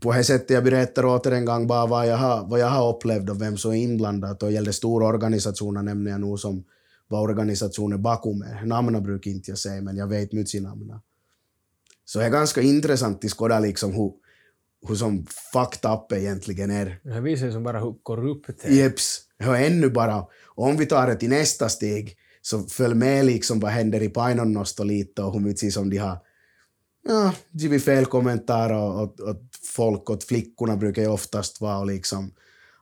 på 0.00 0.12
det 0.12 0.24
sättet 0.24 0.50
jag 0.50 0.64
berättar 0.64 1.04
åter 1.04 1.32
en 1.32 1.44
gång 1.44 1.66
bara 1.66 1.86
vad 1.86 2.06
jag 2.06 2.16
har, 2.16 2.46
vad 2.46 2.60
jag 2.60 2.66
har 2.66 2.94
upplevt 2.94 3.30
och 3.30 3.42
vem 3.42 3.56
som 3.56 3.70
är 3.70 3.76
inblandad. 3.76 4.42
Och 4.42 4.52
gällde 4.52 4.72
stora 4.72 5.06
organisationer 5.06 5.82
nämner 5.82 6.10
jag 6.10 6.20
nog 6.20 6.40
som 6.40 6.64
var 7.08 7.20
organisationer 7.20 7.96
bakom 7.96 8.38
mig. 8.38 8.66
Namnen 8.66 9.02
brukar 9.02 9.30
inte 9.30 9.50
jag 9.50 9.58
säga, 9.58 9.82
men 9.82 9.96
jag 9.96 10.06
vet 10.06 10.32
mycket 10.32 10.62
namnen. 10.62 11.00
Så 12.04 12.18
det 12.18 12.24
är 12.24 12.30
ganska 12.30 12.60
intressant 12.60 13.24
att 13.24 13.30
skåda 13.30 13.60
liksom 13.60 13.92
hur, 13.92 14.12
hur 14.88 14.94
som 14.94 15.26
fucked 15.52 15.90
up 15.90 16.12
egentligen 16.12 16.70
är. 16.70 17.00
Det 17.02 17.12
här 17.12 17.20
visar 17.20 17.46
ju 17.46 17.52
som 17.52 17.62
bara 17.62 17.80
hur 17.80 17.94
korrupt 18.02 18.46
det 18.46 18.68
är. 18.68 18.72
Jeps, 18.72 19.20
är 19.38 19.54
ännu 19.54 19.90
bara. 19.90 20.26
Och 20.46 20.64
om 20.64 20.76
vi 20.76 20.86
tar 20.86 21.06
det 21.06 21.16
till 21.16 21.28
nästa 21.28 21.68
steg, 21.68 22.17
så 22.42 22.62
följ 22.62 22.94
med 22.94 23.26
liksom 23.26 23.60
vad 23.60 23.70
händer 23.70 24.02
i 24.02 24.08
Painonnosto 24.08 24.84
lite 24.84 25.22
och 25.22 25.32
hur 25.32 25.40
mycket 25.40 25.72
som 25.72 25.90
de 25.90 25.96
har 25.96 26.18
ja, 27.08 27.34
givit 27.50 27.84
fel 27.84 28.06
kommentarer 28.06 29.02
åt, 29.02 29.20
och 29.20 29.36
folk, 29.62 30.10
och 30.10 30.22
flickorna 30.22 30.76
brukar 30.76 31.02
ju 31.02 31.08
oftast 31.08 31.60
vara 31.60 31.78
och 31.78 31.86
liksom 31.86 32.32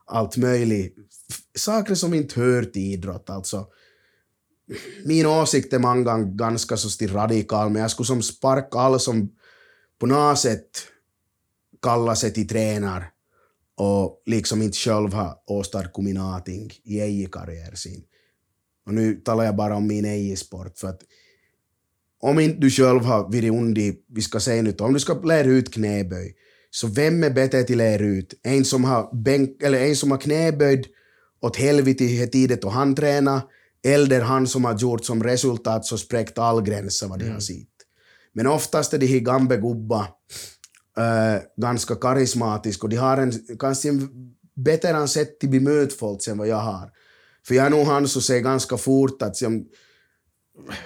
allt 0.05 0.37
möjligt. 0.37 0.95
Saker 1.55 1.95
som 1.95 2.13
inte 2.13 2.39
hör 2.39 2.63
till 2.63 2.81
idrott, 2.93 3.29
alltså. 3.29 3.67
Min 5.05 5.25
åsikt 5.25 5.73
är 5.73 5.79
många 5.79 6.03
gånger 6.03 6.25
ganska 6.25 6.77
så 6.77 7.05
radikal, 7.07 7.69
men 7.69 7.81
jag 7.81 7.91
skulle 7.91 8.07
som 8.07 8.21
sparka 8.21 8.79
alla 8.79 8.99
som 8.99 9.31
på 9.99 10.05
något 10.05 10.39
sätt 10.39 10.69
kallar 11.81 12.15
sig 12.15 12.33
till 12.33 12.47
tränare 12.47 13.05
och 13.75 14.23
liksom 14.25 14.61
inte 14.61 14.77
själv 14.77 15.13
har 15.13 15.37
åstadkommit 15.47 16.15
någonting 16.15 16.71
i 16.83 16.99
egen 16.99 17.31
karriär 17.31 17.75
sin. 17.75 18.03
Och 18.87 18.93
nu 18.93 19.15
talar 19.15 19.43
jag 19.43 19.55
bara 19.55 19.75
om 19.75 19.87
min 19.87 20.05
egen 20.05 20.37
sport, 20.37 20.77
för 20.77 20.87
att 20.87 21.01
om 22.19 22.39
inte 22.39 22.59
du 22.59 22.69
själv 22.69 23.01
har 23.01 23.23
varit 23.23 23.51
under, 23.51 23.93
vi 24.13 24.21
ska 24.21 24.39
säga 24.39 24.61
nu, 24.61 24.75
om 24.79 24.93
du 24.93 24.99
ska 24.99 25.13
lära 25.13 25.47
ut 25.47 25.73
knäböj, 25.73 26.35
så 26.69 26.87
vem 26.87 27.23
är 27.23 27.29
bättre 27.29 27.63
till 27.63 27.77
lära 27.77 28.03
ut? 28.03 28.39
En 28.43 28.65
som 28.65 28.83
har, 28.83 29.23
bänk, 29.23 29.63
eller 29.63 29.79
en 29.79 29.95
som 29.95 30.11
har 30.11 30.17
knäböjd 30.17 30.85
åt 31.41 31.57
helvete 31.57 32.03
i 32.03 32.27
tidigt 32.27 32.63
och 32.63 32.71
han 32.71 32.95
tränar, 32.95 33.41
eller 33.85 34.21
han 34.21 34.47
som 34.47 34.65
har 34.65 34.77
gjort 34.77 35.05
som 35.05 35.23
resultat 35.23 35.85
så 35.85 35.97
spräckt 35.97 36.37
all 36.37 36.61
gränser 36.61 37.07
vad 37.07 37.19
de 37.19 37.29
har 37.29 37.39
sett. 37.39 37.67
Men 38.33 38.47
oftast 38.47 38.93
är 38.93 38.97
de 38.97 39.07
här 39.07 39.19
gamla 39.19 39.55
gubbar 39.55 40.05
äh, 40.97 41.41
ganska 41.57 41.95
karismatiska 41.95 42.83
och 42.83 42.89
de 42.89 42.95
har 42.95 43.17
en, 43.17 43.31
kanske 43.59 43.89
en 43.89 44.09
bättre 44.55 45.07
sätt 45.07 45.43
att 45.43 45.49
bemöta 45.49 45.95
folk 45.99 46.27
än 46.27 46.37
vad 46.37 46.47
jag 46.47 46.61
har. 46.61 46.91
För 47.47 47.55
jag 47.55 47.65
är 47.65 47.69
nog 47.69 47.85
han 47.85 48.07
som 48.07 48.21
säger 48.21 48.41
ganska 48.41 48.77
fort 48.77 49.21
att 49.21 49.37
som, 49.37 49.65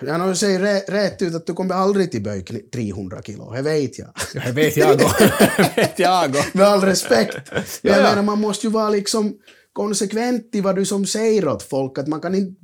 jag 0.02 0.20
nog 0.20 0.38
säger 0.38 0.60
rä, 0.60 0.80
rätt 0.88 1.22
ut 1.22 1.36
att 1.36 1.46
du 1.48 1.54
kommer 1.54 1.76
aldrig 1.76 2.12
till 2.12 2.24
böj 2.24 2.40
kn- 2.42 2.70
300 2.74 3.22
kilo, 3.22 3.52
det 3.54 3.62
vet 3.62 4.00
jag. 4.00 4.10
Ja, 4.34 4.42
det 4.46 4.52
vet 4.52 4.78
jag 4.78 4.94
också. 5.02 5.16
Det 5.58 5.74
vet 5.78 6.00
jag 6.00 6.30
också. 6.30 6.58
Med 6.58 6.68
all 6.68 6.82
respekt. 6.82 7.38
Men 7.52 7.64
Ja, 7.82 7.90
jag 7.92 7.98
ja. 8.00 8.04
menar, 8.10 8.22
man 8.24 8.40
måste 8.42 8.68
ju 8.68 8.74
vara 8.74 8.90
liksom 8.90 9.34
konsekvent 9.74 10.50
i 10.56 10.62
vad 10.62 10.76
du 10.76 10.86
som 10.86 11.06
säger 11.06 11.48
åt 11.48 11.64
folk. 11.64 11.98
Att 11.98 12.08
man 12.08 12.22
kan 12.22 12.36
inte 12.36 12.62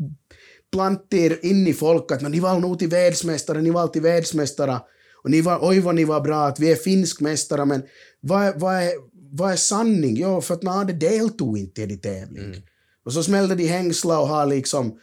plantera 0.72 1.36
in 1.42 1.68
i 1.68 1.74
folk 1.74 2.12
att 2.12 2.22
ni 2.22 2.40
var 2.40 2.60
nog 2.60 2.80
till 2.80 2.90
världsmästare, 2.90 3.62
ni 3.62 3.70
var 3.72 3.88
till 3.88 4.02
världsmästare. 4.02 4.80
Och 5.24 5.32
ni 5.32 5.42
var, 5.42 5.60
oj 5.62 5.80
vad 5.80 5.96
ni 5.96 6.04
var 6.04 6.22
bra, 6.22 6.46
att 6.48 6.60
vi 6.60 6.72
är 6.72 6.76
finsk 6.76 7.22
mästare, 7.22 7.66
men 7.66 7.84
vad, 8.22 8.44
är- 8.46 8.54
vad, 8.56 8.76
är, 8.76 8.92
vad 9.32 9.52
är 9.52 9.56
sanning? 9.56 10.16
Jo, 10.18 10.42
för 10.42 10.54
att 10.54 10.64
Nade 10.64 10.94
deltog 10.94 11.58
inte 11.58 11.82
i 11.82 11.98
tävling. 11.98 12.64
Och 13.08 13.14
så 13.14 13.24
smällde 13.24 13.56
de 13.56 13.68
hängsla 13.68 14.20
och 14.20 14.28
har 14.28 14.46
liksom 14.46 15.00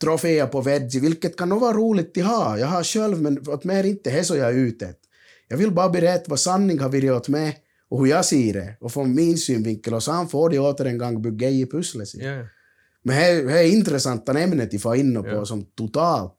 troféer 0.00 0.46
på 0.46 0.60
veggie, 0.60 1.00
vilket 1.00 1.36
kan 1.36 1.48
nog 1.48 1.60
vara 1.60 1.72
roligt 1.76 2.18
att 2.18 2.24
ha. 2.24 2.58
Jag 2.58 2.66
har 2.66 2.82
själv, 2.84 3.22
men 3.22 3.48
åt 3.48 3.64
mig 3.64 3.78
är 3.78 3.86
inte 3.86 4.10
det 4.10 4.24
så 4.24 4.36
jag 4.36 4.48
är 4.48 4.54
ute. 4.54 4.94
Jag 5.48 5.56
vill 5.56 5.70
bara 5.72 5.88
berätta 5.88 6.24
vad 6.28 6.40
sanning 6.40 6.78
har 6.78 6.88
varit 6.88 7.10
åt 7.10 7.28
mig 7.28 7.56
och 7.90 7.98
hur 8.00 8.06
jag 8.06 8.24
ser 8.24 8.52
det 8.52 8.76
och 8.80 8.92
från 8.92 9.14
min 9.14 9.38
synvinkel 9.38 9.94
och 9.94 10.02
sen 10.02 10.28
får 10.28 10.50
de 10.50 10.58
åter 10.58 10.84
en 10.86 10.98
gång 10.98 11.22
bygga 11.22 11.48
i 11.50 11.66
pusslet. 11.66 12.08
Ja. 12.14 12.44
Men 13.02 13.16
det 13.46 13.52
är- 13.52 13.72
intressanta 13.72 14.38
ämnet 14.38 14.74
att 14.74 14.82
få 14.82 14.96
in 14.96 15.22
på 15.22 15.28
Ja. 15.28 15.44
som 15.44 15.64
totalt. 15.64 16.34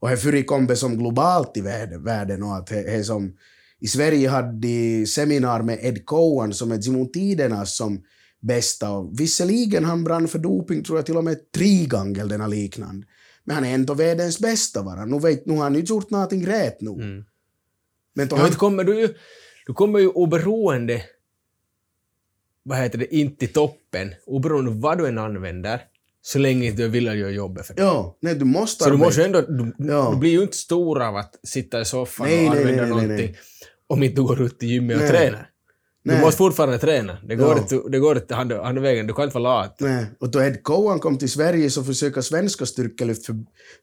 Och 0.00 0.10
det 0.10 0.16
förekommer 0.16 0.74
som 0.74 0.98
globalt 0.98 1.56
i 1.56 1.60
världen, 1.98 2.42
och 2.42 2.56
att 2.56 2.70
är 2.72 3.02
som 3.02 3.32
i 3.80 3.86
Sverige 3.86 4.28
hade 4.28 4.52
de 4.60 5.06
seminar 5.06 5.62
med 5.62 5.78
Ed 5.82 6.06
Cohen 6.06 6.52
som 6.52 6.72
är 6.72 6.78
genom 6.78 7.12
tiderna 7.12 7.66
som 7.66 8.02
bästa 8.46 8.90
och 8.90 9.20
visserligen 9.20 9.84
han 9.84 10.04
brann 10.04 10.28
för 10.28 10.38
doping 10.38 10.82
tror 10.84 10.98
jag 10.98 11.06
till 11.06 11.16
och 11.16 11.24
med 11.24 11.52
tre 11.52 11.86
gånger 11.86 12.20
eller 12.20 12.38
något 12.38 12.50
liknande. 12.50 13.06
Men 13.44 13.54
han 13.56 13.64
är 13.64 13.74
ändå 13.74 13.94
världens 13.94 14.38
bästa 14.38 14.82
vara. 14.82 15.04
Nu, 15.04 15.18
vet, 15.18 15.46
nu 15.46 15.54
har 15.54 15.62
han 15.62 15.74
ju 15.74 15.80
gjort 15.80 16.10
någonting 16.10 16.46
rätt 16.46 16.80
nu. 16.80 16.90
Mm. 16.90 17.24
Men 18.14 18.28
då 18.28 18.36
han, 18.36 18.46
inte 18.46 18.58
kommer 18.58 18.84
du 18.84 19.00
ju... 19.00 19.14
Du 19.66 19.72
kommer 19.74 19.98
ju 19.98 20.08
oberoende... 20.08 21.02
Vad 22.62 22.78
heter 22.78 22.98
det? 22.98 23.14
Inte 23.14 23.36
till 23.36 23.52
toppen. 23.52 24.14
Oberoende 24.26 24.70
vad 24.70 24.98
du 24.98 25.06
än 25.08 25.18
använder. 25.18 25.80
Så 26.22 26.38
länge 26.38 26.70
du 26.70 26.88
vill 26.88 27.04
göra 27.04 27.30
jobbet 27.30 27.66
för 27.66 27.74
det. 27.74 27.82
ja, 27.82 28.16
nej, 28.20 28.34
du 28.34 28.44
måste 28.44 28.84
Så 28.84 28.90
du 28.90 28.94
arbeta. 28.94 29.06
måste 29.06 29.20
ju 29.20 29.26
ändå... 29.26 29.40
Du, 29.40 29.74
Ja. 29.78 30.10
du 30.12 30.18
blir 30.18 30.30
ju 30.30 30.42
inte 30.42 30.56
stor 30.56 31.02
av 31.02 31.16
att 31.16 31.34
sitta 31.42 31.80
i 31.80 31.84
soffan 31.84 32.26
Nej, 32.26 32.48
och 32.48 32.54
nej, 32.54 32.62
använda 32.62 32.70
nej, 32.70 32.80
nej, 32.80 32.90
någonting 32.90 33.26
nej. 33.26 33.38
om 33.86 34.02
inte 34.02 34.16
du 34.16 34.22
går 34.22 34.42
ut 34.42 34.58
till 34.58 34.68
gymmet 34.68 34.96
och 34.96 35.08
Nej. 36.06 36.16
Du 36.16 36.22
måste 36.22 36.38
fortfarande 36.38 36.78
träna. 36.78 37.18
Det 37.28 37.36
går 37.36 37.48
Ja. 37.48 37.58
inte, 37.58 37.80
det 37.90 37.98
går 37.98 38.16
inte 38.16 38.34
hand, 38.34 38.52
hand 38.52 38.78
vägen. 38.78 39.06
Du 39.06 39.12
kan 39.14 39.24
inte 39.24 39.38
vara 39.38 39.60
lat. 39.62 39.76
Nej. 39.80 40.06
Och 40.20 40.30
då 40.30 40.42
Ed 40.42 40.62
Cohen 40.62 40.98
kom 40.98 41.18
till 41.18 41.30
Sverige 41.30 41.70
så 41.70 41.84
försöker 41.84 42.20
svenska 42.20 42.66
styrkelyft 42.66 43.26
för, 43.26 43.34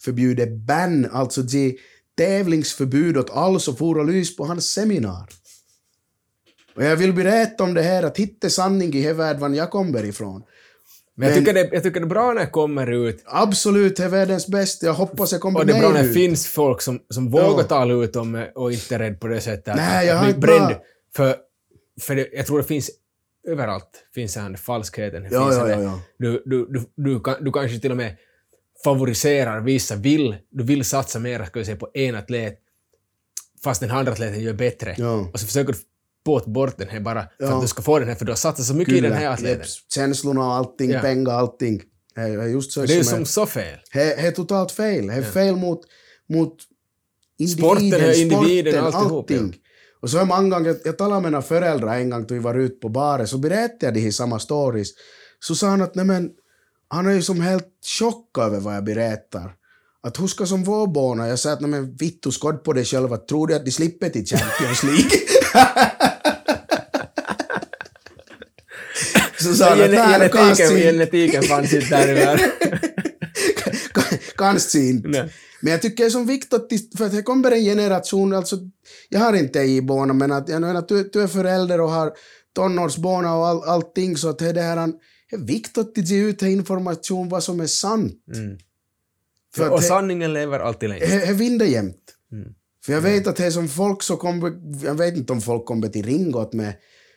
förbjuda 0.04 0.44
ban, 0.48 1.06
alltså 1.12 1.42
ge 1.42 1.74
tävlingsförbud 2.18 3.18
åt 3.18 3.30
alla 3.30 3.60
som 3.60 3.76
for 3.76 3.98
och 3.98 4.06
lys 4.06 4.36
på 4.36 4.46
hans 4.46 4.72
seminar. 4.74 5.28
Och 6.76 6.84
jag 6.84 6.96
vill 6.96 7.14
berätta 7.14 7.64
om 7.64 7.74
det 7.74 7.82
här 7.82 8.04
att 8.04 8.18
hitta 8.18 8.50
sanning 8.50 8.94
i 8.94 9.14
världen 9.14 9.56
jag 9.56 9.70
kommer 9.72 10.06
ifrån. 10.06 10.44
Men 11.16 11.28
jag 11.28 11.36
Men- 11.36 11.46
tycker, 11.46 11.54
det, 11.54 11.70
jag 11.74 11.84
tycker 11.84 12.00
det 12.00 12.06
är 12.06 12.10
bra 12.10 12.34
när 12.34 12.42
det 12.42 12.48
kommer 12.48 12.92
ut 12.92 13.24
Absolut, 13.26 13.96
det 13.98 14.04
är 14.04 14.10
världens 14.10 14.48
bästa. 14.48 14.86
Jag 14.86 14.94
hoppas 14.94 15.32
jag 15.32 15.42
kommer 15.42 15.60
och 15.60 15.66
det 15.66 15.74
är 15.74 15.80
bra 15.80 15.90
med 15.90 15.96
när 15.96 16.04
det 16.04 16.10
ut. 16.10 16.14
finns 16.16 16.48
folk 16.48 16.82
som, 16.82 17.00
som 17.10 17.32
vågar 17.32 17.64
tala 17.64 17.94
ut 17.94 18.16
om 18.16 18.46
och 18.56 18.72
inte 18.72 18.96
är 18.96 19.00
rädd 19.00 19.20
på 19.20 19.28
det 19.28 19.42
sättet 19.42 19.68
att- 19.68 19.76
Nej, 19.76 20.08
jag 20.08 20.14
att 20.14 20.20
har 20.20 20.26
bli 20.26 20.36
inte 20.36 20.48
bränd. 20.48 20.62
bara- 20.62 20.80
För, 21.16 21.36
för 22.02 22.16
det, 22.16 22.30
jag 22.34 22.46
tror 22.46 22.58
det 22.58 22.64
finns 22.64 22.92
överallt 23.48 24.06
finns 24.16 24.34
den 24.34 24.58
falskheten. 24.58 25.24
Ja, 25.32 25.46
finns 25.46 25.56
ja, 25.58 25.70
ja, 25.70 25.82
ja. 25.82 26.02
Du, 26.18 26.44
du, 26.46 26.66
du, 26.70 26.86
du, 26.96 27.20
kan, 27.20 27.44
du 27.44 27.52
kanske 27.52 27.80
till 27.80 27.92
och 27.92 27.98
med 27.98 28.18
favoriserar 28.84 29.62
vissa, 29.62 29.96
vill, 29.96 30.36
du 30.50 30.64
vill 30.64 30.86
satsa 30.86 31.20
mer 31.20 31.46
ska 31.46 31.60
vi 31.60 31.66
säga, 31.66 31.78
på 31.78 31.90
en 31.94 32.16
atlet 32.16 32.60
fast 33.64 33.82
den 33.82 33.92
andra 33.92 34.12
atleten 34.12 34.42
gör 34.42 34.54
bättre. 34.54 34.96
Ja. 34.98 35.30
Och 35.34 35.40
så 35.40 35.46
försöker 35.46 35.74
du 35.74 35.80
påt 36.26 36.46
bort 36.46 36.78
den 36.78 36.90
här 36.90 37.00
bara 37.00 37.22
för 37.22 37.30
Ja. 37.46 37.56
att 37.56 37.62
du 37.62 37.68
ska 37.68 37.82
få 37.82 38.00
den 38.00 38.08
här, 38.08 38.16
för 38.16 38.26
du 38.26 38.32
har 38.32 38.38
satsat 38.38 38.66
så 38.66 38.74
mycket 38.74 38.94
i 38.94 39.02
den 39.02 39.12
här 39.12 39.20
Kyllä, 39.20 39.32
atleten. 39.34 39.58
jeps. 39.58 39.86
Känslorna 39.94 40.46
och 40.46 40.54
allting, 40.54 40.90
Ja. 40.92 41.00
pengar, 41.02 41.32
allting. 41.32 41.82
Det 42.16 42.22
är 42.22 42.48
just 42.48 42.72
så 42.72 42.82
det 42.86 42.94
är 42.94 42.98
ju 42.98 43.04
som 43.04 43.16
som 43.18 43.26
så 43.26 43.46
fel. 43.46 43.80
Det 43.94 44.14
är 44.14 44.32
totalt 44.32 44.72
fel. 44.72 45.08
Det 45.08 45.14
är 45.14 45.22
fel 45.22 45.56
mot, 45.56 45.82
mot 46.30 46.58
Sporten, 47.58 47.84
individen, 47.86 48.16
individen, 48.16 48.74
sporten, 48.74 48.86
alltihop, 48.86 49.32
allting. 49.32 49.56
Och 50.02 50.10
så 50.10 50.18
är 50.18 50.26
många 50.26 50.50
gånger, 50.50 50.76
jag, 50.84 50.98
talade 50.98 51.22
med 51.22 51.32
mina 51.32 51.42
föräldrar 51.42 51.96
en 51.98 52.10
gång 52.10 52.26
då 52.28 52.34
vi 52.34 52.40
var 52.40 52.56
ute 52.56 52.76
på 52.76 52.90
baren, 52.90 53.28
så 53.28 53.38
berättade 53.38 53.86
jag 53.86 53.94
de 53.94 54.00
här 54.00 54.12
samma 54.12 54.40
stories. 54.40 54.90
Så 55.40 55.56
sa 55.56 55.68
han 55.68 55.82
att 55.82 55.96
nej 55.96 56.06
men, 56.06 56.30
han 56.88 57.08
är 57.08 57.12
ju 57.12 57.22
som 57.22 57.42
helt 57.42 57.68
chockad 58.00 58.46
över 58.46 58.60
vad 58.60 58.76
jag 58.76 58.84
berättar. 58.84 59.54
Att 60.04 60.20
hur 60.20 60.28
ska 60.28 60.46
som 60.46 60.64
vår 60.64 60.88
barn? 60.88 61.20
Jag 61.20 61.40
sa 61.40 61.52
att 61.54 61.62
nej 61.62 61.70
men 61.70 61.96
vittu, 61.96 62.32
skåd 62.32 62.64
på 62.64 62.74
dig 62.74 62.86
själva, 62.86 63.18
tror 63.18 63.48
du 63.48 63.56
att 63.56 63.66
de 63.66 63.72
slipper 63.72 64.10
till 64.10 64.26
Champions 64.28 64.84
League? 64.84 65.10
så 69.40 69.54
sa 69.54 69.70
han 69.70 69.82
att 69.82 69.92
nej, 69.92 70.20
det 70.20 70.30
kan 70.30 70.42
genetiken, 70.42 70.70
se- 70.70 70.84
genetiken 70.92 71.44
fanns 71.44 71.74
inte 71.74 71.98
där 71.98 72.12
i 72.12 72.14
världen. 72.14 72.52
Kanske 74.38 74.80
inte. 74.80 75.30
Men 75.62 75.72
jag 75.72 75.82
tycker 75.82 76.04
det 76.04 76.08
är 76.08 76.10
som 76.10 76.26
viktigt, 76.26 76.54
att- 76.54 76.70
för 76.98 77.06
att 77.06 77.12
det 77.12 77.22
kommer 77.22 77.52
en 77.52 77.64
generation, 77.64 78.34
alltså, 78.34 78.56
jag 79.10 79.20
har 79.20 79.34
inte 79.34 79.60
i 79.60 79.82
barn, 79.82 80.18
men 80.18 80.32
att, 80.32 80.50
jag 80.50 80.62
menar, 80.62 80.86
du, 80.88 81.10
du 81.14 81.22
är 81.22 81.28
förälder 81.28 81.82
och 81.82 81.90
har 81.90 82.14
tonårsbarn 82.56 83.26
och 83.26 83.32
all, 83.48 83.64
allting, 83.64 84.18
så 84.18 84.30
att 84.30 84.40
det 84.40 84.50
är 84.50 84.54
det 84.54 84.62
här, 84.62 84.88
det 85.30 85.36
är 85.36 85.40
viktigt 85.40 85.78
att 85.78 85.98
ge 85.98 86.18
ut 86.24 86.42
information 86.42 87.30
vad 87.30 87.44
som 87.44 87.60
är 87.60 87.68
sant. 87.68 88.14
Mm. 88.36 88.58
För 89.56 89.70
och 89.70 89.84
sanningen 89.84 90.34
lever 90.34 90.60
alltid 90.60 90.90
längst. 90.90 91.08
det, 91.12 91.34
vinner 91.34 91.66
jämt. 91.66 91.98
Mm. 92.32 92.48
För 92.86 92.94
jag 92.94 93.02
vet 93.02 93.28
att 93.28 93.36
det 93.36 93.46
är 93.46 93.52
som 93.52 93.68
folk 93.68 94.04
så 94.04 94.18
kommer, 94.18 94.54
jag 94.86 94.96
vet 94.96 95.18
inte 95.18 95.34
om 95.34 95.42
folk 95.42 95.66
kommer 95.66 95.88
till 95.88 96.06
ringot 96.06 96.54
med, 96.54 96.74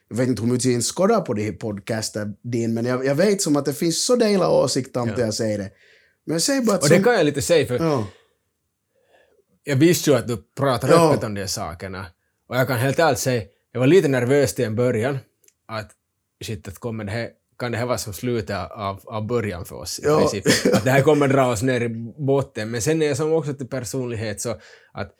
jag 0.08 0.16
vet 0.16 0.28
inte 0.28 0.42
hur 0.42 0.52
mycket 0.52 0.72
jag 0.72 0.82
skådar 0.82 1.20
på 1.20 1.34
de 1.34 1.42
här 1.44 1.52
podcasten 1.52 2.34
din, 2.42 2.74
men 2.74 2.84
jag, 2.84 3.04
jag 3.06 3.14
vet 3.14 3.42
som 3.42 3.56
att 3.56 3.64
det 3.64 3.74
finns 3.74 4.04
så 4.06 4.16
delade 4.16 4.50
åsikter 4.64 5.00
om 5.00 5.08
Ja. 5.08 5.14
jag 5.18 5.34
säger 5.34 5.58
det. 5.58 5.70
Men 6.26 6.34
jag 6.34 6.42
säger 6.42 6.62
bara 6.62 6.76
att 6.76 6.82
Och 6.82 6.88
som, 6.88 6.96
det 6.96 7.02
kan 7.02 7.14
jag 7.14 7.24
lite 7.26 7.42
säga, 7.42 7.66
för 7.66 7.74
ja, 7.78 8.06
jag 9.64 9.76
visste 9.76 10.10
ju 10.10 10.16
att 10.16 10.28
du 10.28 10.36
pratar 10.58 10.88
Ja. 10.88 11.10
öppet 11.12 11.24
om 11.24 11.34
de 11.34 11.40
här 11.40 11.46
sakerna. 11.48 12.06
Och 12.48 12.56
jag 12.56 12.68
kan 12.68 12.78
helt 12.78 12.98
ärligt 12.98 13.18
säga, 13.18 13.42
jag 13.72 13.80
var 13.80 13.86
lite 13.86 14.08
nervös 14.08 14.54
till 14.54 14.64
en 14.64 14.76
början, 14.76 15.18
att 15.66 15.90
shit, 16.44 16.68
att 16.68 16.78
kommer 16.78 17.04
det 17.04 17.10
här, 17.12 17.30
kan 17.58 17.72
det 17.72 17.78
här 17.78 17.86
vara 17.86 17.98
som 17.98 18.12
slutet 18.12 18.70
av, 18.70 19.00
av 19.04 19.26
början 19.26 19.64
för 19.64 19.76
oss? 19.76 19.98
i 19.98 20.02
princip? 20.02 20.74
Att 20.74 20.84
det 20.84 20.90
här 20.90 21.02
kommer 21.02 21.28
dra 21.28 21.46
oss 21.52 21.62
ner 21.62 21.80
i 21.80 21.88
botten. 22.18 22.70
Men 22.70 22.82
sen 22.82 23.02
är 23.02 23.06
jag 23.06 23.16
som 23.16 23.32
också 23.32 23.54
till 23.54 23.66
personlighet 23.68 24.40
så 24.40 24.50
att, 24.92 25.12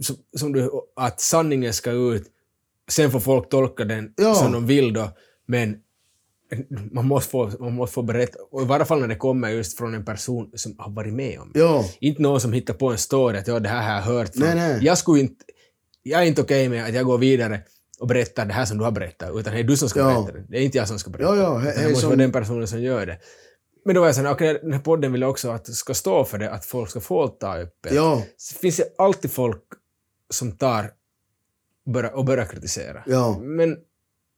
så, 0.00 0.14
som 0.36 0.52
du, 0.52 0.70
att 0.96 1.20
sanningen 1.20 1.72
ska 1.72 1.90
ut, 1.90 2.26
sen 2.88 3.10
får 3.10 3.20
folk 3.20 3.48
tolka 3.48 3.84
den 3.84 4.14
Ja. 4.16 4.34
som 4.34 4.52
de 4.52 4.66
vill 4.66 4.92
då, 4.92 5.10
men 5.46 5.80
man 6.92 7.06
måste, 7.06 7.30
få, 7.30 7.50
man 7.60 7.72
måste 7.74 7.94
få 7.94 8.02
berätta, 8.02 8.38
och 8.50 8.62
i 8.62 8.64
varje 8.64 8.84
fall 8.84 9.00
när 9.00 9.08
det 9.08 9.16
kommer 9.16 9.48
just 9.50 9.78
från 9.78 9.94
en 9.94 10.04
person 10.04 10.50
som 10.54 10.74
har 10.78 10.90
varit 10.90 11.14
med 11.14 11.38
om 11.40 11.50
det. 11.54 11.60
ja. 11.60 11.84
Inte 12.00 12.22
någon 12.22 12.40
som 12.40 12.52
hittar 12.52 12.74
på 12.74 12.90
en 12.90 12.98
story 12.98 13.38
att 13.38 13.46
ja, 13.48 13.60
det 13.60 13.68
här 13.68 13.82
har 13.88 13.94
jag 13.94 14.02
hört 14.02 14.34
från. 14.34 14.44
Nej, 14.46 14.54
nej. 14.54 14.78
Jag 14.82 14.98
skulle 14.98 15.20
inte... 15.20 15.44
Jag 16.02 16.22
är 16.22 16.26
inte 16.26 16.42
okej 16.42 16.68
med 16.68 16.84
att 16.84 16.94
jag 16.94 17.04
går 17.06 17.18
vidare 17.18 17.60
och 18.00 18.06
berättar 18.06 18.46
det 18.46 18.52
här 18.52 18.64
som 18.64 18.78
du 18.78 18.84
har 18.84 18.90
berättat, 18.90 19.30
utan 19.34 19.52
det 19.54 19.58
är 19.60 19.64
du 19.64 19.76
som 19.76 19.88
ska 19.88 20.00
Ja. 20.00 20.06
berätta 20.06 20.32
det. 20.38 20.44
Det 20.48 20.58
är 20.58 20.62
inte 20.62 20.78
jag 20.78 20.88
som 20.88 20.98
ska 20.98 21.10
berätta 21.10 21.36
Ja, 21.36 21.42
ja, 21.42 21.50
det. 21.58 21.70
he- 21.70 21.74
he- 21.74 21.82
Det 21.82 21.88
måste 21.88 22.00
som- 22.00 22.08
vara 22.10 22.16
den 22.16 22.32
personen 22.32 22.68
som 22.68 22.82
gör 22.82 23.06
det. 23.06 23.18
Men 23.84 23.94
då 23.94 24.00
var 24.00 24.08
jag 24.08 24.14
såhär, 24.16 24.32
okej, 24.32 24.58
den 24.62 24.72
här 24.72 24.80
podden 24.80 25.12
vill 25.12 25.20
jag 25.20 25.30
också 25.30 25.50
att 25.50 25.66
ska 25.66 25.94
stå 25.94 26.24
för 26.24 26.38
det, 26.38 26.50
att 26.50 26.64
folk 26.64 26.90
ska 26.90 27.00
få 27.00 27.28
ta 27.28 27.56
öppet. 27.56 27.92
Ja, 27.94 28.22
Så 28.36 28.54
finns 28.54 28.76
det 28.76 28.84
alltid 28.98 29.30
folk 29.30 29.62
som 30.30 30.52
tar 30.52 30.90
börjar, 31.92 32.10
och 32.12 32.24
börjar 32.24 32.44
kritisera. 32.44 33.02
Ja. 33.06 33.38
Men 33.40 33.76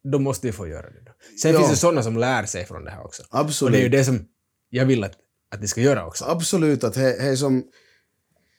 då 0.04 0.18
måste 0.18 0.46
vi 0.46 0.52
få 0.52 0.68
göra 0.68 0.82
det. 0.90 1.00
Då. 1.06 1.12
Sen 1.42 1.52
Ja. 1.52 1.58
finns 1.58 1.70
det 1.70 1.76
sådana 1.76 2.02
som 2.02 2.16
lär 2.18 2.46
sig 2.46 2.64
från 2.66 2.84
det 2.84 2.90
här 2.90 3.04
också. 3.04 3.22
absolut. 3.30 3.68
Och 3.68 3.72
det 3.72 3.78
är 3.78 3.82
ju 3.82 3.88
det 3.88 4.04
som 4.04 4.24
jag 4.70 4.86
vill 4.86 5.04
att, 5.04 5.12
att 5.54 5.60
de 5.60 5.68
ska 5.68 5.80
göra 5.80 6.06
också. 6.06 6.24
Absolut, 6.24 6.84
att 6.84 6.94
det 6.94 7.16
är 7.16 7.36
som... 7.36 7.64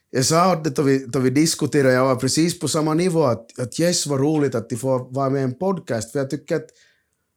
Jag 0.10 0.26
sa 0.26 0.56
det 0.56 0.70
då 0.70 0.82
vi, 0.82 1.06
då 1.06 1.20
vi 1.20 1.30
diskuterade, 1.30 1.94
jag 1.94 2.06
var 2.06 2.16
precis 2.16 2.60
på 2.60 2.68
samma 2.68 2.94
nivå, 2.94 3.24
att, 3.24 3.60
att 3.60 3.80
yes, 3.80 4.08
vad 4.08 4.20
roligt 4.20 4.56
att 4.56 4.70
de 4.70 4.76
får 4.76 5.14
vara 5.14 5.30
med 5.30 5.40
i 5.40 5.44
en 5.44 5.58
podcast, 5.60 6.12
för 6.12 6.20
jag 6.20 6.30
tycker 6.30 6.56
att 6.56 6.68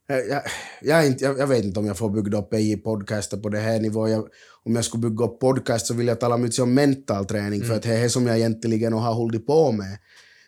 jag, 0.07 0.43
jag, 0.83 1.07
inte, 1.07 1.25
jag, 1.25 1.39
jag 1.39 1.47
vet 1.47 1.65
inte 1.65 1.81
om 1.81 1.87
jag 1.87 1.99
får 1.99 2.11
bygga 2.11 2.39
upp 2.39 2.55
i 2.55 2.77
podcaster 2.77 3.37
på 3.37 3.49
det 3.49 3.59
här 3.59 3.81
nivån. 3.81 4.11
Jag, 4.11 4.29
om 4.65 4.75
jag 4.77 4.85
skulle 4.85 5.09
bygga 5.11 5.25
upp 5.25 5.41
podcast 5.41 5.87
så 5.87 5.95
vill 5.95 6.07
jag 6.07 6.21
tala 6.21 6.37
mycket 6.37 6.59
om 6.59 6.75
mental 6.75 7.25
träning, 7.27 7.63
för 7.65 7.75
att 7.75 7.83
det 7.83 7.95
är 7.95 8.09
som 8.09 8.27
jag 8.27 8.37
egentligen 8.37 8.93
har 8.93 9.15
hållit 9.15 9.47
på 9.47 9.73
med. 9.73 9.99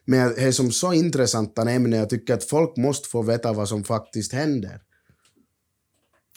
Men 0.06 0.34
det 0.34 0.42
är 0.42 0.52
som 0.52 0.72
så 0.72 0.92
intressanta 0.92 1.70
ämnen, 1.70 1.98
jag 1.98 2.10
tycker 2.10 2.34
att 2.34 2.44
folk 2.44 2.76
måste 2.76 3.08
få 3.08 3.22
veta 3.22 3.52
vad 3.52 3.68
som 3.68 3.84
faktiskt 3.84 4.32
händer. 4.32 4.80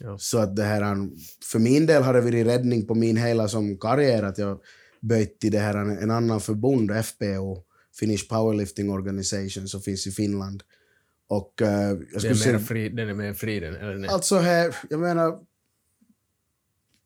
Ja. 0.01 0.17
Så 0.17 0.37
att 0.37 0.55
det 0.55 0.63
här, 0.63 1.09
för 1.51 1.59
min 1.59 1.85
del 1.85 2.03
har 2.03 2.13
det 2.13 2.21
varit 2.21 2.47
räddning 2.47 2.87
på 2.87 2.95
min 2.95 3.17
hela 3.17 3.47
som 3.47 3.77
karriär 3.77 4.23
att 4.23 4.37
jag 4.37 4.59
böjt 5.01 5.39
till 5.39 5.51
det 5.51 5.59
här 5.59 5.75
en 5.75 6.11
annan 6.11 6.41
förbund, 6.41 7.05
FPO, 7.05 7.63
Finnish 7.99 8.29
Powerlifting 8.29 8.89
Organization, 8.89 9.67
som 9.67 9.81
finns 9.81 10.07
i 10.07 10.11
Finland. 10.11 10.63
Och 11.27 11.61
eh, 11.61 11.97
jag 12.11 12.21
skulle 12.21 12.49
är 12.49 12.53
mer 12.53 12.59
fri, 12.59 12.89
den 12.89 13.09
är 13.09 13.13
mer 13.13 13.33
fri 13.33 13.59
den, 13.59 13.75
eller 13.75 13.95
nej? 13.95 14.09
alltså 14.09 14.37
här, 14.37 14.75
jag 14.89 14.99
menar, 14.99 15.39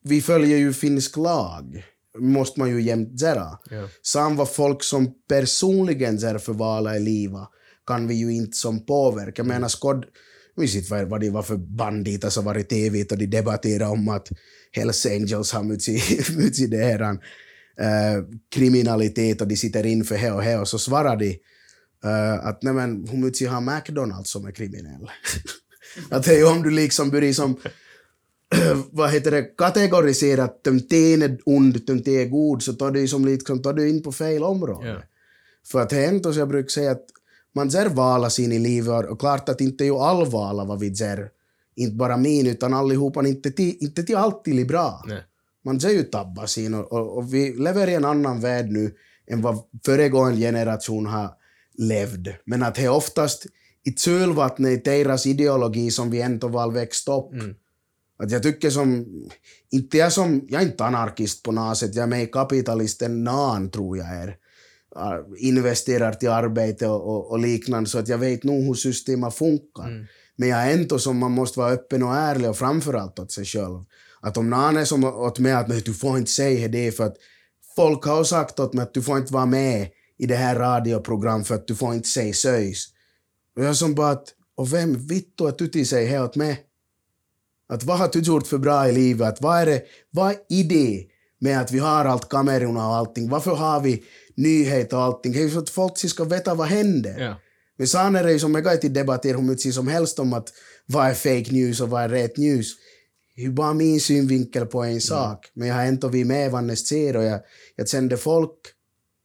vi 0.04 0.22
följer 0.22 0.58
ju 0.58 0.74
finsk 0.74 1.18
lag, 1.18 1.86
måste 2.20 2.60
man 2.60 2.70
ju 2.70 2.82
jämt 2.82 3.22
göra. 3.22 3.60
Ja. 3.70 3.90
Sam 4.02 4.36
vad 4.36 4.50
folk 4.50 4.84
som 4.84 5.14
personligen 5.30 6.20
ser 6.20 6.38
för 6.38 6.54
vala 6.54 6.98
i 6.98 7.00
livet 7.00 7.48
kan 7.88 8.08
vi 8.08 8.16
ju 8.16 8.34
inte 8.34 8.58
som 8.58 8.86
påverka. 8.86 9.34
Jag 9.36 9.48
menar, 9.48 9.72
jag 9.82 10.06
minns 10.56 10.76
inte 10.76 11.06
vad, 11.06 11.22
det 11.22 11.30
var 11.30 11.44
för 11.44 11.58
banditer 11.58 12.30
som 12.30 12.46
var 12.46 12.58
i 12.58 12.64
TV 12.64 13.06
och 13.12 13.18
de 13.18 13.26
debatterade 13.26 13.92
om 13.92 14.10
att 14.10 14.28
Hells 14.72 15.06
Angels 15.06 15.52
har 15.52 15.64
mycket, 15.64 16.72
det 16.72 16.78
här, 16.78 17.02
äh, 17.02 18.24
kriminalitet 18.56 19.42
och 19.42 19.48
de 19.48 19.56
sitter 19.56 19.86
in 19.86 20.04
för 20.04 20.18
det 20.18 20.32
och 20.32 20.44
det 20.44 20.58
och 20.58 20.68
så 20.68 20.80
svarar 20.80 21.18
de 21.18 21.40
äh, 22.04 22.46
att 22.46 22.64
nej 22.64 22.74
men 22.74 23.08
hur 23.08 23.18
mycket 23.18 23.50
har 23.50 23.62
McDonalds 23.62 24.32
som 24.32 24.46
är 24.46 24.52
kriminell? 24.52 25.10
att 26.10 26.24
det 26.24 26.34
är 26.34 26.38
ju 26.38 26.46
om 26.46 26.64
du 26.64 26.70
liksom 26.70 27.10
börjar 27.10 27.34
som 27.34 27.58
vad 28.92 29.10
heter 29.10 29.32
det, 29.32 29.44
kategorisera 29.58 30.44
att 30.44 30.64
de 30.64 30.78
är 30.78 31.38
ond, 31.46 31.82
de 31.86 32.22
är 32.22 32.26
god, 32.26 32.64
så 32.64 32.74
tar 32.74 32.92
du 32.92 33.08
som 33.08 33.26
liksom, 33.26 33.62
tar 33.62 33.74
du 33.74 33.90
in 33.90 34.04
på 34.04 34.12
fel 34.12 34.44
område. 34.44 34.88
Ja. 34.88 35.02
För 35.66 35.82
att 35.82 35.92
inte 35.94 36.34
så 36.34 36.40
jag 36.40 36.48
brukar 36.48 36.70
säga 36.70 36.92
att 36.92 37.06
man 37.56 37.72
ser 37.72 37.90
vala 37.90 38.30
sin 38.30 38.52
i 38.52 38.60
livet 38.60 39.06
och 39.06 39.20
klart 39.20 39.50
att 39.50 39.62
inte 39.62 39.86
ju 39.86 39.96
all 39.96 40.26
vala 40.26 40.66
vad 40.66 40.80
vi 40.80 40.96
ser, 40.96 41.30
inte 41.76 41.96
bara 41.96 42.18
min 42.18 42.48
utan 42.48 42.74
allihopa, 42.74 43.28
inte 43.28 43.52
till, 43.52 43.78
inte 43.80 44.04
till 44.04 44.16
alltid 44.16 44.60
är 44.60 44.66
bra. 44.66 45.04
Nej. 45.08 45.24
Man 45.66 45.80
ser 45.80 45.90
ju 45.90 46.04
tabba 46.04 46.48
sin 46.48 46.74
och, 46.74 46.94
och, 46.94 47.18
och 47.18 47.34
vi 47.34 47.54
lever 47.54 47.88
i 47.88 47.94
en 47.94 48.06
annan 48.06 48.40
värld 48.40 48.66
nu 48.70 48.92
än 49.28 49.42
vad 49.42 49.60
föregående 49.86 50.40
generation 50.40 51.06
har 51.06 51.30
levt. 51.78 52.28
Men 52.46 52.64
att 52.64 52.76
det 52.76 52.84
är 52.84 52.90
oftast 52.90 53.46
i 53.84 53.92
kölvattnet 53.92 54.72
i 54.72 54.90
deras 54.90 55.26
ideologi 55.26 55.92
som 55.92 56.10
vi 56.10 56.22
ändå 56.22 56.48
väl 56.48 56.72
växt 56.72 57.08
upp. 57.08 57.34
Mm. 57.34 57.56
Att 58.20 58.32
jag 58.32 58.44
tycker 58.44 58.70
som, 58.70 59.06
inte 59.72 59.98
jag 59.98 60.14
som, 60.14 60.48
jag 60.50 60.62
är 60.62 60.66
inte 60.66 60.86
anarkist 60.86 61.44
på 61.44 61.52
något 61.52 61.78
sätt, 61.78 61.96
jag 61.96 62.04
är 62.04 62.08
med 62.08 62.24
i 62.24 62.28
kapitalisten 62.28 63.24
nan 63.24 63.72
tror 63.72 63.98
jag 63.98 64.08
är. 64.08 64.38
Investerar 65.38 66.14
till 66.14 66.30
arbete 66.30 66.88
och, 66.88 67.08
och, 67.16 67.32
och 67.32 67.40
liknande 67.40 67.90
så 67.90 68.00
att 68.00 68.08
jag 68.08 68.18
vet 68.18 68.44
nog 68.44 68.64
hur 68.64 68.74
systemet 68.74 69.34
funkar. 69.34 69.88
Mm. 69.88 70.06
Men 70.36 70.50
jag 70.50 70.68
är 70.68 70.74
ändå 70.74 71.00
som 71.00 71.18
man 71.18 71.32
måste 71.32 71.60
vara 71.60 71.72
öppen 71.72 72.04
och 72.04 72.16
ärlig 72.16 72.50
och 72.50 72.58
framförallt 72.58 73.20
åt 73.20 73.32
sig 73.32 73.46
själv. 73.46 73.84
Att 74.22 74.38
om 74.38 74.50
någon 74.50 74.78
är 74.78 74.86
som 74.86 75.04
åt 75.04 75.40
mig 75.40 75.52
att 75.54 75.68
"Nej, 75.68 75.82
du 75.86 75.94
får 75.94 76.18
inte 76.18 76.32
säga 76.32 76.68
det 76.68 76.92
för 76.92 77.04
att 77.04 77.16
folk 77.76 78.06
har 78.06 78.24
sagt 78.24 78.60
åt 78.60 78.74
mig 78.74 78.84
att 78.84 78.94
du 78.94 79.02
får 79.02 79.18
inte 79.18 79.34
vara 79.34 79.46
med 79.46 79.88
i 80.18 80.26
det 80.26 80.36
här 80.36 80.56
radioprogrammet 80.56 81.48
för 81.48 81.56
att 81.56 81.68
du 81.68 81.76
får 81.76 81.94
inte 81.94 82.10
säga 82.10 82.34
söjs. 82.34 82.88
Och 83.56 83.64
jag 83.64 83.76
som 83.76 83.96
bara 83.96 84.10
att, 84.10 84.28
och 84.56 84.74
vem 84.74 85.08
vittu 85.08 85.48
att 85.48 85.58
du 85.58 85.68
till 85.68 85.88
säger 85.88 86.12
det 86.20 86.24
åt 86.24 86.36
mig? 86.36 86.60
Att 87.74 87.84
vad 87.84 87.98
har 87.98 88.10
du 88.14 88.20
gjort 88.20 88.48
för 88.48 88.58
bra 88.58 88.90
i 88.90 88.92
livet? 88.92 89.42
Vad 89.42 89.62
är 89.62 89.66
det, 89.66 89.82
vad 90.12 90.32
är 90.50 90.64
det 90.64 91.08
med 91.44 91.62
att 91.62 91.72
vi 91.72 91.80
har 91.80 92.06
allt 92.06 92.30
kamerorna 92.30 92.88
och 92.88 92.96
allting. 92.96 93.30
Varför 93.30 93.52
har 93.56 93.82
vi 93.82 94.04
nyheter 94.36 94.98
och 94.98 95.04
allting? 95.04 95.32
Det 95.32 95.44
är 95.44 95.50
så 95.50 95.60
att 95.60 95.70
folk 95.70 95.98
ska 95.98 96.24
veta 96.24 96.54
vad 96.54 96.68
händer. 96.68 97.20
Ja. 97.20 97.40
Men 97.78 97.88
sen 97.88 98.16
är 98.16 98.24
det 98.24 98.32
ju 98.32 98.40
som 98.40 98.56
jag 98.56 98.82
kan 98.82 98.94
debattera 98.94 99.38
hur 99.38 99.44
mycket 99.44 99.74
som 99.74 99.88
helst 99.88 100.20
om 100.20 100.34
att 100.34 100.50
vad 100.86 101.08
är 101.08 101.14
fake 101.14 101.52
news 101.52 101.82
och 101.82 101.90
vad 101.90 102.04
är 102.04 102.10
rätt 102.10 102.38
news. 102.38 102.68
Det 103.36 103.44
är 103.44 103.50
bara 103.50 103.74
min 103.74 104.00
synvinkel 104.00 104.66
på 104.66 104.84
en 104.84 105.02
sak. 105.02 105.52
Men 105.54 105.68
jag 105.68 105.76
har 105.76 105.86
ändå 105.86 106.08
vi 106.08 106.26
med 106.26 106.52
Vannes 106.52 106.88
ser 106.88 107.18
och 107.18 107.24
jag, 107.24 107.40
jag 107.76 107.90
kände 107.90 108.18
folk, 108.18 108.60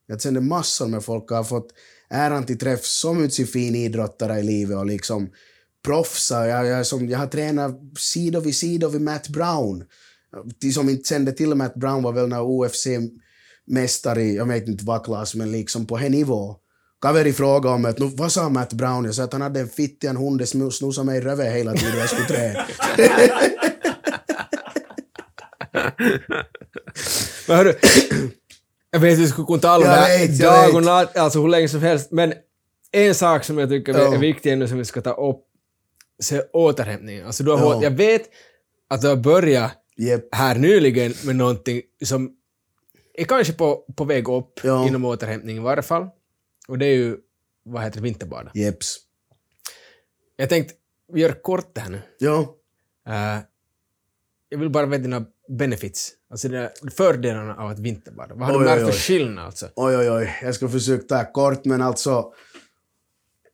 jag 0.06 0.22
kände 0.22 0.40
massor 0.40 0.86
med 0.86 1.04
folk 1.04 1.30
och 1.30 1.36
har 1.36 1.44
fått 1.44 1.68
äran 2.10 2.46
till 2.46 2.58
träff 2.58 2.84
så 2.84 3.14
mycket 3.14 3.52
fin 3.52 3.74
idrottare 3.74 4.38
i 4.38 4.42
livet 4.42 4.76
och 4.76 4.86
liksom 4.86 5.30
proffsar. 5.84 6.46
Jag, 6.46 6.66
jag, 6.66 6.86
som, 6.86 7.08
jag 7.08 7.18
har 7.18 7.26
tränat 7.26 7.80
sida 7.98 8.40
vid 8.40 8.56
sida 8.56 8.88
vid 8.88 9.00
Matt 9.00 9.28
Brown. 9.28 9.84
De 10.60 10.72
som 10.72 10.88
inte 10.88 11.08
kände 11.08 11.32
till 11.32 11.54
Matt 11.54 11.74
Brown 11.74 12.02
var 12.02 12.12
väl 12.12 12.28
när 12.28 12.40
UFC-mästare 12.40 14.32
jag 14.32 14.48
vet 14.48 14.68
inte 14.68 14.84
vad 14.84 15.04
klass, 15.04 15.34
men 15.34 15.52
liksom 15.52 15.86
på 15.86 15.96
hen 15.96 16.12
nivå. 16.12 16.56
Kaveri 17.02 17.32
frågade 17.32 17.74
om 17.74 17.84
att, 17.84 18.00
vad 18.00 18.32
sa 18.32 18.48
Matt 18.48 18.72
Brown? 18.72 19.04
Jag 19.04 19.14
sa 19.14 19.22
att 19.22 19.32
han 19.32 19.42
hade 19.42 19.60
en 19.60 19.68
fittig 19.68 20.08
hund, 20.08 20.38
det 20.38 20.46
snusade 20.46 21.06
mig 21.06 21.18
i 21.18 21.20
röven 21.20 21.52
hela 21.52 21.72
tiden 21.72 21.98
jag 21.98 22.08
skulle 22.08 22.26
träna. 22.26 22.66
Men 27.48 27.56
hörru, 27.56 27.74
jag 28.90 29.00
vet 29.00 29.12
att 29.12 29.18
vi 29.18 29.28
skulle 29.28 29.46
kunna 29.46 29.58
tala 29.58 29.76
om 29.76 29.82
det 29.82 29.96
här 29.96 30.42
dag 30.42 30.74
och 30.74 30.82
natt, 30.82 31.16
alltså 31.16 31.40
hur 31.40 31.48
länge 31.48 31.68
som 31.68 31.80
helst, 31.80 32.08
men 32.10 32.32
en 32.92 33.14
sak 33.14 33.44
som 33.44 33.58
jag 33.58 33.68
tycker 33.68 33.94
är 33.94 34.18
viktig 34.18 34.52
ändå 34.52 34.66
som 34.66 34.78
vi 34.78 34.84
ska 34.84 35.00
ta 35.00 35.10
upp, 35.12 35.44
så 36.18 36.34
är 36.34 36.42
återhämtning. 36.52 37.20
Alltså 37.20 37.44
du 37.44 37.50
har, 37.50 37.58
Ja. 37.58 37.64
hållit- 37.64 37.82
Jag 37.82 37.90
vet 37.90 38.22
att 38.88 39.00
du 39.02 39.08
har 39.08 39.16
börjat 39.16 39.72
Jep. 39.96 40.34
här 40.34 40.54
nyligen 40.58 41.14
med 41.24 41.36
någonting 41.36 41.82
som 42.04 42.34
är 43.14 43.24
kanske 43.24 43.52
på, 43.52 43.84
på 43.96 44.04
väg 44.04 44.28
upp 44.28 44.60
Ja. 44.62 44.86
inom 44.88 45.04
återhämtning 45.04 45.56
i 45.56 45.60
varje 45.60 45.82
fall. 45.82 46.06
Och 46.68 46.78
det 46.78 46.86
är 46.86 46.94
ju, 46.94 47.16
vad 47.64 47.82
heter 47.82 47.96
det, 47.96 48.02
vinterbada. 48.02 48.50
Jeps. 48.54 48.96
Jag 50.36 50.48
tänkte, 50.48 50.74
vi 51.12 51.20
gör 51.20 51.42
kort 51.42 51.74
det 51.74 51.80
här 51.80 51.90
nu. 51.90 52.00
Ja. 52.18 52.56
Eh, 53.08 53.38
jag 54.48 54.58
vill 54.58 54.70
bara 54.70 54.86
veta 54.86 55.02
dina 55.02 55.24
benefits, 55.48 56.12
alltså 56.30 56.48
dina 56.48 56.70
fördelarna 56.96 57.54
av 57.56 57.70
att 57.70 57.78
vinterbada. 57.78 58.34
Vad 58.34 58.48
har 58.48 58.54
Oj, 58.54 58.58
du 58.58 58.64
märkt 58.64 58.84
för 58.94 59.00
skillnad 59.00 59.44
alltså? 59.46 59.68
Oj, 59.76 59.96
oj, 59.96 60.10
oj. 60.10 60.38
Jag 60.42 60.54
ska 60.54 60.68
försöka 60.68 61.02
ta 61.06 61.32
kort, 61.32 61.64
men 61.64 61.82
alltså... 61.82 62.32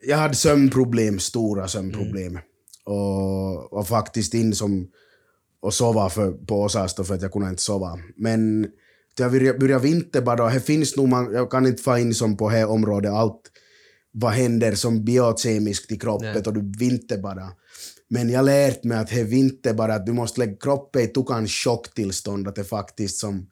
Jag 0.06 0.16
hade 0.16 0.34
sömnproblem, 0.34 1.18
stora 1.18 1.68
sömnproblem. 1.68 2.38
Och, 2.84 3.72
och 3.72 3.88
faktiskt 3.88 4.34
in 4.34 4.54
som 4.54 4.88
och 5.60 5.74
sova 5.74 6.10
för, 6.10 6.32
på 6.32 6.62
Åsasta 6.62 7.04
för 7.04 7.14
att 7.14 7.22
jag 7.22 7.32
kunde 7.32 7.48
inte 7.48 7.62
sova. 7.62 7.98
Men 8.16 8.66
jag 9.18 9.32
började, 9.32 9.78
vinterbada, 9.78 10.44
och 10.44 10.50
det 10.50 10.60
finns 10.60 10.96
nog, 10.96 11.08
man, 11.08 11.32
jag 11.34 11.50
kan 11.50 11.66
inte 11.66 11.82
få 11.82 11.98
in 11.98 12.14
som 12.14 12.36
på 12.36 12.50
det 12.50 12.64
området 12.64 13.12
allt 13.12 13.40
vad 14.12 14.32
händer 14.32 14.74
som 14.74 15.04
biokemiskt 15.04 15.92
i 15.92 15.98
kroppen 15.98 16.32
Nej. 16.32 16.42
och 16.46 16.54
du 16.54 16.72
vinterbadar. 16.78 17.50
Men 18.08 18.30
jag 18.30 18.44
lärt 18.44 18.84
mig 18.84 18.98
att 18.98 19.08
det 19.08 19.24
vinterbada, 19.24 19.94
att 19.94 20.06
du 20.06 20.12
måste 20.12 20.40
lägga 20.40 20.56
kroppen 20.56 21.02
i 21.02 21.06
tukan 21.06 21.48
chocktillstånd, 21.48 22.48
att 22.48 22.54
det 22.54 22.64
faktiskt 22.64 23.18
som 23.18 23.46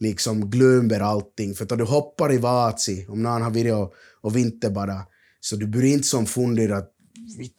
liksom 0.00 0.50
glömmer 0.50 1.00
allting. 1.00 1.54
För 1.54 1.64
att 1.64 1.78
du 1.78 1.84
hoppar 1.84 2.32
i 2.32 2.38
vatsi, 2.38 3.06
om 3.08 3.22
någon 3.22 3.42
har 3.42 3.72
och, 3.72 3.94
och 4.20 4.36
vinterbada, 4.36 5.06
så 5.40 5.56
du 5.56 5.66
börjar 5.66 5.92
inte 5.92 6.08
som 6.08 6.26
fundera 6.26 6.76
att 6.76 6.92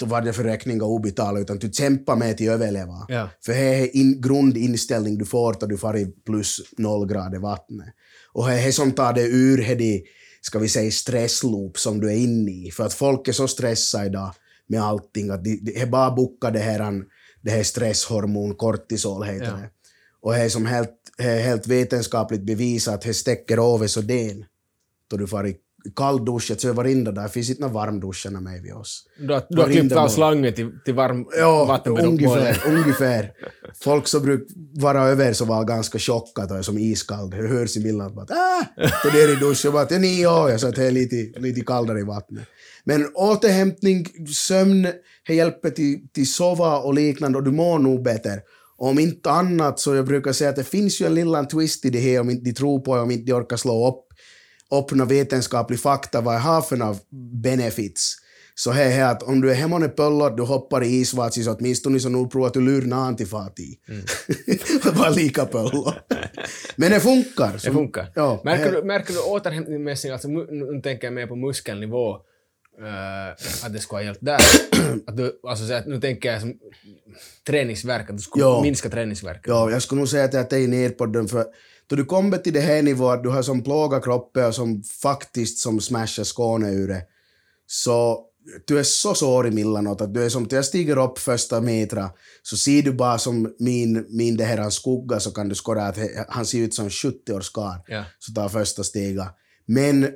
vad 0.05 0.23
det 0.23 0.29
är 0.29 0.33
för 0.33 0.43
räkningar 0.43 0.85
obetala, 0.85 1.39
utan 1.39 1.57
du 1.57 1.71
kämpar 1.71 2.15
med 2.15 2.37
till 2.37 2.49
överleva. 2.49 3.05
Ja. 3.07 3.29
För 3.45 3.53
det 3.53 3.59
är 3.59 3.95
in, 3.95 4.21
grundinställning 4.21 5.17
du 5.17 5.25
får 5.25 5.55
då 5.59 5.65
du 5.65 5.77
far 5.77 5.97
i 5.97 6.05
plus 6.25 6.61
noll 6.77 7.07
grader 7.07 7.39
vattnet. 7.39 7.87
Och 8.33 8.47
det 8.47 8.53
är 8.53 8.71
som 8.71 8.91
tar 8.91 9.13
dig 9.13 9.29
ur 9.31 9.57
det 9.57 9.75
de, 9.75 10.03
ska 10.41 10.59
vi 10.59 10.69
säga, 10.69 10.91
stressloop 10.91 11.77
som 11.77 11.99
du 11.99 12.07
är 12.11 12.15
inne 12.15 12.51
i. 12.51 12.71
För 12.71 12.85
att 12.85 12.93
folk 12.93 13.27
är 13.27 13.31
så 13.31 13.47
stressade 13.47 14.05
idag 14.05 14.33
med 14.67 14.83
allting 14.83 15.29
att 15.29 15.43
de, 15.43 15.85
bara 15.85 16.11
bocka 16.11 16.51
det 16.51 16.59
här, 16.59 17.03
det 17.41 17.51
här 17.51 17.63
stresshormon, 17.63 18.55
kortisol 18.55 19.23
heter 19.23 19.45
Ja. 19.45 19.51
det. 19.51 19.69
Och 20.21 20.33
det 20.33 20.39
är 20.39 20.49
som 20.49 20.65
helt, 20.65 20.95
helt 21.17 21.67
vetenskapligt 21.67 22.41
bevisat 22.41 22.93
att 22.93 23.01
det 23.01 23.13
stäcker 23.13 23.75
över 23.75 23.87
så 23.87 24.01
den. 24.01 24.45
Då 25.09 25.17
du 25.17 25.27
far 25.27 25.47
i 25.47 25.55
kall 25.95 26.25
dusch, 26.25 26.49
jag 26.49 26.59
tror 26.59 26.73
varenda 26.73 27.11
dag, 27.11 27.25
det 27.25 27.29
finns 27.29 27.49
inte 27.49 27.61
några 27.61 27.73
varmduscharna 27.73 28.41
med 28.41 28.61
vid 28.61 28.73
oss. 28.73 29.03
Du 29.19 29.33
har, 29.33 29.43
du 29.49 29.61
har 29.61 29.69
klippt 29.69 29.95
av 29.95 30.07
slangen 30.07 30.53
till, 30.53 30.71
till 30.85 30.93
varm 30.93 31.25
Ja, 31.37 31.65
vatten 31.65 31.93
med 31.93 32.05
upp 32.05 32.21
målen. 32.21 32.37
ungefär, 32.37 32.67
ungefär. 32.67 33.31
Folk 33.83 34.07
som 34.07 34.21
brukar 34.21 34.45
vara 34.81 35.03
över 35.03 35.33
så 35.33 35.45
var 35.45 35.63
ganska 35.63 35.99
chockade 35.99 36.53
och 36.53 36.59
är 36.59 36.63
som 36.63 36.77
iskall. 36.77 37.29
Det 37.29 37.37
hörs 37.37 37.77
i 37.77 37.93
bara! 37.93 38.27
Så 39.03 39.09
det 39.13 39.21
är 39.21 39.33
i 39.33 39.35
duschen 39.35 39.71
bara 39.71 39.87
ja, 39.89 39.99
ni 39.99 40.21
ja, 40.21 40.49
jag 40.49 40.59
sa 40.59 40.67
att 40.67 40.75
det 40.75 40.87
är 40.87 40.91
lite, 40.91 41.39
lite 41.39 41.61
kallare 41.61 41.99
i 41.99 42.03
vattnet. 42.03 42.43
Men 42.83 43.05
återhämtning, 43.13 44.05
sömn, 44.47 44.87
det 45.27 45.35
hjälper 45.35 45.69
till, 45.69 46.07
till 46.13 46.31
sova 46.31 46.77
och 46.79 46.93
liknande 46.93 47.37
och 47.37 47.43
du 47.43 47.51
mår 47.51 47.79
nog 47.79 48.03
bättre. 48.03 48.39
Om 48.77 48.99
inte 48.99 49.31
annat 49.31 49.79
så 49.79 49.95
jag 49.95 50.05
brukar 50.05 50.31
säga 50.31 50.49
att 50.49 50.55
det 50.55 50.63
finns 50.63 51.01
ju 51.01 51.05
en 51.05 51.15
liten 51.15 51.47
twist 51.47 51.85
i 51.85 51.89
det 51.89 51.99
här 51.99 52.19
om 52.19 52.29
inte 52.29 52.43
de 52.43 52.53
tror 52.53 52.79
på 52.79 52.95
det, 52.95 53.01
om 53.01 53.11
inte 53.11 53.25
de 53.25 53.33
orkar 53.33 53.57
slå 53.57 53.87
upp 53.87 54.08
upp 54.71 54.91
några 54.91 55.05
vetenskaplig 55.09 55.79
fakta 55.79 56.21
vad 56.21 56.35
jag 56.35 56.39
har 56.39 56.61
för 56.61 56.77
några 56.77 56.95
benefits. 57.43 58.15
Så 58.55 58.71
här 58.71 58.99
är 58.99 59.03
att 59.05 59.23
om 59.23 59.41
du 59.41 59.51
är 59.51 59.55
hemma 59.55 59.79
med 59.79 59.95
pöllor, 59.95 60.29
du 60.37 60.43
hoppar 60.43 60.83
i 60.83 60.87
isvatsi 60.87 61.43
så 61.43 61.53
åtminstone 61.53 61.99
så 61.99 62.09
nog 62.09 62.31
prova 62.31 62.47
att 62.47 62.53
du 62.53 62.61
lurar 62.61 62.87
någon 62.87 63.15
till 63.15 63.27
fat 63.27 63.59
i. 63.59 63.79
Bara 64.97 65.09
lika 65.09 65.45
pöllor. 65.45 65.93
Men 66.75 66.91
det 66.91 66.99
funkar. 66.99 67.53
Det 67.63 67.71
funkar. 67.71 68.11
Ja, 68.15 68.41
märker, 68.43 68.71
du, 68.71 68.83
märker 68.83 69.13
du 69.13 69.19
återhämtningsmässigt, 69.19 70.11
alltså 70.11 70.27
nu 70.27 70.81
tänker 70.83 71.07
jag 71.07 71.13
mer 71.13 71.27
på 71.27 71.35
muskelnivå, 71.35 72.11
eh, 72.79 73.65
att 73.65 73.73
det 73.73 73.79
skulle 73.79 73.97
ha 73.99 74.03
hjälpt 74.03 74.25
där? 74.25 74.39
att 75.07 75.17
du, 75.17 75.39
alltså 75.47 75.67
så 75.67 75.73
att 75.73 75.87
nu 75.87 75.99
tänker 76.01 76.31
jag 76.31 76.41
som 76.41 76.53
träningsvärk, 77.47 78.09
att 78.09 78.17
du 78.17 78.23
skulle 78.23 78.43
Ja. 78.45 78.61
minska 78.61 78.89
träningsvärk. 78.89 79.41
Ja, 79.47 79.71
jag 79.71 79.81
skulle 79.81 79.99
nog 79.99 80.09
säga 80.09 80.23
att 80.23 80.33
jag 80.51 80.53
är 80.63 80.67
ner 80.67 80.89
på 80.89 81.05
den 81.05 81.27
för 81.27 81.45
då 81.89 81.95
du 81.95 82.05
kommer 82.05 82.37
till 82.37 82.53
det 82.53 82.59
här 82.59 82.81
nivån 82.81 83.13
att 83.13 83.23
du 83.23 83.29
har 83.29 83.41
som 83.41 83.63
plågat 83.63 84.03
kroppen 84.03 84.45
och 84.45 84.55
som 84.55 84.83
faktiskt 84.83 85.57
som 85.57 85.81
smashar 85.81 86.23
Skåne 86.23 86.71
ur 86.71 86.87
det, 86.87 87.01
så 87.67 88.25
du 88.65 88.79
är 88.79 88.83
så 88.83 89.13
sår 89.13 89.47
emellanåt 89.47 90.01
att 90.01 90.13
du 90.13 90.23
är 90.23 90.29
som, 90.29 90.47
jag 90.51 90.65
stiger 90.65 90.97
upp 90.97 91.19
första 91.19 91.61
metra 91.61 92.09
så 92.43 92.57
ser 92.57 92.81
du 92.81 92.93
bara 92.93 93.17
som 93.17 93.55
min, 93.59 94.05
min 94.09 94.37
det 94.37 94.43
här 94.43 94.57
hans 94.57 94.75
skugga 94.75 95.19
så 95.19 95.31
kan 95.31 95.49
du 95.49 95.55
skåda 95.55 95.81
att 95.81 95.97
han 96.27 96.45
ser 96.45 96.59
ut 96.59 96.73
som 96.73 96.89
70 96.89 97.33
års 97.33 97.49
karl 97.49 97.77
Ja. 97.87 98.05
så 98.19 98.33
tar 98.33 98.49
första 98.49 98.83
steget. 98.83 99.27
Men 99.65 100.07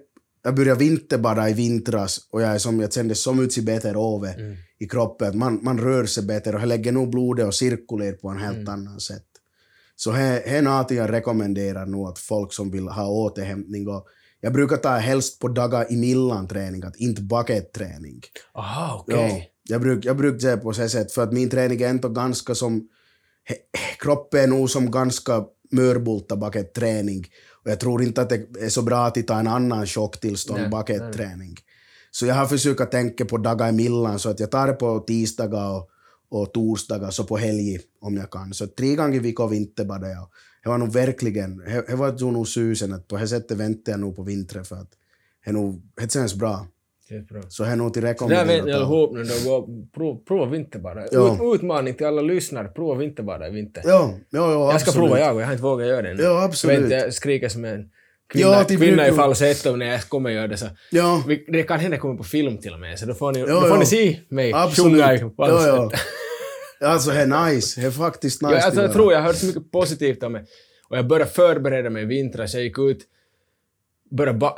jag 0.43 0.55
började 0.55 0.79
vinterbada 0.79 1.49
i 1.49 1.53
vintras 1.53 2.19
och 2.31 2.41
jag, 2.41 2.49
är 2.55 2.57
som, 2.57 2.79
jag 2.79 2.93
kände 2.93 3.15
så 3.15 3.33
mycket 3.33 3.63
bättre 3.63 3.89
över 3.89 4.57
i 4.79 4.87
kroppen. 4.87 5.37
Man, 5.37 5.59
man 5.63 5.79
rör 5.79 6.05
sig 6.05 6.23
bättre 6.23 6.53
och 6.53 6.59
det 6.59 6.65
lägger 6.65 6.91
nog 6.91 7.09
blodet 7.09 7.47
och 7.47 7.55
cirkulerar 7.55 8.13
på 8.13 8.29
en 8.29 8.37
helt 8.37 8.69
annan 8.69 8.99
sätt. 8.99 9.25
Så 9.95 10.11
det 10.11 10.49
är 10.49 10.61
något 10.61 10.91
jag 10.91 11.11
rekommenderar 11.11 11.85
nu 11.85 11.97
att 11.97 12.19
folk 12.19 12.53
som 12.53 12.71
vill 12.71 12.87
ha 12.87 13.07
återhämtning. 13.07 13.87
Och 13.87 14.07
jag 14.41 14.53
brukar 14.53 14.77
ta 14.77 14.89
helst 14.89 15.39
på 15.39 15.47
dagar 15.47 15.85
emellan 15.89 16.47
träning, 16.47 16.83
att 16.83 16.95
inte 16.95 17.21
bucket-träning. 17.21 18.21
Aha, 18.53 18.99
okej. 19.01 19.15
Ja, 19.63 19.73
jag 19.73 19.81
brukar 19.81 20.09
jag 20.09 20.17
bruk 20.17 20.41
säga 20.41 20.57
på 20.57 20.73
så 20.73 20.89
sätt, 20.89 21.11
för 21.11 21.23
att 21.23 21.33
min 21.33 21.49
träning 21.49 21.81
är 21.81 21.87
ändå 21.89 22.09
ganska 22.09 22.55
som... 22.55 22.79
he- 23.49 23.97
Kroppen 23.99 24.43
är 24.43 24.47
nog 24.47 24.69
som 24.69 24.91
ganska 24.91 25.43
mörbulta 25.71 26.35
bucket-träning. 26.35 27.25
Och 27.63 27.71
jag 27.71 27.79
tror 27.79 28.03
inte 28.03 28.21
att 28.21 28.29
det 28.29 28.45
är 28.59 28.69
så 28.69 28.81
bra 28.81 29.05
att 29.05 29.27
ta 29.27 29.39
en 29.39 29.47
annan 29.47 29.87
chocktillstånd 29.87 30.69
bucket-träning. 30.69 31.55
Så 32.11 32.25
jag 32.25 32.35
har 32.35 32.45
försökt 32.45 32.91
tänka 32.91 33.25
på 33.25 33.37
dagar 33.37 33.69
emellan, 33.69 34.19
så 34.19 34.29
att 34.29 34.39
jag 34.39 34.51
tar 34.51 34.67
det 34.67 34.73
på 34.73 34.99
tisdagar 34.99 35.75
och, 35.75 35.89
och 36.33 36.53
torsdagar, 36.53 37.09
så 37.11 37.23
på 37.23 37.37
helg 37.37 37.79
om 38.01 38.15
jag 38.17 38.31
kan. 38.31 38.53
Så 38.53 38.67
tre 38.67 38.95
gånger 38.95 39.15
i 39.15 39.19
veckan 39.19 39.49
vinterbadar 39.49 40.09
jag. 40.09 40.27
Det 40.63 40.69
var 40.69 40.77
nog 40.77 40.93
verkligen, 40.93 41.57
det 41.57 41.83
det 41.87 41.95
var 41.95 42.31
nog 42.31 42.47
susen 42.47 42.93
att 42.93 43.07
på 43.07 43.17
det 43.17 43.27
sättet 43.27 43.57
väntar 43.57 43.91
jag 43.91 43.99
nog 43.99 44.15
på 44.15 44.23
vintern 44.23 44.65
för 44.65 44.75
att 44.75 44.89
det 45.45 45.51
nog, 45.51 45.81
det 45.95 46.13
känns 46.13 46.35
bra. 46.35 46.67
Det 47.09 47.15
är 47.15 47.21
bra. 47.21 47.41
Så 47.49 47.63
det 47.63 47.69
är 47.69 47.75
nog 47.75 47.93
till 47.93 48.01
Där 48.01 48.09
rekommendera. 48.09 48.45
vet 48.45 48.65
ni 48.65 48.71
att 48.71 48.77
ta. 48.79 48.85
allihop 48.85 49.13
nu, 49.13 49.23
då 49.23 49.67
prova, 49.95 50.19
prova 50.27 50.45
vinterbada. 50.45 51.05
Ja. 51.11 51.33
Ut, 51.35 51.55
utmaning 51.55 51.93
till 51.93 52.05
alla 52.05 52.21
lyssnare, 52.21 52.67
prova 52.67 52.95
vinterbada 52.99 53.47
i 53.47 53.51
vinter. 53.51 53.83
Ja, 53.85 54.13
ja, 54.29 54.51
ja 54.51 54.71
jag 54.71 54.81
ska 54.81 54.89
absolut. 54.89 55.09
prova 55.09 55.19
jag 55.19 55.35
och 55.35 55.41
jag 55.41 55.45
har 55.45 55.53
inte 55.53 55.63
vågat 55.63 55.87
göra 55.87 56.01
det 56.01 56.09
ännu. 56.09 56.23
Ja, 56.23 56.43
absolut. 56.43 56.73
Jag 56.73 56.81
vet 56.81 56.91
inte, 56.93 57.05
jag 57.05 57.13
skriker 57.13 57.49
som 57.49 57.65
en 57.65 57.89
kvinna, 58.33 58.47
Ja, 58.47 58.63
till 58.63 58.77
kvinna 58.77 59.07
i 59.07 59.11
falsett 59.11 59.65
om 59.65 59.79
när 59.79 59.85
jag 59.85 60.01
kommer 60.09 60.29
göra 60.29 60.47
det 60.47 60.57
så. 60.57 60.65
Ja, 60.91 61.23
Det 61.47 61.63
kan 61.63 61.79
hända 61.79 61.97
kommer 61.97 62.15
på 62.15 62.23
film 62.23 62.57
till 62.57 62.73
och 62.73 62.79
med, 62.79 62.99
så 62.99 63.05
då 63.05 63.13
får 63.13 63.31
ni, 63.31 63.39
Ja, 63.39 63.45
då 63.47 63.61
får 63.61 63.77
ni 63.77 63.85
se 63.85 64.19
mig 64.29 64.53
sjunga 64.53 65.13
i 65.13 65.19
ja, 65.19 65.31
falsett. 65.37 65.99
Alltså, 66.83 67.11
det 67.11 67.21
är 67.21 67.51
nice. 67.51 67.81
Det 67.81 67.87
är 67.87 67.91
faktiskt 67.91 68.41
nice. 68.41 68.53
Ja, 68.55 68.65
alltså, 68.65 68.81
jag 68.81 68.93
tror 68.93 69.13
jag 69.13 69.19
har 69.19 69.27
hört 69.27 69.35
så 69.35 69.45
mycket 69.45 69.71
positivt 69.71 70.23
om 70.23 70.33
det. 70.33 70.45
Och 70.89 70.97
jag 70.97 71.07
började 71.07 71.31
förbereda 71.31 71.89
mig 71.89 72.03
i 72.03 72.05
vintras. 72.05 72.53
Jag 72.53 72.63
gick 72.63 72.79
ut, 72.79 72.99
började, 74.11 74.37
ba, 74.39 74.55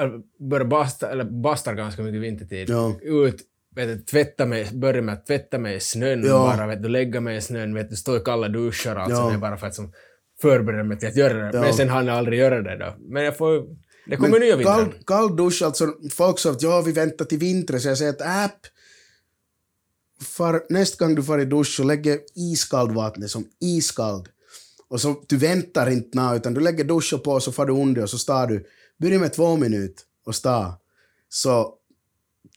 började 0.50 0.70
basta, 0.70 1.12
eller 1.12 1.24
bastar 1.24 1.74
ganska 1.74 2.02
mycket 2.02 2.22
vintertid. 2.22 2.70
Ja. 2.70 2.96
Ut, 3.02 3.36
vet 3.76 3.88
du, 3.88 3.98
tvätta 4.04 4.46
mig, 4.46 4.70
börja 4.74 5.02
med 5.02 5.14
att 5.14 5.26
tvätta 5.26 5.58
mig 5.58 5.76
i 5.76 5.80
snön 5.80 6.24
Ja. 6.26 6.54
bara, 6.58 6.68
vet 6.68 6.84
du, 6.84 6.90
lägga 6.90 7.20
mig 7.22 7.38
i 7.38 7.42
snön, 7.42 7.74
vet 7.74 7.90
du, 7.90 7.96
stå 7.96 8.18
i 8.18 8.20
kalla 8.20 8.48
duschar 8.50 8.96
och 8.96 9.02
allt 9.02 9.12
Ja. 9.12 9.16
sånt 9.18 9.42
bara 9.42 9.58
för 9.58 9.68
att 9.68 9.76
som, 9.76 9.94
förbereda 10.42 10.84
mig 10.84 11.00
till 11.00 11.08
att 11.08 11.16
göra 11.16 11.34
det, 11.52 11.58
Ja. 11.58 11.62
men 11.62 11.74
sen 11.74 11.90
hann 11.90 12.08
jag 12.08 12.16
aldrig 12.18 12.40
göra 12.40 12.62
det 12.62 12.78
då. 12.78 12.96
Men 13.00 13.24
jag 13.24 13.38
får 13.38 13.64
det 14.06 14.16
kommer 14.16 14.40
nya 14.40 14.56
vintrar. 14.56 14.76
kall, 14.76 14.94
kall 15.06 15.36
dusch, 15.36 15.62
alltså 15.62 15.88
folk 16.12 16.40
sa 16.40 16.52
att 16.52 16.62
ja, 16.62 16.82
vi 16.86 16.92
väntar 16.92 17.26
till 17.26 17.40
vintern, 17.40 17.80
så 17.80 17.88
jag 17.88 17.98
säger 17.98 18.12
att 18.12 18.22
app, 18.22 18.60
för 20.22 20.66
nästa 20.70 21.06
gång 21.06 21.16
du 21.16 21.24
får 21.24 21.42
i 21.42 21.46
dusch 21.46 21.76
så 21.76 21.84
lägger 21.84 22.20
iskald 22.36 22.92
vatten 22.92 23.30
som 23.30 23.48
iskald. 23.62 24.30
Och 24.88 25.02
så 25.02 25.24
du 25.28 25.38
väntar 25.38 25.90
inte 25.90 26.18
nå, 26.18 26.36
utan 26.36 26.54
du 26.54 26.62
lägger 26.62 26.84
duschen 26.84 27.20
på 27.20 27.40
så 27.40 27.52
får 27.52 27.66
du 27.66 27.74
under 27.74 28.02
och 28.04 28.10
så 28.10 28.18
står 28.18 28.48
du. 28.48 28.66
Börja 28.98 29.20
med 29.20 29.34
två 29.34 29.56
minuter 29.58 30.04
och 30.26 30.36
stå. 30.36 30.74
Så 31.30 31.74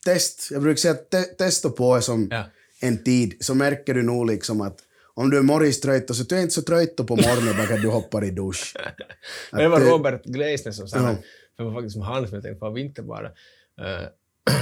test, 0.04 0.48
jag 0.50 0.62
brukar 0.62 0.78
säga 0.80 0.94
att 0.94 1.10
te, 1.10 1.22
testa 1.22 1.70
på 1.70 1.94
är 1.96 2.00
som 2.00 2.28
Ja. 2.30 2.44
en 2.80 3.04
tid, 3.04 3.34
så 3.40 3.54
märker 3.54 3.94
du 3.94 4.02
nog 4.02 4.26
liksom 4.26 4.60
att 4.60 4.78
om 5.14 5.30
du 5.30 5.38
är 5.38 5.42
morgonstrött 5.42 6.16
så 6.16 6.22
du 6.22 6.36
är 6.36 6.40
inte 6.42 6.54
så 6.54 6.62
trött 6.62 6.96
på 6.96 7.16
morgonen 7.16 7.56
bara 7.56 7.74
att 7.74 7.82
du 7.82 7.88
hoppar 7.88 8.24
i 8.24 8.30
dusch. 8.30 8.76
Det 9.52 9.68
var 9.68 9.80
Robert 9.80 10.24
Gleisner 10.24 10.72
som 10.72 10.88
sa 10.88 10.96
Ja. 10.96 11.02
det. 11.02 11.16
För 11.56 11.64
det 11.64 11.70
var 11.70 11.74
faktiskt 11.74 11.92
som 11.92 12.02
han 12.02 12.26
som 12.26 12.34
jag 12.34 12.42
tänkte 12.44 12.60
på 12.60 12.70
vinterbada. 12.70 13.28
Uh, 13.28 14.06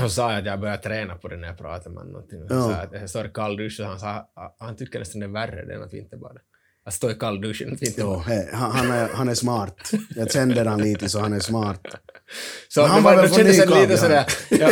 och 0.05 0.13
sa 0.13 0.33
att 0.33 0.47
jag 0.47 0.61
började 0.61 0.83
träna 0.83 1.15
på 1.17 1.29
det 1.29 1.37
när 1.37 1.49
jag 1.49 1.59
pratade 1.59 1.95
med 1.95 2.05
honom. 2.05 2.23
Ja. 2.49 2.63
sa 2.63 2.73
att 2.75 2.93
jag 2.93 3.11
står 3.11 3.27
i 3.27 3.29
kall 3.29 3.57
dusch 3.57 3.81
och 3.81 3.87
han 3.87 4.01
sa 4.01 4.29
han 4.59 4.77
tycker 4.77 4.99
nästan 4.99 5.21
det 5.21 5.27
är 5.27 5.31
värre 5.31 5.75
än 5.75 5.83
att 5.83 5.93
vinterbada. 5.95 6.41
Att 6.87 6.95
stå 6.95 7.11
i 7.11 7.15
kall 7.15 7.41
dusch 7.41 7.63
än 7.63 7.73
att 7.73 7.79
Jo, 7.81 7.87
vinterbada. 7.87 8.21
he, 8.21 8.49
han, 8.53 8.71
han, 8.71 8.91
är, 8.91 9.09
han 9.09 9.29
är 9.29 9.35
smart. 9.35 9.91
Jag 10.17 10.33
kände 10.33 10.69
han 10.69 10.83
lite 10.83 11.09
så 11.09 11.21
han 11.21 11.33
är 11.33 11.41
smart. 11.41 11.81
Så 12.69 12.81
Men 12.81 12.91
han 12.91 13.03
var 13.03 13.15
var, 13.15 13.23
väl 13.23 13.31
från 13.31 13.47
Nykabi, 13.47 13.97
sådär... 13.97 14.25
Ja, 14.51 14.69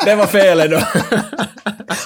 det 0.04 0.14
var 0.14 0.26
felet 0.26 0.70
då. 0.70 0.80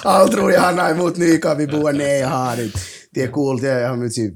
Allt 0.03 0.31
tror 0.31 0.51
jag 0.51 0.61
han 0.61 0.79
har 0.79 0.91
emot 0.91 1.17
Nykabiboa. 1.17 1.91
Nej, 1.91 2.19
jag 2.19 2.27
har 2.27 2.63
inte. 2.63 2.79
Det 3.11 3.23
är 3.23 3.27
coolt. 3.27 3.63
Jag 3.63 3.89
har 3.89 3.95
mycket 3.95 4.33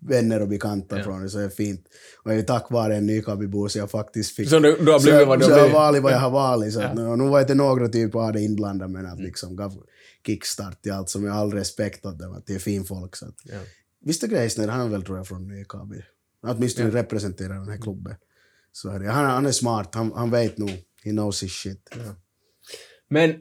vänner 0.00 0.42
och 0.42 0.48
bekanta 0.48 0.98
Ja. 0.98 1.04
från 1.04 1.22
det, 1.22 1.28
så 1.28 1.38
det 1.38 1.44
är 1.44 1.48
fint. 1.48 1.84
Och 2.22 2.30
det 2.30 2.36
är 2.36 2.42
tack 2.42 2.70
vare 2.70 2.96
en 2.96 3.06
Nykabibo 3.06 3.68
så 3.68 3.78
jag 3.78 3.90
faktiskt 3.90 4.36
fick... 4.36 4.48
Så 4.48 4.58
du, 4.58 4.76
du 4.76 4.90
har 4.92 4.98
så 4.98 5.02
blivit 5.02 5.20
jag, 5.20 5.26
vad 5.26 5.38
du 5.38 5.44
så 5.44 5.50
har 5.50 5.58
jag 5.58 5.64
har 5.68 5.68
blivit. 5.68 5.74
varit 5.74 6.02
vad 6.02 6.12
jag 6.12 6.18
har 6.18 6.30
varit. 6.30 6.72
Så 6.72 6.80
att, 6.80 6.98
Ja. 6.98 7.16
nu, 7.16 7.28
var 7.28 7.44
det 7.44 7.54
några 7.54 7.88
typer 7.88 8.18
av 8.18 8.32
det 8.32 8.40
inblandade, 8.40 8.92
men 8.92 9.06
att 9.06 9.20
liksom 9.20 9.56
gav 9.56 9.82
kickstart 10.26 10.82
till 10.82 10.92
allt 10.92 11.08
som 11.08 11.24
jag 11.24 11.32
har 11.32 11.40
all 11.40 11.52
respekt 11.52 12.06
åt 12.06 12.18
dem, 12.18 12.32
att 12.34 12.46
det 12.46 12.54
är 12.54 12.58
fin 12.58 12.84
folk. 12.84 13.16
Så 13.16 13.26
att, 13.26 13.34
Ja. 13.44 13.58
Visst 14.04 14.22
är 14.22 14.28
Greisner, 14.28 14.68
han 14.68 14.80
är 14.86 14.88
väl 14.88 15.02
tror 15.02 15.16
jag 15.16 15.26
från 15.28 15.48
Nykabi. 15.48 16.02
Åtminstone 16.42 16.90
representerar 16.90 17.54
den 17.54 17.68
här 17.68 17.76
klubben. 17.78 18.14
Så 18.72 18.88
är 18.90 18.98
det. 19.00 19.08
Han, 19.10 19.24
han 19.24 19.46
är 19.46 19.52
smart, 19.52 19.94
han, 19.94 20.12
han 20.14 20.30
vet 20.30 20.58
nog. 20.58 20.70
He 21.04 21.10
knows 21.10 21.42
his 21.42 21.52
shit. 21.52 21.88
Men 23.08 23.34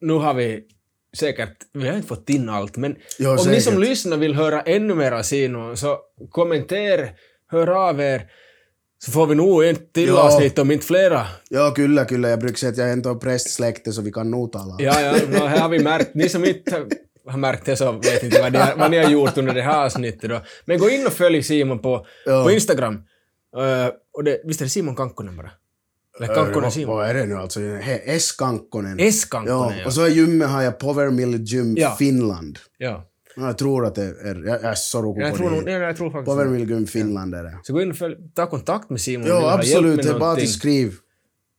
nu 0.00 0.12
har 0.12 0.34
vi 0.34 0.66
säkert, 1.14 1.56
vi 1.72 1.88
har 1.88 1.96
inte 1.96 2.08
fått 2.08 2.28
in 2.30 2.48
allt, 2.48 2.76
men 2.76 2.96
Jo, 3.18 3.30
om 3.30 3.36
ni 3.36 3.42
säkert. 3.42 3.62
som 3.62 3.78
lyssnar 3.78 4.16
vill 4.16 4.34
höra 4.34 4.60
ännu 4.62 4.94
mer 4.94 5.12
av 5.12 5.22
Sino, 5.22 5.76
så 5.76 5.98
kommentera, 6.30 7.08
hör 7.50 7.88
av 7.88 8.00
er, 8.00 8.22
så 9.04 9.10
får 9.10 9.26
vi 9.26 9.34
nog 9.34 9.64
ett 9.64 9.92
till 9.92 10.10
avsnitt 10.16 10.58
om 10.58 10.70
inte 10.70 10.86
flera. 10.86 11.26
Ja, 11.50 11.72
kyllä, 11.76 12.04
kyllä. 12.04 12.28
Jag 12.28 12.38
brukar 12.40 12.56
säga 12.56 12.70
att 12.72 12.78
jag 12.78 12.88
är 12.88 12.92
inte 12.92 13.08
av 13.10 13.14
prästsläkte 13.14 13.92
så 13.92 14.02
vi 14.02 14.12
kan 14.12 14.30
nog 14.30 14.52
tala. 14.52 14.76
Ja, 14.78 15.00
ja, 15.00 15.12
no, 15.28 15.46
här 15.46 15.58
har 15.58 15.68
vi 15.68 15.78
märkt, 15.78 16.14
ni 16.14 16.28
som 16.28 16.44
inte 16.44 16.86
har 17.26 17.38
märkt 17.38 17.64
det 17.66 17.76
så 17.76 17.92
vet 17.92 18.22
inte 18.22 18.40
vad 18.42 18.52
ni, 18.52 18.58
har, 18.58 18.76
vad 18.76 18.90
ni 18.90 18.96
har 18.98 19.10
gjort 19.10 19.38
under 19.38 19.54
det 19.54 19.62
här 19.62 19.84
avsnittet 19.84 20.30
då. 20.30 20.40
Men 20.64 20.78
gå 20.78 20.90
in 20.90 21.06
och 21.06 21.12
följ 21.12 21.42
Simon 21.42 21.78
på, 21.78 22.06
Ja. 22.26 22.44
på 22.44 22.50
Instagram. 22.50 22.94
Uh, 23.56 23.88
och 24.12 24.24
det, 24.24 24.40
visst 24.44 24.60
är 24.60 24.64
det 24.64 24.70
Simon 24.70 24.96
Kankkonen 24.96 25.36
bara? 25.36 25.50
Kankkonen 26.34 26.70
Simon? 26.70 26.96
Vad 26.96 27.06
är 27.08 27.14
det 27.14 27.26
nu 27.26 27.34
alltså? 27.34 27.60
He- 27.60 28.00
S. 28.04 28.32
Kankkonen. 28.32 28.96
S. 29.00 29.24
Kankkonen, 29.24 29.58
Ja, 29.60 29.74
ja. 29.80 29.86
och 29.86 29.92
så 29.92 30.06
i 30.06 30.10
gymmet 30.12 30.48
har 30.48 30.62
jag 30.62 30.78
Power 30.78 31.10
Mill 31.10 31.42
Gym 31.44 31.74
Ja. 31.76 31.96
Finland. 31.98 32.58
ja. 32.78 33.10
Ja, 33.36 33.46
Jag 33.46 33.58
tror 33.58 33.86
att 33.86 33.94
det 33.94 34.02
är... 34.02 34.46
Jag, 34.46 34.64
är 34.64 34.74
så 34.74 35.02
rolig 35.02 35.30
på 35.30 35.36
tror, 35.36 35.50
det. 35.50 35.60
nej, 35.60 35.74
jag 35.74 35.96
tror 35.96 36.10
faktiskt 36.10 36.26
Power. 36.36 36.44
Mill 36.46 36.70
Gym 36.70 36.86
Finland 36.86 37.34
är 37.34 37.44
det. 37.44 37.58
Så 37.62 37.72
gå 37.72 37.82
in 37.82 37.90
och 37.90 37.96
följ, 37.96 38.16
ta 38.34 38.46
kontakt 38.46 38.90
med 38.90 39.00
Simon 39.00 39.26
Ja, 39.26 39.52
absolut. 39.52 40.02
Det 40.02 40.08
är 40.08 40.12
bara 40.12 40.18
någonting. 40.18 40.44
till 40.46 40.54
skriv. 40.54 40.94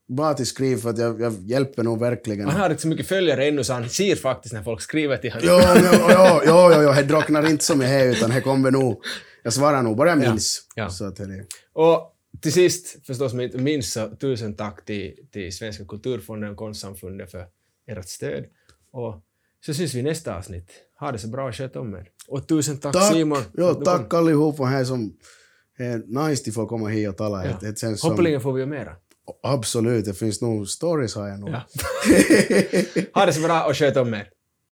Bara 0.08 0.34
till 0.34 0.46
skriv 0.46 0.78
för 0.78 0.90
att 0.90 0.98
jag, 0.98 1.22
jag 1.22 1.34
hjälper 1.46 1.84
nog 1.84 2.00
verkligen. 2.00 2.50
Han 2.50 2.62
har 2.62 2.70
inte 2.70 2.82
så 2.82 2.88
mycket 2.88 3.08
följare 3.08 3.46
ännu 3.48 3.64
så 3.64 3.74
han 3.74 3.90
ser 3.90 4.16
faktiskt 4.16 4.54
när 4.54 4.64
folk 4.64 4.82
skriver 4.82 5.18
till 5.18 5.32
honom. 5.32 5.48
Men, 5.48 5.84
ja, 6.10 6.42
ja, 6.46 6.72
ja, 6.72 6.84
ja, 6.84 6.94
det 6.94 7.04
drocknar 7.04 7.50
inte 7.50 7.64
som 7.66 7.82
jag 7.82 7.92
är 7.92 8.06
utan 8.06 8.30
det 8.30 8.42
kommer 8.42 8.72
nog... 8.72 9.02
Jag 9.44 9.54
svarar 9.54 9.82
nog 9.82 9.98
bara 9.98 10.10
jag 10.10 10.18
minns. 10.18 10.62
Ja. 10.76 10.90
Så 10.90 11.06
att 11.06 11.16
det 11.16 11.24
är... 11.24 11.46
Och 11.74 12.15
till 12.46 12.54
sist, 12.54 13.06
förstås 13.06 13.34
jag 13.34 13.44
inte 13.44 13.58
minns, 13.58 13.94
så 13.94 14.10
tusen 14.16 14.56
tack 14.56 14.86
till, 14.86 15.16
till 15.32 15.58
Svenska 15.58 15.86
kulturfonden 15.86 16.50
och 16.50 16.58
Konstsamfundet 16.58 17.32
för 17.32 17.46
ert 17.88 18.10
stöd. 18.10 18.46
Och 18.92 19.24
så 19.66 19.74
syns 19.74 19.94
vi 19.94 20.00
i 20.00 20.04
nästa 20.04 20.38
avsnitt. 20.38 20.72
Ha 21.00 21.12
det 21.12 21.20
så 21.20 21.28
bra 21.28 21.48
och 21.48 21.56
sköt 21.56 21.76
om 21.76 21.96
er. 21.96 22.10
Och 22.28 22.48
tusen 22.48 22.78
tack, 22.78 22.94
Tack! 22.94 23.14
Simon. 23.14 23.44
Jo, 23.54 23.74
tack 23.74 24.10
kom. 24.10 24.20
allihopa 24.20 24.64
här 24.64 24.84
som... 24.84 25.14
är 25.78 26.28
nice 26.28 26.50
att 26.50 26.56
få 26.56 26.66
komma 26.66 26.88
hit 26.88 27.10
och 27.10 27.18
tala. 27.18 27.46
Ja. 27.46 27.58
Det, 27.62 27.82
det 27.82 27.98
som... 27.98 28.10
Hoppeligen 28.10 28.42
får 28.42 28.54
vi 28.54 28.62
ju 28.62 28.68
mera. 28.68 28.96
Absolut, 29.44 30.06
det 30.06 30.14
finns 30.14 30.42
nog 30.42 30.70
stories 30.70 31.16
har 31.16 31.28
jag 31.28 31.40
nog. 31.40 31.50
Ja. 31.50 31.62
ha 33.14 33.26
det 33.26 33.34
så 33.34 33.42
bra 33.42 33.66
och 33.66 33.78
sköt 33.78 33.98
om 33.98 34.14
er. 34.14 34.30